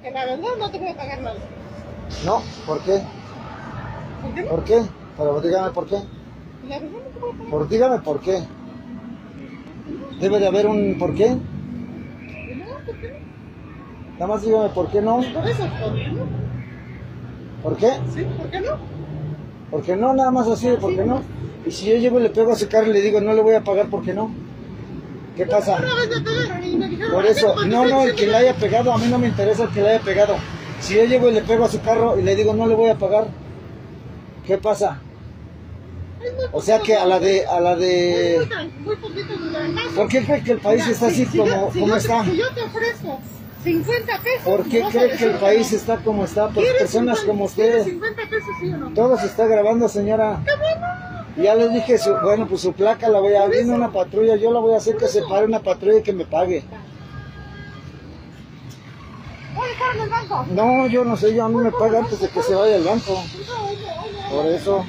Que 0.03 0.11
la 0.11 0.25
verdad 0.25 0.49
no 0.59 0.71
te 0.71 0.79
voy 0.79 0.89
a 0.89 0.97
pagar 0.97 1.21
nada. 1.21 1.37
No, 2.25 2.43
¿por 2.67 2.81
qué? 2.83 3.03
¿Por 4.23 4.35
qué 4.35 4.43
no? 4.43 4.51
¿Por 4.51 4.65
qué? 4.65 4.83
Pero 5.17 5.41
dígame 5.41 5.71
por 5.73 5.87
qué. 5.87 5.97
La 6.69 6.79
verdad 6.79 6.91
no 6.93 6.99
te 6.99 7.19
voy 7.19 7.31
a 7.31 7.33
pagar 7.33 7.51
Por, 7.51 7.69
dígame 7.69 7.99
por 8.01 8.21
qué. 8.21 8.43
Debe 10.21 10.39
de 10.39 10.47
haber 10.47 10.67
un 10.67 10.97
por 10.99 11.15
qué. 11.15 11.31
nada. 11.31 11.41
¿Por 12.87 12.97
qué 13.01 13.09
no? 13.09 14.12
Nada 14.12 14.27
más 14.27 14.43
dígame 14.43 14.69
por 14.69 14.91
qué 14.91 15.03
no. 15.03 15.17
Por 15.17 15.49
eso, 15.49 15.69
¿por 15.83 15.95
qué 15.95 16.09
no? 16.09 16.27
¿Por 17.62 17.77
qué? 17.77 17.91
¿Sí? 18.15 18.25
¿Por 18.25 18.51
qué 18.51 18.61
no? 18.61 18.79
¿Por 19.71 19.83
qué 19.83 19.97
no? 19.97 20.15
Nada 20.15 20.31
más 20.31 20.47
así 20.47 20.69
de 20.69 20.77
por 20.77 20.95
qué 20.95 21.05
no. 21.05 21.23
Y 21.67 21.71
si 21.71 21.87
yo 21.87 21.97
llego 21.97 22.21
y 22.21 22.23
le 22.23 22.31
pego 22.31 22.53
a 22.53 22.57
su 22.57 22.69
carro 22.69 22.91
y 22.91 22.93
le 22.93 23.01
digo 23.01 23.21
no 23.21 23.33
le 23.33 23.43
voy 23.43 23.55
a 23.55 23.65
pagar, 23.65 23.89
¿por 23.89 24.03
qué 24.05 24.12
no? 24.15 24.31
¿Qué 25.37 25.47
pasa? 25.47 25.76
Por 25.78 27.11
"¿Por 27.11 27.24
qué? 27.24 27.30
eso, 27.30 27.64
no, 27.66 27.85
no, 27.87 28.03
el 28.05 28.12
que 28.12 28.18
civil". 28.18 28.32
le 28.32 28.37
haya 28.39 28.55
pegado, 28.55 28.93
a 28.93 28.99
mí 28.99 29.07
no 29.09 29.18
me 29.18 29.28
interesa 29.28 29.64
el 29.64 29.70
que 29.70 29.82
le 29.82 29.91
haya 29.91 30.01
pegado. 30.01 30.37
Si 30.80 30.95
yo 30.95 31.05
llego 31.05 31.28
y 31.28 31.32
le 31.32 31.43
pego 31.43 31.64
a 31.64 31.68
su 31.68 31.80
carro 31.80 32.18
y 32.18 32.22
le 32.22 32.37
digo 32.37 32.55
no 32.55 32.66
le 32.66 32.74
voy 32.74 32.91
a 32.91 32.95
pagar, 32.97 33.26
¿qué 34.47 34.59
pasa? 34.59 35.01
O 36.53 36.62
sea 36.62 36.78
que 36.80 36.97
a 36.97 37.05
la 37.05 37.18
de, 37.20 37.47
a 37.47 37.61
la 37.61 37.76
de. 37.76 38.47
¿por 39.97 40.09
qué 40.09 40.24
cree 40.24 40.43
que 40.43 40.53
el 40.53 40.59
país 40.59 40.87
está 40.87 41.07
así 41.09 41.26
como, 41.26 41.68
como 41.70 41.97
está? 41.97 42.24
Si 42.24 42.37
yo 42.37 42.49
te 42.55 42.62
ofrezco 42.62 43.18
50 43.64 44.18
pesos... 44.20 44.41
¿Por 44.45 44.64
qué 44.68 44.82
cree 44.91 45.16
que 45.16 45.24
el 45.24 45.35
país 45.39 45.72
está 45.72 45.97
como 45.99 46.24
está? 46.24 46.49
Por 46.49 46.62
¿Quieres 46.62 46.82
personas 46.82 47.18
50 47.20 47.26
como 47.26 47.49
¿Quieres 47.55 47.78
usted. 47.80 47.93
50 47.93 48.22
pesos 48.28 48.49
sí 48.61 48.68
o 48.72 48.76
no? 48.78 48.91
Todo 48.95 49.18
se 49.18 49.26
está 49.26 49.47
grabando, 49.47 49.89
señora. 49.89 50.41
Ya 51.37 51.55
le 51.55 51.68
dije, 51.68 51.99
su, 51.99 52.14
bueno, 52.22 52.47
pues 52.47 52.61
su 52.61 52.72
placa 52.72 53.09
la 53.09 53.18
voy 53.18 53.35
a... 53.35 53.47
Viene 53.47 53.74
una 53.74 53.91
patrulla, 53.91 54.37
yo 54.37 54.53
la 54.53 54.61
voy 54.61 54.74
a 54.74 54.76
hacer 54.76 54.97
que 54.97 55.09
se 55.09 55.22
pare 55.22 55.47
una 55.47 55.61
patrulla 55.61 55.99
y 55.99 56.03
que 56.03 56.12
me 56.12 56.24
pague. 56.24 56.64
Voy 59.55 59.66
a 59.66 59.68
dejar 59.68 59.97
en 59.97 60.03
el 60.03 60.09
banco. 60.11 60.47
No, 60.53 60.87
yo 60.87 61.05
no 61.05 61.16
sé, 61.16 61.35
yo 61.35 61.45
a 61.45 61.49
mí 61.49 61.57
me 61.57 61.72
paga 61.72 61.99
antes 62.01 62.20
de 62.20 62.28
que 62.28 62.43
se 62.43 62.55
vaya 62.55 62.76
al 62.76 62.85
banco. 62.85 63.20
Por 64.30 64.47
eso. 64.47 64.85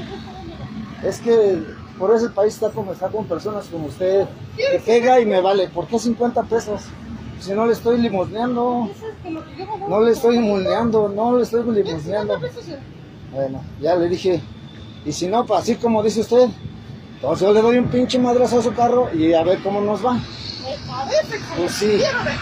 Es 1.04 1.20
que 1.20 1.64
por 1.98 2.14
eso 2.14 2.26
el 2.26 2.34
país 2.34 2.54
está 2.56 2.70
como 2.70 2.92
está 2.92 3.08
con 3.08 3.26
personas 3.26 3.68
como 3.68 3.88
usted. 3.88 4.28
Que 4.56 4.80
pega 4.80 5.20
y 5.20 5.26
me 5.26 5.42
vale. 5.42 5.68
¿Por 5.68 5.88
qué 5.88 5.98
50 5.98 6.44
pesos? 6.44 6.82
Si 7.40 7.54
no 7.54 7.66
le 7.66 7.74
estoy 7.74 8.00
limosneando. 8.00 8.90
No 9.88 10.02
le 10.02 10.12
estoy 10.12 10.38
limosneando, 10.40 11.10
no 11.10 11.38
le 11.38 11.44
estoy 11.44 11.64
limosneando. 11.64 12.40
Bueno, 13.32 13.62
ya 13.82 13.96
le 13.96 14.10
dije. 14.10 14.42
Y 15.06 15.12
si 15.12 15.28
no, 15.28 15.46
pues 15.46 15.62
así 15.62 15.76
como 15.76 16.02
dice 16.04 16.22
usted, 16.22 16.50
entonces 17.16 17.48
yo 17.48 17.54
le 17.54 17.62
doy 17.62 17.78
un 17.78 17.88
pinche 17.90 18.18
madrazo 18.20 18.60
a 18.60 18.64
su 18.64 18.74
carro 18.74 19.14
y 19.14 19.34
a 19.34 19.44
ver 19.44 19.62
cómo 19.62 19.82
nos 19.82 20.04
va. 20.04 20.14
A 20.14 21.06
ver, 21.06 21.26
Pues 21.58 21.72
sí. 21.74 21.86
quiero 21.98 22.24
ver. 22.24 22.36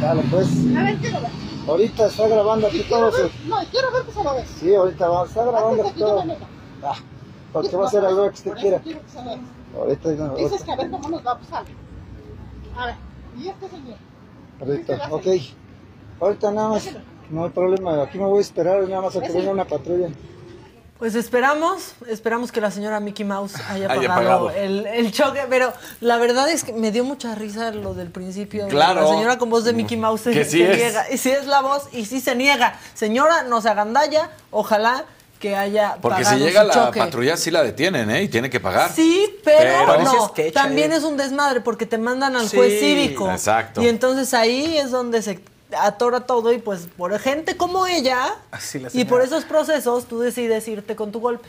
Dale, 0.00 0.22
pues. 0.30 0.48
A 0.76 0.82
ver, 0.84 0.96
quiero 0.98 1.20
ver. 1.20 1.30
Ahorita 1.68 2.06
está 2.06 2.28
grabando 2.28 2.66
aquí 2.68 2.84
todo. 2.88 3.10
Ver. 3.10 3.30
su- 3.30 3.48
No, 3.48 3.56
quiero 3.70 3.90
ver 3.92 4.02
que 4.04 4.12
se 4.12 4.22
lo 4.24 4.34
ves. 4.34 4.48
Sí, 4.60 4.74
ahorita 4.74 5.08
va, 5.08 5.24
está 5.26 5.44
grabando 5.44 5.82
aquí 5.88 5.98
todo. 5.98 6.24
Ah, 6.84 6.94
porque 7.52 7.76
va 7.76 7.86
a 7.86 7.90
ser 7.90 8.04
algo 8.04 8.24
que 8.28 8.34
usted 8.34 8.52
quiera. 8.54 8.78
quiero 8.78 9.00
que 9.02 9.08
se 9.10 9.24
lo. 9.24 9.80
Ahorita, 9.80 10.08
no, 10.10 10.34
Dices 10.36 10.52
ahorita, 10.52 10.64
que 10.64 10.72
a 10.72 10.76
ver 10.76 10.90
cómo 10.90 11.08
nos 11.08 11.26
va 11.26 11.32
a 11.32 11.38
pasar. 11.38 11.64
A 12.78 12.86
ver, 12.86 12.94
y 13.38 13.48
este 13.48 13.68
señor. 13.68 13.96
ahorita, 14.60 15.08
ok. 15.10 15.26
Ahorita 16.20 16.50
nada 16.52 16.68
más, 16.68 16.88
no 17.30 17.44
hay 17.44 17.50
problema. 17.50 18.02
Aquí 18.02 18.18
me 18.18 18.24
voy 18.24 18.38
a 18.38 18.40
esperar 18.42 18.88
nada 18.88 19.02
más 19.02 19.16
a 19.16 19.20
que 19.20 19.32
venga 19.32 19.50
una 19.50 19.64
patrulla. 19.64 20.08
Pues 20.98 21.14
esperamos, 21.14 21.92
esperamos 22.08 22.50
que 22.50 22.60
la 22.60 22.70
señora 22.70 23.00
Mickey 23.00 23.24
Mouse 23.26 23.54
haya, 23.68 23.90
Haya 23.92 24.08
pagado, 24.08 24.46
pagado. 24.46 24.50
El, 24.50 24.86
el 24.86 25.12
choque, 25.12 25.40
pero 25.50 25.72
la 26.00 26.16
verdad 26.16 26.48
es 26.48 26.64
que 26.64 26.72
me 26.72 26.90
dio 26.90 27.04
mucha 27.04 27.34
risa 27.34 27.70
lo 27.70 27.92
del 27.92 28.08
principio. 28.10 28.66
Claro. 28.68 29.02
La 29.02 29.08
señora 29.08 29.36
con 29.38 29.50
voz 29.50 29.64
de 29.64 29.74
Mickey 29.74 29.98
Mouse 29.98 30.22
se, 30.22 30.44
sí 30.46 30.62
niega. 30.62 31.04
Y 31.10 31.18
sí 31.18 31.30
es 31.30 31.46
la 31.46 31.60
voz 31.60 31.88
y 31.92 32.06
sí 32.06 32.20
se 32.20 32.34
niega. 32.34 32.78
Señora, 32.94 33.42
no 33.42 33.60
se 33.60 33.68
agandalla, 33.68 34.30
ojalá 34.50 35.04
que 35.38 35.54
haya 35.54 35.98
Porque 36.00 36.20
si 36.24 36.30
pagado 36.30 36.46
llega 36.46 36.60
su 36.62 36.66
la 36.68 36.74
choque. 36.86 36.98
patrulla, 36.98 37.36
sí 37.36 37.50
la 37.50 37.62
detienen, 37.62 38.10
¿eh? 38.10 38.22
Y 38.22 38.28
tiene 38.28 38.48
que 38.48 38.58
pagar. 38.58 38.90
Sí, 38.90 39.36
pero, 39.44 39.84
Pero- 39.86 40.02
no. 40.02 40.32
También 40.54 40.92
eh. 40.92 40.96
es 40.96 41.04
un 41.04 41.18
desmadre 41.18 41.60
porque 41.60 41.84
te 41.84 41.98
mandan 41.98 42.36
al 42.36 42.48
Sí, 42.48 42.56
juez 42.56 42.80
cívico. 42.80 43.30
exacto. 43.30 43.82
Y 43.82 43.88
entonces 43.88 44.32
ahí 44.32 44.78
es 44.78 44.90
donde 44.92 45.20
se 45.20 45.40
atora 45.72 46.20
todo 46.20 46.52
y 46.52 46.58
pues 46.58 46.88
por 46.96 47.18
gente 47.18 47.56
como 47.56 47.86
ella 47.86 48.36
Así 48.50 48.78
la 48.78 48.88
y 48.92 49.04
por 49.04 49.22
esos 49.22 49.44
procesos 49.44 50.06
tú 50.06 50.20
decides 50.20 50.66
irte 50.68 50.94
con 50.96 51.12
tu 51.12 51.20
golpe. 51.20 51.48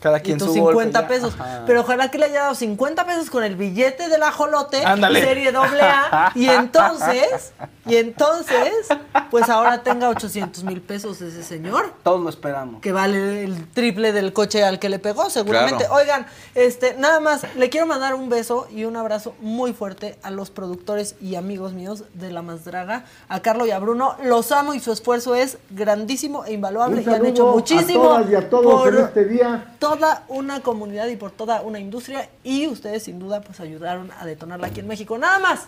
Cada 0.00 0.18
Y 0.18 0.22
quien 0.22 0.38
tus 0.38 0.48
su 0.54 0.60
golpe 0.60 0.80
50 0.84 1.00
ya. 1.02 1.08
pesos. 1.08 1.34
Ajá. 1.38 1.64
Pero 1.66 1.80
ojalá 1.80 2.10
que 2.10 2.18
le 2.18 2.26
haya 2.26 2.42
dado 2.42 2.54
50 2.54 3.04
pesos 3.04 3.28
con 3.30 3.44
el 3.44 3.56
billete 3.56 4.08
del 4.08 4.22
ajolote, 4.22 4.84
Ándale. 4.84 5.20
serie 5.20 5.52
doble 5.52 5.82
A, 5.82 6.32
y 6.34 6.48
entonces, 6.48 7.52
y 7.86 7.96
entonces, 7.96 8.86
pues 9.30 9.48
ahora 9.48 9.82
tenga 9.82 10.08
800 10.08 10.64
mil 10.64 10.80
pesos 10.80 11.20
ese 11.20 11.42
señor 11.42 11.92
Todos 12.02 12.22
lo 12.22 12.30
esperamos. 12.30 12.80
que 12.80 12.92
vale 12.92 13.44
el 13.44 13.68
triple 13.72 14.12
del 14.12 14.32
coche 14.32 14.64
al 14.64 14.78
que 14.78 14.88
le 14.88 14.98
pegó, 14.98 15.28
seguramente. 15.30 15.84
Claro. 15.84 15.94
Oigan, 15.94 16.26
este, 16.54 16.94
nada 16.98 17.20
más, 17.20 17.42
le 17.56 17.68
quiero 17.70 17.86
mandar 17.86 18.14
un 18.14 18.28
beso 18.28 18.66
y 18.70 18.84
un 18.84 18.96
abrazo 18.96 19.34
muy 19.40 19.72
fuerte 19.72 20.18
a 20.22 20.30
los 20.30 20.50
productores 20.50 21.16
y 21.20 21.34
amigos 21.34 21.72
míos 21.72 22.04
de 22.14 22.30
La 22.30 22.42
Más 22.42 22.64
Draga, 22.64 23.04
a 23.28 23.40
Carlos 23.40 23.48
Carlo 23.48 23.66
y 23.66 23.70
a 23.70 23.78
Bruno. 23.78 24.14
Los 24.22 24.52
amo 24.52 24.74
y 24.74 24.78
su 24.78 24.92
esfuerzo 24.92 25.34
es 25.34 25.56
grandísimo 25.70 26.44
e 26.44 26.52
invaluable 26.52 27.00
Un 27.02 27.10
y 27.10 27.14
han 27.14 27.24
hecho 27.24 27.46
muchísimo 27.46 28.04
a 28.12 28.18
todas 28.18 28.30
y 28.30 28.34
a 28.34 28.50
todos 28.50 28.82
por 28.82 28.94
en 28.94 29.04
este 29.04 29.24
día. 29.24 29.74
Toda 29.96 30.24
una 30.28 30.60
comunidad 30.60 31.06
y 31.06 31.16
por 31.16 31.30
toda 31.30 31.62
una 31.62 31.78
industria 31.78 32.28
y 32.44 32.66
ustedes 32.66 33.04
sin 33.04 33.18
duda 33.18 33.40
pues 33.40 33.60
ayudaron 33.60 34.12
a 34.18 34.26
detonarla 34.26 34.66
aquí 34.66 34.80
en 34.80 34.88
México. 34.88 35.16
Nada 35.16 35.38
más 35.38 35.60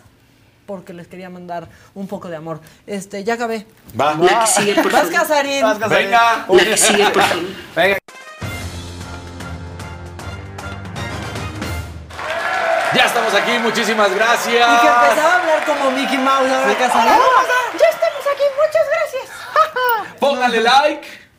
porque 0.66 0.93
les 0.93 1.09
quería 1.09 1.31
mandar 1.31 1.68
un 1.95 2.07
poco 2.07 2.29
de 2.29 2.37
amor. 2.37 2.61
Este, 2.87 3.25
ya 3.25 3.35
acabé. 3.35 3.66
Va. 3.99 4.14
La 4.14 4.41
que 4.41 4.47
sigue, 4.47 4.75
por 4.83 4.93
Vas. 4.93 5.09
Casarín. 5.09 5.62
Vas, 5.62 5.79
Casarín. 5.79 6.07
Venga. 6.07 6.47
La 6.49 6.64
que 6.64 6.77
sigue, 6.77 7.11
por 7.11 7.23
favor. 7.23 7.45
Venga. 7.77 7.99
Ya 12.95 13.05
estamos 13.05 13.35
aquí, 13.35 13.59
muchísimas 13.61 14.14
gracias. 14.14 14.68
Y 14.68 14.81
que 14.81 14.87
empezaba 14.87 15.33
a 15.33 15.41
hablar 15.41 15.64
como 15.64 15.91
Mickey 15.93 16.18
Mouse 16.18 16.51
ahora 16.51 16.79
Casarín. 16.79 17.12
Ya 17.79 17.89
estamos 17.89 18.25
aquí, 18.33 18.45
muchas 18.61 18.87
gracias. 18.93 20.18
Pónganle 20.21 20.61
like. 20.61 21.30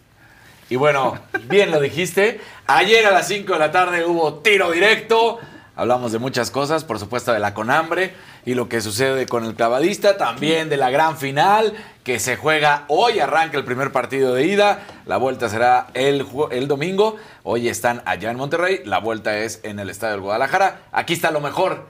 Y 0.71 0.77
bueno, 0.77 1.19
bien 1.49 1.69
lo 1.69 1.81
dijiste. 1.81 2.39
Ayer 2.65 3.05
a 3.05 3.11
las 3.11 3.27
5 3.27 3.51
de 3.51 3.59
la 3.59 3.73
tarde 3.73 4.05
hubo 4.05 4.35
tiro 4.35 4.71
directo. 4.71 5.37
Hablamos 5.75 6.13
de 6.13 6.19
muchas 6.19 6.49
cosas, 6.49 6.85
por 6.85 6.97
supuesto 6.97 7.33
de 7.33 7.39
la 7.39 7.53
Conambre 7.53 8.13
y 8.45 8.53
lo 8.53 8.69
que 8.69 8.79
sucede 8.79 9.25
con 9.25 9.43
el 9.43 9.53
clavadista, 9.53 10.15
también 10.15 10.69
de 10.69 10.77
la 10.77 10.89
gran 10.89 11.17
final 11.17 11.73
que 12.05 12.19
se 12.19 12.37
juega 12.37 12.85
hoy, 12.87 13.19
arranca 13.19 13.57
el 13.57 13.65
primer 13.65 13.91
partido 13.91 14.33
de 14.33 14.45
ida, 14.45 14.79
la 15.05 15.17
vuelta 15.17 15.49
será 15.49 15.87
el, 15.93 16.25
el 16.51 16.69
domingo, 16.69 17.17
hoy 17.43 17.67
están 17.67 18.01
allá 18.05 18.31
en 18.31 18.37
Monterrey, 18.37 18.81
la 18.85 18.99
vuelta 18.99 19.39
es 19.39 19.59
en 19.63 19.77
el 19.77 19.89
Estadio 19.89 20.13
del 20.13 20.21
Guadalajara, 20.21 20.83
aquí 20.93 21.11
está 21.11 21.31
lo 21.31 21.41
mejor 21.41 21.85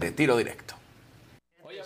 de 0.00 0.10
tiro 0.10 0.36
directo. 0.36 0.75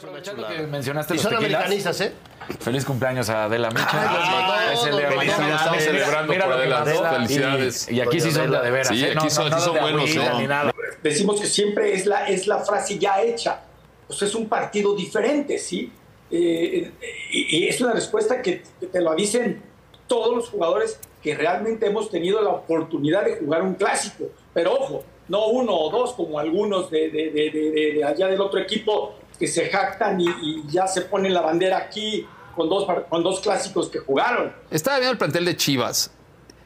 Aprovechando 0.00 0.46
que 0.48 0.58
mencionaste 0.66 1.14
Y 1.14 1.16
los 1.16 1.22
son 1.22 1.32
tequilas, 1.32 1.54
americanistas, 1.66 2.00
¿eh? 2.00 2.12
Feliz 2.60 2.84
cumpleaños 2.84 3.28
a 3.28 3.44
Adela 3.44 3.70
Micha. 3.70 3.88
Ay, 3.92 4.74
es 4.74 4.84
el 4.86 4.96
día 4.96 5.08
de 5.10 5.14
felicidades. 5.16 5.38
mañana. 5.38 5.56
Estamos 5.56 5.82
celebrando 5.82 6.32
por 6.32 6.42
Adela. 6.52 6.84
¿no? 6.84 7.10
Felicidades. 7.10 7.88
Y, 7.90 7.94
y 7.96 8.00
aquí 8.00 8.20
sí 8.20 8.30
son 8.32 8.50
de, 8.50 8.58
de 8.60 8.70
veras. 8.70 8.88
Sí, 8.88 9.04
¿eh? 9.04 9.12
aquí 9.14 9.24
No, 9.24 9.30
son- 9.30 9.50
no, 9.50 9.56
no 9.56 9.62
son 9.62 9.74
de 9.74 9.80
buenos, 9.80 10.10
ni 10.38 10.46
nada. 10.46 10.72
Decimos 11.02 11.40
que 11.40 11.46
siempre 11.46 11.92
es 11.94 12.06
la, 12.06 12.26
es 12.28 12.46
la 12.46 12.58
frase 12.60 12.98
ya 12.98 13.20
hecha. 13.22 13.60
Pues 14.06 14.22
es 14.22 14.34
un 14.34 14.48
partido 14.48 14.94
diferente, 14.96 15.58
¿sí? 15.58 15.92
Eh, 16.30 16.90
eh, 17.00 17.08
y, 17.32 17.58
y 17.58 17.68
es 17.68 17.80
una 17.80 17.92
respuesta 17.92 18.40
que, 18.42 18.62
te 18.90 19.00
lo 19.00 19.14
dicen 19.14 19.62
todos 20.06 20.34
los 20.34 20.48
jugadores 20.48 20.98
que 21.22 21.34
realmente 21.36 21.86
hemos 21.86 22.10
tenido 22.10 22.40
la 22.42 22.50
oportunidad 22.50 23.24
de 23.24 23.36
jugar 23.36 23.62
un 23.62 23.74
clásico. 23.74 24.24
Pero 24.52 24.72
ojo, 24.74 25.04
no 25.28 25.46
uno 25.48 25.72
o 25.76 25.90
dos 25.90 26.14
como 26.14 26.38
algunos 26.40 26.90
de- 26.90 27.10
de- 27.10 27.30
de- 27.30 27.92
de 27.94 28.04
allá 28.04 28.26
del 28.26 28.40
otro 28.40 28.58
equipo 28.58 29.14
que 29.40 29.48
se 29.48 29.70
jactan 29.70 30.20
y, 30.20 30.26
y 30.28 30.64
ya 30.68 30.86
se 30.86 31.00
ponen 31.00 31.34
la 31.34 31.40
bandera 31.40 31.78
aquí 31.78 32.26
con 32.54 32.68
dos, 32.68 32.86
con 33.08 33.22
dos 33.22 33.40
clásicos 33.40 33.88
que 33.88 33.98
jugaron. 33.98 34.52
Estaba 34.70 34.98
viendo 34.98 35.12
el 35.12 35.18
plantel 35.18 35.46
de 35.46 35.56
Chivas. 35.56 36.10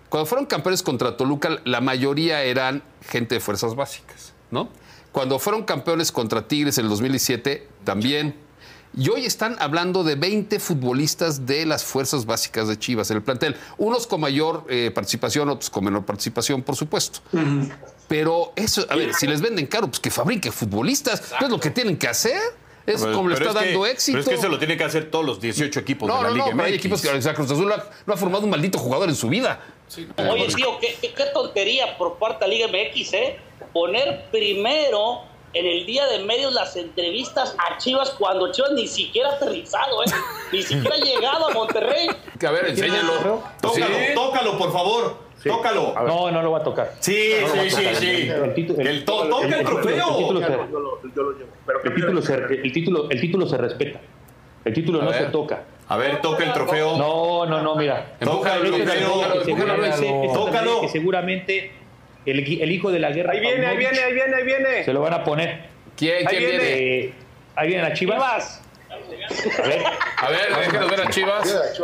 Cuando 0.09 0.27
fueron 0.27 0.47
campeones 0.47 0.83
contra 0.83 1.16
Toluca, 1.16 1.61
la 1.64 1.81
mayoría 1.81 2.43
eran 2.43 2.83
gente 3.09 3.37
de 3.37 3.41
fuerzas 3.41 3.75
básicas, 3.75 4.33
¿no? 4.51 4.68
Cuando 5.12 5.39
fueron 5.39 5.62
campeones 5.62 6.11
contra 6.11 6.49
Tigres 6.49 6.79
en 6.79 6.87
el 6.87 6.91
2017, 6.91 7.68
también. 7.85 8.35
Y 8.97 9.09
hoy 9.09 9.25
están 9.25 9.57
hablando 9.61 10.05
de 10.05 10.16
20 10.16 10.59
futbolistas 10.61 11.47
de 11.47 11.66
las 11.66 11.85
fuerzas 11.85 12.27
básicas 12.27 12.68
de 12.68 12.79
Chivas 12.79 13.11
en 13.11 13.18
el 13.18 13.22
plantel. 13.22 13.57
Unos 13.77 14.07
con 14.07 14.20
mayor 14.20 14.64
eh, 14.68 14.91
participación, 14.93 15.49
otros 15.49 15.70
con 15.70 15.85
menor 15.85 16.05
participación, 16.05 16.62
por 16.62 16.77
supuesto. 16.77 17.20
Pero 18.09 18.53
eso, 18.55 18.87
a 18.89 18.97
ver, 18.97 19.14
si 19.14 19.27
les 19.27 19.41
venden 19.41 19.66
caro, 19.66 19.89
pues 19.89 19.99
que 19.99 20.11
fabriquen 20.11 20.53
futbolistas. 20.53 21.33
¿No 21.41 21.47
es 21.47 21.53
lo 21.53 21.59
que 21.59 21.70
tienen 21.70 21.97
que 21.97 22.07
hacer? 22.07 22.41
Es 22.87 23.01
Pero- 23.03 23.14
como 23.16 23.28
le 23.30 23.35
está 23.35 23.49
es 23.51 23.55
que- 23.57 23.64
dando 23.64 23.87
éxito. 23.87 24.16
Pero 24.18 24.22
es 24.22 24.28
que 24.28 24.35
eso 24.35 24.49
lo 24.49 24.59
tienen 24.59 24.76
que 24.78 24.85
hacer 24.85 25.11
todos 25.11 25.24
los 25.24 25.41
18 25.41 25.80
equipos 25.80 26.07
No, 26.09 26.16
de 26.18 26.22
la 26.24 26.28
no, 26.28 26.35
Liga 26.35 26.55
no, 26.55 26.62
hay 26.64 26.74
equipos 26.74 27.01
que 27.01 27.09
o 27.09 27.22
sea, 27.22 27.32
Cruz 27.35 27.51
Azul 27.51 27.66
no 27.66 27.74
ha, 27.74 27.85
no 28.07 28.14
ha 28.14 28.16
formado 28.16 28.45
un 28.45 28.51
maldito 28.51 28.78
jugador 28.78 29.09
en 29.09 29.14
su 29.14 29.28
vida. 29.28 29.61
Oye, 30.30 30.47
tío, 30.55 30.78
qué, 30.80 30.97
qué- 31.01 31.12
qué 31.14 31.24
tontería 31.32 31.97
por 31.97 32.14
parte 32.18 32.45
de 32.45 32.49
la 32.59 32.66
Liga 32.68 32.68
MX, 32.68 33.12
¿eh? 33.14 33.39
Poner 33.72 34.24
primero 34.30 35.22
en 35.53 35.66
el 35.66 35.87
día 35.87 36.07
de 36.09 36.18
medios 36.24 36.53
las 36.53 36.74
entrevistas 36.76 37.55
a 37.59 37.78
Chivas 37.78 38.11
cuando 38.11 38.51
Chivas 38.53 38.72
ni 38.72 38.87
siquiera 38.89 39.30
ha 39.30 39.32
aterrizado, 39.35 40.03
¿eh? 40.03 40.07
Ni 40.53 40.62
siquiera 40.62 40.97
ha 40.97 40.99
llegado 40.99 41.49
a 41.49 41.55
Monterrey. 41.55 42.09
Que 42.39 42.47
a 42.47 42.51
ver, 42.51 42.66
enséñalo. 42.66 43.41
Tócalo, 43.61 43.87
Sí. 43.87 44.14
tócalo, 44.14 44.59
por 44.59 44.72
favor. 44.72 45.24
Tócalo. 45.45 45.95
No, 46.07 46.30
no 46.30 46.43
lo 46.43 46.51
va 46.53 46.59
a 46.59 46.62
tocar. 46.64 46.95
Sí, 47.01 47.35
No 47.41 47.49
lo 47.49 47.55
va 47.57 47.61
a 47.61 47.64
sí, 47.64 47.70
sí, 47.70 47.85
sí. 48.01 48.07
El, 48.28 48.87
El 48.87 49.05
toca 49.05 49.47
el 49.47 49.64
trofeo. 49.64 50.09
El 50.09 50.16
título, 50.16 50.41
se, 50.41 51.45
Yo 51.67 51.73
el 51.85 51.95
título 51.95 52.23
se- 52.23 52.35
el 52.35 52.73
título- 52.73 53.11
el 53.11 53.21
título 53.21 53.47
se 53.47 53.57
respeta. 53.57 54.01
El 54.65 54.73
título 54.73 55.01
A 55.01 55.05
no 55.05 55.11
ver. 55.11 55.19
se 55.21 55.27
toca. 55.27 55.62
A 55.89 55.97
ver, 55.97 56.21
toca 56.23 56.45
el 56.45 56.53
trofeo. 56.53 56.97
No, 56.97 57.45
no, 57.47 57.62
no, 57.62 57.77
mira. 57.77 58.15
La 58.21 58.27
tócalo, 58.27 58.62
medalla 58.65 58.85
que 58.85 59.45
seguramente- 59.45 60.01
la 60.07 60.15
el, 62.27 62.39
el 62.62 62.73
hijo 62.73 62.91
de 62.91 62.99
la 63.01 63.11
guerra. 63.11 63.33
Ahí 63.33 63.41
viene, 63.41 63.67
ahí 63.67 63.77
viene, 63.77 63.99
ahí 64.01 64.12
viene, 64.15 64.35
ahí 64.37 64.45
viene. 64.45 64.85
Se 64.85 64.93
lo 64.95 65.01
van 65.03 65.12
a 65.12 65.25
poner. 65.25 65.67
¿Quién, 65.97 66.25
quién 66.25 66.41
viene? 66.43 66.65
Eh, 66.65 67.12
ahí 67.55 67.69
vienen 67.69 67.89
las 67.89 67.99
chivas. 67.99 68.62
A 68.91 69.67
ver. 69.67 69.83
A 70.17 70.29
ver, 70.31 70.57
déjenos 70.59 70.91
ver 70.91 71.01
a 71.01 71.11
Chivas. 71.11 71.79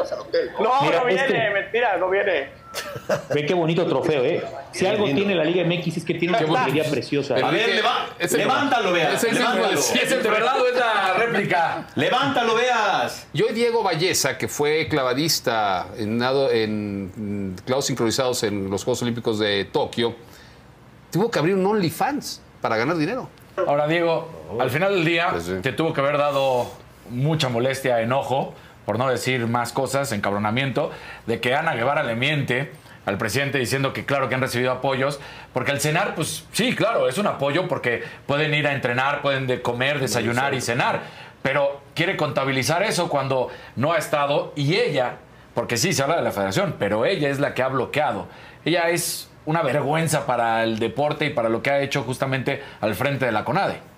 No, 0.61 0.83
Mira, 0.83 0.99
no 1.01 1.05
viene, 1.07 1.23
este- 1.23 1.51
mentira, 1.51 1.97
no 1.99 2.09
viene. 2.09 2.49
Ve 3.35 3.47
qué 3.47 3.55
bonito 3.55 3.87
trofeo, 3.87 4.25
¿eh? 4.25 4.45
Si 4.73 4.87
algo 4.87 5.05
tiene 5.07 5.35
la 5.35 5.45
Liga 5.45 5.65
MX 5.65 5.97
es 5.99 6.05
que 6.05 6.15
tiene 6.15 6.37
una 6.39 6.47
joyería 6.65 6.85
preciosa. 6.89 7.35
A 7.35 7.51
ver, 7.51 7.69
leva- 7.75 8.07
levántalo, 8.31 8.93
veas. 8.93 9.15
Es 9.15 9.25
el 9.31 9.35
levántalo. 9.39 9.79
es 9.79 10.13
el 10.13 10.23
de 10.23 10.31
verdad 10.31 10.61
o 10.61 10.67
es 10.67 10.77
la 10.77 11.15
réplica. 11.15 11.89
Levántalo, 11.97 12.55
veas. 12.55 13.27
Y 13.33 13.43
hoy 13.43 13.53
Diego 13.53 13.83
Valleza, 13.83 14.39
que 14.39 14.47
fue 14.49 14.87
clavadista 14.89 15.89
en, 15.97 16.19
nado, 16.19 16.51
en 16.51 17.51
mm, 17.53 17.57
clavos 17.67 17.87
sincronizados 17.87 18.43
en 18.45 18.71
los 18.71 18.85
Juegos 18.85 19.03
Olímpicos 19.03 19.39
de 19.39 19.65
Tokio, 19.65 20.15
tuvo 21.11 21.31
que 21.31 21.39
abrir 21.39 21.57
un 21.57 21.67
OnlyFans 21.67 22.41
para 22.61 22.77
ganar 22.77 22.97
dinero. 22.97 23.29
Ahora, 23.67 23.87
Diego, 23.89 24.29
al 24.61 24.71
final 24.71 24.95
del 24.95 25.05
día 25.05 25.35
te 25.61 25.73
tuvo 25.73 25.93
que 25.93 26.01
haber 26.01 26.17
dado 26.19 26.71
mucha 27.11 27.49
molestia, 27.49 28.01
enojo, 28.01 28.55
por 28.85 28.99
no 28.99 29.09
decir 29.09 29.47
más 29.47 29.73
cosas, 29.73 30.13
encabronamiento, 30.13 30.91
de 31.27 31.41
que 31.41 31.55
Ana 31.55 31.75
Guevara 31.75 32.03
le 32.03 32.17
miente 32.17 32.73
al 33.07 33.19
presidente 33.19 33.59
diciendo 33.59 33.93
que 33.93 34.05
claro 34.05 34.29
que 34.29 34.35
han 34.35 34.41
recibido 34.41 34.71
apoyos, 34.73 35.21
porque 35.53 35.73
al 35.73 35.81
cenar, 35.81 36.15
pues 36.15 36.45
sí, 36.53 36.75
claro, 36.75 37.09
es 37.09 37.19
un 37.19 37.27
apoyo 37.27 37.67
porque 37.69 38.05
pueden 38.27 38.55
ir 38.55 38.67
a 38.67 38.73
entrenar, 38.73 39.23
pueden 39.23 39.47
de 39.47 39.63
comer, 39.63 40.01
desayunar 40.01 40.55
y 40.55 40.61
cenar, 40.61 41.01
pero 41.43 41.81
quiere 41.95 42.17
contabilizar 42.17 42.83
eso 42.83 43.09
cuando 43.09 43.49
no 43.77 43.93
ha 43.93 43.99
estado 43.99 44.53
y 44.55 44.77
ella, 44.77 45.17
porque 45.55 45.77
sí 45.77 45.93
se 45.93 46.03
habla 46.03 46.17
de 46.17 46.23
la 46.23 46.33
federación, 46.33 46.77
pero 46.79 47.07
ella 47.07 47.29
es 47.29 47.41
la 47.41 47.55
que 47.55 47.63
ha 47.63 47.69
bloqueado. 47.69 48.29
Ella 48.65 48.91
es 48.91 49.31
una 49.47 49.63
vergüenza 49.63 50.27
para 50.27 50.63
el 50.63 50.79
deporte 50.79 51.27
y 51.27 51.31
para 51.31 51.49
lo 51.49 51.63
que 51.63 51.71
ha 51.71 51.81
hecho 51.81 52.03
justamente 52.03 52.63
al 52.81 52.95
frente 52.95 53.25
de 53.25 53.33
la 53.33 53.45
CONADE. 53.45 53.90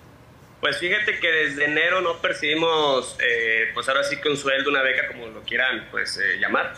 Pues 0.63 0.77
fíjate 0.77 1.19
que 1.19 1.29
desde 1.29 1.65
enero 1.65 1.99
no 1.99 2.21
percibimos, 2.21 3.17
eh, 3.19 3.71
pues 3.73 3.89
ahora 3.89 4.01
sí 4.05 4.15
que 4.21 4.29
un 4.29 4.37
sueldo, 4.37 4.69
una 4.69 4.81
beca, 4.81 5.09
como 5.09 5.27
lo 5.27 5.41
quieran 5.41 5.89
pues 5.91 6.17
eh, 6.17 6.39
llamar. 6.39 6.71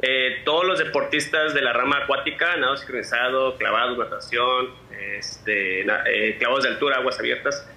Eh, 0.00 0.42
todos 0.44 0.64
los 0.64 0.78
deportistas 0.78 1.52
de 1.52 1.60
la 1.60 1.72
rama 1.72 2.04
acuática, 2.04 2.56
nado 2.56 2.76
sincronizado, 2.76 3.56
clavados, 3.56 3.98
natación, 3.98 4.68
este, 5.18 5.80
eh, 5.80 6.36
clavos 6.38 6.62
de 6.62 6.68
altura, 6.68 6.98
aguas 6.98 7.18
abiertas. 7.18 7.68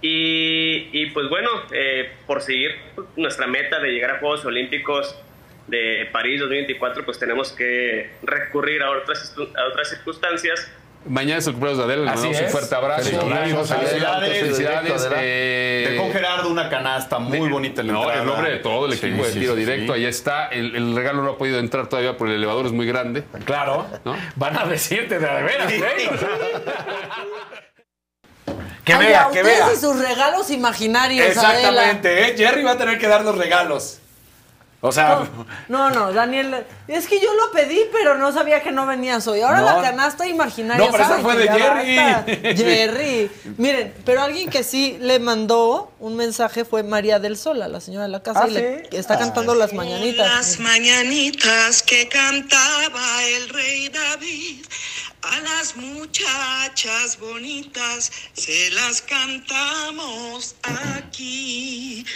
Y, 0.00 0.88
y, 0.90 1.10
pues 1.10 1.28
bueno, 1.28 1.50
eh, 1.70 2.12
por 2.26 2.40
seguir 2.40 2.74
nuestra 3.16 3.46
meta 3.46 3.78
de 3.78 3.90
llegar 3.90 4.12
a 4.12 4.18
Juegos 4.20 4.46
Olímpicos 4.46 5.14
de 5.66 6.08
París 6.10 6.40
2024, 6.40 7.04
pues 7.04 7.18
tenemos 7.18 7.52
que 7.52 8.08
recurrir 8.22 8.82
a 8.82 8.90
otras, 8.92 9.36
a 9.54 9.66
otras 9.66 9.90
circunstancias 9.90 10.72
Mañana 11.08 11.38
es 11.38 11.46
el 11.46 11.54
cumpleaños 11.54 11.78
de 11.78 11.84
Adela, 11.84 12.04
le 12.04 12.10
Así 12.10 12.18
mandamos 12.18 12.38
un 12.40 12.44
es. 12.46 12.52
fuerte 12.52 12.74
abrazo. 12.74 13.02
Felicidades, 13.04 13.52
Felicidades. 13.80 14.38
Felicidades. 14.40 14.92
Adela. 15.02 15.16
eh, 15.22 15.88
Dejó 15.92 16.12
Gerardo 16.12 16.48
una 16.50 16.68
canasta 16.68 17.18
muy 17.18 17.48
bonita 17.48 17.80
en 17.80 17.86
la 17.86 17.92
No, 17.94 17.98
entrada. 18.02 18.20
el 18.20 18.26
nombre 18.26 18.50
de 18.50 18.56
todo 18.58 18.84
el 18.86 18.92
Sí, 18.98 19.06
equipo 19.06 19.24
de 19.24 19.32
sí, 19.32 19.40
tiro 19.40 19.54
sí, 19.54 19.60
directo, 19.60 19.94
sí. 19.94 19.98
ahí 20.00 20.04
está. 20.04 20.48
El, 20.48 20.76
el 20.76 20.94
regalo 20.94 21.22
no 21.22 21.30
ha 21.30 21.38
podido 21.38 21.58
entrar 21.58 21.86
todavía 21.88 22.16
porque 22.18 22.32
el 22.32 22.36
elevador 22.38 22.66
es 22.66 22.72
muy 22.72 22.86
grande. 22.86 23.24
Claro. 23.46 23.86
¿no? 24.04 24.14
Van 24.36 24.58
a 24.58 24.66
decirte 24.66 25.18
de 25.18 25.26
de 25.26 25.42
veras, 25.42 25.72
¿eh? 25.72 26.10
Que 28.84 28.94
Ay, 28.94 29.06
vea, 29.06 29.26
a 29.26 29.30
que 29.30 29.40
ustedes 29.40 29.58
vea. 29.58 29.72
y 29.72 29.76
sus 29.76 29.98
regalos 29.98 30.50
imaginarios, 30.50 31.26
Exactamente, 31.28 32.28
¿eh? 32.30 32.34
Jerry 32.36 32.62
va 32.64 32.72
a 32.72 32.78
tener 32.78 32.98
que 32.98 33.06
dar 33.08 33.22
los 33.24 33.36
regalos. 33.36 34.00
O 34.82 34.92
sea, 34.92 35.28
No, 35.68 35.90
no, 35.90 36.10
Daniel, 36.12 36.64
es 36.88 37.06
que 37.06 37.20
yo 37.20 37.34
lo 37.34 37.52
pedí, 37.52 37.78
pero 37.92 38.16
no 38.16 38.32
sabía 38.32 38.62
que 38.62 38.72
no 38.72 38.86
venías 38.86 39.26
hoy. 39.26 39.42
Ahora 39.42 39.60
No. 39.60 39.66
la 39.66 39.82
canasta 39.82 40.26
imaginaria. 40.26 40.86
No, 40.86 40.90
pero 40.90 41.04
esa 41.04 41.18
fue 41.18 41.34
que 41.36 41.42
de 41.42 41.48
Jerry. 41.50 41.96
basta. 41.96 42.24
Jerry. 42.56 43.30
Miren, 43.58 43.94
pero 44.06 44.22
alguien 44.22 44.48
que 44.48 44.62
sí 44.64 44.96
le 44.98 45.18
mandó 45.18 45.92
un 45.98 46.16
mensaje 46.16 46.64
fue 46.64 46.82
María 46.82 47.18
del 47.18 47.36
Sol, 47.36 47.60
a 47.60 47.68
la 47.68 47.80
señora 47.82 48.04
de 48.04 48.10
la 48.10 48.22
casa, 48.22 48.44
¿Ah, 48.44 48.48
y 48.48 48.52
le 48.52 48.88
está 48.92 49.18
cantando 49.18 49.54
las 49.54 49.74
mañanitas. 49.74 50.26
Las 50.26 50.58
mañanitas 50.60 51.82
que 51.82 52.08
cantaba 52.08 53.22
el 53.36 53.50
rey 53.50 53.88
David, 53.90 54.64
a 55.22 55.40
las 55.40 55.76
muchachas 55.76 57.18
bonitas 57.20 58.10
se 58.32 58.70
las 58.70 59.02
cantamos 59.02 60.56
aquí. 60.96 62.06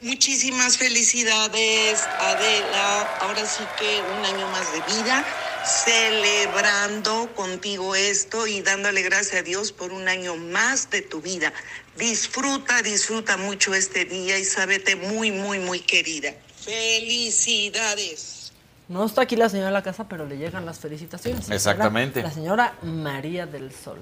Muchísimas 0.00 0.76
felicidades, 0.76 2.06
Adela. 2.20 3.02
Ahora 3.20 3.44
sí 3.44 3.64
que 3.80 4.00
un 4.00 4.24
año 4.24 4.48
más 4.48 4.72
de 4.72 4.80
vida, 4.94 5.24
celebrando 5.64 7.28
contigo 7.34 7.96
esto 7.96 8.46
y 8.46 8.62
dándole 8.62 9.02
gracias 9.02 9.40
a 9.40 9.42
Dios 9.42 9.72
por 9.72 9.92
un 9.92 10.06
año 10.06 10.36
más 10.36 10.88
de 10.90 11.02
tu 11.02 11.20
vida. 11.20 11.52
Disfruta, 11.96 12.80
disfruta 12.82 13.36
mucho 13.36 13.74
este 13.74 14.04
día 14.04 14.38
y 14.38 14.44
sábete 14.44 14.94
muy, 14.94 15.32
muy, 15.32 15.58
muy 15.58 15.80
querida. 15.80 16.32
Felicidades. 16.60 18.52
No 18.86 19.04
está 19.04 19.22
aquí 19.22 19.34
la 19.34 19.48
señora 19.48 19.70
de 19.70 19.74
la 19.74 19.82
casa, 19.82 20.08
pero 20.08 20.26
le 20.26 20.36
llegan 20.38 20.64
las 20.64 20.78
felicitaciones. 20.78 21.50
Exactamente. 21.50 22.22
La 22.22 22.30
señora 22.30 22.74
María 22.82 23.46
del 23.46 23.74
Sol. 23.74 23.98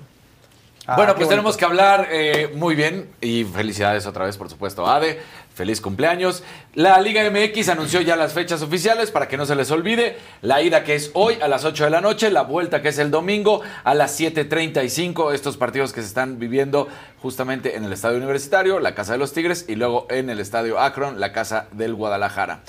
Bueno, 0.95 1.15
qué 1.15 1.19
pues 1.19 1.29
tenemos 1.29 1.57
que 1.57 1.65
hablar 1.65 2.09
eh, 2.11 2.53
muy 2.55 2.77
bien 2.77 3.11
y 3.21 3.45
felicidades 3.45 4.07
otra 4.07 4.27
vez, 4.27 4.37
por 4.37 4.49
supuesto, 4.49 4.87
Ade. 4.87 5.21
Feliz 5.55 5.81
cumpleaños. 5.81 6.43
La 6.75 7.01
Liga 7.01 7.23
MX 7.31 7.71
anunció 7.71 8.03
ya 8.03 8.15
las 8.15 8.35
fechas 8.35 8.61
oficiales 8.61 9.11
para 9.11 9.27
que 9.27 9.39
no 9.39 9.47
se 9.47 9.57
les 9.57 9.71
olvide. 9.71 10.19
La 10.43 10.61
ida 10.61 10.85
que 10.85 10.95
es 10.95 11.11
hoy 11.15 11.39
a 11.41 11.49
las 11.49 11.65
8 11.65 11.85
de 11.85 11.91
la 11.91 12.03
noche, 12.03 12.31
la 12.31 12.43
vuelta 12.43 12.83
que 12.83 12.91
es 12.91 12.99
el 12.99 13.11
domingo 13.11 13.63
a 13.83 13.95
las 13.95 14.21
7.35. 14.21 15.33
Estos 15.33 15.57
partidos 15.57 15.95
que 15.95 16.03
se 16.03 16.09
están 16.09 16.39
viviendo 16.39 16.89
justamente 17.23 17.75
en 17.75 17.85
el 17.85 17.93
Estadio 17.95 18.19
Universitario, 18.19 18.81
la 18.81 18.95
Casa 18.95 19.13
de 19.13 19.19
los 19.19 19.33
Tigres, 19.33 19.65
y 19.67 19.77
luego 19.77 20.07
en 20.11 20.29
el 20.29 20.41
Estadio 20.41 20.79
Akron, 20.79 21.21
la 21.21 21.33
Casa 21.33 21.69
del 21.73 21.95
Guadalajara. 21.95 22.61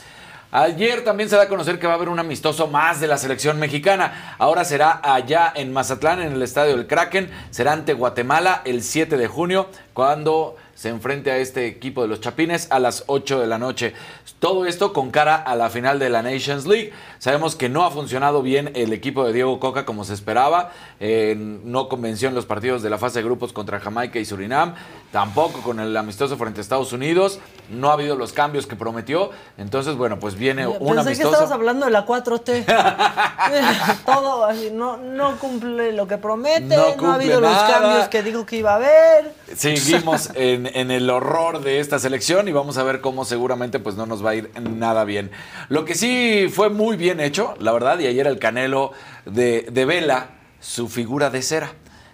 Ayer 0.51 1.03
también 1.03 1.29
se 1.29 1.35
da 1.35 1.43
a 1.43 1.47
conocer 1.49 1.77
que 1.77 1.87
va 1.87 1.93
a 1.93 1.95
haber 1.97 2.07
un 2.07 2.19
amistoso 2.19 2.67
más 2.67 3.01
de 3.01 3.07
la 3.07 3.17
selección 3.17 3.59
mexicana. 3.59 4.35
Ahora 4.37 4.63
será 4.63 5.01
allá 5.03 5.51
en 5.53 5.73
Mazatlán, 5.73 6.21
en 6.21 6.31
el 6.31 6.41
estadio 6.41 6.77
del 6.77 6.87
Kraken. 6.87 7.29
Será 7.51 7.73
ante 7.73 7.91
Guatemala 7.91 8.61
el 8.63 8.81
7 8.81 9.17
de 9.17 9.27
junio, 9.27 9.67
cuando 9.93 10.55
se 10.73 10.87
enfrente 10.87 11.31
a 11.31 11.37
este 11.37 11.65
equipo 11.65 12.01
de 12.03 12.07
los 12.07 12.21
Chapines 12.21 12.67
a 12.71 12.79
las 12.79 13.03
8 13.07 13.41
de 13.41 13.47
la 13.47 13.57
noche. 13.57 13.93
Todo 14.39 14.65
esto 14.65 14.93
con 14.93 15.11
cara 15.11 15.35
a 15.35 15.55
la 15.55 15.69
final 15.69 15.99
de 15.99 16.09
la 16.09 16.21
Nations 16.21 16.65
League. 16.65 16.93
Sabemos 17.19 17.55
que 17.55 17.69
no 17.69 17.83
ha 17.83 17.91
funcionado 17.91 18.41
bien 18.41 18.71
el 18.75 18.93
equipo 18.93 19.25
de 19.25 19.33
Diego 19.33 19.59
Coca 19.59 19.85
como 19.85 20.03
se 20.03 20.13
esperaba. 20.13 20.71
Eh, 20.99 21.35
no 21.37 21.89
convenció 21.89 22.29
en 22.29 22.35
los 22.35 22.45
partidos 22.45 22.81
de 22.83 22.89
la 22.89 22.97
fase 22.97 23.19
de 23.19 23.25
grupos 23.25 23.53
contra 23.53 23.79
Jamaica 23.79 24.19
y 24.19 24.25
Surinam. 24.25 24.75
Tampoco 25.11 25.61
con 25.61 25.79
el 25.79 25.95
amistoso 25.97 26.37
frente 26.37 26.59
a 26.59 26.61
Estados 26.61 26.93
Unidos. 26.93 27.39
No 27.69 27.89
ha 27.89 27.93
habido 27.93 28.15
los 28.15 28.33
cambios 28.33 28.67
que 28.67 28.75
prometió. 28.75 29.31
Entonces, 29.57 29.95
bueno, 29.95 30.19
pues 30.19 30.35
viene 30.35 30.67
un 30.67 30.73
Pensé 30.77 30.93
que 30.93 30.99
amistoso. 30.99 31.31
estabas 31.31 31.51
hablando 31.51 31.85
de 31.85 31.91
la 31.91 32.05
4T. 32.05 32.65
Todo 34.05 34.45
así, 34.45 34.69
no, 34.71 34.97
no 34.97 35.37
cumple 35.37 35.91
lo 35.93 36.07
que 36.07 36.17
promete, 36.17 36.75
No 36.75 36.95
no, 36.95 37.11
ha 37.11 37.15
habido 37.15 37.41
nada. 37.41 37.53
los 37.67 37.73
cambios 37.77 38.07
que 38.09 38.23
dijo 38.23 38.45
que 38.45 38.57
iba 38.57 38.71
a 38.73 38.75
haber. 38.75 39.33
Seguimos 39.55 40.29
en, 40.35 40.67
en 40.67 40.91
el 40.91 41.09
horror 41.09 41.61
de 41.61 41.79
esta 41.79 41.99
selección 41.99 42.47
y 42.47 42.51
vamos 42.51 42.77
a 42.77 42.83
ver 42.83 43.01
cómo 43.01 43.25
seguramente 43.25 43.79
pues 43.79 43.95
no 43.95 44.05
nos 44.05 44.23
va 44.25 44.31
a 44.31 44.35
ir 44.35 44.51
nada 44.61 45.03
bien. 45.03 45.31
Lo 45.69 45.85
que 45.85 45.95
sí 45.95 46.49
fue 46.53 46.69
muy 46.69 46.95
bien 46.97 47.06
hecho, 47.19 47.55
la 47.59 47.71
verdad, 47.71 47.99
y 47.99 48.07
ayer 48.07 48.27
el 48.27 48.39
Canelo 48.39 48.91
de, 49.25 49.67
de 49.71 49.85
Vela, 49.85 50.29
su 50.59 50.87
figura 50.89 51.29
de 51.29 51.41
cera. 51.41 51.71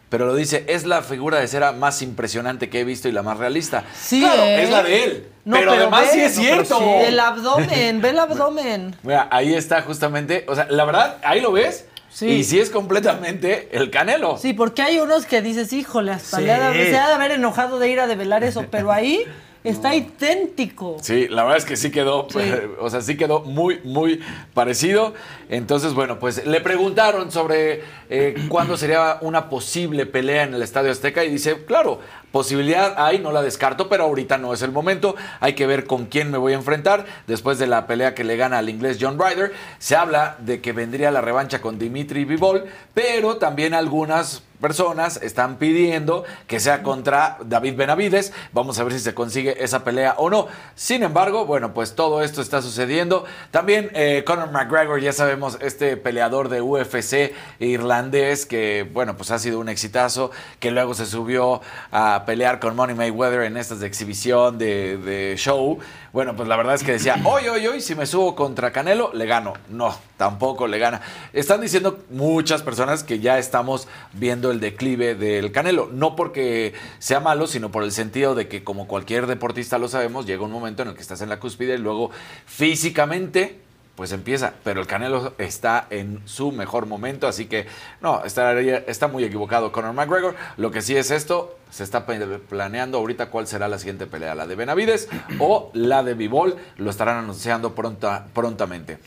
Pero 0.10 0.28
lo 0.28 0.36
dice, 0.36 0.64
es 0.68 0.86
la 0.86 1.02
figura 1.02 1.40
de 1.40 1.48
cera 1.48 1.72
más 1.72 2.04
impresionante 2.04 2.70
que 2.70 2.82
he 2.82 2.84
visto 2.84 3.10
y 3.10 3.12
la 3.12 3.24
más 3.24 3.38
realista. 3.38 3.84
Sí, 4.00 4.20
Claro, 4.22 4.44
¿eh? 4.44 4.64
es 4.64 4.70
la 4.70 4.84
de 4.84 5.04
él. 5.04 5.28
No, 5.44 5.58
pero, 5.58 5.72
además 5.72 6.04
ve, 6.04 6.12
sí 6.12 6.22
es 6.22 6.36
no, 6.38 6.42
cierto. 6.44 6.78
sí. 6.80 6.86
El 7.08 7.20
abdomen, 7.20 8.00
ve 8.02 8.10
el 8.10 8.20
abdomen. 8.20 8.96
Mira, 9.04 9.28
ahí 9.32 9.56
está 9.56 9.82
justamente, 9.82 10.46
o 10.48 10.54
sea, 10.56 10.68
la 10.70 10.86
verdad, 10.86 11.18
ahí 11.24 11.42
lo 11.42 11.52
ves. 11.52 11.86
Sí. 12.12 12.28
Y 12.28 12.44
sí 12.44 12.60
es 12.60 12.70
completamente 12.70 13.70
el 13.72 13.90
Canelo. 13.90 14.38
Sí, 14.38 14.54
porque 14.54 14.84
hay 14.84 15.00
unos 15.00 15.26
que 15.26 15.42
dices, 15.42 15.74
híjole, 15.74 16.12
hasta 16.12 16.38
Sí. 16.38 16.44
le 16.44 16.52
ha 16.54 16.70
de- 16.70 16.92
se 16.92 16.96
ha 16.98 17.08
de 17.08 17.14
haber 17.16 17.32
enojado 17.32 17.80
de 17.80 17.90
ir 17.90 18.00
a 18.00 18.06
develar 18.06 18.44
eso, 18.44 18.68
pero 18.70 18.92
ahí 18.92 19.26
está 19.64 19.96
idéntico. 19.96 20.98
Sí, 21.02 21.28
la 21.28 21.44
verdad 21.44 21.58
es 21.58 21.66
que 21.66 21.76
sí 21.76 21.92
quedó, 21.92 22.28
Sí. 22.30 22.40
o 22.80 22.90
sea, 22.90 23.02
sí 23.02 23.18
quedó 23.18 23.42
muy, 23.42 23.80
muy 23.84 24.22
parecido. 24.54 25.14
Entonces, 25.50 25.94
bueno, 25.94 26.20
pues 26.20 26.46
le 26.46 26.62
preguntaron 26.62 27.32
sobre 27.32 27.82
eh, 28.10 28.36
cuándo 28.50 28.78
sería 28.78 29.18
una 29.22 29.50
posible 29.50 30.06
pelea 30.06 30.44
en 30.44 30.54
el 30.54 30.62
Estadio 30.62 30.92
Azteca 30.92 31.24
y 31.24 31.30
dice, 31.30 31.66
claro, 31.66 32.00
posibilidad 32.34 32.96
hay, 32.98 33.20
no 33.20 33.32
la 33.32 33.44
descarto, 33.44 33.88
pero 33.88 34.06
ahorita 34.06 34.40
no 34.40 34.54
es 34.56 34.64
el 34.64 34.72
momento. 34.72 35.16
Hay 35.40 35.54
que 35.54 35.68
ver 35.68 35.86
con 35.86 36.08
quién 36.08 36.32
me 36.32 36.40
voy 36.40 36.54
a 36.54 36.56
enfrentar. 36.56 37.06
Después 37.28 37.60
de 37.60 37.68
la 37.68 37.86
pelea 37.86 38.16
que 38.16 38.24
le 38.24 38.36
gana 38.38 38.58
al 38.58 38.70
inglés 38.70 38.98
John 39.00 39.20
Ryder, 39.20 39.54
se 39.78 39.96
habla 39.96 40.36
de 40.40 40.60
que 40.60 40.74
vendría 40.74 41.12
la 41.12 41.22
revancha 41.22 41.62
con 41.62 41.78
Dimitri 41.78 42.26
Vivol, 42.26 42.66
pero 42.96 43.38
también 43.38 43.76
algunas 43.76 44.42
personas 44.64 45.20
están 45.22 45.58
pidiendo 45.58 46.24
que 46.48 46.62
sea 46.62 46.84
contra 46.84 47.38
David 47.44 47.76
Benavides. 47.76 48.32
Vamos 48.54 48.80
a 48.80 48.86
ver 48.86 48.94
si 48.94 49.00
se 49.00 49.14
consigue 49.14 49.62
esa 49.62 49.84
pelea 49.84 50.16
o 50.18 50.30
no. 50.30 50.48
Sin 50.74 51.04
embargo, 51.04 51.46
bueno, 51.46 51.74
pues 51.74 51.96
todo 51.96 52.24
esto 52.24 52.42
está 52.42 52.62
sucediendo. 52.62 53.26
También 53.52 53.92
eh, 53.94 54.24
Conor 54.26 54.52
McGregor, 54.52 55.02
ya 55.02 55.12
sabemos, 55.12 55.58
este 55.60 55.98
peleador 55.98 56.48
de 56.48 56.62
UFC 56.62 57.34
irlandés 57.60 58.46
que, 58.46 58.90
bueno, 58.94 59.18
pues 59.18 59.32
ha 59.32 59.40
sido 59.40 59.60
un 59.60 59.68
exitazo, 59.68 60.32
que 60.62 60.72
luego 60.72 60.94
se 60.94 61.08
subió 61.08 61.60
a 61.92 62.23
pelear 62.26 62.60
con 62.60 62.76
Money 62.76 62.96
Mayweather 62.96 63.42
en 63.42 63.58
estas 63.58 63.80
de 63.80 63.88
exhibición 63.88 64.58
de, 64.58 64.98
de 64.98 65.36
show. 65.38 65.80
Bueno, 66.12 66.36
pues 66.36 66.48
la 66.48 66.56
verdad 66.56 66.76
es 66.76 66.84
que 66.84 66.94
decía, 66.94 67.20
hoy, 67.24 67.48
hoy, 67.48 67.66
hoy, 67.68 67.82
si 67.82 67.96
me 67.96 68.06
subo 68.06 68.36
contra 68.36 68.72
Canelo, 68.72 69.12
le 69.14 69.26
gano. 69.26 69.54
No, 69.70 69.98
tampoco 70.18 70.68
le 70.68 70.80
gana. 70.80 71.02
Están 71.34 71.62
diciendo 71.62 72.00
muchas 72.10 72.62
personas 72.62 73.04
que 73.04 73.20
ya 73.20 73.40
estamos 73.40 73.88
viendo 74.14 74.52
el 74.52 74.60
declive 74.60 75.16
del 75.16 75.52
Canelo. 75.52 75.90
No 75.92 76.16
porque 76.16 76.74
sea 77.00 77.20
malo, 77.20 77.48
sino 77.48 77.72
por 77.72 77.84
el 77.84 77.92
sentido 77.92 78.36
de 78.36 78.48
que 78.48 78.64
como 78.64 78.88
cualquier 78.88 79.28
deportista 79.28 79.78
lo 79.78 79.88
sabemos, 79.88 80.26
llega 80.26 80.44
un 80.44 80.52
momento 80.52 80.84
en 80.84 80.90
el 80.90 80.96
que 80.96 81.02
estás 81.02 81.22
en 81.22 81.30
la 81.30 81.40
cúspide 81.40 81.76
y 81.76 81.80
luego 81.80 82.12
físicamente 82.46 83.60
pues 83.96 84.12
empieza, 84.12 84.54
pero 84.64 84.82
el 84.82 84.88
Canelo 84.88 85.34
está 85.38 85.86
en 85.92 86.22
su 86.26 86.52
mejor 86.52 86.88
momento, 86.88 87.28
así 87.28 87.46
que 87.46 87.68
no, 88.02 88.24
está, 88.26 88.60
está 88.60 89.08
muy 89.08 89.24
equivocado 89.24 89.72
Conor 89.72 89.94
McGregor. 89.94 90.36
Lo 90.58 90.72
que 90.72 90.82
sí 90.82 90.98
es 90.98 91.12
esto, 91.12 91.60
se 91.70 91.84
está 91.84 92.06
planeando 92.06 92.98
ahorita 92.98 93.28
cuál 93.28 93.48
será 93.48 93.68
la 93.68 93.78
siguiente 93.78 94.08
pelea, 94.08 94.34
la 94.34 94.48
de 94.48 94.56
Benavides 94.56 95.10
o 95.40 95.70
la 95.74 96.02
de 96.02 96.16
Bivol, 96.16 96.58
lo 96.78 96.90
estarán 96.90 97.18
anunciando 97.18 97.76
pronta, 97.76 98.26
prontamente. 98.34 98.98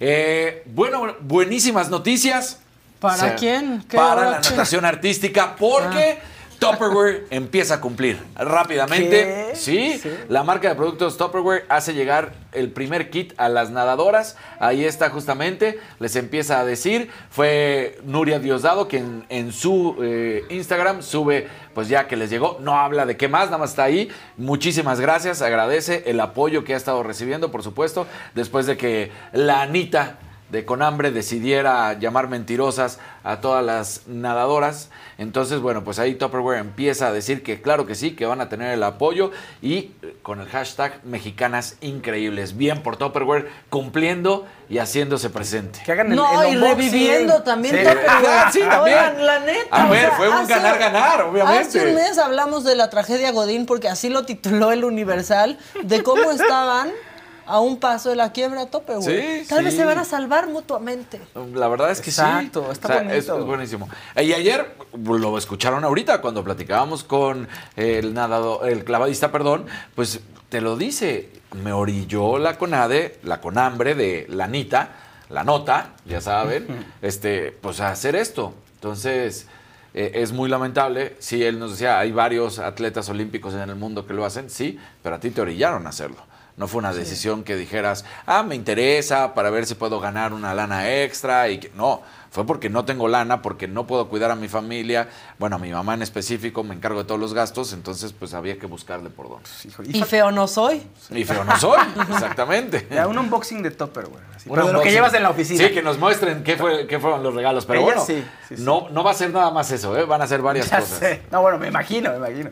Eh, 0.00 0.62
bueno, 0.66 1.14
buenísimas 1.20 1.90
noticias. 1.90 2.58
¿Para 3.00 3.34
quién? 3.34 3.84
¿Qué 3.88 3.96
Para 3.96 4.30
la 4.30 4.40
natación 4.40 4.84
artística, 4.84 5.56
porque 5.56 6.18
Tupperware 6.62 7.26
empieza 7.30 7.74
a 7.74 7.80
cumplir 7.80 8.22
rápidamente. 8.36 9.50
¿Qué? 9.50 9.56
¿Sí? 9.56 10.00
la 10.28 10.44
marca 10.44 10.68
de 10.68 10.76
productos 10.76 11.16
Tupperware 11.16 11.64
hace 11.68 11.92
llegar 11.92 12.34
el 12.52 12.70
primer 12.70 13.10
kit 13.10 13.34
a 13.36 13.48
las 13.48 13.70
nadadoras. 13.70 14.36
Ahí 14.60 14.84
está 14.84 15.10
justamente, 15.10 15.80
les 15.98 16.14
empieza 16.14 16.60
a 16.60 16.64
decir. 16.64 17.10
Fue 17.30 17.98
Nuria 18.04 18.38
Diosdado 18.38 18.86
quien 18.86 19.24
en 19.28 19.50
su 19.52 19.96
eh, 20.02 20.44
Instagram 20.50 21.02
sube, 21.02 21.48
pues 21.74 21.88
ya 21.88 22.06
que 22.06 22.16
les 22.16 22.30
llegó, 22.30 22.58
no 22.60 22.78
habla 22.78 23.06
de 23.06 23.16
qué 23.16 23.26
más, 23.26 23.46
nada 23.46 23.58
más 23.58 23.70
está 23.70 23.82
ahí. 23.82 24.08
Muchísimas 24.36 25.00
gracias, 25.00 25.42
agradece 25.42 26.04
el 26.06 26.20
apoyo 26.20 26.62
que 26.62 26.74
ha 26.74 26.76
estado 26.76 27.02
recibiendo, 27.02 27.50
por 27.50 27.64
supuesto, 27.64 28.06
después 28.36 28.66
de 28.66 28.76
que 28.76 29.10
la 29.32 29.62
Anita 29.62 30.18
de 30.52 30.66
Conambre 30.66 31.10
decidiera 31.10 31.94
llamar 31.94 32.28
mentirosas 32.28 32.98
a 33.24 33.40
todas 33.40 33.64
las 33.64 34.02
nadadoras. 34.06 34.90
Entonces, 35.16 35.60
bueno, 35.60 35.82
pues 35.82 35.98
ahí 35.98 36.14
Tupperware 36.14 36.58
empieza 36.58 37.06
a 37.06 37.12
decir 37.12 37.42
que 37.42 37.62
claro 37.62 37.86
que 37.86 37.94
sí, 37.94 38.14
que 38.14 38.26
van 38.26 38.42
a 38.42 38.50
tener 38.50 38.70
el 38.70 38.82
apoyo 38.82 39.30
y 39.62 39.92
eh, 40.02 40.14
con 40.22 40.40
el 40.40 40.48
hashtag 40.48 41.00
mexicanas 41.04 41.76
increíbles. 41.80 42.54
Bien 42.56 42.82
por 42.82 42.98
Tupperware, 42.98 43.48
cumpliendo 43.70 44.46
y 44.68 44.76
haciéndose 44.76 45.30
presente. 45.30 45.80
Que 45.86 45.92
hagan 45.92 46.10
No, 46.10 46.46
y 46.46 46.54
reviviendo 46.54 47.42
también 47.42 47.74
Sí. 47.74 47.82
Tupperware. 47.82 48.06
Ah, 48.10 48.50
sí, 48.52 48.60
también. 48.60 48.98
Oigan, 48.98 49.26
la 49.26 49.38
neta. 49.40 49.66
A 49.70 49.86
o 49.86 49.90
ver, 49.90 50.00
sea, 50.00 50.10
fue 50.12 50.28
un 50.28 50.46
ganar-ganar, 50.46 51.22
obviamente. 51.22 51.60
Hace 51.78 51.88
un 51.88 51.94
mes 51.94 52.18
hablamos 52.18 52.62
de 52.64 52.74
la 52.74 52.90
tragedia 52.90 53.32
Godín, 53.32 53.64
porque 53.64 53.88
así 53.88 54.10
lo 54.10 54.26
tituló 54.26 54.70
el 54.70 54.84
Universal, 54.84 55.58
de 55.82 56.02
cómo 56.02 56.30
estaban 56.30 56.92
a 57.46 57.60
un 57.60 57.78
paso 57.78 58.10
de 58.10 58.16
la 58.16 58.32
quiebra 58.32 58.66
Tupperware. 58.66 59.42
Sí, 59.42 59.48
Tal 59.48 59.64
vez 59.64 59.74
se 59.74 59.84
van 59.84 59.98
a 59.98 60.04
salvar 60.04 60.48
mutuamente. 60.48 61.20
La 61.54 61.68
verdad 61.68 61.90
es 61.90 62.00
que 62.00 62.10
Exacto, 62.10 62.64
sí. 62.66 62.72
está 62.72 62.96
bonito. 62.96 63.14
Es, 63.14 63.28
es 63.28 63.44
buenísimo. 63.44 63.88
Y 64.16 64.32
ayer 64.32 64.74
lo 65.04 65.38
escucharon 65.38 65.84
ahorita 65.84 66.20
cuando 66.20 66.44
platicábamos 66.44 67.04
con 67.04 67.48
el 67.76 68.14
nadado, 68.14 68.64
el 68.64 68.84
clavadista, 68.84 69.32
perdón, 69.32 69.66
pues 69.94 70.20
te 70.48 70.60
lo 70.60 70.76
dice. 70.76 71.30
Me 71.62 71.72
orilló 71.72 72.38
la 72.38 72.56
CONADE, 72.56 73.18
la 73.24 73.40
CONAMBRE 73.42 73.94
de 73.94 74.26
la 74.30 74.44
Anita, 74.44 74.88
la 75.28 75.44
nota, 75.44 75.90
ya 76.06 76.20
saben, 76.22 76.66
este, 77.02 77.52
pues 77.52 77.80
a 77.80 77.90
hacer 77.90 78.16
esto. 78.16 78.54
Entonces, 78.76 79.46
eh, 79.94 80.12
es 80.14 80.32
muy 80.32 80.48
lamentable. 80.48 81.16
Sí, 81.18 81.44
él 81.44 81.58
nos 81.58 81.72
decía, 81.72 81.98
hay 81.98 82.12
varios 82.12 82.58
atletas 82.58 83.08
olímpicos 83.08 83.54
en 83.54 83.68
el 83.68 83.76
mundo 83.76 84.06
que 84.06 84.14
lo 84.14 84.24
hacen, 84.24 84.48
sí, 84.48 84.78
pero 85.02 85.16
a 85.16 85.20
ti 85.20 85.30
te 85.30 85.40
orillaron 85.40 85.86
a 85.86 85.90
hacerlo. 85.90 86.18
No 86.56 86.68
fue 86.68 86.80
una 86.80 86.92
decisión 86.92 87.44
que 87.44 87.56
dijeras, 87.56 88.04
ah, 88.26 88.42
me 88.42 88.54
interesa 88.54 89.34
para 89.34 89.50
ver 89.50 89.66
si 89.66 89.74
puedo 89.74 90.00
ganar 90.00 90.32
una 90.32 90.54
lana 90.54 90.90
extra 91.02 91.48
y 91.48 91.58
que 91.58 91.70
no, 91.74 92.02
fue 92.32 92.46
porque 92.46 92.70
no 92.70 92.86
tengo 92.86 93.08
lana, 93.08 93.42
porque 93.42 93.68
no 93.68 93.86
puedo 93.86 94.08
cuidar 94.08 94.30
a 94.30 94.34
mi 94.34 94.48
familia, 94.48 95.08
bueno, 95.38 95.56
a 95.56 95.58
mi 95.58 95.70
mamá 95.70 95.92
en 95.92 96.00
específico, 96.00 96.64
me 96.64 96.74
encargo 96.74 97.00
de 97.00 97.04
todos 97.04 97.20
los 97.20 97.34
gastos, 97.34 97.74
entonces 97.74 98.14
pues 98.14 98.32
había 98.32 98.58
que 98.58 98.66
buscarle 98.66 99.10
por 99.10 99.28
dónde. 99.28 99.48
Y 99.84 100.02
feo 100.02 100.30
no 100.32 100.48
soy. 100.48 100.82
Y 101.10 101.24
feo 101.24 101.44
no 101.44 101.58
soy, 101.58 101.78
exactamente. 102.10 102.86
Ya, 102.90 103.06
un 103.06 103.18
unboxing 103.18 103.62
de 103.62 103.68
así, 103.68 104.48
Un 104.48 104.54
pero 104.54 104.66
de 104.66 104.72
lo 104.72 104.80
que 104.80 104.90
llevas 104.90 105.12
en 105.12 105.22
la 105.24 105.28
oficina. 105.28 105.68
Sí, 105.68 105.74
que 105.74 105.82
nos 105.82 105.98
muestren 105.98 106.42
qué, 106.42 106.56
fue, 106.56 106.86
qué 106.86 106.98
fueron 106.98 107.22
los 107.22 107.34
regalos. 107.34 107.66
Pero 107.66 107.80
Ella 107.80 107.86
bueno, 107.86 108.04
sí, 108.04 108.24
sí, 108.48 108.56
sí. 108.56 108.62
No, 108.62 108.88
no 108.88 109.04
va 109.04 109.10
a 109.10 109.14
ser 109.14 109.30
nada 109.30 109.50
más 109.50 109.70
eso, 109.70 109.94
¿eh? 109.98 110.06
van 110.06 110.22
a 110.22 110.26
ser 110.26 110.40
varias 110.40 110.70
Ya 110.70 110.80
cosas. 110.80 111.00
sé. 111.00 111.22
No, 111.30 111.42
bueno, 111.42 111.58
me 111.58 111.68
imagino, 111.68 112.10
me 112.12 112.16
imagino. 112.16 112.50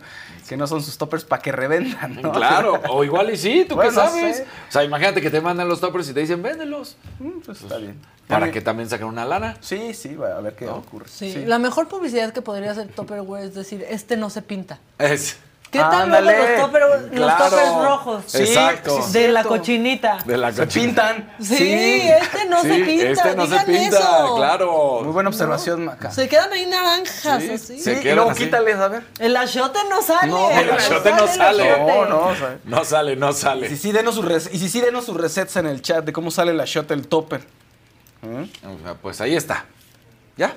Que 0.51 0.57
no 0.57 0.67
son 0.67 0.83
sus 0.83 0.99
toppers 0.99 1.23
para 1.23 1.41
que 1.41 1.53
revendan, 1.53 2.21
¿no? 2.21 2.33
Claro, 2.33 2.83
o 2.89 3.05
igual 3.05 3.31
y 3.31 3.37
sí, 3.37 3.65
tú 3.69 3.77
Bueno, 3.77 3.91
qué 3.91 3.95
sabes. 3.95 4.37
sé. 4.39 4.43
O 4.43 4.73
sea, 4.73 4.83
imagínate 4.83 5.21
que 5.23 5.31
te 5.31 5.41
mandan 5.41 5.69
los 5.69 5.81
toppers 5.81 6.09
y 6.09 6.13
te 6.13 6.19
dicen, 6.19 6.43
véndelos. 6.43 6.97
Pues 7.47 7.63
está 7.63 7.77
bien. 7.77 8.01
Para 8.27 8.51
que 8.51 8.61
también 8.61 8.89
saquen 8.89 9.07
una 9.07 9.25
lana. 9.25 9.57
Sí, 9.61 9.95
sí, 9.95 10.17
bueno, 10.17 10.35
a 10.35 10.41
ver 10.41 10.57
qué 10.57 10.67
ocurre. 10.67 11.07
Sí, 11.09 11.45
La 11.47 11.61
mejor 11.61 11.87
publicidad 11.87 12.33
que 12.33 12.43
podría 12.43 12.73
hacer 12.73 12.89
Tupperware 12.89 13.45
es 13.45 13.55
decir, 13.55 13.87
este 13.89 14.17
no 14.17 14.29
se 14.29 14.43
pinta. 14.43 14.81
Es. 14.99 15.39
¿Qué 15.71 15.79
tal 15.79 16.03
Ándale. 16.03 16.33
luego 16.33 16.49
los 16.49 16.61
toppers, 16.63 16.87
los 17.13 17.33
Claro. 17.35 17.45
toppers 17.51 17.75
rojos? 17.89 18.25
Sí, 18.27 18.39
Exacto. 18.43 19.07
De 19.13 19.29
la 19.29 19.45
cochinita. 19.45 20.19
De 20.25 20.37
la 20.37 20.53
Se 20.53 20.67
pintan. 20.67 21.33
Sí, 21.41 22.09
este 22.11 22.45
no 22.47 22.61
se 22.63 22.75
Sí, 22.75 22.83
pinta. 22.83 23.07
Este 23.11 23.35
no 23.37 23.47
se 23.47 23.61
pinta, 23.67 23.99
eso. 23.99 24.35
claro. 24.37 25.01
Muy 25.05 25.13
buena 25.13 25.29
observación, 25.29 25.85
Maca. 25.85 26.11
Se 26.11 26.29
quedan 26.29 26.53
ahí 26.53 26.67
naranjas, 26.67 27.41
Sí, 27.43 27.51
así. 27.53 27.81
se 27.81 28.01
y 28.03 28.15
luego 28.15 28.31
así. 28.31 28.45
quítales, 28.47 28.77
a 28.79 28.89
ver. 28.89 29.05
El 29.21 29.37
achote 29.37 29.79
no 29.89 30.03
sale. 30.03 30.27
No, 30.33 30.51
El 30.51 30.71
achote 30.73 31.13
no 31.13 31.27
sale. 31.29 31.69
el. 31.73 32.09
No, 32.09 32.35
sea, 32.35 32.59
No 32.65 32.85
sale, 32.85 33.15
no 33.15 33.31
Y 33.31 33.35
sale. 33.35 33.69
si 33.69 33.77
sí, 33.77 33.93
denos 33.93 34.17
sus 34.17 34.25
rec- 34.25 34.51
y 34.53 34.59
si 34.59 34.69
sí, 34.69 34.81
denos 34.81 35.05
sus 35.05 35.17
recetas 35.17 35.55
en 35.55 35.67
el 35.67 35.83
chat 35.83 36.05
de 36.05 36.13
cómo 36.13 36.33
sale 36.33 36.53
la 36.53 36.65
shot 36.65 36.89
del 36.89 37.07
topper. 37.07 37.43
O 38.25 38.83
sea, 38.83 38.95
Pues 39.01 39.21
ahí 39.21 39.37
está. 39.37 39.67
¿Ya? 40.37 40.53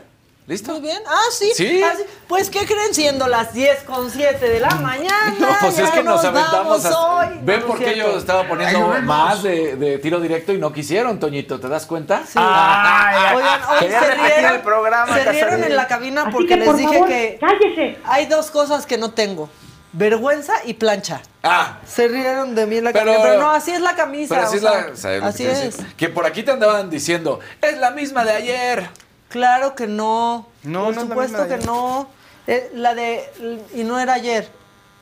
¿Listo? 0.45 0.73
Muy 0.73 0.81
bien. 0.81 0.97
Ah, 1.07 1.21
sí. 1.31 1.51
Sí. 1.55 1.81
Ah, 1.81 1.93
sí. 1.95 2.03
Pues, 2.27 2.49
¿qué 2.49 2.65
creen? 2.65 2.93
Siendo 2.93 3.27
las 3.27 3.53
10 3.53 3.83
con 3.83 4.11
7 4.11 4.45
de 4.49 4.59
la 4.59 4.71
mañana. 4.75 5.33
No, 5.39 5.47
pues 5.61 5.77
ya 5.77 5.85
es 5.85 5.91
que 5.91 6.03
nos 6.03 6.23
aventamos. 6.25 6.83
vamos 6.83 6.85
hasta- 6.85 6.99
hoy. 6.99 7.27
Ven 7.43 7.61
No, 7.61 7.67
por 7.67 7.79
qué 7.79 7.95
yo 7.95 8.17
estaba 8.17 8.45
poniendo 8.47 8.79
nos 8.89 9.03
más 9.03 9.41
de, 9.41 9.77
de 9.77 9.99
tiro 9.99 10.19
directo 10.19 10.51
y 10.51 10.57
no 10.57 10.73
quisieron, 10.73 11.17
Toñito. 11.17 11.61
¿Te 11.61 11.69
das 11.69 11.85
cuenta? 11.85 12.23
Sí. 12.25 12.33
Ay, 12.35 13.35
Oigan, 13.37 13.61
hoy 13.69 13.89
se 13.89 14.15
rieron, 14.15 14.55
el 14.55 14.61
programa, 14.61 15.13
se 15.17 15.31
rieron 15.31 15.63
en 15.63 15.75
la 15.77 15.87
cabina 15.87 16.29
porque 16.29 16.49
que, 16.49 16.57
les 16.57 16.75
dije 16.77 16.91
favor, 16.93 17.07
que 17.07 17.39
cállese. 17.39 17.97
hay 18.03 18.25
dos 18.25 18.51
cosas 18.51 18.85
que 18.85 18.97
no 18.97 19.11
tengo. 19.11 19.49
Vergüenza 19.93 20.53
y 20.65 20.73
plancha. 20.73 21.21
Ah, 21.43 21.77
Se 21.85 22.07
rieron 22.07 22.55
de 22.55 22.65
mí 22.65 22.77
en 22.77 22.85
la 22.85 22.91
Pero- 22.91 23.05
cabina, 23.13 23.23
pero 23.23 23.39
no, 23.43 23.51
así 23.51 23.71
es 23.71 23.79
la 23.79 23.95
camisa. 23.95 24.33
pero 24.35 24.47
así 24.47 24.55
o 24.55 24.57
es 24.57 24.63
la. 24.63 24.71
o 24.91 24.95
sea, 24.97 25.25
así. 25.27 25.47
Que 25.95 26.09
por 26.09 26.25
aquí 26.25 26.41
te 26.43 26.51
andaban 26.51 26.89
diciendo, 26.89 27.39
es 27.61 27.77
la 27.77 27.91
misma 27.91 28.25
de 28.25 28.31
ayer. 28.31 28.89
Claro 29.33 29.73
que 29.73 29.87
no. 29.87 30.47
No, 30.61 30.85
Por 30.85 30.85
no 30.85 30.89
es 30.91 30.95
la 30.95 31.01
supuesto 31.01 31.47
que 31.47 31.57
no. 31.65 32.07
Eh, 32.45 32.69
la 32.75 32.93
de. 32.93 33.59
Y 33.73 33.83
no 33.83 33.99
era 33.99 34.13
ayer. 34.13 34.47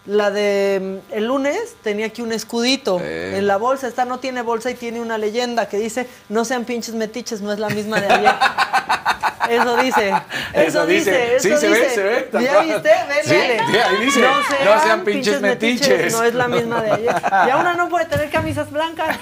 La 0.06 0.32
de 0.32 1.02
mm, 1.12 1.14
el 1.16 1.26
lunes 1.28 1.76
tenía 1.84 2.06
aquí 2.06 2.22
un 2.22 2.32
escudito 2.32 2.98
Eh. 3.04 3.38
en 3.38 3.46
la 3.46 3.58
bolsa. 3.58 3.90
Esta 3.90 4.06
no 4.06 4.20
tiene 4.20 4.42
bolsa 4.42 4.72
y 4.72 4.76
tiene 4.76 5.02
una 5.02 5.18
leyenda 5.18 5.68
que 5.68 5.78
dice: 5.80 6.08
No 6.30 6.46
sean 6.46 6.64
pinches 6.64 6.96
metiches, 6.96 7.42
no 7.42 7.52
es 7.52 7.60
la 7.60 7.68
misma 7.68 8.00
de 8.00 8.08
ayer. 8.08 8.32
Eso 9.50 9.76
dice. 9.78 10.10
Eso, 10.54 10.84
Eso 10.84 10.86
dice. 10.86 11.40
Sí, 11.40 11.50
se 11.58 11.68
ve, 11.68 11.90
se 11.90 12.04
ve, 12.04 12.30
¿Ya 12.42 12.54
cual. 12.54 12.68
viste? 12.68 12.90
Ven, 12.90 13.24
Sí, 13.26 13.30
vele. 13.36 13.60
sí, 13.70 13.78
ahí 13.78 14.06
dice, 14.06 14.22
"No 14.64 14.82
sean 14.82 15.04
pinches 15.04 15.42
metiches". 15.42 16.14
No 16.14 16.24
es 16.24 16.34
la 16.36 16.48
misma 16.48 16.82
de 16.82 16.92
ayer. 16.92 17.16
Ya 17.48 17.58
una 17.60 17.74
no 17.74 17.90
puede 17.90 18.06
tener 18.06 18.30
camisas 18.30 18.72
blancas. 18.72 19.18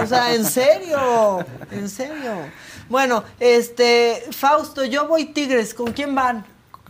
O 0.00 0.06
sea, 0.06 0.34
en 0.34 0.44
serio. 0.44 1.44
En 1.72 1.88
serio. 1.88 2.32
Bueno, 2.90 3.24
este, 3.38 4.24
Fausto, 4.32 4.84
yo 4.84 5.06
voy 5.06 5.26
Tigres. 5.26 5.72
¿Con 5.74 5.92
quién 5.92 6.14
van? 6.14 6.44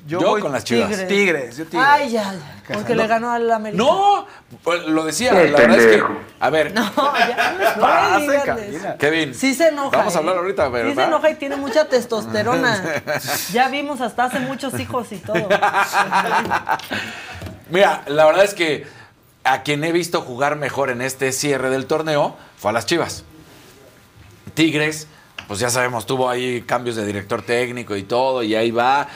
Yo 0.07 0.19
voy 0.21 0.41
con 0.41 0.51
las 0.51 0.65
Chivas. 0.65 0.89
Tigres. 0.89 1.09
Tigres, 1.09 1.57
yo 1.59 1.67
tigres. 1.67 1.87
Ay, 1.89 2.11
ya, 2.11 2.33
ya. 2.33 2.75
Porque 2.75 2.97
le 2.97 3.07
ganó 3.07 3.31
al 3.31 3.51
América. 3.51 3.83
No, 3.83 4.27
pues, 4.65 4.87
lo 4.87 5.05
decía, 5.05 5.35
la 5.35 5.41
verdad 5.59 5.79
es 5.79 5.97
que. 5.97 6.03
A 6.41 6.49
ver, 6.49 6.73
No, 6.73 6.91
ya 6.95 7.75
no 7.77 7.81
Pasa. 7.81 8.97
Kevin. 8.99 9.35
Sí 9.35 9.55
se 9.55 9.69
enoja. 9.69 9.95
Vamos 9.99 10.15
a 10.15 10.17
¿eh? 10.17 10.21
hablar 10.21 10.39
ahorita, 10.39 10.67
Sí 10.67 10.73
¿verdad? 10.73 10.95
se 10.95 11.03
enoja 11.03 11.31
y 11.31 11.35
tiene 11.35 11.57
mucha 11.57 11.85
testosterona. 11.85 13.03
ya 13.53 13.69
vimos 13.69 14.01
hasta 14.01 14.25
hace 14.25 14.41
muchos 14.41 14.81
hijos 14.81 15.13
y 15.13 15.19
todo. 15.19 15.49
Mira, 17.69 18.03
la 18.07 18.25
verdad 18.25 18.45
es 18.45 18.55
que 18.55 18.87
a 19.45 19.63
quien 19.63 19.85
he 19.85 19.93
visto 19.93 20.23
jugar 20.23 20.57
mejor 20.57 20.89
en 20.89 21.03
este 21.03 21.31
cierre 21.33 21.69
del 21.69 21.85
torneo 21.87 22.37
fue 22.57 22.71
a 22.71 22.73
las 22.73 22.87
Chivas. 22.87 23.25
Tigres, 24.55 25.07
pues 25.51 25.59
ya 25.59 25.69
sabemos, 25.69 26.07
tuvo 26.07 26.31
ahí 26.31 26.63
cambios 26.63 26.95
de 26.95 27.05
director 27.05 27.43
técnico 27.43 27.97
y 27.97 28.05
todo, 28.05 28.45
y 28.45 28.55
ahí 28.55 28.71
va. 28.71 29.09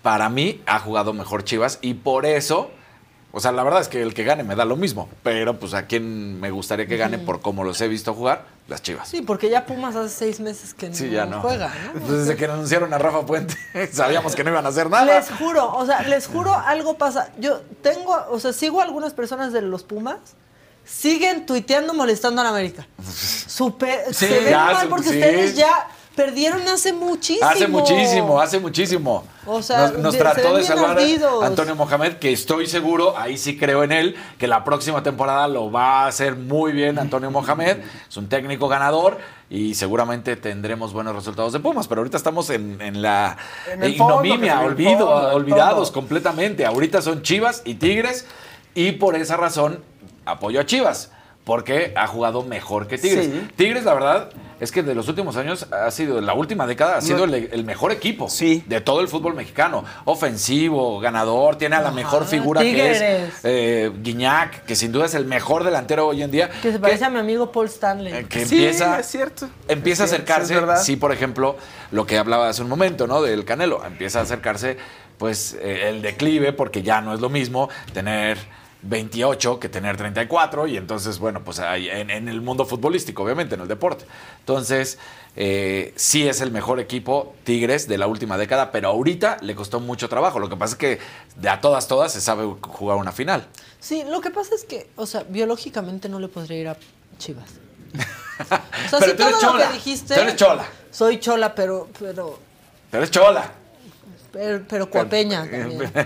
Para 0.00 0.28
mí 0.28 0.62
ha 0.64 0.78
jugado 0.78 1.12
mejor 1.12 1.42
Chivas 1.42 1.80
y 1.82 1.94
por 1.94 2.24
eso, 2.24 2.70
o 3.32 3.40
sea, 3.40 3.50
la 3.50 3.64
verdad 3.64 3.80
es 3.80 3.88
que 3.88 4.00
el 4.00 4.14
que 4.14 4.22
gane 4.22 4.44
me 4.44 4.54
da 4.54 4.64
lo 4.64 4.76
mismo, 4.76 5.08
pero 5.24 5.58
pues 5.58 5.74
a 5.74 5.88
quien 5.88 6.40
me 6.40 6.52
gustaría 6.52 6.86
que 6.86 6.96
gane 6.96 7.18
por 7.18 7.40
cómo 7.40 7.64
los 7.64 7.80
he 7.80 7.88
visto 7.88 8.14
jugar, 8.14 8.44
las 8.68 8.80
Chivas. 8.80 9.08
Sí, 9.08 9.22
porque 9.22 9.50
ya 9.50 9.66
Pumas 9.66 9.96
hace 9.96 10.14
seis 10.14 10.38
meses 10.38 10.72
que 10.72 10.94
Sí, 10.94 11.06
no, 11.06 11.10
ya 11.14 11.26
no. 11.26 11.40
juega, 11.40 11.72
¿no? 11.92 12.00
Pues 12.00 12.26
desde 12.26 12.36
que 12.36 12.44
anunciaron 12.44 12.94
a 12.94 12.98
Rafa 12.98 13.26
Puente, 13.26 13.56
sabíamos 13.92 14.36
que 14.36 14.44
no 14.44 14.50
iban 14.50 14.64
a 14.64 14.68
hacer 14.68 14.88
nada. 14.88 15.04
Les 15.04 15.32
juro, 15.32 15.74
o 15.74 15.84
sea, 15.84 16.02
les 16.02 16.28
juro, 16.28 16.54
algo 16.54 16.96
pasa. 16.96 17.32
Yo 17.40 17.60
tengo, 17.82 18.16
o 18.30 18.38
sea, 18.38 18.52
sigo 18.52 18.80
a 18.80 18.84
algunas 18.84 19.14
personas 19.14 19.52
de 19.52 19.62
los 19.62 19.82
Pumas, 19.82 20.20
siguen 20.84 21.46
tuiteando 21.46 21.94
molestando 21.94 22.40
a 22.40 22.44
la 22.44 22.50
América. 22.50 22.86
Super, 23.46 24.06
Sí, 24.08 24.26
se 24.26 24.40
ven 24.40 24.54
mal 24.54 24.88
porque 24.88 25.08
sí. 25.08 25.14
ustedes 25.14 25.56
ya 25.56 25.88
perdieron 26.14 26.66
hace 26.68 26.92
muchísimo. 26.92 27.48
Hace 27.48 27.68
muchísimo, 27.68 28.40
hace 28.40 28.60
muchísimo. 28.60 29.24
O 29.46 29.62
sea, 29.62 29.90
nos, 29.90 30.16
trató 30.16 30.56
de 30.56 30.62
salvar 30.62 30.98
ardidos. 30.98 31.42
a 31.42 31.46
Antonio 31.46 31.74
Mohamed, 31.74 32.14
que 32.14 32.32
estoy 32.32 32.66
seguro, 32.66 33.16
ahí 33.16 33.38
sí 33.38 33.56
creo 33.58 33.82
en 33.82 33.92
él, 33.92 34.16
que 34.38 34.46
la 34.46 34.62
próxima 34.64 35.02
temporada 35.02 35.48
lo 35.48 35.70
va 35.70 36.04
a 36.04 36.06
hacer 36.06 36.36
muy 36.36 36.72
bien 36.72 36.98
Antonio 36.98 37.30
Mohamed. 37.30 37.78
Es 38.08 38.16
un 38.16 38.28
técnico 38.28 38.68
ganador 38.68 39.18
y 39.50 39.74
seguramente 39.74 40.36
tendremos 40.36 40.92
buenos 40.92 41.14
resultados 41.14 41.52
de 41.52 41.60
Pumas, 41.60 41.88
pero 41.88 42.00
ahorita 42.00 42.16
estamos 42.16 42.50
en, 42.50 42.80
en 42.80 43.02
la 43.02 43.36
En 43.70 43.82
el 43.82 43.96
fondo, 43.96 44.24
ignominia, 44.24 44.60
el 44.60 44.66
olvido, 44.66 44.98
fondo, 44.98 45.34
olvidados 45.34 45.88
todo. 45.88 46.00
completamente. 46.00 46.64
Ahorita 46.64 47.02
son 47.02 47.22
Chivas 47.22 47.62
y 47.64 47.74
Tigres 47.74 48.26
y 48.74 48.92
por 48.92 49.16
esa 49.16 49.36
razón 49.36 49.82
apoyo 50.24 50.60
a 50.60 50.66
Chivas. 50.66 51.10
Porque 51.44 51.92
ha 51.96 52.06
jugado 52.06 52.44
mejor 52.44 52.86
que 52.86 52.98
Tigres. 52.98 53.26
Sí. 53.26 53.48
Tigres, 53.56 53.82
la 53.82 53.94
verdad, 53.94 54.30
es 54.60 54.70
que 54.70 54.84
de 54.84 54.94
los 54.94 55.08
últimos 55.08 55.36
años 55.36 55.66
ha 55.72 55.90
sido, 55.90 56.20
la 56.20 56.34
última 56.34 56.68
década, 56.68 56.96
ha 56.98 57.00
sido 57.00 57.24
el, 57.24 57.34
el 57.34 57.64
mejor 57.64 57.90
equipo 57.90 58.28
Sí. 58.28 58.62
de 58.68 58.80
todo 58.80 59.00
el 59.00 59.08
fútbol 59.08 59.34
mexicano. 59.34 59.84
Ofensivo, 60.04 61.00
ganador, 61.00 61.56
tiene 61.56 61.74
a 61.74 61.80
la 61.80 61.90
mejor 61.90 62.26
figura 62.26 62.60
que 62.60 62.68
Tigres. 62.70 63.00
es 63.00 63.40
eh, 63.42 63.90
Guiñac, 64.02 64.64
que 64.66 64.76
sin 64.76 64.92
duda 64.92 65.06
es 65.06 65.14
el 65.14 65.24
mejor 65.24 65.64
delantero 65.64 66.06
hoy 66.06 66.22
en 66.22 66.30
día. 66.30 66.48
Que 66.62 66.70
se 66.70 66.78
parece 66.78 67.06
a 67.06 67.10
mi 67.10 67.18
amigo 67.18 67.50
Paul 67.50 67.66
Stanley. 67.66 68.12
Eh, 68.12 68.26
que 68.28 68.46
Sí, 68.46 68.54
empieza, 68.64 69.00
es 69.00 69.06
cierto. 69.06 69.48
empieza 69.66 70.04
a 70.04 70.06
acercarse, 70.06 70.54
sí, 70.84 70.94
por 70.94 71.10
ejemplo, 71.10 71.56
lo 71.90 72.06
que 72.06 72.18
hablaba 72.18 72.48
hace 72.48 72.62
un 72.62 72.68
momento, 72.68 73.08
¿no? 73.08 73.20
Del 73.20 73.44
Canelo, 73.44 73.84
empieza 73.84 74.20
a 74.20 74.22
acercarse, 74.22 74.76
pues, 75.18 75.56
eh, 75.60 75.88
el 75.88 76.02
declive, 76.02 76.52
porque 76.52 76.82
ya 76.82 77.00
no 77.00 77.12
es 77.14 77.18
lo 77.20 77.30
mismo 77.30 77.68
tener 77.92 78.38
28 78.82 79.60
que 79.60 79.68
tener 79.68 79.96
34, 79.96 80.66
y 80.66 80.76
entonces, 80.76 81.18
bueno, 81.18 81.42
pues 81.44 81.58
hay- 81.60 81.88
en, 81.88 82.10
en 82.10 82.28
el 82.28 82.40
mundo 82.40 82.64
futbolístico, 82.66 83.22
obviamente, 83.22 83.54
en 83.54 83.60
el 83.62 83.68
deporte. 83.68 84.04
Entonces, 84.40 84.98
eh, 85.36 85.92
sí 85.96 86.26
es 86.28 86.40
el 86.40 86.50
mejor 86.50 86.80
equipo 86.80 87.34
Tigres 87.44 87.88
de 87.88 87.96
la 87.98 88.06
última 88.06 88.36
década, 88.36 88.70
pero 88.72 88.88
ahorita 88.88 89.38
le 89.40 89.54
costó 89.54 89.80
mucho 89.80 90.08
trabajo. 90.08 90.38
Lo 90.40 90.48
que 90.48 90.56
pasa 90.56 90.72
es 90.74 90.78
que 90.78 90.98
de 91.36 91.48
a 91.48 91.60
todas, 91.60 91.86
todas 91.88 92.12
se 92.12 92.20
sabe 92.20 92.44
jugar 92.62 92.96
una 92.98 93.12
final. 93.12 93.46
Sí, 93.80 94.04
lo 94.06 94.20
que 94.20 94.30
pasa 94.30 94.54
es 94.54 94.64
que, 94.64 94.88
o 94.96 95.06
sea, 95.06 95.24
biológicamente 95.28 96.08
no 96.08 96.18
le 96.20 96.28
podría 96.28 96.58
ir 96.58 96.68
a 96.68 96.76
Chivas. 97.18 97.50
O 98.42 98.44
sea, 98.88 98.98
Pero 98.98 99.16
tú 99.16 99.22
eres 99.22 99.38
todo 99.38 99.52
lo 99.52 99.52
chola, 99.52 99.68
que 99.68 99.74
dijiste. 99.74 100.14
tú 100.14 100.20
eres 100.20 100.36
chola. 100.36 100.64
Soy 100.90 101.20
chola, 101.20 101.54
pero, 101.54 101.88
pero, 101.98 102.38
Pero 102.90 103.04
es 103.04 103.10
chola. 103.10 103.52
Pero, 104.32 104.62
pero 104.68 104.90
cuapeña 104.90 105.42
también. 105.50 105.92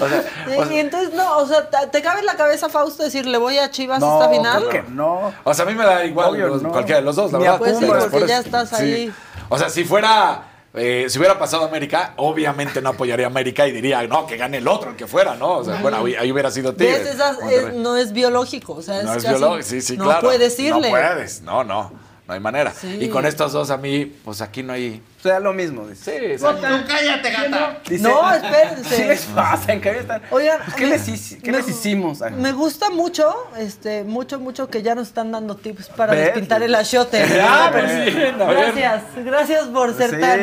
O 0.00 0.08
sea, 0.08 0.24
o 0.58 0.64
sea, 0.64 0.74
y 0.74 0.78
entonces, 0.78 1.14
no, 1.14 1.38
o 1.38 1.46
sea, 1.46 1.68
¿te, 1.70 2.02
cabe 2.02 2.20
en 2.20 2.26
la 2.26 2.34
cabeza, 2.36 2.68
Fausto, 2.68 3.02
decir, 3.04 3.26
le 3.26 3.38
voy 3.38 3.58
a 3.58 3.70
Chivas 3.70 4.00
No, 4.00 4.20
esta 4.20 4.32
final? 4.34 4.84
no. 4.90 5.32
O 5.44 5.54
sea, 5.54 5.64
a 5.64 5.68
mí 5.68 5.74
me 5.74 5.84
da 5.84 6.04
igual 6.04 6.30
Obvio, 6.30 6.48
los- 6.48 6.62
no. 6.62 6.70
cualquiera 6.72 7.00
de 7.00 7.04
los 7.06 7.16
dos, 7.16 7.30
la 7.32 7.38
Ni 7.38 7.44
verdad. 7.44 7.58
Pues 7.58 7.78
sí, 7.78 7.84
porque 7.86 8.06
por 8.08 8.26
ya 8.26 8.38
estás 8.40 8.72
ahí. 8.72 9.12
O 9.48 9.58
sea, 9.58 9.68
si 9.68 9.84
fuera, 9.84 10.42
eh, 10.74 11.06
si 11.08 11.18
hubiera 11.18 11.38
pasado 11.38 11.64
América, 11.64 12.14
obviamente 12.16 12.82
no 12.82 12.90
apoyaría 12.90 13.26
a 13.26 13.28
América 13.28 13.66
y 13.68 13.72
diría, 13.72 14.02
no, 14.08 14.26
que 14.26 14.36
gane 14.36 14.58
el 14.58 14.66
otro, 14.68 14.90
el 14.90 14.96
que 14.96 15.06
fuera, 15.06 15.36
¿no? 15.36 15.58
O 15.58 15.64
sea, 15.64 15.76
bueno, 15.80 15.98
ahí, 16.04 16.14
ahí 16.16 16.32
hubiera 16.32 16.50
sido 16.50 16.74
Tigres. 16.74 17.06
Es- 17.06 17.74
no 17.74 17.96
es 17.96 18.12
biológico, 18.12 18.74
o 18.74 18.82
sea, 18.82 19.02
no 19.02 19.12
es 19.12 19.18
es 19.18 19.24
casi- 19.24 19.36
biológico, 19.38 19.62
sí, 19.68 19.80
sí, 19.82 19.96
no 19.96 20.04
claro. 20.04 20.20
puedes 20.22 20.58
irle. 20.58 20.90
No 20.90 20.96
puedes, 20.96 21.42
no, 21.42 21.62
no. 21.64 21.92
no 22.26 22.34
hay 22.34 22.40
manera. 22.40 22.72
Sí. 22.72 22.98
Y 23.00 23.08
con 23.08 23.24
estos 23.26 23.52
dos 23.52 23.70
a 23.70 23.76
mí, 23.76 24.04
pues 24.24 24.40
aquí 24.40 24.62
no 24.62 24.72
hay... 24.72 25.00
O 25.24 25.26
sea, 25.26 25.40
lo 25.40 25.54
mismo. 25.54 25.86
Dice. 25.88 26.36
Sí, 26.36 26.44
Tú 26.44 26.60
cállate, 26.86 27.30
gata. 27.30 27.78
Dice- 27.88 28.02
No, 28.06 28.30
espérense. 28.34 28.94
¿Qué 28.96 29.04
les 29.06 29.22
pasa? 29.24 29.72
¿En 29.72 29.80
qué 29.80 29.90
están? 30.00 30.20
Oigan, 30.30 30.58
Pues, 30.62 30.76
¿qué, 30.76 30.84
eh, 30.84 30.88
les, 30.88 31.08
hici- 31.08 31.40
qué 31.40 31.50
me- 31.50 31.56
les 31.58 31.68
hicimos? 31.68 32.20
Me 32.32 32.52
gusta 32.52 32.90
mucho, 32.90 33.34
este, 33.56 34.04
mucho, 34.04 34.38
mucho 34.38 34.68
que 34.68 34.82
ya 34.82 34.94
nos 34.94 35.08
están 35.08 35.32
dando 35.32 35.56
tips 35.56 35.88
para 35.88 36.12
¿Ves? 36.12 36.26
despintar 36.26 36.62
el 36.62 36.74
achiote. 36.74 37.24
Ah, 37.40 37.70
pues 37.72 37.90
sí, 37.90 38.10
gracias, 38.36 39.02
gracias 39.24 39.64
por 39.68 39.96
ser 39.96 40.10
Sí. 40.10 40.20
tan, 40.20 40.40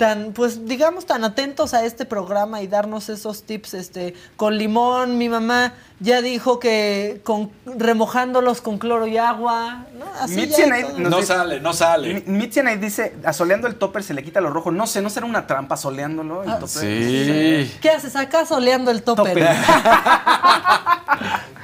tan, 0.00 0.32
pues 0.32 0.64
digamos 0.66 1.04
tan 1.04 1.22
atentos 1.24 1.74
a 1.74 1.84
este 1.84 2.06
programa 2.06 2.62
y 2.62 2.66
darnos 2.66 3.10
esos 3.10 3.42
tips, 3.44 3.74
este, 3.74 4.14
con 4.36 4.56
limón. 4.56 5.18
Mi 5.18 5.28
mamá 5.28 5.74
ya 6.00 6.22
dijo 6.22 6.58
que 6.58 7.20
con 7.22 7.50
remojándolos 7.66 8.62
con 8.62 8.78
cloro 8.78 9.06
y 9.06 9.18
agua, 9.18 9.84
¿no? 9.98 10.06
Así 10.18 10.46
ya 10.48 10.66
No 10.96 11.18
dice- 11.18 11.26
sale, 11.26 11.60
no 11.60 11.74
sale. 11.74 12.22
Mi- 12.26 12.38
Mitzi 12.38 12.62
Night 12.62 12.80
dice, 12.80 13.14
asoleando 13.24 13.68
el 13.68 13.74
topper 13.76 14.02
se 14.02 14.14
le 14.14 14.24
quita 14.24 14.40
lo 14.40 14.48
rojo. 14.48 14.70
No 14.70 14.86
sé, 14.86 15.02
¿no 15.02 15.10
será 15.10 15.26
una 15.26 15.46
trampa 15.46 15.76
soleándolo? 15.76 16.44
El 16.44 16.48
Ah, 16.50 16.58
topper? 16.58 16.80
Sí. 16.80 17.76
¿Qué 17.82 17.90
haces 17.90 18.16
acá 18.16 18.46
soleando 18.46 18.90
el 18.90 19.02
topper? 19.02 19.34
Topper. 19.34 19.48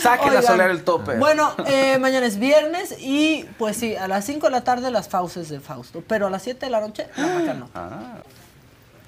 Saquen 0.00 0.36
a 0.36 0.42
solear 0.42 0.70
el 0.70 0.82
topper. 0.84 1.18
Bueno, 1.18 1.52
eh, 1.66 1.98
mañana 1.98 2.26
es 2.26 2.38
viernes 2.38 2.96
y 3.00 3.44
pues 3.58 3.76
sí, 3.76 3.94
a 3.96 4.08
las 4.08 4.24
5 4.24 4.46
de 4.46 4.50
la 4.52 4.64
tarde 4.64 4.90
las 4.90 5.08
fauces 5.08 5.48
de 5.48 5.60
Fausto, 5.60 6.02
pero 6.06 6.26
a 6.26 6.30
las 6.30 6.42
7 6.42 6.66
de 6.66 6.70
la 6.70 6.80
noche 6.80 7.08
la 7.16 7.26
macanota. 7.26 7.70
Ah. 7.74 8.14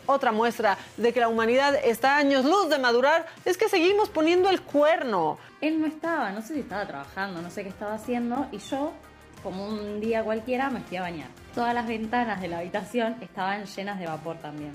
Otra 0.06 0.32
muestra 0.32 0.76
de 0.96 1.12
que 1.12 1.20
la 1.20 1.28
humanidad 1.28 1.74
está 1.76 2.16
a 2.16 2.18
años 2.18 2.44
luz 2.44 2.68
de 2.68 2.78
madurar 2.78 3.26
es 3.44 3.56
que 3.56 3.68
seguimos 3.68 4.08
poniendo 4.08 4.50
el 4.50 4.60
cuerno. 4.60 5.38
Él 5.60 5.80
no 5.80 5.86
estaba, 5.86 6.30
no 6.32 6.42
sé 6.42 6.54
si 6.54 6.60
estaba 6.60 6.86
trabajando, 6.86 7.40
no 7.40 7.50
sé 7.50 7.62
qué 7.62 7.68
estaba 7.68 7.94
haciendo, 7.94 8.46
y 8.50 8.58
yo, 8.58 8.92
como 9.44 9.64
un 9.64 10.00
día 10.00 10.24
cualquiera, 10.24 10.70
me 10.70 10.80
fui 10.80 10.96
a 10.96 11.02
bañar. 11.02 11.28
Todas 11.54 11.72
las 11.72 11.86
ventanas 11.86 12.40
de 12.40 12.48
la 12.48 12.58
habitación 12.58 13.16
estaban 13.20 13.64
llenas 13.64 13.98
de 14.00 14.06
vapor 14.06 14.38
también. 14.38 14.72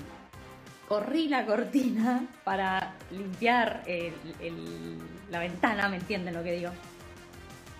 Corrí 0.88 1.28
la 1.28 1.44
cortina 1.44 2.24
para 2.44 2.94
limpiar 3.10 3.82
el- 3.86 4.14
el- 4.40 4.98
la 5.30 5.38
ventana, 5.40 5.88
¿me 5.88 5.96
entienden 5.96 6.34
lo 6.34 6.42
que 6.42 6.52
digo? 6.52 6.70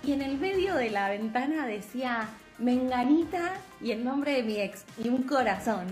Y 0.04 0.12
en 0.12 0.22
el 0.22 0.38
medio 0.38 0.74
de 0.74 0.90
la 0.90 1.08
ventana 1.08 1.66
decía 1.66 2.28
Menganita 2.58 3.54
y 3.80 3.92
el 3.92 4.04
nombre 4.04 4.32
de 4.32 4.42
mi 4.42 4.60
ex 4.60 4.84
y 5.02 5.08
un 5.08 5.22
corazón. 5.22 5.86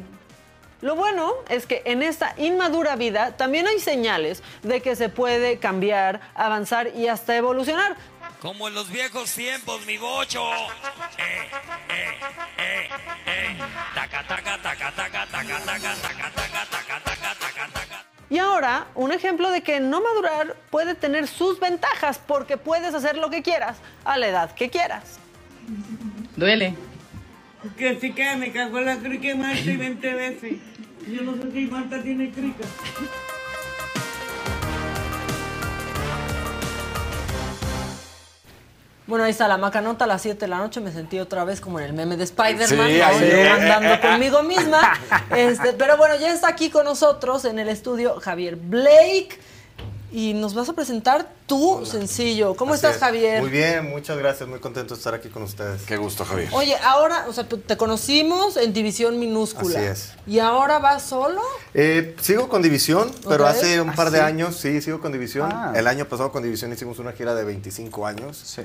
Lo 0.83 0.95
bueno 0.95 1.33
es 1.49 1.67
que 1.67 1.83
en 1.87 2.03
esta 2.03 2.35
inmadura 2.37 2.97
vida 2.97 3.37
también 3.37 3.67
hay 3.67 3.81
señales 3.81 4.43
de 4.63 4.83
que 4.83 4.95
se 4.95 5.09
puede 5.09 5.59
cambiar, 5.59 6.21
avanzar 6.35 6.95
y 6.95 7.09
hasta 7.09 7.35
evolucionar. 7.37 7.97
Como 8.41 8.69
en 8.69 8.75
los 8.75 8.91
viejos 8.91 9.33
tiempos, 9.33 9.87
mi 9.87 9.97
bocho. 9.97 10.45
Eh, 11.19 11.49
eh, 11.89 12.19
eh, 12.59 12.89
eh. 13.27 13.57
Taca, 13.95 14.27
taca, 14.27 14.59
taca, 14.63 14.93
taca, 14.93 15.27
taca, 15.27 15.27
taca, 15.27 15.61
taca, 15.67 15.67
taca, 15.67 15.67
taca, 15.67 15.95
taca, 15.95 15.95
taca, 16.03 16.31
taca. 16.31 16.46
Y 18.29 18.39
ahora, 18.39 18.89
un 18.95 19.13
ejemplo 19.13 19.51
de 19.51 19.63
que 19.63 19.79
no 19.79 20.01
madurar 20.01 20.57
puede 20.71 20.95
tener 20.95 21.29
sus 21.29 21.61
ventajas 21.61 22.21
porque 22.25 22.57
puedes 22.57 22.93
hacer 22.93 23.17
lo 23.17 23.31
que 23.31 23.43
quieras 23.43 23.79
a 24.05 24.19
la 24.19 24.27
edad 24.27 24.55
que 24.55 24.69
quieras. 24.69 25.19
Duele. 26.35 26.75
Que 27.79 27.99
si 28.01 28.13
que 28.13 28.37
me 28.37 28.53
cagó 28.53 28.81
la 28.81 28.97
crica 28.97 29.35
Marta 29.37 29.71
y 29.71 29.77
20 29.77 30.15
veces. 30.15 30.53
Yo 31.09 31.23
no 31.23 31.37
sé 31.37 31.53
si 31.53 31.67
Marta 31.67 32.03
tiene 32.03 32.31
crica. 32.31 32.65
Bueno, 39.07 39.25
ahí 39.25 39.31
está 39.31 39.47
la 39.47 39.57
macanota 39.57 40.05
a 40.05 40.09
las 40.09 40.23
7 40.23 40.41
de 40.41 40.49
la 40.49 40.59
noche. 40.59 40.81
Me 40.81 40.91
sentí 40.93 41.19
otra 41.21 41.45
vez 41.45 41.61
como 41.61 41.79
en 41.79 41.87
el 41.87 41.93
meme 41.93 42.17
de 42.17 42.25
Spider-Man, 42.25 42.69
Sí, 42.69 42.99
¿no? 42.99 43.07
ahí. 43.07 43.31
Yo 43.31 43.53
andando 43.53 44.01
conmigo 44.09 44.43
misma. 44.43 44.95
Este, 45.37 45.73
pero 45.75 45.97
bueno, 45.97 46.17
ya 46.17 46.33
está 46.33 46.49
aquí 46.49 46.71
con 46.71 46.85
nosotros 46.85 47.45
en 47.45 47.59
el 47.61 47.69
estudio 47.69 48.19
Javier 48.21 48.57
Blake. 48.57 49.39
Y 50.13 50.35
nos 50.35 50.55
vas 50.55 50.69
a 50.69 50.73
presentar 50.73 51.29
tu 51.47 51.85
sencillo. 51.85 52.55
¿Cómo 52.55 52.73
Así 52.75 52.79
estás, 52.87 52.95
es. 52.95 53.01
Javier? 53.03 53.41
Muy 53.43 53.51
bien, 53.51 53.91
muchas 53.91 54.17
gracias, 54.17 54.49
muy 54.49 54.61
contento 54.61 54.95
de 54.95 54.99
estar 54.99 55.13
aquí 55.15 55.29
con 55.29 55.43
ustedes. 55.43 55.83
Qué 55.83 55.97
gusto, 55.97 56.25
Javier. 56.25 56.49
Oye, 56.53 56.75
ahora, 56.83 57.27
o 57.29 57.33
sea, 57.33 57.45
tú- 57.47 57.59
te 57.59 57.77
conocimos 57.77 58.57
en 58.57 58.73
división 58.73 59.19
minúscula. 59.19 59.79
Así 59.79 59.87
es. 59.89 60.13
¿Y 60.27 60.39
ahora 60.39 60.79
vas 60.79 61.03
solo? 61.03 61.43
Eh, 61.75 62.15
sigo 62.21 62.49
con 62.49 62.63
División, 62.63 63.11
pero 63.29 63.47
hace 63.47 63.81
un 63.81 63.95
par 63.95 64.07
¿Ah, 64.07 64.11
de 64.11 64.19
sí? 64.19 64.25
años, 64.25 64.57
sí, 64.57 64.81
sigo 64.81 65.01
con 65.01 65.13
División. 65.13 65.51
Ah. 65.53 65.73
El 65.75 65.87
año 65.89 66.07
pasado 66.07 66.33
con 66.33 66.43
División 66.43 66.73
hicimos 66.73 66.99
una 66.99 67.13
gira 67.13 67.35
de 67.35 67.45
25 67.45 68.07
años. 68.07 68.57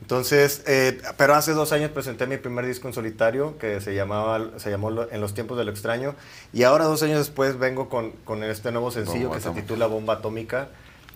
Entonces, 0.00 0.62
eh, 0.66 1.00
pero 1.16 1.34
hace 1.34 1.52
dos 1.52 1.72
años 1.72 1.90
presenté 1.90 2.26
mi 2.26 2.36
primer 2.36 2.66
disco 2.66 2.88
en 2.88 2.94
solitario 2.94 3.58
que 3.58 3.80
se 3.80 3.94
llamaba, 3.94 4.58
se 4.58 4.70
llamó 4.70 4.90
En 5.10 5.20
los 5.20 5.34
tiempos 5.34 5.58
de 5.58 5.64
lo 5.64 5.70
extraño. 5.70 6.14
Y 6.52 6.62
ahora, 6.62 6.84
dos 6.84 7.02
años 7.02 7.18
después, 7.18 7.58
vengo 7.58 7.88
con, 7.88 8.12
con 8.24 8.42
este 8.44 8.70
nuevo 8.72 8.90
sencillo 8.90 9.28
Bomba 9.28 9.36
que 9.36 9.42
se 9.42 9.50
titula 9.50 9.86
Bomba 9.86 10.14
Atómica. 10.14 10.68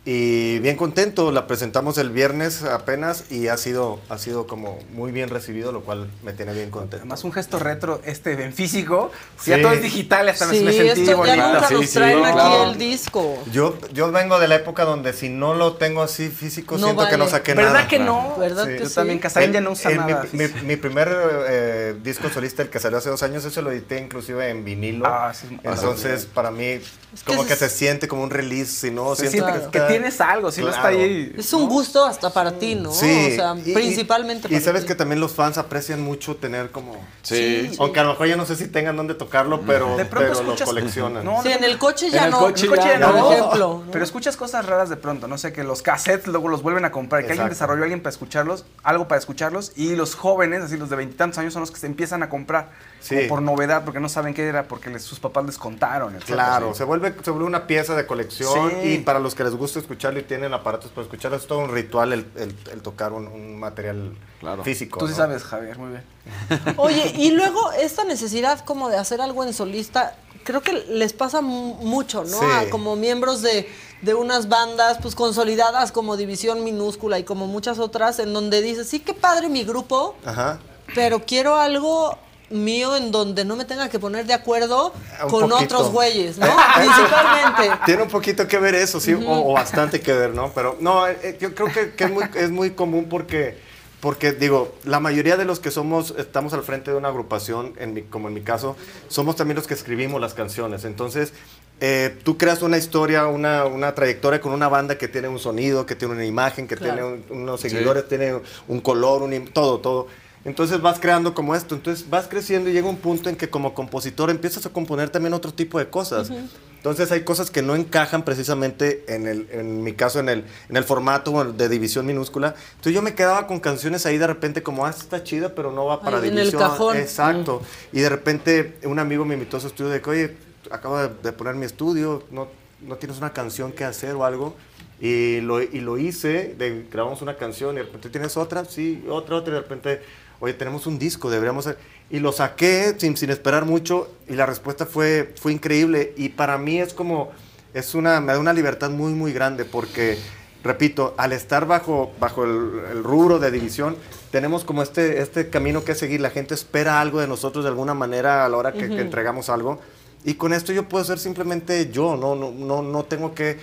Y 0.05 0.59
bien 0.59 0.75
contento, 0.77 1.31
la 1.31 1.47
presentamos 1.47 1.97
el 1.97 2.11
viernes 2.11 2.65
apenas 2.65 3.31
y 3.31 3.47
ha 3.47 3.57
sido, 3.57 4.01
ha 4.09 4.19
sido 4.19 4.49
como 4.49 4.81
muy 4.93 5.13
bien 5.13 5.29
recibido, 5.29 5.71
lo 5.71 5.83
cual 5.83 6.11
me 6.25 6.33
tiene 6.33 6.53
bien 6.55 6.71
contento. 6.73 6.97
Además, 6.97 7.23
un 7.23 7.31
gesto 7.33 7.61
retro, 7.61 8.01
este 8.05 8.33
en 8.43 8.53
físico. 8.53 9.13
Sí. 9.41 9.53
Ya 9.53 9.63
todo 9.63 9.71
es 9.73 9.81
digital, 9.83 10.29
hasta 10.29 10.51
Sí, 10.51 10.59
me 10.65 10.73
sentí 10.73 11.03
esto 11.03 11.05
ya 11.13 11.17
bonito. 11.17 11.37
nunca 11.37 11.71
nos 11.71 11.91
traen 11.93 12.25
aquí 12.25 12.55
el 12.73 12.79
disco. 12.79 13.39
Yo, 13.53 13.79
yo 13.93 14.11
vengo 14.11 14.41
de 14.41 14.49
la 14.49 14.57
época 14.57 14.85
donde 14.85 15.13
si 15.13 15.29
no 15.29 15.55
lo 15.55 15.75
tengo 15.75 16.03
así 16.03 16.31
físico, 16.31 16.79
No 16.79 16.87
siento 16.87 17.05
que 17.07 17.13
no 17.13 17.19
vale. 17.27 17.31
saqué 17.31 17.55
¿Verdad 17.55 17.73
nada. 17.73 17.87
que 17.89 18.01
no? 18.01 18.35
¿Verdad 18.41 18.65
Sí. 18.67 18.73
que 18.73 18.79
Yo 18.81 18.89
sí? 18.89 18.95
también, 18.97 19.19
Casarín 19.21 19.53
ya 19.53 19.61
no 19.61 19.71
usa 19.71 19.93
El- 19.93 19.99
nada. 19.99 20.27
Mi, 20.33 20.49
mi- 20.49 20.63
mi 20.65 20.75
primer 20.75 21.17
eh, 21.49 21.95
disco 22.03 22.29
solista, 22.29 22.63
el 22.63 22.71
que 22.71 22.81
salió 22.81 22.99
hace 22.99 23.09
dos 23.09 23.23
años, 23.23 23.45
ese 23.45 23.63
lo 23.63 23.71
edité 23.71 24.01
inclusive 24.01 24.49
en 24.49 24.65
vinilo. 24.65 25.07
Ah, 25.07 25.33
sí, 25.33 25.47
Entonces, 25.63 26.27
para 26.27 26.51
mí, 26.51 26.81
que 26.81 27.25
como 27.25 27.47
que 27.47 27.53
es- 27.53 27.59
se 27.61 27.69
siente 27.71 28.09
como 28.09 28.25
un 28.25 28.31
release, 28.31 28.73
si 28.73 28.91
no, 28.91 29.15
Se 29.15 29.29
siento 29.31 29.47
que, 29.47 29.59
que 29.71 29.79
está- 29.79 29.92
tienes 29.93 30.21
algo, 30.21 30.51
si 30.51 30.61
no 30.61 30.69
está 30.69 30.83
Claro. 30.83 30.99
ahí. 30.99 31.33
Es 31.39 31.53
un 31.53 31.69
gusto 31.69 32.05
hasta 32.05 32.31
para 32.31 32.53
ti, 32.59 32.75
¿no? 32.75 32.91
Sí. 32.93 33.29
O 33.33 33.35
sea, 33.37 33.55
y- 33.65 33.71
y- 33.71 33.75
principalmente 33.75 34.49
Y, 34.49 34.51
para 34.53 34.61
sabes 34.65 34.83
ti. 34.83 34.89
que 34.89 34.95
también 34.95 35.21
los 35.21 35.33
fans 35.33 35.59
aprecian 35.59 36.01
mucho 36.03 36.37
tener 36.37 36.71
como... 36.71 36.97
Sí. 37.23 37.71
Aunque 37.79 38.01
a 38.01 38.05
lo 38.05 38.11
mejor 38.11 38.27
ya 38.29 38.37
no 38.37 38.45
sé 38.47 38.57
si 38.57 38.69
tengan 38.69 38.97
dónde 38.97 39.15
tocarlo, 39.15 39.61
pero, 39.63 39.97
De 39.97 40.05
pronto 40.05 40.29
pero 40.33 40.43
lo 40.45 40.53
escuchas- 40.55 40.67
coleccionan. 40.69 41.25
No, 41.25 41.43
Sí, 41.43 41.51
en 41.53 41.65
el 41.65 41.79
coche 41.79 42.11
ya 42.11 42.19
En 42.21 42.25
el 42.27 42.31
no. 42.33 42.39
coche 42.41 42.65
El 42.65 42.71
coche 42.71 42.89
ya 42.89 42.99
no. 42.99 43.13
Por 43.13 43.33
ejemplo. 43.35 43.83
Pero 43.93 44.05
escuchas 44.05 44.37
cosas 44.37 44.67
raras 44.67 44.89
de 44.89 44.97
pronto, 44.97 45.29
no 45.29 45.39
sé, 45.39 45.53
que 45.53 45.63
los 45.65 45.83
cassettes 45.83 46.27
luego 46.27 46.49
los 46.49 46.63
vuelven 46.63 46.85
a 46.85 46.91
comprar, 46.93 47.25
que 47.25 47.33
alguien 47.33 47.49
desarrolló 47.49 47.83
alguien 47.83 48.01
para 48.03 48.11
escucharlos, 48.11 48.65
algo 48.83 49.09
para 49.09 49.19
escucharlos, 49.19 49.73
y 49.77 49.95
los 49.97 50.15
jóvenes, 50.15 50.63
así 50.63 50.77
los 50.77 50.91
de 50.91 50.97
veintitantos 50.97 51.39
años, 51.39 51.53
son 51.53 51.61
los 51.61 51.71
que 51.71 51.79
se 51.79 51.87
empiezan 51.87 52.23
a 52.23 52.29
comprar 52.29 52.71
Sí. 53.03 53.17
como 53.17 53.29
por 53.29 53.43
novedad, 53.43 53.85
porque 53.85 54.01
no 54.01 54.09
saben 54.09 54.33
qué 54.33 54.47
era, 54.47 54.69
porque 54.69 54.89
les- 54.91 55.03
sus 55.03 55.19
papás 55.21 55.45
les 55.45 55.59
contaron. 55.59 56.17
Claro, 56.25 56.73
se 56.75 56.85
vuelve, 56.85 57.15
se 57.23 57.31
vuelve 57.31 57.47
una 57.47 57.67
pieza 57.67 57.95
de 57.95 58.07
colección 58.07 58.71
Sí. 58.83 58.89
y 58.95 58.99
para 58.99 59.19
los 59.19 59.35
que 59.35 59.45
les 59.45 59.55
gusta 59.55 59.79
escucharlo 59.81 60.21
y 60.21 60.23
tienen 60.23 60.55
aparatos 60.55 60.91
para 60.93 61.03
escucharlo, 61.03 61.37
es 61.37 61.47
todo 61.47 61.59
un 61.59 61.71
ritual 61.73 62.13
el, 62.13 62.27
el- 62.37 62.55
el 62.73 62.83
tocar 62.83 63.13
un, 63.13 63.27
un 63.27 63.59
material 63.59 64.13
Claro. 64.41 64.63
físico. 64.65 64.99
Tú 64.99 65.07
sí 65.07 65.13
¿no? 65.13 65.17
sabes, 65.19 65.43
Javier, 65.43 65.79
muy 65.79 65.91
bien. 65.91 66.05
Oye, 66.77 67.13
y 67.17 67.31
luego 67.33 67.73
esta 67.73 68.05
necesidad 68.05 68.65
como 68.65 68.89
de 68.89 68.97
hacer 68.97 69.21
algo 69.21 69.43
en 69.45 69.53
solista, 69.53 70.17
creo 70.45 70.61
que 70.63 70.73
les 70.89 71.13
pasa 71.13 71.41
mu- 71.41 71.75
mucho, 71.75 72.23
¿no? 72.25 72.39
Sí. 72.39 72.47
A 72.57 72.71
como 72.71 72.97
miembros 72.97 73.43
de, 73.43 73.69
de 74.03 74.15
unas 74.15 74.49
bandas 74.49 74.99
pues 75.03 75.15
consolidadas 75.15 75.93
como 75.93 76.17
División 76.17 76.65
Minúscula 76.65 77.19
y 77.19 77.25
como 77.25 77.47
muchas 77.47 77.79
otras, 77.79 78.19
en 78.19 78.33
donde 78.33 78.61
dices, 78.63 78.89
sí, 78.89 79.01
qué 79.01 79.15
padre 79.15 79.49
mi 79.49 79.65
grupo, 79.65 80.17
Ajá. 80.25 80.59
pero 80.95 81.25
quiero 81.25 81.57
algo 81.57 82.19
mío 82.53 82.97
en 82.97 83.11
donde 83.13 83.45
no 83.45 83.57
me 83.57 83.65
tenga 83.65 83.89
que 83.89 83.99
poner 83.99 84.27
de 84.27 84.35
acuerdo 84.35 84.93
Un 85.25 85.31
con 85.31 85.49
poquito. 85.51 85.57
otros 85.77 85.91
güeyes, 85.93 86.39
¿no? 86.39 86.47
Principalmente. 86.77 87.79
Tiene 87.87 88.03
un 88.03 88.09
poquito 88.09 88.47
que 88.47 88.59
ver 88.59 88.75
eso, 88.75 89.01
sí, 89.01 89.15
o, 89.15 89.51
o 89.51 89.53
bastante 89.55 90.01
que 90.01 90.13
ver, 90.13 90.35
¿no? 90.35 90.53
Pero 90.55 90.77
no, 90.81 91.07
eh, 91.09 91.19
eh, 91.23 91.39
yo 91.41 91.55
creo 91.55 91.69
que, 91.73 91.93
que 91.95 92.05
es, 92.05 92.11
muy, 92.11 92.25
es 92.35 92.51
muy 92.51 92.71
común 92.73 93.07
porque, 93.09 93.59
porque, 94.01 94.33
digo, 94.33 94.75
la 94.85 95.01
mayoría 95.01 95.37
de 95.37 95.45
los 95.45 95.61
que 95.61 95.71
somos, 95.71 96.15
estamos 96.19 96.53
al 96.53 96.63
frente 96.63 96.91
de 96.91 96.97
una 96.97 97.09
agrupación, 97.09 97.73
en 97.79 97.95
mi- 97.95 98.03
como 98.03 98.29
en 98.29 98.35
mi 98.35 98.41
caso, 98.43 98.77
somos 99.09 99.37
también 99.37 99.57
los 99.57 99.67
que 99.67 99.75
escribimos 99.75 100.21
las 100.21 100.35
canciones. 100.35 100.85
Entonces, 100.85 101.33
eh, 101.81 102.17
tú 102.23 102.39
creas 102.39 102.63
una 102.63 102.79
historia, 102.79 103.27
una, 103.27 103.65
una 103.65 103.95
trayectoria 103.95 104.41
con 104.41 104.53
una 104.53 104.69
banda 104.69 104.99
que 104.99 105.09
tiene 105.09 105.27
un 105.29 105.39
sonido, 105.41 105.85
que 105.87 105.97
tiene 105.97 106.15
una 106.15 106.25
imagen, 106.25 106.69
que 106.69 106.77
Claro. 106.77 106.95
tiene 106.95 107.09
un- 107.31 107.43
unos 107.43 107.61
seguidores, 107.61 108.07
tiene 108.09 108.41
un 108.69 108.81
color, 108.81 109.23
un, 109.23 109.47
todo, 109.53 109.79
todo. 109.81 110.07
Entonces 110.45 110.81
vas 110.81 110.99
creando 110.99 111.35
como 111.35 111.55
esto, 111.55 111.75
entonces 111.77 112.11
vas 112.11 112.27
creciendo 112.27 112.69
y 112.69 112.73
llega 112.73 112.89
un 112.89 112.97
punto 112.97 113.29
en 113.29 113.37
que 113.37 113.49
como 113.49 113.75
compositor 113.75 114.29
empiezas 114.31 114.67
a 114.67 114.71
componer 114.71 115.09
también 115.11 115.35
otro 115.35 115.53
tipo 115.55 115.79
de 115.79 115.89
cosas. 115.89 116.31
Entonces 116.77 117.13
hay 117.13 117.23
cosas 117.23 117.53
que 117.53 117.63
no 117.63 117.77
encajan 117.77 118.25
precisamente 118.25 119.05
en, 119.07 119.29
el, 119.29 119.49
en 119.53 119.85
mi 119.85 119.93
caso 119.93 120.19
en 120.19 120.29
el, 120.29 120.45
en 120.69 120.77
el 120.77 120.83
formato 120.83 121.45
de 121.45 121.69
división 121.69 122.07
minúscula. 122.07 122.57
Entonces 122.73 122.93
yo 122.93 123.03
me 123.03 123.15
quedaba 123.15 123.47
con 123.47 123.61
canciones 123.61 124.05
ahí 124.05 124.19
de 124.19 124.27
repente 124.27 124.65
como, 124.65 124.85
ah, 124.85 124.91
está 124.91 125.23
chida, 125.23 125.55
pero 125.55 125.71
no 125.71 125.85
va 125.85 126.01
para 126.01 126.17
Ahí 126.19 126.25
en 126.29 126.31
el 126.39 126.39
división. 126.47 126.61
cajón. 126.61 126.97
Exacto. 126.97 127.63
Y 127.93 128.01
de 128.01 128.09
repente 128.09 128.79
un 128.83 128.99
amigo 128.99 129.25
me 129.25 129.35
invitó 129.35 129.59
a 129.59 129.61
su 129.61 129.69
estudio 129.69 129.91
de 129.91 130.01
que, 130.01 130.11
oye, 130.11 130.37
acabo 130.73 130.99
de, 130.99 131.09
de 131.23 131.33
poner 131.33 131.55
mi 131.55 131.67
estudio, 131.67 132.25
¿no, 132.33 132.49
¿no 132.81 132.97
tienes 132.97 133.19
una 133.19 133.33
canción 133.33 133.71
que 133.71 133.85
hacer 133.85 134.17
o 134.17 134.25
algo? 134.25 134.57
Y 135.01 135.41
lo, 135.41 135.63
y 135.63 135.81
lo 135.81 135.99
hice, 135.99 136.55
de- 136.59 136.87
grabamos 136.91 137.23
una 137.23 137.37
canción 137.37 137.75
y 137.75 137.79
de 137.79 137.83
repente 137.85 138.09
tienes 138.09 138.37
otra, 138.37 138.65
sí, 138.65 139.05
otra, 139.09 139.37
otra, 139.37 139.53
y 139.53 139.55
de 139.55 139.61
repente 139.63 140.03
oye, 140.43 140.55
tenemos 140.55 140.87
un 140.89 140.99
disco, 140.99 141.31
deberíamos... 141.31 141.67
hacer-". 141.67 141.79
Y 142.11 142.19
lo 142.19 142.33
saqué 142.33 142.95
sin, 142.99 143.17
sin 143.17 143.31
esperar 143.31 143.65
mucho 143.65 144.11
y 144.29 144.35
la 144.35 144.45
respuesta 144.45 144.85
fue, 144.85 145.33
fue 145.41 145.53
increíble. 145.53 146.13
Y 146.17 146.31
para 146.31 146.59
mí 146.59 146.79
es 146.79 146.93
como, 146.93 147.31
es 147.73 147.95
una, 147.95 148.21
me 148.21 148.33
da 148.33 148.39
una 148.39 148.53
libertad 148.53 148.91
muy, 148.91 149.15
muy 149.15 149.33
grande 149.33 149.65
porque, 149.65 150.19
repito, 150.63 151.15
al 151.17 151.33
estar 151.33 151.67
bajo, 151.67 152.11
bajo 152.21 152.45
el, 152.45 152.83
el 152.91 153.05
rubro 153.05 153.39
de 153.39 153.51
división, 153.51 153.97
tenemos 154.31 154.65
como 154.65 154.83
este, 154.83 155.23
este 155.23 155.49
camino 155.49 155.85
que 155.85 155.95
seguir. 155.95 156.21
La 156.21 156.31
gente 156.31 156.55
espera 156.55 157.01
algo 157.01 157.21
de 157.21 157.29
nosotros 157.29 157.65
de 157.65 157.71
alguna 157.71 157.95
manera 157.95 158.45
a 158.45 158.49
la 158.49 158.57
hora 158.59 158.73
que, 158.73 158.89
que 158.89 158.95
Ujú. 158.95 159.01
entregamos 159.01 159.49
algo. 159.49 159.79
Y 160.25 160.35
con 160.35 160.53
esto 160.53 160.73
yo 160.73 160.89
puedo 160.89 161.05
ser 161.05 161.19
simplemente 161.19 161.91
yo, 161.91 162.17
no, 162.17 162.35
no, 162.35 162.51
no, 162.51 162.83
no 162.83 163.05
tengo 163.05 163.35
que 163.35 163.59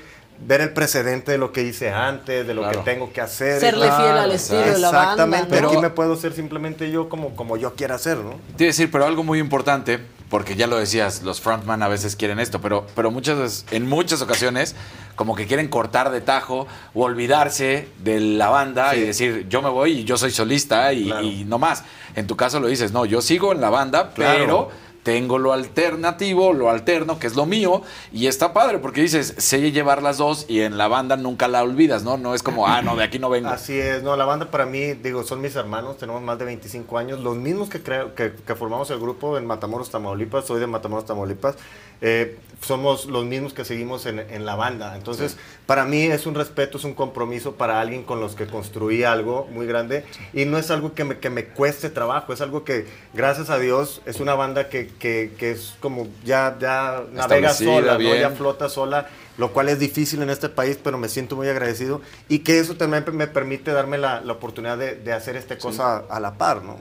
ver 0.45 0.61
el 0.61 0.71
precedente 0.73 1.31
de 1.33 1.37
lo 1.37 1.51
que 1.51 1.63
hice 1.63 1.91
antes, 1.91 2.47
de 2.47 2.53
lo 2.53 2.61
Claro. 2.61 2.83
que 2.83 2.91
tengo 2.91 3.11
que 3.11 3.21
hacer. 3.21 3.59
Serle 3.59 3.85
fiel 3.91 4.17
al 4.17 4.31
estilo 4.31 4.61
de 4.61 4.77
la 4.79 4.91
banda, 4.91 5.01
Exactamente, 5.25 5.61
¿no? 5.61 5.67
aquí 5.69 5.77
me 5.77 5.89
puedo 5.89 6.15
ser 6.15 6.33
simplemente 6.33 6.89
yo 6.91 7.09
como, 7.09 7.35
como 7.35 7.57
yo 7.57 7.75
quiera 7.75 7.97
ser, 7.97 8.17
¿no? 8.17 8.31
Te 8.55 8.63
iba 8.63 8.69
a 8.69 8.71
decir, 8.73 8.89
pero 8.89 9.05
algo 9.05 9.23
muy 9.23 9.39
importante, 9.39 9.99
porque 10.29 10.55
ya 10.55 10.67
lo 10.67 10.77
decías, 10.77 11.23
los 11.23 11.41
frontman 11.41 11.83
a 11.83 11.87
veces 11.87 12.15
quieren 12.15 12.39
esto, 12.39 12.61
pero, 12.61 12.85
pero 12.95 13.11
muchas 13.11 13.37
veces- 13.37 13.65
en 13.71 13.87
muchas 13.89 14.21
ocasiones 14.21 14.75
como 15.15 15.35
que 15.35 15.45
quieren 15.47 15.67
cortar 15.67 16.09
de 16.11 16.21
tajo 16.21 16.67
o 16.93 17.03
olvidarse 17.03 17.89
de 18.01 18.19
la 18.21 18.47
banda 18.49 18.95
y 18.95 19.01
decir, 19.01 19.47
yo 19.49 19.61
me 19.61 19.69
voy 19.69 19.91
y 19.99 20.03
yo 20.05 20.17
soy 20.17 20.31
solista 20.31 20.93
y, 20.93 21.11
y 21.11 21.43
no 21.45 21.59
más. 21.59 21.83
En 22.15 22.27
tu 22.27 22.37
caso 22.37 22.59
lo 22.61 22.67
dices, 22.67 22.93
no, 22.93 23.05
yo 23.05 23.21
sigo 23.21 23.51
en 23.51 23.59
la 23.59 23.69
banda, 23.69 24.11
Claro. 24.13 24.39
pero 24.39 24.71
tengo 25.03 25.37
lo 25.37 25.53
alternativo, 25.53 26.53
lo 26.53 26.69
alterno, 26.69 27.19
que 27.19 27.27
es 27.27 27.35
lo 27.35 27.45
mío, 27.45 27.81
y 28.11 28.27
está 28.27 28.53
padre, 28.53 28.79
porque 28.79 29.01
dices, 29.01 29.35
sé 29.37 29.71
llevar 29.71 30.01
las 30.01 30.17
dos 30.17 30.45
y 30.47 30.61
en 30.61 30.77
la 30.77 30.87
banda 30.87 31.17
nunca 31.17 31.47
la 31.47 31.63
olvidas, 31.63 32.03
¿no? 32.03 32.17
No 32.17 32.33
es 32.35 32.43
como, 32.43 32.67
ah, 32.67 32.81
no, 32.81 32.95
de 32.95 33.03
aquí 33.03 33.19
no 33.19 33.29
vengo. 33.29 33.49
Así 33.49 33.77
es, 33.77 34.03
no, 34.03 34.15
la 34.15 34.25
banda 34.25 34.51
para 34.51 34.65
mí, 34.65 34.93
digo, 34.93 35.23
son 35.23 35.41
mis 35.41 35.55
hermanos, 35.55 35.97
tenemos 35.97 36.21
más 36.21 36.37
de 36.39 36.45
25 36.45 36.97
años, 36.97 37.19
los 37.19 37.37
mismos 37.37 37.69
que, 37.69 37.81
creo, 37.81 38.15
que, 38.15 38.33
que 38.33 38.55
formamos 38.55 38.89
el 38.91 38.99
grupo 38.99 39.37
en 39.37 39.45
Matamoros, 39.45 39.89
Tamaulipas, 39.89 40.45
soy 40.45 40.59
de 40.59 40.67
Matamoros, 40.67 41.05
Tamaulipas, 41.05 41.55
eh, 42.01 42.37
somos 42.61 43.05
los 43.05 43.25
mismos 43.25 43.53
que 43.53 43.63
seguimos 43.63 44.05
en, 44.05 44.19
en 44.19 44.45
la 44.45 44.55
banda. 44.55 44.95
Entonces, 44.95 45.37
para 45.65 45.85
mí 45.85 46.03
es 46.03 46.25
un 46.25 46.35
respeto, 46.35 46.77
es 46.77 46.83
un 46.83 46.93
compromiso 46.93 47.55
para 47.55 47.79
alguien 47.79 48.03
con 48.03 48.19
los 48.19 48.35
que 48.35 48.47
construí 48.47 49.03
algo 49.03 49.47
muy 49.51 49.65
grande 49.65 50.05
y 50.33 50.45
no 50.45 50.57
es 50.57 50.69
algo 50.71 50.93
que 50.93 51.05
me, 51.05 51.19
que 51.19 51.29
me 51.29 51.45
cueste 51.45 51.89
trabajo, 51.89 52.33
es 52.33 52.41
algo 52.41 52.63
que, 52.63 52.85
gracias 53.13 53.49
a 53.49 53.59
Dios, 53.59 54.01
es 54.05 54.19
una 54.19 54.35
banda 54.35 54.67
que, 54.69 54.87
que, 54.87 55.33
que 55.37 55.51
es 55.51 55.75
como 55.79 56.07
ya, 56.25 56.57
ya 56.59 57.03
navega 57.13 57.53
sola, 57.53 57.97
¿no? 57.97 58.15
ya 58.15 58.31
flota 58.31 58.67
sola, 58.67 59.07
lo 59.37 59.53
cual 59.53 59.69
es 59.69 59.79
difícil 59.79 60.21
en 60.21 60.29
este 60.29 60.49
país, 60.49 60.77
pero 60.83 60.97
me 60.97 61.07
siento 61.07 61.35
muy 61.37 61.47
agradecido 61.47 62.01
y 62.27 62.39
que 62.39 62.59
eso 62.59 62.75
también 62.75 63.05
me 63.13 63.27
permite 63.27 63.71
darme 63.71 63.97
la, 63.97 64.19
la 64.21 64.33
oportunidad 64.33 64.77
de, 64.77 64.95
de 64.95 65.13
hacer 65.13 65.37
esta 65.37 65.57
cosa 65.57 66.03
a 66.09 66.19
la 66.19 66.33
par, 66.33 66.63
¿no? 66.63 66.77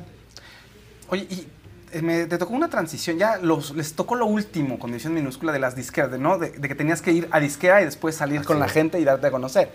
Oye, 1.10 1.26
y 1.30 1.46
me, 2.02 2.26
te 2.26 2.38
tocó 2.38 2.54
una 2.54 2.68
transición, 2.68 3.18
ya 3.18 3.38
los, 3.38 3.74
les 3.74 3.94
tocó 3.94 4.14
lo 4.14 4.26
último 4.26 4.78
con 4.78 4.90
división 4.90 5.14
minúscula 5.14 5.52
de 5.52 5.58
las 5.58 5.76
disqueras, 5.76 6.10
de, 6.10 6.18
¿no? 6.18 6.38
De, 6.38 6.50
de 6.50 6.68
que 6.68 6.74
tenías 6.74 7.02
que 7.02 7.12
ir 7.12 7.28
a 7.30 7.40
disquera 7.40 7.82
y 7.82 7.84
después 7.84 8.14
salir 8.16 8.44
con 8.44 8.58
la 8.58 8.68
gente 8.68 8.98
y 9.00 9.04
darte 9.04 9.26
a 9.26 9.30
conocer. 9.30 9.70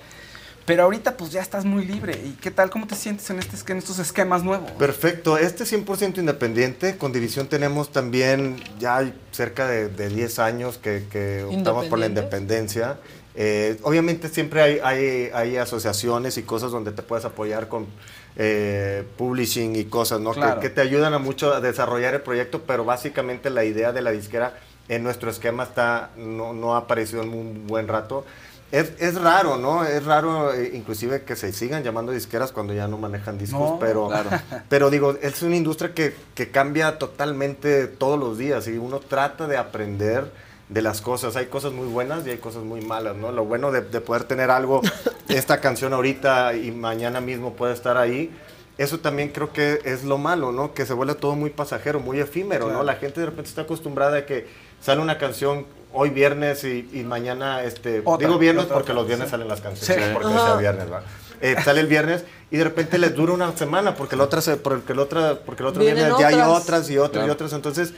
Pero 0.65 0.83
ahorita 0.83 1.17
pues 1.17 1.31
ya 1.31 1.41
estás 1.41 1.65
muy 1.65 1.85
libre. 1.85 2.13
¿Y 2.23 2.31
qué 2.39 2.49
tal? 2.49 2.69
¿Cómo 2.69 2.87
te 2.87 2.95
sientes 2.95 3.29
en, 3.29 3.39
este, 3.39 3.71
en 3.71 3.79
estos 3.79 3.99
esquemas 3.99 4.43
nuevos? 4.43 4.71
Perfecto, 4.71 5.37
este 5.37 5.65
100% 5.65 6.19
independiente, 6.19 6.97
con 6.97 7.11
División 7.11 7.47
tenemos 7.47 7.91
también 7.91 8.63
ya 8.79 8.97
hay 8.97 9.13
cerca 9.31 9.67
de, 9.67 9.89
de 9.89 10.07
10 10.07 10.39
años 10.39 10.77
que, 10.77 11.05
que 11.11 11.43
optamos 11.43 11.87
por 11.87 11.99
la 11.99 12.05
independencia. 12.05 12.97
Eh, 13.35 13.77
obviamente 13.81 14.29
siempre 14.29 14.61
hay, 14.61 14.79
hay, 14.83 15.31
hay 15.33 15.57
asociaciones 15.57 16.37
y 16.37 16.43
cosas 16.43 16.71
donde 16.71 16.91
te 16.91 17.01
puedes 17.01 17.25
apoyar 17.25 17.67
con 17.67 17.87
eh, 18.35 19.03
publishing 19.17 19.75
y 19.75 19.85
cosas, 19.85 20.19
¿no? 20.19 20.31
Que- 20.33 20.39
Claro. 20.39 20.59
Que, 20.61 20.69
te 20.69 20.81
ayudan 20.81 21.13
a 21.13 21.19
mucho 21.19 21.53
a 21.53 21.61
desarrollar 21.61 22.13
el 22.15 22.21
proyecto, 22.21 22.61
pero 22.65 22.83
básicamente 22.85 23.49
la 23.49 23.63
idea 23.63 23.91
de 23.91 24.01
la 24.01 24.11
disquera 24.11 24.53
en 24.89 25.03
nuestro 25.03 25.29
esquema 25.29 25.63
está, 25.63 26.09
no, 26.17 26.53
no 26.53 26.75
ha 26.75 26.79
aparecido 26.79 27.21
en 27.23 27.29
un 27.29 27.67
buen 27.67 27.87
rato. 27.87 28.25
Es, 28.71 28.91
es 28.99 29.21
raro, 29.21 29.57
¿no? 29.57 29.85
Es 29.85 30.03
raro 30.03 30.51
eh, 30.51 30.71
inclusive 30.73 31.21
que 31.23 31.35
se 31.35 31.53
sigan 31.53 31.83
llamando 31.83 32.11
disqueras 32.11 32.51
cuando 32.51 32.73
ya 32.73 32.87
no 32.87 32.97
manejan 32.97 33.37
discos, 33.37 33.59
No, 33.71 33.79
pero, 33.79 34.07
claro. 34.07 34.29
pero 34.69 34.89
digo, 34.89 35.15
es 35.21 35.43
una 35.43 35.55
industria 35.55 35.93
que, 35.93 36.15
que 36.33 36.49
cambia 36.49 36.97
totalmente 36.97 37.85
todos 37.87 38.19
los 38.19 38.37
días 38.39 38.67
y 38.67 38.77
uno 38.79 38.99
trata 38.99 39.45
de 39.47 39.57
aprender 39.57 40.25
de 40.73 40.81
las 40.81 41.01
cosas. 41.01 41.35
Hay 41.35 41.45
cosas 41.45 41.71
muy 41.71 41.87
buenas 41.87 42.25
y 42.25 42.31
hay 42.31 42.37
cosas 42.37 42.63
muy 42.63 42.81
malas, 42.81 43.15
¿no? 43.15 43.31
Lo 43.31 43.45
bueno 43.45 43.71
de, 43.71 43.81
de 43.81 44.01
poder 44.01 44.23
tener 44.23 44.49
algo, 44.51 44.81
esta 45.29 45.61
canción 45.61 45.93
ahorita 45.93 46.55
y 46.55 46.71
mañana 46.71 47.21
mismo 47.21 47.53
puede 47.53 47.73
estar 47.73 47.97
ahí, 47.97 48.31
eso 48.77 48.99
también 48.99 49.29
creo 49.29 49.53
que 49.53 49.81
es 49.85 50.03
lo 50.03 50.17
malo, 50.17 50.51
¿no? 50.51 50.73
Que 50.73 50.85
se 50.87 50.93
vuelve 50.93 51.13
todo 51.13 51.35
muy 51.35 51.51
pasajero, 51.51 51.99
muy 51.99 52.19
efímero, 52.19 52.69
¿no? 52.71 52.81
La 52.83 52.95
gente 52.95 53.19
de 53.19 53.27
repente 53.27 53.49
está 53.49 53.61
acostumbrada 53.61 54.17
a 54.17 54.25
que 54.25 54.47
sale 54.81 54.99
una 54.99 55.19
canción 55.19 55.67
hoy 55.93 56.09
viernes 56.09 56.63
y, 56.63 56.89
y 56.91 57.03
mañana, 57.03 57.61
este, 57.63 58.01
Otra, 58.03 58.25
digo 58.27 58.39
viernes 58.39 58.63
otra, 58.65 58.73
porque 58.75 58.91
otra, 58.93 59.01
los 59.01 59.07
viernes 59.07 59.27
sí. 59.27 59.31
salen 59.31 59.47
las 59.47 59.61
canciones, 59.61 60.05
Sí. 60.07 60.11
porque 60.11 60.27
sea 60.33 60.55
viernes, 60.55 60.91
¿va? 60.91 61.03
Eh, 61.39 61.55
sale 61.63 61.81
el 61.81 61.87
viernes 61.87 62.23
y 62.49 62.57
de 62.57 62.63
repente 62.63 62.97
les 62.97 63.13
dura 63.13 63.33
una 63.33 63.55
semana 63.55 63.95
porque 63.95 64.15
el 64.15 64.21
otra 64.21 64.41
se, 64.41 64.55
porque 64.57 64.93
el 64.93 64.99
otra, 64.99 65.35
porque 65.45 65.61
el 65.61 65.67
otro 65.67 65.81
Vienen 65.83 66.05
viernes 66.05 66.19
ya 66.19 66.27
hay 66.29 66.35
otras. 66.49 66.89
y 66.89 66.97
otras 66.97 67.27
y 67.27 67.29
otras, 67.29 67.53
entonces 67.53 67.93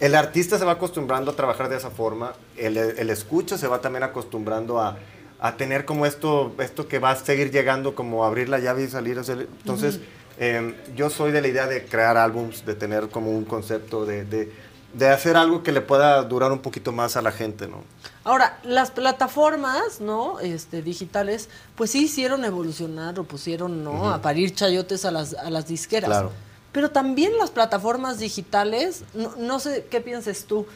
el 0.00 0.14
artista 0.14 0.58
se 0.58 0.64
va 0.64 0.72
acostumbrando 0.72 1.30
a 1.30 1.36
trabajar 1.36 1.68
de 1.68 1.76
esa 1.76 1.90
forma, 1.90 2.34
el, 2.56 2.76
el 2.76 3.10
escucha 3.10 3.56
se 3.58 3.66
va 3.68 3.80
también 3.80 4.02
acostumbrando 4.02 4.80
a, 4.80 4.98
a 5.40 5.56
tener 5.56 5.84
como 5.84 6.06
esto, 6.06 6.54
esto 6.58 6.86
que 6.88 6.98
va 6.98 7.10
a 7.10 7.16
seguir 7.16 7.50
llegando, 7.50 7.94
como 7.94 8.24
abrir 8.24 8.48
la 8.48 8.58
llave 8.58 8.84
y 8.84 8.88
salir. 8.88 9.18
hacer- 9.18 9.48
Entonces, 9.60 10.00
eh, 10.38 10.74
yo 10.94 11.08
soy 11.10 11.32
de 11.32 11.40
la 11.40 11.48
idea 11.48 11.66
de 11.66 11.84
crear 11.84 12.16
álbums, 12.16 12.64
de 12.66 12.74
tener 12.74 13.08
como 13.08 13.30
un 13.30 13.44
concepto, 13.44 14.04
de, 14.04 14.24
de, 14.24 14.52
de 14.92 15.08
hacer 15.08 15.36
algo 15.36 15.62
que 15.62 15.72
le 15.72 15.80
pueda 15.80 16.22
durar 16.22 16.52
un 16.52 16.60
poquito 16.60 16.92
más 16.92 17.16
a 17.16 17.22
la 17.22 17.32
gente, 17.32 17.66
¿no? 17.66 17.84
Ahora, 18.24 18.58
las 18.64 18.90
plataformas, 18.90 20.00
¿no? 20.00 20.40
Este, 20.40 20.82
digitales, 20.82 21.48
pues 21.74 21.90
sí 21.92 22.04
hicieron 22.04 22.44
evolucionar 22.44 23.18
o 23.20 23.24
pusieron, 23.24 23.84
¿no? 23.84 23.92
Ujú. 23.92 24.06
A 24.06 24.20
parir 24.22 24.54
chayotes 24.54 25.04
a 25.04 25.10
las, 25.10 25.34
a 25.34 25.48
las 25.50 25.66
disqueras. 25.68 26.08
Claro. 26.10 26.32
Pero 26.76 26.90
también 26.90 27.38
las 27.38 27.48
plataformas 27.48 28.18
digitales, 28.18 29.04
no, 29.14 29.32
no 29.38 29.58
sé 29.60 29.86
qué 29.90 30.02
pienses 30.02 30.44
tú, 30.44 30.66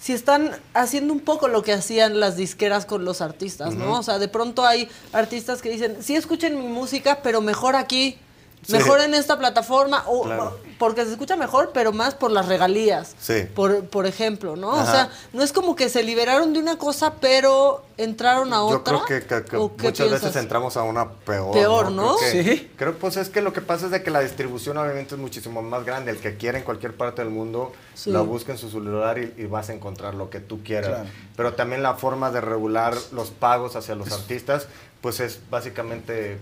si 0.00 0.12
están 0.12 0.52
haciendo 0.74 1.12
un 1.12 1.18
poco 1.18 1.48
lo 1.48 1.64
que 1.64 1.72
hacían 1.72 2.20
las 2.20 2.36
disqueras 2.36 2.86
con 2.86 3.04
los 3.04 3.20
artistas, 3.20 3.74
¿no? 3.74 3.98
O 3.98 4.02
sea, 4.04 4.20
de 4.20 4.28
pronto 4.28 4.64
hay 4.64 4.88
artistas 5.12 5.60
que 5.60 5.68
dicen, 5.70 5.96
sí 6.04 6.14
escuchen 6.14 6.56
mi 6.56 6.68
música, 6.68 7.18
pero 7.24 7.40
mejor 7.40 7.74
aquí, 7.74 8.16
Sí. 8.64 8.74
mejor 8.74 9.00
en 9.00 9.12
esta 9.12 9.40
plataforma, 9.40 10.04
o, 10.06 10.22
Claro. 10.22 10.56
Porque 10.80 11.04
se 11.04 11.12
escucha 11.12 11.36
mejor, 11.36 11.70
pero 11.74 11.92
más 11.92 12.14
por 12.14 12.30
las 12.30 12.48
regalías. 12.48 13.14
Sí. 13.20 13.42
Por, 13.54 13.84
por 13.84 14.06
ejemplo, 14.06 14.56
¿no? 14.56 14.70
O 14.70 14.84
sea, 14.86 15.10
no 15.34 15.42
es 15.42 15.52
como 15.52 15.76
que 15.76 15.90
se 15.90 16.02
liberaron 16.02 16.54
de 16.54 16.58
una 16.58 16.78
cosa, 16.78 17.14
pero 17.20 17.84
entraron 17.98 18.48
a 18.54 18.56
Yo 18.56 18.66
otra. 18.78 19.02
creo 19.04 19.04
que, 19.20 19.26
que- 19.26 19.44
que 19.44 19.56
¿O 19.58 19.76
qué 19.76 19.82
muchas 19.88 20.10
veces 20.10 20.34
entramos 20.36 20.78
a 20.78 20.82
una 20.82 21.10
peor. 21.10 21.52
Peor, 21.52 21.90
¿no? 21.92 22.16
Creo 22.16 22.32
que- 22.32 22.42
Sí. 22.56 22.70
Creo 22.76 22.94
pues 22.96 23.18
es 23.18 23.28
que 23.28 23.42
lo 23.42 23.52
que 23.52 23.60
pasa 23.60 23.84
es 23.86 23.92
de 23.92 24.02
que 24.02 24.10
la 24.10 24.20
distribución 24.20 24.78
obviamente 24.78 25.14
es 25.16 25.20
muchísimo 25.20 25.60
más 25.60 25.84
grande. 25.84 26.12
El 26.12 26.16
que 26.18 26.36
quiera 26.38 26.56
en 26.56 26.64
cualquier 26.64 26.96
parte 26.96 27.22
del 27.22 27.30
mundo 27.30 27.72
Sí. 27.94 28.10
la 28.10 28.20
busca 28.22 28.52
en 28.52 28.58
su 28.58 28.70
celular 28.70 29.18
y, 29.18 29.34
y 29.36 29.44
vas 29.44 29.68
a 29.68 29.74
encontrar 29.74 30.14
lo 30.14 30.30
que 30.30 30.40
tú 30.40 30.62
quieras. 30.64 30.88
Claro. 30.92 31.08
Pero 31.36 31.52
también 31.52 31.82
la 31.82 31.94
forma 31.96 32.30
de 32.30 32.40
regular 32.40 32.94
los 33.12 33.30
pagos 33.32 33.76
hacia 33.76 33.94
los 33.94 34.10
artistas, 34.12 34.66
pues 35.02 35.20
es 35.20 35.40
básicamente 35.50 36.38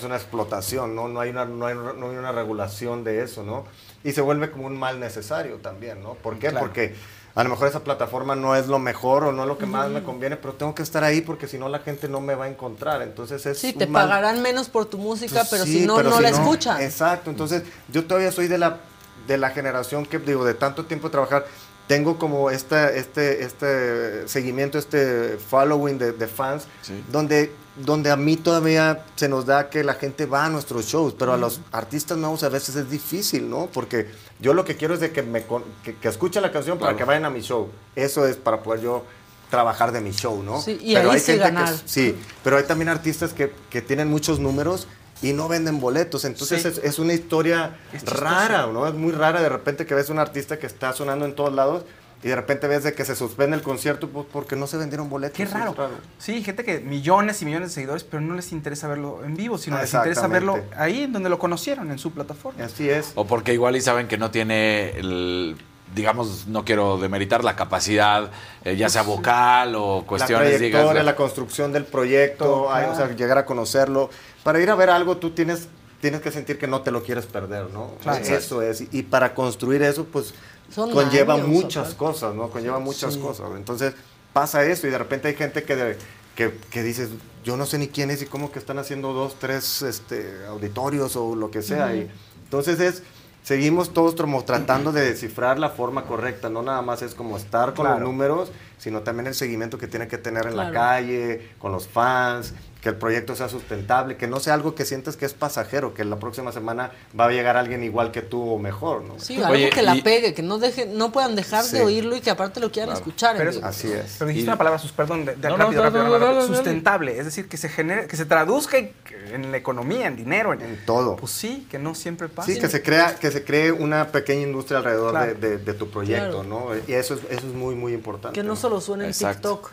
pues, 0.00 0.06
una 0.08 0.16
explotación, 0.16 0.94
¿no? 0.94 1.08
No 1.08 1.20
hay 1.20 1.30
una, 1.30 1.44
no 1.44 1.66
hay, 1.66 1.74
no 1.74 2.10
hay 2.10 2.16
una 2.16 2.32
regulación 2.32 3.04
de 3.04 3.22
eso, 3.22 3.42
¿no? 3.42 3.64
Y 4.02 4.12
se 4.12 4.20
vuelve 4.20 4.50
como 4.50 4.66
un 4.66 4.78
mal 4.78 4.98
necesario 4.98 5.56
también, 5.56 6.02
¿no? 6.02 6.14
¿Por 6.14 6.38
qué? 6.38 6.48
Claro. 6.48 6.66
Porque 6.66 6.94
a 7.34 7.44
lo 7.44 7.50
mejor 7.50 7.68
esa 7.68 7.84
plataforma 7.84 8.34
no 8.34 8.56
es 8.56 8.66
lo 8.66 8.78
mejor 8.78 9.24
o 9.24 9.32
no 9.32 9.42
es 9.42 9.48
lo 9.48 9.58
que 9.58 9.66
más 9.66 9.88
me 9.90 10.02
conviene, 10.02 10.36
pero 10.36 10.54
tengo 10.54 10.74
que 10.74 10.82
estar 10.82 11.04
ahí 11.04 11.20
porque 11.20 11.46
si 11.46 11.58
no 11.58 11.68
la 11.68 11.78
gente 11.80 12.08
no 12.08 12.20
me 12.20 12.34
va 12.34 12.46
a 12.46 12.48
encontrar. 12.48 13.02
Entonces 13.02 13.44
es 13.46 13.58
Sí, 13.58 13.72
un 13.74 13.78
te 13.78 13.86
mal- 13.86 14.08
pagarán 14.08 14.42
menos 14.42 14.68
por 14.68 14.86
tu 14.86 14.98
música, 14.98 15.34
Pues 15.40 15.48
pero 15.50 15.64
sí, 15.64 15.80
si 15.80 15.86
no, 15.86 15.96
pero 15.96 16.10
no 16.10 16.16
si 16.16 16.22
la 16.22 16.30
escuchan. 16.30 16.80
Exacto, 16.80 17.30
entonces 17.30 17.62
yo 17.88 18.04
todavía 18.06 18.32
soy 18.32 18.48
de 18.48 18.58
la, 18.58 18.78
de 19.26 19.38
la 19.38 19.50
generación 19.50 20.06
que, 20.06 20.18
digo, 20.18 20.44
de 20.44 20.54
tanto 20.54 20.86
tiempo 20.86 21.08
de 21.08 21.12
trabajar, 21.12 21.44
tengo 21.90 22.18
como 22.20 22.50
esta, 22.50 22.88
este, 22.92 23.42
este 23.42 24.28
seguimiento, 24.28 24.78
este 24.78 25.38
following 25.38 25.98
de, 25.98 26.12
de 26.12 26.28
fans, 26.28 26.68
donde, 27.10 27.52
donde 27.74 28.12
a 28.12 28.16
mí 28.16 28.36
todavía 28.36 29.04
se 29.16 29.28
nos 29.28 29.44
da 29.44 29.68
que 29.70 29.82
la 29.82 29.94
gente 29.94 30.24
va 30.24 30.44
a 30.44 30.50
nuestros 30.50 30.84
shows, 30.86 31.14
pero 31.18 31.32
a 31.32 31.36
los 31.36 31.60
artistas 31.72 32.16
nuevos 32.16 32.44
a 32.44 32.48
veces 32.48 32.76
es 32.76 32.88
difícil, 32.88 33.50
¿no? 33.50 33.66
Porque 33.72 34.06
yo 34.38 34.54
lo 34.54 34.64
que 34.64 34.76
quiero 34.76 34.94
es 34.94 35.00
de 35.00 35.10
que, 35.10 35.22
me, 35.24 35.44
que, 35.82 35.96
que 35.96 36.06
escuchen 36.08 36.42
la 36.42 36.52
canción 36.52 36.78
para 36.78 36.92
Claro. 36.92 36.98
que 36.98 37.04
vayan 37.06 37.24
a 37.24 37.30
mi 37.30 37.40
show. 37.40 37.68
Eso 37.96 38.24
es 38.24 38.36
para 38.36 38.62
poder 38.62 38.82
yo 38.82 39.04
trabajar 39.50 39.90
de 39.90 40.00
mi 40.00 40.12
show, 40.12 40.44
¿no? 40.44 40.60
Sí, 40.60 40.78
y 40.80 40.94
ahí 40.94 41.18
sí 41.18 41.32
gente 41.32 41.32
que- 41.32 41.38
ganar. 41.38 41.74
sí, 41.86 42.14
pero 42.44 42.56
hay 42.56 42.62
también 42.62 42.88
artistas 42.88 43.32
que, 43.32 43.52
que 43.68 43.82
tienen 43.82 44.06
muchos 44.08 44.38
números 44.38 44.86
y 45.22 45.32
no 45.32 45.48
venden 45.48 45.80
boletos. 45.80 46.24
Entonces 46.24 46.62
Sí. 46.62 46.68
es, 46.68 46.78
es 46.78 46.98
una 46.98 47.12
historia 47.12 47.76
Es 47.92 48.04
rara, 48.04 48.66
¿no? 48.66 48.86
Es 48.86 48.94
muy 48.94 49.12
rara 49.12 49.40
de 49.42 49.48
repente 49.48 49.86
que 49.86 49.94
ves 49.94 50.08
un 50.10 50.18
artista 50.18 50.58
que 50.58 50.66
está 50.66 50.92
sonando 50.92 51.24
en 51.24 51.34
todos 51.34 51.52
lados 51.52 51.84
y 52.22 52.28
de 52.28 52.36
repente 52.36 52.66
ves 52.68 52.84
de 52.84 52.92
que 52.92 53.04
se 53.06 53.16
suspende 53.16 53.56
el 53.56 53.62
concierto 53.62 54.08
pues, 54.10 54.26
porque 54.30 54.54
no 54.54 54.66
se 54.66 54.76
vendieron 54.76 55.08
boletos. 55.08 55.36
Qué 55.36 55.46
raro. 55.46 55.72
es 55.72 56.24
Sí, 56.24 56.42
gente 56.42 56.64
que 56.64 56.80
millones 56.80 57.40
y 57.40 57.46
millones 57.46 57.70
de 57.70 57.74
seguidores, 57.74 58.04
pero 58.04 58.20
no 58.20 58.34
les 58.34 58.52
interesa 58.52 58.88
verlo 58.88 59.24
en 59.24 59.36
vivo, 59.36 59.56
sino 59.56 59.78
les 59.80 59.92
interesa 59.94 60.26
verlo 60.26 60.58
ahí 60.76 61.04
en 61.04 61.12
donde 61.14 61.30
lo 61.30 61.38
conocieron, 61.38 61.90
en 61.90 61.98
su 61.98 62.12
plataforma. 62.12 62.62
Así 62.64 62.90
es. 62.90 63.12
O 63.14 63.26
porque 63.26 63.54
igual 63.54 63.74
y 63.76 63.80
saben 63.80 64.06
que 64.06 64.18
no 64.18 64.30
tiene 64.30 64.90
el 64.98 65.56
digamos, 65.94 66.46
no 66.46 66.64
quiero 66.64 66.98
demeritar 66.98 67.42
la 67.44 67.56
capacidad, 67.56 68.30
eh, 68.64 68.76
ya 68.76 68.88
sea 68.88 69.02
vocal 69.02 69.74
o 69.76 70.04
cuestiones, 70.06 70.52
la 70.52 70.56
trayectoria, 70.58 70.90
digas, 70.90 71.04
la 71.04 71.16
construcción 71.16 71.72
del 71.72 71.84
proyecto, 71.84 72.64
o 72.64 72.94
sea, 72.96 73.14
llegar 73.14 73.38
a 73.38 73.44
conocerlo. 73.46 74.10
Para 74.44 74.60
ir 74.60 74.70
a 74.70 74.74
ver 74.74 74.90
algo, 74.90 75.16
tú 75.16 75.30
tienes, 75.30 75.68
tienes 76.00 76.20
que 76.20 76.30
sentir 76.30 76.58
que 76.58 76.66
no 76.66 76.82
te 76.82 76.90
lo 76.90 77.02
quieres 77.02 77.26
perder, 77.26 77.70
¿no? 77.70 77.92
Claro. 78.02 78.24
Eso 78.24 78.62
es. 78.62 78.84
Y, 78.92 79.02
para 79.02 79.34
construir 79.34 79.82
eso, 79.82 80.04
pues, 80.04 80.34
Son 80.72 80.90
conlleva 80.92 81.34
años, 81.34 81.48
muchas 81.48 81.94
cosas, 81.94 82.34
¿no? 82.34 82.50
Conlleva 82.50 82.78
muchas 82.78 83.14
Sí. 83.14 83.20
cosas. 83.20 83.50
Entonces, 83.56 83.94
pasa 84.32 84.64
eso 84.64 84.86
y 84.86 84.90
de 84.90 84.98
repente 84.98 85.28
hay 85.28 85.34
gente 85.34 85.64
que, 85.64 85.74
de- 85.76 85.98
que, 86.36 86.56
que 86.70 86.82
dices, 86.84 87.10
yo 87.44 87.56
no 87.56 87.66
sé 87.66 87.78
ni 87.78 87.88
quién 87.88 88.10
es 88.10 88.22
y 88.22 88.26
cómo 88.26 88.52
que 88.52 88.58
están 88.60 88.78
haciendo 88.78 89.12
dos, 89.12 89.34
tres 89.40 89.82
este, 89.82 90.46
auditorios 90.46 91.16
o 91.16 91.34
lo 91.34 91.50
que 91.50 91.62
sea. 91.62 91.94
y, 91.94 92.08
entonces 92.44 92.78
es... 92.80 93.02
Seguimos 93.42 93.92
todos 93.94 94.14
como 94.14 94.44
tratando 94.44 94.92
de 94.92 95.02
descifrar 95.02 95.58
la 95.58 95.70
forma 95.70 96.04
correcta, 96.04 96.50
no 96.50 96.62
nada 96.62 96.82
más 96.82 97.02
es 97.02 97.14
como 97.14 97.36
estar 97.36 97.74
con 97.74 97.86
Claro. 97.86 98.00
los 98.00 98.08
números, 98.08 98.52
sino 98.78 99.00
también 99.00 99.26
el 99.26 99.34
seguimiento 99.34 99.78
que 99.78 99.86
tiene 99.88 100.08
que 100.08 100.18
tener 100.18 100.46
en 100.46 100.56
la 100.56 100.70
calle, 100.70 101.48
con 101.58 101.72
los 101.72 101.88
fans, 101.88 102.52
que 102.80 102.88
el 102.88 102.96
proyecto 102.96 103.36
sea 103.36 103.48
sustentable, 103.48 104.16
que 104.16 104.26
no 104.26 104.40
sea 104.40 104.54
algo 104.54 104.74
que 104.74 104.84
sientes 104.84 105.16
que 105.16 105.26
es 105.26 105.34
pasajero, 105.34 105.92
que 105.94 106.04
la 106.04 106.16
próxima 106.18 106.50
semana 106.52 106.92
va 107.18 107.26
a 107.26 107.30
llegar 107.30 107.56
alguien 107.56 107.84
igual 107.84 108.10
que 108.10 108.22
tú 108.22 108.42
o 108.54 108.58
mejor, 108.58 109.02
¿no? 109.02 109.18
Sí, 109.20 109.36
algo 109.36 109.52
Oye, 109.52 109.70
que 109.70 109.82
la 109.82 109.96
y- 109.96 110.02
pegue, 110.02 110.32
que 110.34 110.42
no 110.42 110.58
deje, 110.58 110.86
no 110.86 111.12
puedan 111.12 111.36
dejar 111.36 111.64
Sí. 111.64 111.76
de 111.76 111.82
oírlo 111.82 112.16
y 112.16 112.20
que 112.20 112.30
aparte 112.30 112.58
lo 112.60 112.70
quieran 112.72 112.94
escuchar. 112.94 113.36
en 113.36 113.48
Pero. 113.50 113.66
Así 113.66 113.92
es. 113.92 114.16
Pero 114.18 114.28
dijiste 114.28 114.46
Y- 114.46 114.48
una 114.48 114.56
palabra, 114.58 114.78
sus- 114.78 114.92
perdón, 114.92 115.24
de, 115.26 115.36
de 115.36 115.48
No, 115.48 115.56
no, 115.58 115.64
rápido, 115.64 115.82
no, 115.82 115.88
rápido, 115.90 116.04
no, 116.04 116.10
rápido, 116.14 116.28
no, 116.32 116.40
no, 116.40 116.48
no. 116.48 116.54
sustentable, 116.54 117.18
es 117.18 117.24
decir, 117.26 117.48
que 117.48 117.56
se 117.56 117.68
genere, 117.68 118.06
que 118.06 118.16
se 118.16 118.24
traduzca 118.24 118.78
en, 118.78 118.92
en 119.32 119.50
la 119.52 119.58
economía, 119.58 120.06
en 120.06 120.16
dinero, 120.16 120.52
en, 120.52 120.60
En 120.62 120.84
todo. 120.86 121.16
Pues 121.16 121.32
sí, 121.32 121.66
que 121.70 121.78
no 121.78 121.94
siempre 121.94 122.28
pasa. 122.28 122.50
Sí, 122.50 122.58
que 122.58 122.68
se 122.68 122.82
crea, 122.82 123.16
que 123.16 123.30
se 123.30 123.44
cree 123.44 123.72
una 123.72 124.08
pequeña 124.08 124.42
industria 124.42 124.78
alrededor 124.78 125.10
Claro. 125.12 125.34
de, 125.34 125.50
de- 125.50 125.58
de 125.58 125.74
tu 125.74 125.90
proyecto, 125.90 126.42
Claro. 126.42 126.44
¿no? 126.44 126.66
Y 126.88 126.92
eso 126.94 127.14
es, 127.14 127.20
eso 127.30 127.46
es 127.46 127.52
muy, 127.54 127.74
muy 127.74 127.92
importante. 127.92 128.40
que 128.40 128.46
no 128.46 128.56
solo 128.56 128.80
suene 128.80 129.06
en. 129.06 129.12
TikTok. 129.12 129.70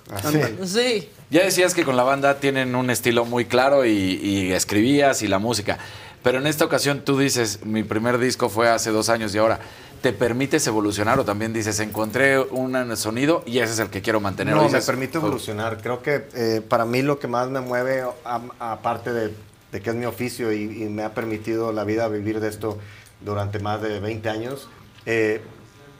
Sí. 0.66 1.10
Ya 1.30 1.44
decías 1.44 1.74
que 1.74 1.84
con 1.84 1.96
la 1.98 2.04
banda 2.04 2.40
tienen 2.40 2.74
un 2.76 2.90
estilo 2.98 3.26
muy 3.26 3.46
claro 3.46 3.86
y, 3.86 3.92
y 3.92 4.52
escribías 4.54 5.22
y 5.22 5.28
la 5.28 5.40
música. 5.40 5.78
Pero 6.24 6.40
en 6.40 6.48
esta 6.48 6.66
ocasión 6.66 7.02
tú 7.06 7.18
dices, 7.18 7.64
mi 7.64 7.84
primer 7.84 8.18
disco 8.18 8.50
fue 8.50 8.68
hace 8.70 8.90
dos 8.92 9.08
años 9.10 9.34
y 9.34 9.38
ahora, 9.38 9.60
¿te 10.02 10.12
permites 10.12 10.66
evolucionar 10.68 11.20
o 11.20 11.24
también 11.26 11.54
dices, 11.54 11.80
encontré 11.80 12.40
un 12.40 12.98
sonido 12.98 13.44
y 13.46 13.60
ese 13.60 13.74
es 13.74 13.80
el 13.80 13.90
que 13.90 14.02
quiero 14.02 14.20
mantener? 14.20 14.56
No, 14.56 14.62
O 14.62 14.64
me 14.66 14.70
dices, 14.70 14.86
permite 14.86 15.18
"Oh, 15.20 15.22
evolucionar. 15.22 15.78
Creo 15.82 16.02
que 16.02 16.28
eh, 16.34 16.62
para 16.68 16.86
mí 16.86 17.02
lo 17.04 17.20
que 17.20 17.28
más 17.28 17.50
me 17.50 17.62
mueve, 17.62 18.04
aparte 18.60 19.14
de, 19.14 19.34
de 19.72 19.82
que 19.82 19.90
es 19.92 19.96
mi 19.96 20.06
oficio 20.06 20.52
y, 20.52 20.64
y 20.64 20.90
me 20.90 21.04
ha 21.04 21.14
permitido 21.14 21.72
la 21.72 21.84
vida 21.84 22.08
vivir 22.10 22.40
de 22.40 22.50
esto 22.50 22.78
durante 23.22 23.60
más 23.60 23.82
de 23.82 24.00
20 24.00 24.28
años, 24.30 24.68
eh, 25.06 25.42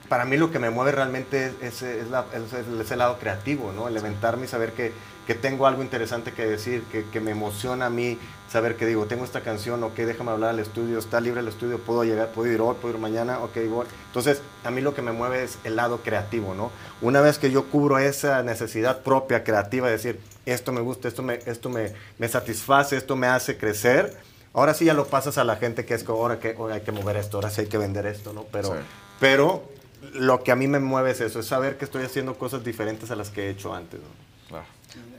para 0.08 0.24
mí 0.24 0.36
lo 0.36 0.50
que 0.50 0.58
me 0.58 0.70
mueve 0.70 0.92
realmente 0.92 1.52
es, 1.62 1.82
es 1.82 2.08
la- 2.10 2.26
es- 2.34 2.80
es 2.80 2.90
el 2.90 2.98
lado 2.98 3.18
creativo, 3.18 3.72
¿no? 3.74 3.88
El 3.88 3.94
levantarme 3.94 4.44
y 4.44 4.48
saber 4.48 4.72
que, 4.72 4.92
que 5.28 5.34
tengo 5.34 5.66
algo 5.66 5.82
interesante 5.82 6.32
que 6.32 6.46
decir, 6.46 6.84
que, 6.90 7.04
que 7.04 7.20
me 7.20 7.32
emociona 7.32 7.84
a 7.84 7.90
mí 7.90 8.18
saber 8.50 8.76
que 8.76 8.86
digo, 8.86 9.04
tengo 9.04 9.26
esta 9.26 9.42
canción, 9.42 9.84
ok, 9.84 9.94
déjame 9.94 10.30
hablar 10.30 10.48
al 10.48 10.58
estudio, 10.58 10.98
está 10.98 11.20
libre 11.20 11.40
el 11.40 11.48
estudio, 11.48 11.78
puedo 11.80 12.02
llegar, 12.02 12.30
puedo 12.30 12.50
ir 12.50 12.62
hoy, 12.62 12.74
puedo 12.80 12.94
ir 12.94 12.98
mañana, 12.98 13.40
ok, 13.40 13.58
voy. 13.68 13.86
Entonces, 14.06 14.40
a 14.64 14.70
mí 14.70 14.80
lo 14.80 14.94
que 14.94 15.02
me 15.02 15.12
mueve 15.12 15.44
es 15.44 15.58
el 15.64 15.76
lado 15.76 15.98
creativo, 16.02 16.54
¿no? 16.54 16.70
Una 17.02 17.20
vez 17.20 17.38
que 17.38 17.50
yo 17.50 17.66
cubro 17.66 17.98
esa 17.98 18.42
necesidad 18.42 19.02
propia, 19.02 19.44
creativa, 19.44 19.88
de 19.88 19.92
decir, 19.92 20.18
esto 20.46 20.72
me 20.72 20.80
gusta, 20.80 21.08
esto 21.08 21.22
me, 21.22 21.40
esto 21.44 21.68
me, 21.68 21.92
me 22.16 22.26
satisface, 22.26 22.96
esto 22.96 23.14
me 23.14 23.26
hace 23.26 23.58
crecer, 23.58 24.16
ahora 24.54 24.72
sí 24.72 24.86
ya 24.86 24.94
lo 24.94 25.08
pasas 25.08 25.36
a 25.36 25.44
la 25.44 25.56
gente 25.56 25.84
que 25.84 25.92
es 25.92 26.04
como, 26.04 26.22
ahora 26.22 26.40
que 26.40 26.54
ahora 26.58 26.76
hay 26.76 26.80
que 26.80 26.92
mover 26.92 27.18
esto, 27.18 27.36
ahora 27.36 27.50
sí 27.50 27.60
hay 27.60 27.66
que 27.66 27.76
vender 27.76 28.06
esto, 28.06 28.32
¿no? 28.32 28.44
Pero, 28.50 28.68
Sí. 28.68 28.80
pero 29.20 29.68
lo 30.14 30.42
que 30.42 30.52
a 30.52 30.56
mí 30.56 30.68
me 30.68 30.80
mueve 30.80 31.10
es 31.10 31.20
eso, 31.20 31.40
es 31.40 31.46
saber 31.46 31.76
que 31.76 31.84
estoy 31.84 32.02
haciendo 32.02 32.38
cosas 32.38 32.64
diferentes 32.64 33.10
a 33.10 33.14
las 33.14 33.28
que 33.28 33.48
he 33.48 33.50
hecho 33.50 33.74
antes, 33.74 34.00
¿no? 34.00 34.56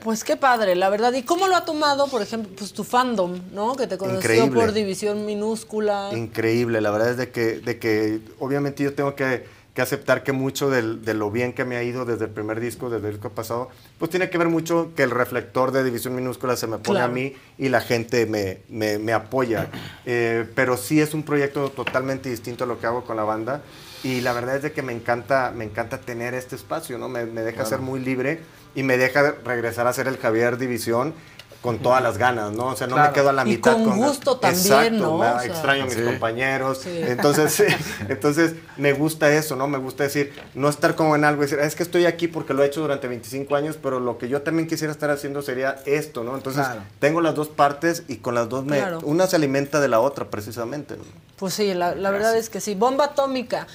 Pues 0.02 0.24
qué 0.24 0.36
padre, 0.36 0.74
la 0.76 0.88
verdad. 0.88 1.12
¿Y 1.12 1.22
cómo 1.24 1.46
lo 1.46 1.56
ha 1.56 1.64
tomado, 1.66 2.08
por 2.08 2.22
ejemplo, 2.22 2.50
pues 2.56 2.72
tu 2.72 2.84
fandom, 2.84 3.38
¿no? 3.52 3.76
Que 3.76 3.86
te 3.86 3.98
conoció 3.98 4.18
Increíble. 4.18 4.60
por 4.60 4.72
División 4.72 5.26
Minúscula. 5.26 6.08
Increíble, 6.12 6.80
la 6.80 6.90
verdad 6.90 7.10
es 7.10 7.16
de 7.18 7.30
que, 7.30 7.60
de 7.60 7.78
que 7.78 8.20
obviamente 8.38 8.82
yo 8.82 8.94
tengo 8.94 9.14
que, 9.14 9.44
que 9.74 9.82
aceptar 9.82 10.22
que 10.22 10.32
mucho 10.32 10.70
del- 10.70 11.04
de 11.04 11.12
lo 11.12 11.30
bien 11.30 11.52
que 11.52 11.66
me 11.66 11.76
ha 11.76 11.82
ido 11.82 12.06
desde 12.06 12.24
el 12.24 12.30
primer 12.30 12.60
disco, 12.60 12.88
desde 12.88 13.08
el 13.08 13.12
disco 13.14 13.28
pasado, 13.28 13.68
pues 13.98 14.10
tiene 14.10 14.30
que 14.30 14.38
ver 14.38 14.48
mucho 14.48 14.92
que 14.96 15.02
el 15.02 15.10
reflector 15.10 15.70
de 15.70 15.84
División 15.84 16.14
Minúscula 16.14 16.56
se 16.56 16.66
me 16.66 16.78
pone 16.78 16.98
Claro. 17.00 17.12
a 17.12 17.14
mí 17.14 17.34
y 17.58 17.68
la 17.68 17.82
gente 17.82 18.24
me, 18.24 18.62
me- 18.70 18.98
me 18.98 19.12
apoya. 19.12 19.68
Eh, 20.06 20.46
pero 20.54 20.78
sí 20.78 20.98
es 21.02 21.12
un 21.12 21.24
proyecto 21.24 21.68
totalmente 21.70 22.30
distinto 22.30 22.64
a 22.64 22.66
lo 22.66 22.80
que 22.80 22.86
hago 22.86 23.04
con 23.04 23.16
la 23.18 23.24
banda 23.24 23.60
y 24.02 24.22
la 24.22 24.32
verdad 24.32 24.56
es 24.56 24.62
de 24.62 24.72
que 24.72 24.80
me 24.80 24.94
encanta, 24.94 25.52
me 25.54 25.64
encanta 25.64 26.00
tener 26.00 26.32
este 26.32 26.56
espacio, 26.56 26.96
¿no? 26.96 27.10
Me, 27.10 27.26
me 27.26 27.42
deja 27.42 27.56
Claro. 27.56 27.68
ser 27.68 27.80
muy 27.80 28.00
libre 28.00 28.40
y 28.74 28.82
me 28.82 28.96
deja 28.98 29.34
regresar 29.44 29.86
a 29.86 29.92
ser 29.92 30.08
el 30.08 30.18
Javier 30.18 30.58
División 30.58 31.14
con 31.60 31.78
todas 31.78 32.02
las 32.02 32.16
ganas, 32.16 32.52
¿no? 32.52 32.68
O 32.68 32.76
sea, 32.76 32.86
no 32.86 32.96
me 32.96 33.12
quedo 33.12 33.28
a 33.28 33.32
la 33.34 33.42
Y 33.42 33.50
mitad. 33.50 33.72
con 33.74 33.98
gusto 33.98 34.38
también, 34.38 34.64
Exacto, 34.66 34.96
¿no? 34.96 35.18
me- 35.18 35.26
O 35.26 35.40
sea, 35.40 35.44
extraño 35.44 35.82
a 35.82 35.84
mis 35.84 35.94
Sí. 35.94 36.02
compañeros. 36.04 36.78
Sí. 36.78 37.02
Entonces, 37.06 37.52
sí, 37.52 37.64
entonces, 38.08 38.54
me 38.78 38.94
gusta 38.94 39.30
eso, 39.30 39.56
¿no? 39.56 39.68
Me 39.68 39.76
gusta 39.76 40.04
decir, 40.04 40.32
no 40.54 40.70
estar 40.70 40.94
como 40.94 41.16
en 41.16 41.24
algo 41.26 41.42
y 41.42 41.44
decir, 41.44 41.58
"Ah, 41.60 41.66
es 41.66 41.74
que 41.76 41.82
estoy 41.82 42.06
aquí 42.06 42.28
porque 42.28 42.54
lo 42.54 42.62
he 42.62 42.66
hecho 42.66 42.80
durante 42.80 43.08
25 43.08 43.56
años, 43.56 43.76
pero 43.82 44.00
lo 44.00 44.16
que 44.16 44.30
yo 44.30 44.40
también 44.40 44.68
quisiera 44.68 44.90
estar 44.90 45.10
haciendo 45.10 45.42
sería 45.42 45.76
esto, 45.84 46.24
¿no? 46.24 46.34
Entonces, 46.34 46.64
Claro. 46.64 46.80
tengo 46.98 47.20
las 47.20 47.34
dos 47.34 47.48
partes 47.48 48.04
y 48.08 48.16
con 48.16 48.34
las 48.34 48.48
dos 48.48 48.64
me... 48.64 48.78
Claro. 48.78 49.00
Una 49.02 49.26
se 49.26 49.36
alimenta 49.36 49.80
de 49.80 49.88
la 49.88 50.00
otra, 50.00 50.30
precisamente. 50.30 50.96
¿no? 50.96 51.02
Pues 51.36 51.52
sí, 51.52 51.74
la, 51.74 51.94
la 51.94 52.10
verdad 52.10 52.38
es 52.38 52.48
que 52.48 52.62
sí. 52.62 52.74
Bomba 52.74 53.04
Atómica. 53.04 53.66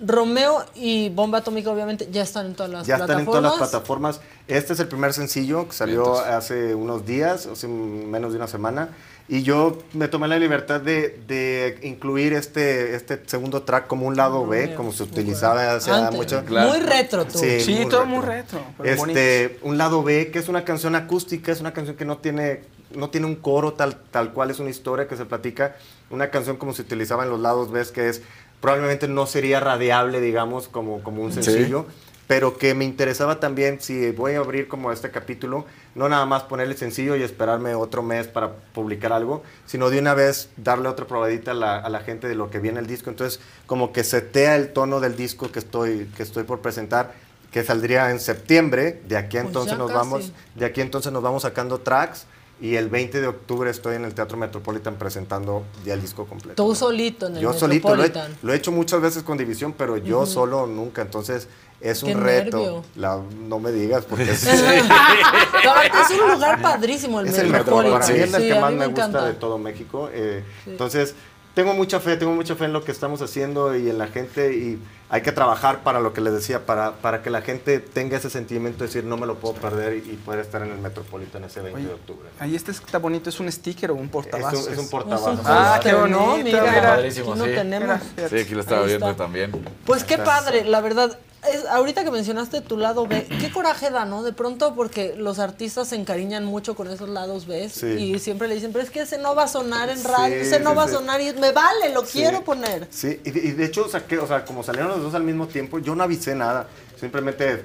Romeo 0.00 0.64
y 0.74 1.08
Bomba 1.10 1.38
Atómica 1.38 1.70
obviamente 1.70 2.08
ya 2.10 2.22
están 2.22 2.46
en 2.46 2.54
todas 2.54 2.70
las 2.72 2.86
Ya 2.86 2.96
están 2.96 3.10
en 3.20 3.24
plataformas. 3.24 3.42
todas 3.52 3.60
las 3.60 3.70
plataformas. 3.70 4.20
Este 4.48 4.72
es 4.72 4.80
el 4.80 4.88
primer 4.88 5.12
sencillo 5.12 5.68
que 5.68 5.72
salió 5.74 6.18
hace 6.18 6.74
unos 6.74 7.06
días, 7.06 7.46
hace 7.46 7.68
menos 7.68 8.32
de 8.32 8.38
una 8.38 8.48
semana. 8.48 8.88
Y 9.26 9.42
yo 9.42 9.78
me 9.94 10.08
tomé 10.08 10.28
la 10.28 10.38
libertad 10.38 10.82
de, 10.82 11.18
de 11.26 11.78
incluir 11.82 12.34
este, 12.34 12.94
este 12.94 13.22
segundo 13.24 13.62
track 13.62 13.86
como 13.86 14.06
un 14.06 14.16
lado 14.16 14.46
B, 14.46 14.74
como 14.74 14.92
se 14.92 15.04
utilizaba 15.04 15.74
hace 15.76 15.90
Antes. 15.90 16.14
mucho. 16.14 16.44
Claro. 16.44 16.68
Muy 16.70 16.80
retro 16.80 17.24
tú. 17.24 17.38
Sí, 17.38 17.60
Sí, 17.60 17.74
muy 17.74 17.86
todo 17.88 18.00
retro. 18.02 18.06
muy 18.16 18.20
retro. 18.26 18.60
bonito. 18.98 19.18
Este, 19.18 19.58
un 19.62 19.78
lado 19.78 20.02
B, 20.02 20.30
que 20.30 20.38
es 20.40 20.48
una 20.48 20.64
canción 20.64 20.94
acústica, 20.94 21.50
es 21.52 21.60
una 21.60 21.72
canción 21.72 21.96
que 21.96 22.04
no 22.04 22.18
tiene, 22.18 22.64
no 22.94 23.08
tiene 23.08 23.26
un 23.26 23.36
coro 23.36 23.72
tal, 23.72 23.96
tal 24.10 24.34
cual, 24.34 24.50
es 24.50 24.58
una 24.58 24.68
historia 24.68 25.08
que 25.08 25.16
se 25.16 25.24
platica. 25.24 25.74
Una 26.10 26.28
canción 26.28 26.58
como 26.58 26.74
se 26.74 26.82
utilizaba 26.82 27.24
en 27.24 27.30
los 27.30 27.40
lados 27.40 27.70
B, 27.72 27.82
que 27.94 28.10
es 28.10 28.20
probablemente 28.64 29.08
no 29.08 29.26
sería 29.26 29.60
radiable, 29.60 30.22
digamos, 30.22 30.68
como, 30.68 31.02
como 31.02 31.22
un 31.22 31.32
Sí. 31.32 31.42
sencillo. 31.42 31.84
Pero 32.26 32.56
que 32.56 32.74
me 32.74 32.86
interesaba 32.86 33.38
también, 33.38 33.82
si 33.82 34.10
voy 34.12 34.32
a 34.32 34.38
abrir 34.38 34.66
como 34.66 34.90
este 34.90 35.10
capítulo, 35.10 35.66
no 35.94 36.08
nada 36.08 36.24
más 36.24 36.44
ponerle 36.44 36.74
sencillo 36.74 37.14
y 37.16 37.22
esperarme 37.22 37.74
otro 37.74 38.02
mes 38.02 38.26
para 38.26 38.52
publicar 38.72 39.12
algo, 39.12 39.42
sino 39.66 39.90
de 39.90 39.98
una 39.98 40.14
vez 40.14 40.48
darle 40.56 40.88
otra 40.88 41.06
probadita 41.06 41.50
a 41.50 41.54
la, 41.54 41.76
a 41.76 41.88
la 41.90 42.00
gente 42.00 42.26
de 42.26 42.34
lo 42.34 42.48
que 42.48 42.60
viene 42.60 42.80
el 42.80 42.86
disco. 42.86 43.10
Entonces, 43.10 43.40
como 43.66 43.92
que 43.92 44.02
setea 44.04 44.56
el 44.56 44.72
tono 44.72 45.00
del 45.00 45.14
disco 45.16 45.52
que 45.52 45.58
estoy, 45.58 46.10
que 46.16 46.22
estoy 46.22 46.44
por 46.44 46.60
presentar, 46.60 47.12
que 47.52 47.62
saldría 47.62 48.10
en 48.10 48.18
septiembre. 48.18 49.02
De 49.06 49.18
aquí 49.18 49.36
a 49.36 49.42
Pues 49.42 49.48
entonces 49.50 49.72
ya 49.72 49.78
nos 49.78 49.92
vamos, 49.92 50.32
de 50.54 50.64
aquí 50.64 50.80
entonces 50.80 51.12
nos 51.12 51.22
vamos 51.22 51.42
sacando 51.42 51.80
tracks. 51.80 52.24
Y 52.60 52.76
el 52.76 52.88
20 52.88 53.20
de 53.20 53.26
octubre 53.26 53.68
estoy 53.70 53.96
en 53.96 54.04
el 54.04 54.14
Teatro 54.14 54.36
Metropolitan 54.38 54.94
presentando 54.94 55.64
ya 55.84 55.94
el 55.94 56.00
disco 56.00 56.24
completo. 56.24 56.62
Tú 56.64 56.74
solito 56.74 57.26
en 57.26 57.36
el 57.36 57.42
Yo 57.42 57.52
solito, 57.52 57.88
lo 57.94 58.02
he, 58.04 58.06
Metropolitan. 58.06 58.38
lo 58.42 58.52
he 58.52 58.56
hecho 58.56 58.70
muchas 58.72 59.00
veces 59.00 59.22
con 59.24 59.36
División, 59.36 59.74
pero 59.76 59.96
yo 59.96 60.24
solo 60.24 60.66
nunca. 60.66 61.02
Entonces 61.02 61.48
es 61.80 62.02
un 62.04 62.14
reto. 62.20 62.84
La- 62.96 63.20
no 63.48 63.58
me 63.58 63.72
digas, 63.72 64.04
porque 64.04 64.22
es, 64.30 64.46
es 64.46 66.20
un 66.20 66.32
lugar 66.32 66.62
padrísimo 66.62 67.20
el 67.20 67.26
es 67.26 67.38
el 67.38 67.48
Metropolitan. 67.48 67.98
Metropolitan. 67.98 68.00
Para 68.00 68.12
mí 68.14 68.20
es 68.20 68.34
el 68.34 68.42
Sí, 68.42 68.48
que 68.48 68.60
más 68.60 68.72
me, 68.72 68.86
gusta 68.86 69.26
de 69.26 69.32
todo 69.34 69.58
México. 69.58 70.08
eh, 70.12 70.42
Entonces, 70.66 71.14
tengo 71.54 71.74
mucha 71.74 72.00
fe, 72.00 72.16
tengo 72.16 72.32
mucha 72.32 72.54
fe 72.56 72.64
en 72.66 72.72
lo 72.72 72.84
que 72.84 72.92
estamos 72.92 73.20
haciendo 73.22 73.76
y 73.76 73.88
en 73.90 73.98
la 73.98 74.06
gente. 74.08 74.54
Y 74.54 74.78
hay 75.14 75.22
que 75.22 75.30
trabajar 75.30 75.84
para 75.84 76.00
lo 76.00 76.12
que 76.12 76.20
les 76.20 76.32
decía, 76.32 76.66
para, 76.66 76.90
para 76.94 77.22
que 77.22 77.30
la 77.30 77.40
gente 77.40 77.78
tenga 77.78 78.16
ese 78.16 78.30
sentimiento 78.30 78.80
de 78.80 78.86
decir, 78.88 79.04
no 79.04 79.16
me 79.16 79.26
lo 79.28 79.36
puedo 79.36 79.54
perder 79.54 79.94
y, 79.94 79.98
y 79.98 80.16
poder 80.24 80.40
estar 80.40 80.60
en 80.62 80.72
el 80.72 80.78
Metropolitan 80.78 81.44
ese 81.44 81.60
20 81.60 81.78
Oye, 81.78 81.86
de 81.86 81.94
octubre. 81.94 82.28
Ahí 82.40 82.56
este 82.56 82.72
está 82.72 82.98
bonito, 82.98 83.30
¿es 83.30 83.38
un 83.38 83.50
sticker 83.52 83.92
o 83.92 83.94
un 83.94 84.06
Es 84.06 84.10
portavasos? 84.10 84.66
un, 84.66 84.72
es 84.72 84.78
un 84.80 84.90
portavasos. 84.90 85.36
son 85.36 85.46
Ah, 85.46 85.78
qué 85.80 85.94
bonito, 85.94 86.36
mira, 86.42 86.62
mira. 86.64 86.82
Padrísimo, 86.96 87.30
aquí 87.30 87.38
no 87.38 87.44
sí. 87.44 87.52
tenemos. 87.54 88.00
Mira, 88.16 88.28
Sí, 88.28 88.38
aquí 88.40 88.54
lo 88.54 88.60
estaba 88.62 88.86
viendo 88.86 89.14
también. 89.14 89.52
Pues 89.86 90.02
qué 90.02 90.18
padre, 90.18 90.64
la 90.64 90.80
verdad. 90.80 91.16
Es- 91.50 91.66
ahorita 91.66 92.04
que 92.04 92.10
mencionaste 92.10 92.60
tu 92.60 92.76
lado 92.76 93.06
B, 93.06 93.26
qué 93.40 93.50
coraje 93.52 93.90
da, 93.90 94.04
¿no? 94.04 94.22
De 94.22 94.32
pronto 94.32 94.74
porque 94.74 95.14
los 95.16 95.38
artistas 95.38 95.88
se 95.88 95.96
encariñan 95.96 96.44
mucho 96.44 96.74
con 96.74 96.88
esos 96.88 97.08
lados 97.08 97.46
B 97.46 97.68
Sí. 97.68 97.86
y 97.86 98.18
siempre 98.18 98.48
le 98.48 98.54
dicen, 98.54 98.72
pero 98.72 98.84
es 98.84 98.90
que 98.90 99.00
ese 99.00 99.18
no 99.18 99.34
va 99.34 99.44
a 99.44 99.48
sonar 99.48 99.88
en 99.90 100.02
radio, 100.04 100.34
Sí, 100.42 100.48
ese 100.48 100.60
no 100.60 100.70
sí, 100.70 100.76
va 100.76 100.84
a 100.84 100.88
sonar 100.88 101.20
y 101.20 101.32
me 101.34 101.52
vale, 101.52 101.92
lo 101.92 102.02
quiero 102.04 102.42
poner. 102.44 102.86
Sí, 102.90 103.20
y 103.24 103.30
de, 103.30 103.40
y 103.40 103.52
de 103.52 103.64
hecho 103.64 103.84
o 103.86 103.88
sea, 103.88 104.44
como 104.44 104.62
salieron 104.62 104.90
los 104.90 105.02
dos 105.02 105.14
al 105.14 105.22
mismo 105.24 105.46
tiempo, 105.48 105.78
yo 105.78 105.94
no 105.94 106.02
avisé 106.04 106.34
nada. 106.34 106.66
Simplemente 107.00 107.64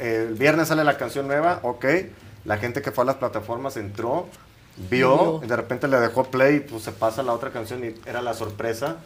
eh, 0.00 0.26
el 0.28 0.34
viernes 0.34 0.68
sale 0.68 0.82
la 0.84 0.96
canción 0.96 1.26
nueva, 1.26 1.60
ok. 1.62 1.84
La 2.44 2.56
gente 2.58 2.82
que 2.82 2.90
fue 2.90 3.02
a 3.02 3.06
las 3.06 3.16
plataformas 3.16 3.76
entró, 3.76 4.26
vio, 4.90 5.16
vio. 5.38 5.40
y 5.44 5.46
de 5.46 5.56
repente 5.56 5.86
le 5.86 6.00
dejó 6.00 6.24
play, 6.24 6.60
pues 6.60 6.82
se 6.82 6.92
pasa 6.92 7.22
la 7.22 7.32
otra 7.32 7.50
canción 7.50 7.84
y 7.84 7.94
era 8.08 8.20
la 8.22 8.34
sorpresa. 8.34 8.96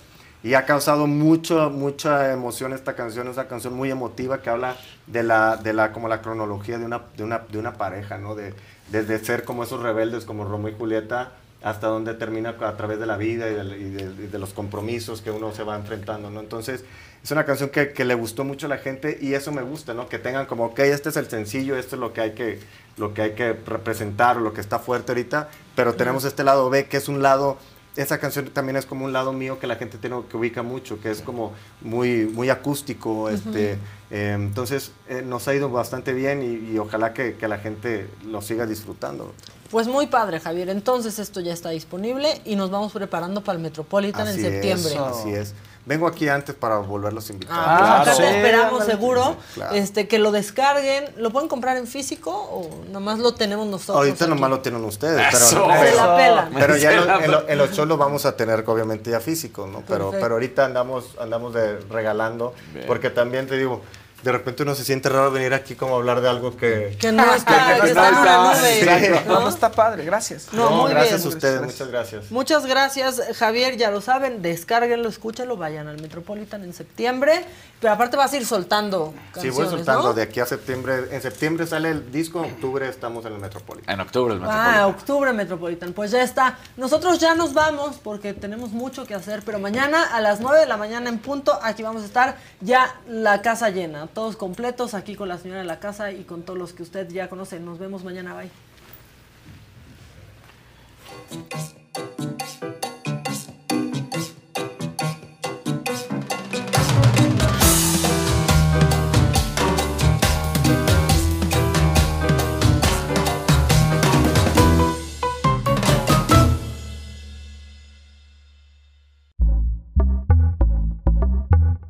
Y 0.47 0.55
ha 0.55 0.64
causado 0.64 1.09
mucho, 1.09 1.70
mucha 1.70 2.32
emoción 2.32 2.73
esta 2.73 2.94
canción, 2.94 3.27
es 3.27 3.35
una 3.35 3.48
canción 3.48 3.74
muy 3.74 3.90
emotiva 3.90 4.40
que 4.43 4.48
habla 4.48 4.77
de 5.09 5.24
la, 5.24 5.56
de 5.56 5.73
la, 5.73 5.90
como 5.90 6.06
la 6.06 6.23
cronología 6.23 6.78
de 6.78 6.85
una, 6.85 7.02
de 7.16 7.24
una, 7.24 7.40
de 7.48 7.59
una 7.59 7.73
pareja, 7.73 8.18
¿no? 8.18 8.36
De, 8.36 8.55
desde 8.93 9.18
ser 9.18 9.43
como 9.43 9.64
esos 9.64 9.82
rebeldes 9.82 10.24
como 10.24 10.44
Romeo 10.44 10.70
y 10.73 10.78
Julieta 10.78 11.32
hasta 11.64 11.89
donde 11.89 12.14
termina 12.14 12.51
a 12.60 12.77
través 12.77 13.01
de 13.01 13.06
la 13.06 13.16
vida 13.16 13.48
y 13.48 13.55
de, 13.55 13.64
y 13.77 13.90
de- 13.90 14.24
y 14.24 14.27
de 14.28 14.39
los 14.39 14.52
compromisos 14.52 15.20
que 15.20 15.32
uno 15.32 15.52
se 15.52 15.64
va 15.64 15.74
enfrentando, 15.74 16.31
¿no? 16.31 16.39
Entonces, 16.39 16.85
es 17.24 17.31
una 17.32 17.44
canción 17.44 17.70
que, 17.70 17.93
que 17.93 18.05
le 18.05 18.14
gustó 18.14 18.44
mucho 18.44 18.66
a 18.66 18.68
la 18.68 18.78
gente 18.78 19.18
y 19.20 19.35
eso 19.35 19.51
me 19.51 19.62
gusta, 19.62 19.94
¿no? 19.94 20.09
Que 20.09 20.20
tengan 20.20 20.47
como, 20.47 20.66
ok, 20.66 20.78
este 20.78 21.09
es 21.09 21.16
el 21.16 21.28
sencillo, 21.28 21.77
esto 21.77 21.97
es 21.97 22.01
lo 22.01 22.12
que 22.12 22.20
hay 22.20 22.31
que, 22.35 22.60
lo 22.98 23.12
que, 23.14 23.23
hay 23.23 23.32
que 23.32 23.52
representar, 23.52 24.36
lo 24.36 24.52
que 24.52 24.60
está 24.60 24.78
fuerte 24.78 25.10
ahorita, 25.10 25.48
pero 25.74 25.94
tenemos 25.94 26.24
este 26.24 26.44
lado 26.44 26.70
B, 26.70 26.86
que 26.86 26.98
es 26.98 27.09
un 27.09 27.20
lado, 27.20 27.56
esa 27.97 28.18
canción 28.18 28.47
también 28.51 28.77
es 28.77 28.86
como 28.86 29.05
un 29.05 29.12
lado 29.12 29.32
mío 29.32 29.59
que 29.59 29.66
la 29.66 29.77
gente 29.77 29.98
tiene 29.98 30.16
que 30.31 30.36
ubica 30.36 30.62
mucho, 30.62 31.01
que 31.01 31.10
es 31.10 31.23
como 31.23 31.52
muy, 31.81 32.27
muy 32.27 32.51
acústico, 32.51 33.28
este, 33.28 33.78
eh, 34.10 34.32
entonces 34.35 34.93
eh, 35.09 35.23
nos 35.23 35.48
ha 35.48 35.55
ido 35.55 35.70
bastante 35.70 36.12
bien 36.12 36.43
y, 36.43 36.73
y 36.73 36.78
ojalá 36.78 37.14
que, 37.14 37.35
que 37.35 37.48
la 37.48 37.59
gente 37.59 38.09
lo 38.27 38.43
siga 38.43 38.66
disfrutando. 38.66 39.32
Pues 39.70 39.89
muy 39.89 40.06
padre, 40.06 40.40
Javier. 40.40 40.68
Entonces 40.68 41.18
esto 41.18 41.40
ya 41.40 41.52
está 41.52 41.70
disponible 41.70 42.40
y 42.44 42.56
nos 42.56 42.70
vamos 42.70 42.93
preparando 42.93 43.43
para 43.43 43.56
el 43.56 43.62
Metropolitan 43.62 44.28
Así 44.28 44.39
en 44.39 44.52
septiembre. 44.52 44.93
Es, 44.93 44.98
así 44.98 45.31
es. 45.31 45.55
Vengo 45.86 46.08
aquí 46.08 46.28
antes 46.28 46.54
para 46.56 46.78
volverlos 46.78 47.30
a 47.30 47.32
invitar. 47.32 47.56
Ah, 47.56 48.02
acá 48.02 48.16
te 48.16 48.28
esperamos 48.36 48.84
seguro. 48.84 49.36
Claro. 49.54 49.74
Este, 49.76 50.08
que 50.08 50.18
lo 50.18 50.32
descarguen. 50.32 51.04
¿Lo 51.16 51.30
pueden 51.30 51.48
comprar 51.48 51.76
en 51.76 51.86
físico 51.86 52.32
o 52.32 52.84
nomás 52.90 53.20
lo 53.20 53.34
tenemos 53.34 53.68
nosotros? 53.68 53.96
Ahorita 53.98 54.24
aquí? 54.24 54.34
nomás 54.34 54.50
lo 54.50 54.60
tienen 54.60 54.84
ustedes, 54.84 55.32
Eso. 55.32 55.64
pero, 55.68 55.94
la 56.34 56.48
pero 56.52 56.76
ya 56.76 56.92
en, 56.92 57.30
lo- 57.30 57.54
los 57.54 57.70
shows 57.76 57.86
lo 57.86 57.96
vamos 57.96 58.26
a 58.26 58.36
tener 58.36 58.64
obviamente 58.66 59.10
ya 59.12 59.20
físico, 59.20 59.68
¿no? 59.68 59.82
Pero, 59.86 60.06
Perfecto. 60.10 60.24
pero 60.24 60.34
ahorita 60.34 60.64
andamos, 60.64 61.04
andamos 61.20 61.54
de 61.54 61.78
regalando, 61.88 62.52
Bien. 62.74 62.86
porque 62.88 63.10
también 63.10 63.46
te 63.46 63.56
digo, 63.56 63.80
de 64.27 64.32
repente 64.32 64.62
uno 64.65 64.74
se 64.74 64.85
siente 64.85 65.09
raro 65.09 65.31
venir 65.31 65.55
aquí 65.55 65.77
como 65.77 65.94
a 65.94 65.98
hablar 65.98 66.20
de 66.20 66.28
algo 66.28 66.57
que... 66.57 66.97
Que 67.01 67.12
no 67.12 67.32
está, 67.35 67.77
que 67.81 67.89
está 67.89 68.09
en 68.09 68.15
una 68.16 68.53
nube, 68.53 68.81
Sí. 68.81 69.23
¿no? 69.28 69.40
No, 69.40 69.48
está 69.48 69.70
padre, 69.70 70.05
gracias. 70.05 70.48
No, 70.53 70.70
muy 70.70 70.90
gracias 70.90 71.23
bien. 71.23 71.32
a 71.32 71.36
ustedes, 71.36 71.62
muchas 71.62 71.89
gracias. 71.89 72.31
Muchas 72.32 72.66
gracias, 72.66 73.23
Javier. 73.39 73.77
Ya 73.77 73.90
lo 73.90 74.01
saben, 74.01 74.43
descárguenlo, 74.43 75.09
escúchenlo, 75.09 75.57
vayan 75.57 75.86
al 75.86 76.01
Metropolitan 76.01 76.65
en 76.65 76.73
septiembre. 76.73 77.44
Pero 77.81 77.93
aparte 77.93 78.16
vas 78.16 78.32
a 78.32 78.36
ir 78.36 78.47
soltando 78.47 79.12
Sí, 79.16 79.20
canciones, 79.35 79.55
voy 79.57 79.66
soltando 79.69 80.03
¿no? 80.09 80.15
de 80.15 80.23
aquí 80.23 80.40
a 80.40 80.47
septiembre. 80.47 81.09
En 81.11 81.23
septiembre 81.23 81.66
sale 81.66 81.90
el 81.90 82.11
disco, 82.11 82.43
en 82.44 82.53
octubre 82.53 82.89
estamos 82.89 83.24
en 83.27 83.35
el 83.35 83.39
Metropolitan. 83.39 83.94
En 83.94 84.01
octubre 84.01 84.35
el 84.35 84.40
Ah, 84.44 84.86
octubre 84.89 85.32
Metropolitan. 85.32 85.93
Pues 85.93 86.11
ya 86.11 86.23
está. 86.23 86.59
Nosotros 86.77 87.19
ya 87.20 87.35
nos 87.35 87.55
vamos 87.55 87.97
porque 88.03 88.32
tenemos 88.35 88.70
mucho 88.70 89.07
que 89.07 89.15
hacer, 89.15 89.43
pero 89.44 89.59
mañana 89.59 90.03
a 90.15 90.20
las 90.20 90.40
9 90.40 90.59
de 90.61 90.66
la 90.66 90.77
mañana 90.77 91.09
en 91.11 91.19
punto, 91.19 91.59
aquí 91.62 91.82
vamos 91.82 92.03
a 92.03 92.07
estar 92.07 92.36
ya 92.61 92.97
la 93.09 93.43
casa 93.43 93.70
llena, 93.70 94.07
todos 94.16 94.38
completos 94.38 94.94
aquí 94.94 95.14
con 95.14 95.28
la 95.28 95.36
señora 95.36 95.60
de 95.60 95.66
la 95.66 95.78
casa 95.78 96.10
y 96.10 96.24
con 96.24 96.43
todos 96.43 96.59
los 96.59 96.72
que 96.72 96.82
usted 96.82 97.06
ya 97.10 97.28
conoce. 97.28 97.60
Nos 97.60 97.78
vemos 97.78 98.02
mañana, 98.02 98.34
bye. 98.34 98.51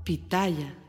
Pitaya. 0.02 0.85